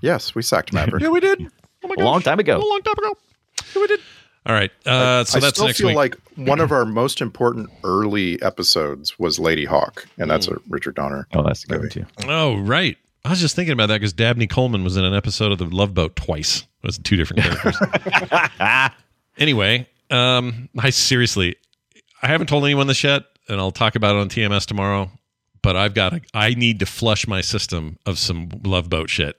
Yes, 0.02 0.34
we 0.34 0.42
sacked 0.42 0.72
Maverick. 0.72 1.00
Yeah, 1.04 1.10
we 1.10 1.20
did. 1.20 1.46
Oh 1.84 1.86
my 1.88 1.94
A 1.96 2.02
long 2.04 2.22
time 2.22 2.40
ago. 2.40 2.56
A 2.56 2.58
long 2.58 2.82
time 2.82 2.94
ago. 2.98 3.16
Yeah, 3.72 3.82
we 3.82 3.86
did. 3.86 4.00
All 4.44 4.54
right. 4.54 4.70
Uh, 4.84 5.22
so 5.24 5.38
I 5.38 5.40
that's 5.40 5.54
still 5.56 5.66
next 5.66 5.78
feel 5.78 5.88
week. 5.88 5.96
like 5.96 6.16
one 6.36 6.58
of 6.60 6.72
our 6.72 6.84
most 6.84 7.20
important 7.20 7.70
early 7.84 8.42
episodes 8.42 9.18
was 9.18 9.38
Ladyhawke, 9.38 10.04
and 10.18 10.30
that's 10.30 10.46
Hmm. 10.46 10.54
a 10.54 10.56
Richard 10.68 10.96
Donner. 10.96 11.28
Oh, 11.32 11.42
that's 11.44 11.62
a 11.64 11.66
good 11.68 11.78
one 11.80 11.88
too. 11.90 12.06
oh, 12.26 12.56
right. 12.58 12.96
I 13.24 13.30
was 13.30 13.40
just 13.40 13.54
thinking 13.54 13.72
about 13.72 13.86
that 13.86 13.98
because 14.00 14.12
Dabney 14.12 14.48
Coleman 14.48 14.82
was 14.82 14.96
in 14.96 15.04
an 15.04 15.14
episode 15.14 15.52
of 15.52 15.58
The 15.58 15.66
Love 15.66 15.94
Boat 15.94 16.16
twice. 16.16 16.62
It 16.82 16.86
was 16.86 16.98
two 16.98 17.14
different 17.16 17.44
characters. 17.44 18.90
anyway, 19.38 19.88
um, 20.10 20.68
I 20.78 20.90
seriously, 20.90 21.54
I 22.22 22.26
haven't 22.26 22.48
told 22.48 22.64
anyone 22.64 22.88
this 22.88 23.04
yet, 23.04 23.22
and 23.48 23.60
I'll 23.60 23.70
talk 23.70 23.94
about 23.94 24.16
it 24.16 24.18
on 24.18 24.28
TMS 24.28 24.66
tomorrow. 24.66 25.10
But 25.62 25.76
I've 25.76 25.94
got, 25.94 26.10
to, 26.10 26.20
I 26.34 26.54
need 26.54 26.80
to 26.80 26.86
flush 26.86 27.28
my 27.28 27.40
system 27.40 27.96
of 28.06 28.18
some 28.18 28.48
Love 28.64 28.90
Boat 28.90 29.08
shit 29.08 29.36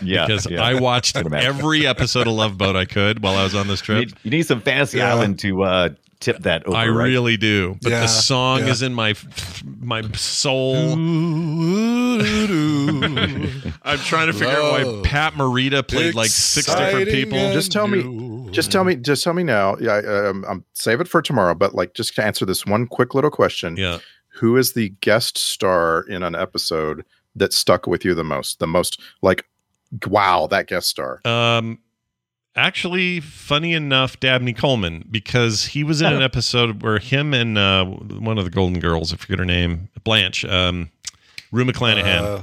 Yeah. 0.00 0.26
because 0.26 0.48
yeah. 0.50 0.62
I 0.62 0.74
watched 0.74 1.14
Can 1.22 1.32
every 1.34 1.86
episode 1.86 2.26
of 2.26 2.32
Love 2.34 2.56
Boat 2.58 2.74
I 2.76 2.84
could 2.86 3.22
while 3.22 3.36
I 3.36 3.44
was 3.44 3.54
on 3.54 3.68
this 3.68 3.80
You 3.80 3.84
trip. 3.84 3.98
need, 3.98 4.14
you 4.24 4.30
need 4.30 4.42
some 4.46 4.60
Fantasy 4.60 4.98
Yeah. 4.98 5.12
Island 5.14 5.38
to 5.40 5.62
uh, 5.62 5.88
tip 6.20 6.38
that 6.40 6.66
over. 6.66 6.76
I 6.76 6.86
right? 6.88 7.04
really 7.06 7.36
do, 7.36 7.76
but 7.82 7.90
Yeah, 7.90 8.00
the 8.00 8.06
song 8.06 8.60
yeah. 8.60 8.68
is 8.70 8.82
in 8.82 8.94
my 8.94 9.14
my 9.80 10.02
soul. 10.12 10.92
I'm 13.84 13.98
trying 13.98 14.26
to 14.28 14.32
figure 14.32 14.48
out 14.48 14.72
why 14.72 15.00
Pat 15.04 15.34
Morita 15.34 15.86
played 15.86 16.14
like 16.14 16.30
six 16.30 16.66
different 16.66 17.08
people. 17.08 17.38
Just 17.52 17.72
tell 17.72 17.88
me- 17.88 18.48
Just 18.52 18.70
tell 18.70 18.84
me, 18.84 18.96
just 18.96 19.24
tell 19.24 19.32
me 19.34 19.42
now. 19.42 19.76
Yeah, 19.80 19.96
um, 20.28 20.44
um, 20.46 20.64
save 20.74 21.00
it 21.00 21.08
for 21.08 21.22
tomorrow. 21.22 21.54
But 21.54 21.74
like, 21.74 21.94
just 21.94 22.14
to 22.16 22.24
answer 22.24 22.44
this 22.44 22.66
one 22.66 22.86
quick 22.86 23.14
little 23.14 23.30
question: 23.30 23.76
Yeah, 23.78 23.98
Who 24.34 24.56
is 24.58 24.74
the 24.74 24.90
guest 25.00 25.38
star 25.38 26.02
in 26.02 26.22
an 26.22 26.34
episode 26.34 27.04
that 27.36 27.52
stuck 27.52 27.86
with 27.86 28.04
you 28.04 28.14
the 28.14 28.24
most? 28.24 28.58
The 28.58 28.66
most 28.66 29.00
like, 29.22 29.44
wow, 30.06 30.46
that 30.48 30.66
guest 30.66 30.88
star. 30.88 31.20
um, 31.24 31.78
actually, 32.56 33.20
funny 33.20 33.72
enough, 33.72 34.20
Dabney 34.20 34.52
Coleman 34.52 35.06
because 35.10 35.66
he 35.66 35.84
was 35.84 36.00
in 36.02 36.12
an 36.12 36.22
episode 36.22 36.82
where 36.82 36.98
him 36.98 37.34
and 37.34 37.56
uh, 37.58 37.84
one 37.84 38.38
of 38.38 38.44
the 38.44 38.50
Golden 38.50 38.80
Girls, 38.80 39.12
I 39.12 39.16
forget 39.16 39.38
her 39.38 39.44
name, 39.44 39.88
Blanche, 40.04 40.44
um, 40.44 40.90
Rue 41.50 41.64
McClanahan. 41.64 42.22
Uh, 42.22 42.42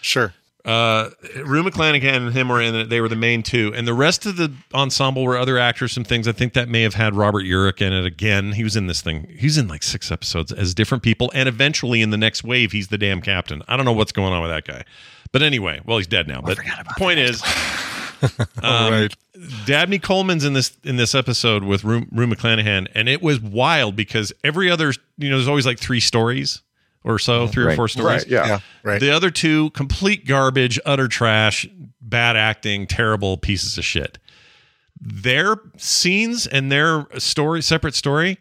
sure. 0.00 0.34
Uh 0.64 1.10
Rue 1.44 1.62
McClanahan 1.62 2.26
and 2.26 2.32
him 2.32 2.48
were 2.48 2.60
in 2.60 2.74
it. 2.74 2.88
They 2.88 3.00
were 3.00 3.08
the 3.08 3.16
main 3.16 3.42
two, 3.42 3.72
and 3.74 3.86
the 3.86 3.94
rest 3.94 4.26
of 4.26 4.36
the 4.36 4.52
ensemble 4.74 5.24
were 5.24 5.38
other 5.38 5.58
actors. 5.58 5.92
Some 5.92 6.04
things 6.04 6.28
I 6.28 6.32
think 6.32 6.52
that 6.54 6.68
may 6.68 6.82
have 6.82 6.94
had 6.94 7.14
Robert 7.14 7.44
Urich 7.44 7.80
in 7.80 7.92
it 7.92 8.04
again. 8.04 8.52
He 8.52 8.64
was 8.64 8.76
in 8.76 8.86
this 8.86 9.00
thing. 9.00 9.26
He's 9.38 9.56
in 9.58 9.68
like 9.68 9.82
six 9.82 10.10
episodes 10.12 10.52
as 10.52 10.74
different 10.74 11.02
people, 11.02 11.30
and 11.34 11.48
eventually 11.48 12.02
in 12.02 12.10
the 12.10 12.18
next 12.18 12.44
wave, 12.44 12.72
he's 12.72 12.88
the 12.88 12.98
damn 12.98 13.22
captain. 13.22 13.62
I 13.68 13.76
don't 13.76 13.86
know 13.86 13.92
what's 13.92 14.12
going 14.12 14.32
on 14.32 14.42
with 14.42 14.50
that 14.50 14.64
guy, 14.64 14.84
but 15.32 15.42
anyway, 15.42 15.80
well, 15.84 15.98
he's 15.98 16.06
dead 16.06 16.28
now. 16.28 16.40
But 16.40 16.58
the 16.58 16.94
point 16.98 17.18
is, 17.18 17.42
All 18.62 18.70
um, 18.70 18.92
right. 18.92 19.16
Dabney 19.64 19.98
Coleman's 19.98 20.44
in 20.44 20.52
this 20.52 20.76
in 20.84 20.96
this 20.96 21.14
episode 21.14 21.64
with 21.64 21.84
Rue, 21.84 22.06
Rue 22.12 22.26
McClanahan, 22.26 22.88
and 22.94 23.08
it 23.08 23.22
was 23.22 23.40
wild 23.40 23.96
because 23.96 24.32
every 24.44 24.70
other 24.70 24.92
you 25.16 25.30
know 25.30 25.36
there's 25.36 25.48
always 25.48 25.66
like 25.66 25.78
three 25.78 26.00
stories 26.00 26.62
or 27.04 27.18
so, 27.18 27.44
mm-hmm. 27.44 27.52
three 27.52 27.64
or 27.64 27.76
four 27.76 27.88
stories. 27.88 28.22
Right? 28.22 28.28
Yeah. 28.28 28.46
Yeah. 28.46 28.58
Right. 28.82 29.00
The 29.00 29.10
other 29.10 29.30
two, 29.30 29.70
complete 29.70 30.26
garbage, 30.26 30.78
utter 30.84 31.08
trash, 31.08 31.66
bad 32.00 32.36
acting, 32.36 32.86
terrible 32.86 33.36
pieces 33.36 33.78
of 33.78 33.84
shit. 33.84 34.18
Their 35.00 35.56
scenes 35.76 36.46
and 36.46 36.70
their 36.70 37.06
story, 37.18 37.62
separate 37.62 37.94
story, 37.94 38.38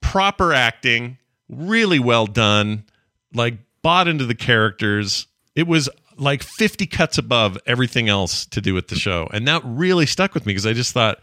proper 0.00 0.52
acting, 0.52 1.18
really 1.48 2.00
well 2.00 2.26
done, 2.26 2.84
like 3.32 3.58
bought 3.82 4.08
into 4.08 4.26
the 4.26 4.34
characters. 4.34 5.28
It 5.54 5.68
was 5.68 5.88
like 6.16 6.42
50 6.42 6.86
cuts 6.86 7.18
above 7.18 7.58
everything 7.66 8.08
else 8.08 8.46
to 8.46 8.60
do 8.60 8.74
with 8.74 8.88
the 8.88 8.96
show. 8.96 9.28
And 9.32 9.46
that 9.46 9.62
really 9.64 10.06
stuck 10.06 10.34
with 10.34 10.46
me 10.46 10.52
because 10.52 10.66
I 10.66 10.72
just 10.72 10.92
thought, 10.92 11.18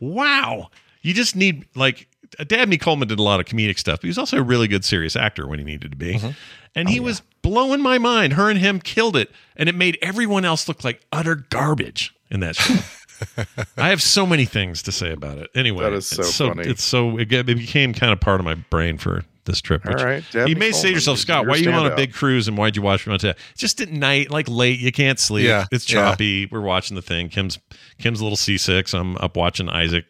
wow, 0.00 0.70
you 1.02 1.12
just 1.12 1.36
need 1.36 1.66
like 1.74 2.08
Dabney 2.46 2.78
Coleman 2.78 3.08
did 3.08 3.18
a 3.18 3.22
lot 3.22 3.40
of 3.40 3.46
comedic 3.46 3.78
stuff, 3.78 4.00
but 4.00 4.04
he 4.04 4.08
was 4.08 4.18
also 4.18 4.38
a 4.38 4.42
really 4.42 4.68
good 4.68 4.84
serious 4.84 5.16
actor 5.16 5.46
when 5.46 5.58
he 5.58 5.64
needed 5.64 5.90
to 5.90 5.96
be. 5.96 6.14
Mm-hmm. 6.14 6.30
And 6.74 6.88
he 6.88 7.00
oh, 7.00 7.04
was 7.04 7.22
blowing 7.42 7.80
my 7.80 7.98
mind. 7.98 8.32
Her 8.32 8.50
and 8.50 8.58
him 8.58 8.80
killed 8.80 9.16
it. 9.16 9.30
And 9.56 9.68
it 9.68 9.74
made 9.74 9.98
everyone 10.02 10.44
else 10.44 10.66
look 10.66 10.82
like 10.82 11.00
utter 11.12 11.36
garbage 11.36 12.14
in 12.30 12.40
that 12.40 12.56
show. 12.56 12.74
I 13.76 13.88
have 13.88 14.02
so 14.02 14.26
many 14.26 14.44
things 14.44 14.82
to 14.82 14.92
say 14.92 15.12
about 15.12 15.38
it. 15.38 15.50
Anyway, 15.54 15.84
That 15.84 15.92
is 15.92 16.06
so 16.06 16.22
it's 16.22 16.36
funny. 16.36 16.68
It's 16.68 16.82
so 16.82 17.18
it, 17.18 17.28
get- 17.28 17.48
it 17.48 17.56
became 17.56 17.94
kind 17.94 18.12
of 18.12 18.20
part 18.20 18.40
of 18.40 18.44
my 18.44 18.54
brain 18.54 18.98
for 18.98 19.24
this 19.44 19.60
trip. 19.60 19.86
All 19.86 19.92
which 19.92 20.02
right, 20.02 20.24
Dabney 20.32 20.50
you 20.50 20.56
may 20.56 20.72
say 20.72 20.88
to 20.88 20.94
yourself, 20.94 21.18
Scott, 21.18 21.46
why 21.46 21.54
are 21.54 21.58
you 21.58 21.70
on 21.70 21.86
a 21.86 21.94
big 21.94 22.12
cruise 22.12 22.48
and 22.48 22.56
why'd 22.56 22.76
you 22.76 22.82
watch 22.82 23.06
Montana? 23.06 23.36
Just 23.56 23.80
at 23.80 23.90
night, 23.90 24.30
like 24.30 24.48
late, 24.48 24.80
you 24.80 24.90
can't 24.90 25.18
sleep. 25.18 25.46
Yeah, 25.46 25.66
It's 25.70 25.90
yeah. 25.90 26.10
choppy. 26.10 26.46
We're 26.46 26.60
watching 26.60 26.94
the 26.96 27.02
thing. 27.02 27.28
Kim's 27.28 27.58
Kim's 27.98 28.20
a 28.20 28.24
little 28.24 28.36
seasick. 28.36 28.88
So 28.88 28.98
I'm 28.98 29.16
up 29.18 29.36
watching 29.36 29.68
Isaac. 29.68 30.06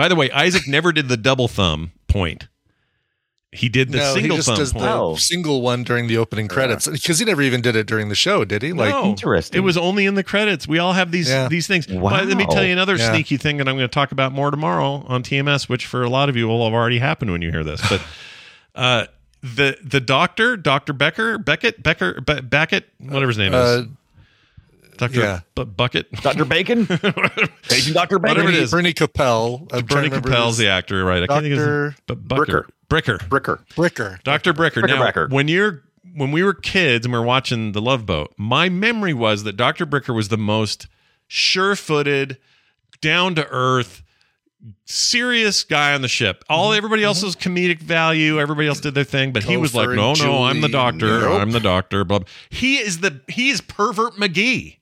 By 0.00 0.08
the 0.08 0.16
way, 0.16 0.30
Isaac 0.30 0.66
never 0.66 0.92
did 0.92 1.08
the 1.08 1.18
double 1.18 1.46
thumb 1.46 1.92
point. 2.08 2.48
He 3.52 3.68
did 3.68 3.92
the 3.92 3.98
no, 3.98 4.14
he 4.14 4.20
single 4.20 4.36
just 4.38 4.48
thumb 4.48 4.56
does 4.56 4.72
point. 4.72 4.84
the 4.86 4.92
Oh. 4.94 5.14
single 5.16 5.60
one 5.60 5.82
during 5.84 6.06
the 6.06 6.16
opening 6.16 6.48
credits 6.48 6.88
because 6.88 7.18
he 7.18 7.26
never 7.26 7.42
even 7.42 7.60
did 7.60 7.76
it 7.76 7.86
during 7.86 8.08
the 8.08 8.14
show, 8.14 8.46
did 8.46 8.62
he? 8.62 8.72
Like, 8.72 8.94
no, 8.94 9.04
Interesting. 9.04 9.58
It 9.58 9.60
was 9.60 9.76
only 9.76 10.06
in 10.06 10.14
the 10.14 10.22
credits. 10.24 10.66
We 10.66 10.78
all 10.78 10.94
have 10.94 11.10
these 11.10 11.28
Yeah. 11.28 11.48
these 11.48 11.66
things. 11.66 11.86
Wow. 11.86 12.12
But 12.12 12.28
let 12.28 12.38
me 12.38 12.46
tell 12.46 12.64
you 12.64 12.72
another 12.72 12.96
Yeah. 12.96 13.10
sneaky 13.12 13.36
thing 13.36 13.58
that 13.58 13.68
I'm 13.68 13.76
going 13.76 13.86
to 13.88 13.92
talk 13.92 14.10
about 14.10 14.32
more 14.32 14.50
tomorrow 14.50 15.04
on 15.06 15.22
TMS, 15.22 15.68
which 15.68 15.84
for 15.84 16.02
a 16.02 16.08
lot 16.08 16.30
of 16.30 16.36
you 16.36 16.48
will 16.48 16.64
have 16.64 16.72
already 16.72 16.98
happened 17.00 17.30
when 17.30 17.42
you 17.42 17.50
hear 17.50 17.62
this. 17.64 17.82
But 17.86 18.00
uh, 18.74 19.06
the 19.42 19.76
the 19.84 20.00
doctor, 20.00 20.56
Doctor 20.56 20.92
Becker, 20.94 21.36
Beckett, 21.36 21.82
Becker, 21.82 22.20
Be- 22.22 22.40
Beckett, 22.40 22.88
whatever 23.00 23.28
his 23.28 23.38
name 23.38 23.52
uh, 23.52 23.58
is, 23.58 23.86
Doctor 25.00 25.20
yeah. 25.20 25.40
Bu- 25.54 25.64
Bucket, 25.64 26.12
Dr. 26.12 26.44
Bacon? 26.44 26.80
Agent 27.72 27.94
Dr. 27.94 28.18
Bacon? 28.18 28.44
Whatever 28.44 28.50
it 28.50 28.70
Bernie, 28.70 28.92
Kopell. 28.92 29.66
I'm 29.72 29.86
Bernie 29.86 30.10
Kopell's 30.10 30.58
the 30.58 30.68
actor, 30.68 31.02
right? 31.06 31.22
I 31.22 31.26
can't 31.26 31.42
think 31.42 31.54
of 31.54 31.58
his 31.58 31.66
Doctor 31.66 31.96
but 32.06 32.28
Bucker. 32.28 32.68
Bricker. 32.90 33.18
Bricker. 33.28 33.64
Bricker. 33.68 34.22
Dr. 34.24 34.52
Bricker. 34.52 34.82
Bricker 34.82 34.88
Now, 34.88 35.02
Brecker. 35.02 35.30
when 35.30 35.48
you're 35.48 35.84
when 36.14 36.32
we 36.32 36.42
were 36.42 36.52
kids 36.52 37.06
and 37.06 37.14
we 37.14 37.18
were 37.18 37.24
watching 37.24 37.72
The 37.72 37.80
Love 37.80 38.04
Boat, 38.04 38.34
my 38.36 38.68
memory 38.68 39.14
was 39.14 39.44
that 39.44 39.56
Dr. 39.56 39.86
Bricker 39.86 40.14
was 40.14 40.28
the 40.28 40.36
most 40.36 40.86
sure-footed, 41.28 42.36
down 43.00 43.34
to 43.36 43.48
earth, 43.48 44.02
serious 44.84 45.64
guy 45.64 45.94
on 45.94 46.02
the 46.02 46.08
ship. 46.08 46.44
All 46.50 46.70
mm-hmm. 46.70 46.76
everybody 46.76 47.04
else 47.04 47.18
mm-hmm. 47.18 47.26
was 47.26 47.36
comedic 47.36 47.78
value. 47.78 48.38
Everybody 48.38 48.68
else 48.68 48.80
did 48.80 48.94
their 48.94 49.04
thing, 49.04 49.32
but 49.32 49.44
he 49.44 49.56
was 49.56 49.74
like, 49.74 49.86
Gopher 49.86 49.96
"No, 49.96 50.10
and 50.10 50.20
no, 50.20 50.42
I'm 50.44 50.60
the 50.60 50.68
doctor. 50.68 51.20
Nope. 51.20 51.40
I'm 51.40 51.52
the 51.52 51.60
doctor." 51.60 52.04
Blah. 52.04 52.18
blah. 52.18 52.28
He 52.50 52.76
is 52.76 53.00
the 53.00 53.22
he 53.28 53.48
is 53.48 53.62
pervert 53.62 54.14
McGee. 54.16 54.79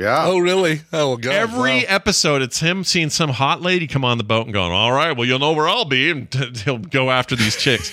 Yeah. 0.00 0.24
Oh, 0.26 0.38
really? 0.38 0.80
Oh, 0.92 1.16
God. 1.16 1.32
Every 1.34 1.78
wow. 1.80 1.84
episode, 1.88 2.42
it's 2.42 2.60
him 2.60 2.84
seeing 2.84 3.10
some 3.10 3.30
hot 3.30 3.60
lady 3.60 3.86
come 3.86 4.04
on 4.04 4.18
the 4.18 4.24
boat 4.24 4.46
and 4.46 4.52
going, 4.54 4.72
"All 4.72 4.92
right, 4.92 5.16
well, 5.16 5.26
you'll 5.26 5.38
know 5.38 5.52
where 5.52 5.68
I'll 5.68 5.84
be," 5.84 6.10
and 6.10 6.32
he'll 6.64 6.78
go 6.78 7.10
after 7.10 7.36
these 7.36 7.56
chicks. 7.56 7.90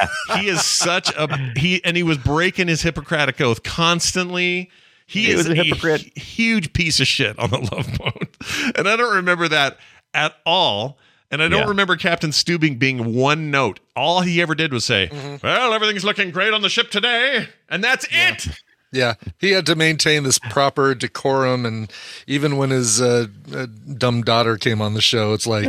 he 0.34 0.48
is 0.48 0.64
such 0.64 1.10
a 1.16 1.28
he, 1.56 1.82
and 1.84 1.96
he 1.96 2.02
was 2.02 2.18
breaking 2.18 2.68
his 2.68 2.82
Hippocratic 2.82 3.40
oath 3.40 3.62
constantly. 3.62 4.70
He, 5.06 5.26
He 5.26 5.30
is 5.30 5.36
was 5.48 5.48
a 5.48 5.54
hypocrite. 5.54 6.02
hu- 6.02 6.10
huge 6.20 6.72
piece 6.72 7.00
of 7.00 7.06
shit 7.06 7.38
on 7.38 7.50
the 7.50 7.58
Love 7.58 7.88
Boat, 7.98 8.36
and 8.76 8.88
I 8.88 8.96
don't 8.96 9.14
remember 9.16 9.48
that 9.48 9.78
at 10.14 10.34
all. 10.44 10.98
And 11.28 11.42
I 11.42 11.48
don't 11.48 11.62
Yeah. 11.62 11.68
remember 11.68 11.96
Captain 11.96 12.30
Stubing 12.30 12.78
being 12.78 13.12
one 13.14 13.50
note. 13.50 13.80
All 13.96 14.20
he 14.20 14.40
ever 14.40 14.54
did 14.54 14.72
was 14.72 14.84
say, 14.84 15.08
Mm-hmm. 15.12 15.44
"Well, 15.46 15.72
everything's 15.72 16.04
looking 16.04 16.30
great 16.30 16.52
on 16.54 16.62
the 16.62 16.68
ship 16.68 16.90
today," 16.90 17.48
and 17.68 17.82
that's 17.82 18.06
it. 18.10 18.46
Yeah, 18.92 19.14
he 19.38 19.50
had 19.50 19.66
to 19.66 19.74
maintain 19.74 20.22
this 20.22 20.38
proper 20.38 20.94
decorum, 20.94 21.66
and 21.66 21.92
even 22.26 22.56
when 22.56 22.70
his 22.70 23.00
uh, 23.00 23.26
uh, 23.54 23.66
dumb 23.98 24.22
daughter 24.22 24.56
came 24.56 24.80
on 24.80 24.94
the 24.94 25.02
show, 25.02 25.32
it's 25.34 25.46
like, 25.46 25.68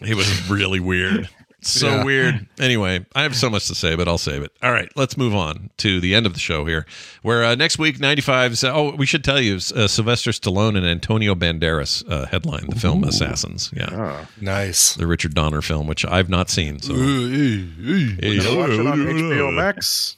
It 0.00 0.14
was 0.16 0.50
really 0.50 0.80
weird. 0.80 1.28
So 1.62 1.88
Yeah. 1.88 2.04
weird. 2.04 2.46
Anyway, 2.60 3.06
I 3.14 3.22
have 3.22 3.34
so 3.34 3.48
much 3.48 3.68
to 3.68 3.74
say, 3.74 3.94
but 3.96 4.06
I'll 4.06 4.18
save 4.18 4.42
it. 4.42 4.52
All 4.62 4.70
right, 4.70 4.90
let's 4.96 5.16
move 5.16 5.34
on 5.34 5.70
to 5.78 5.98
the 5.98 6.14
end 6.14 6.26
of 6.26 6.34
the 6.34 6.38
show 6.38 6.66
here, 6.66 6.84
where 7.22 7.42
uh, 7.42 7.54
next 7.54 7.78
week, 7.78 7.98
95. 7.98 8.62
Oh, 8.64 8.94
we 8.96 9.06
should 9.06 9.24
tell 9.24 9.40
you, 9.40 9.54
uh, 9.74 9.86
Sylvester 9.88 10.30
Stallone 10.30 10.76
and 10.76 10.84
Antonio 10.84 11.34
Banderas 11.34 12.04
uh, 12.10 12.26
headline 12.26 12.66
the 12.68 12.78
film 12.78 13.02
Assassins. 13.04 13.70
Yeah. 13.74 14.26
nice. 14.40 14.92
The 14.94 15.06
Richard 15.06 15.32
Donner 15.34 15.62
film, 15.62 15.86
which 15.86 16.04
I've 16.04 16.28
not 16.28 16.50
seen. 16.50 16.80
So. 16.80 16.92
Hey, 16.94 18.38
Watch 18.56 18.70
it 18.70 18.86
on 18.86 18.98
HBO 19.06 19.54
Max. 19.54 20.16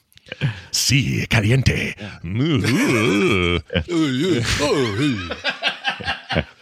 Sí, 0.71 1.27
caliente. 1.29 1.97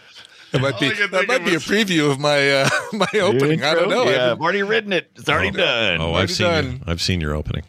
Ooh. 0.55 0.59
That 0.59 0.61
might 0.61 0.79
be 0.79 0.85
All 0.87 0.91
I 0.91 0.95
can 0.95 1.11
that 1.11 1.27
might 1.27 1.45
be 1.45 1.55
a 1.55 1.59
preview 1.59 2.11
of 2.11 2.19
my 2.19 2.51
uh, 2.51 2.69
my 2.93 3.19
opening. 3.19 3.63
I 3.63 3.73
don't 3.73 3.89
know. 3.89 4.03
I 4.03 4.05
Yeah, 4.05 4.11
haven't- 4.11 4.31
I've 4.31 4.41
already 4.41 4.63
written 4.63 4.93
it. 4.93 5.11
It's 5.15 5.29
already 5.29 5.51
done. 5.51 5.99
Oh, 6.01 6.13
I've 6.13 6.29
Already 6.29 6.33
seen, 6.33 6.45
your, 6.45 6.61
done. 6.61 6.83
I've 6.87 7.01
seen 7.01 7.21
your 7.21 7.35
opening. 7.35 7.63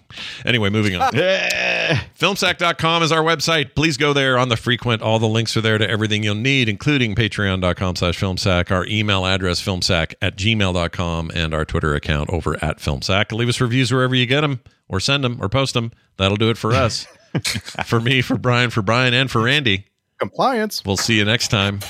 Anyway, 0.45 0.71
moving 0.71 0.97
on. 0.97 1.13
Filmsack.com 2.19 3.03
is 3.03 3.13
our 3.13 3.23
website. 3.23 3.75
Please 3.75 3.97
go 3.97 4.13
there 4.13 4.39
on 4.39 4.49
the 4.49 4.57
frequent. 4.57 5.03
All 5.03 5.19
the 5.19 5.29
links 5.29 5.57
are 5.57 5.61
there 5.61 5.79
to 5.79 5.89
everything 5.89 6.23
you'll 6.23 6.35
need, 6.35 6.69
including 6.69 7.15
patreon.com 7.15 7.97
slash 7.97 8.19
filmsack, 8.19 8.71
our 8.71 8.87
email 8.87 9.27
address, 9.27 9.61
filmsack 9.63 10.15
at 10.23 10.37
gmail.com, 10.37 11.31
and 11.35 11.55
our 11.55 11.65
Twitter 11.65 11.95
account 11.95 12.31
over 12.31 12.55
at 12.65 12.79
filmsack. 12.79 13.33
Leave 13.33 13.49
us 13.49 13.61
reviews 13.61 13.93
wherever 13.93 14.15
you 14.15 14.27
get 14.27 14.41
them, 14.43 14.61
or 14.89 15.01
send 15.01 15.25
them, 15.25 15.39
or 15.41 15.49
post 15.49 15.75
them. 15.75 15.93
That'll 16.17 16.37
do 16.37 16.51
it 16.51 16.59
for 16.59 16.73
us. 16.73 17.07
for 17.85 18.01
me, 18.01 18.23
for 18.23 18.39
Brian, 18.39 18.71
for 18.71 18.83
Brian, 18.83 19.13
and 19.15 19.31
for 19.31 19.43
Randy. 19.43 19.87
Compliance. 20.19 20.83
We'll 20.85 20.97
see 20.97 21.17
you 21.19 21.25
next 21.25 21.49
time. 21.49 21.81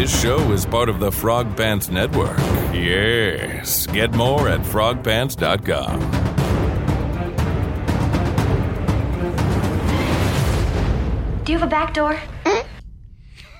This 0.00 0.22
show 0.22 0.38
is 0.52 0.64
part 0.64 0.88
of 0.88 0.98
the 0.98 1.12
Frog 1.12 1.54
Pants 1.58 1.90
Network. 1.90 2.38
Yes. 2.72 3.86
Get 3.88 4.14
more 4.14 4.48
at 4.48 4.60
frogpants.com. 4.60 6.00
Do 11.44 11.52
you 11.52 11.58
have 11.58 11.66
a 11.66 11.70
back 11.70 11.92
door? 11.92 12.14
Mm-hmm. 12.44 12.79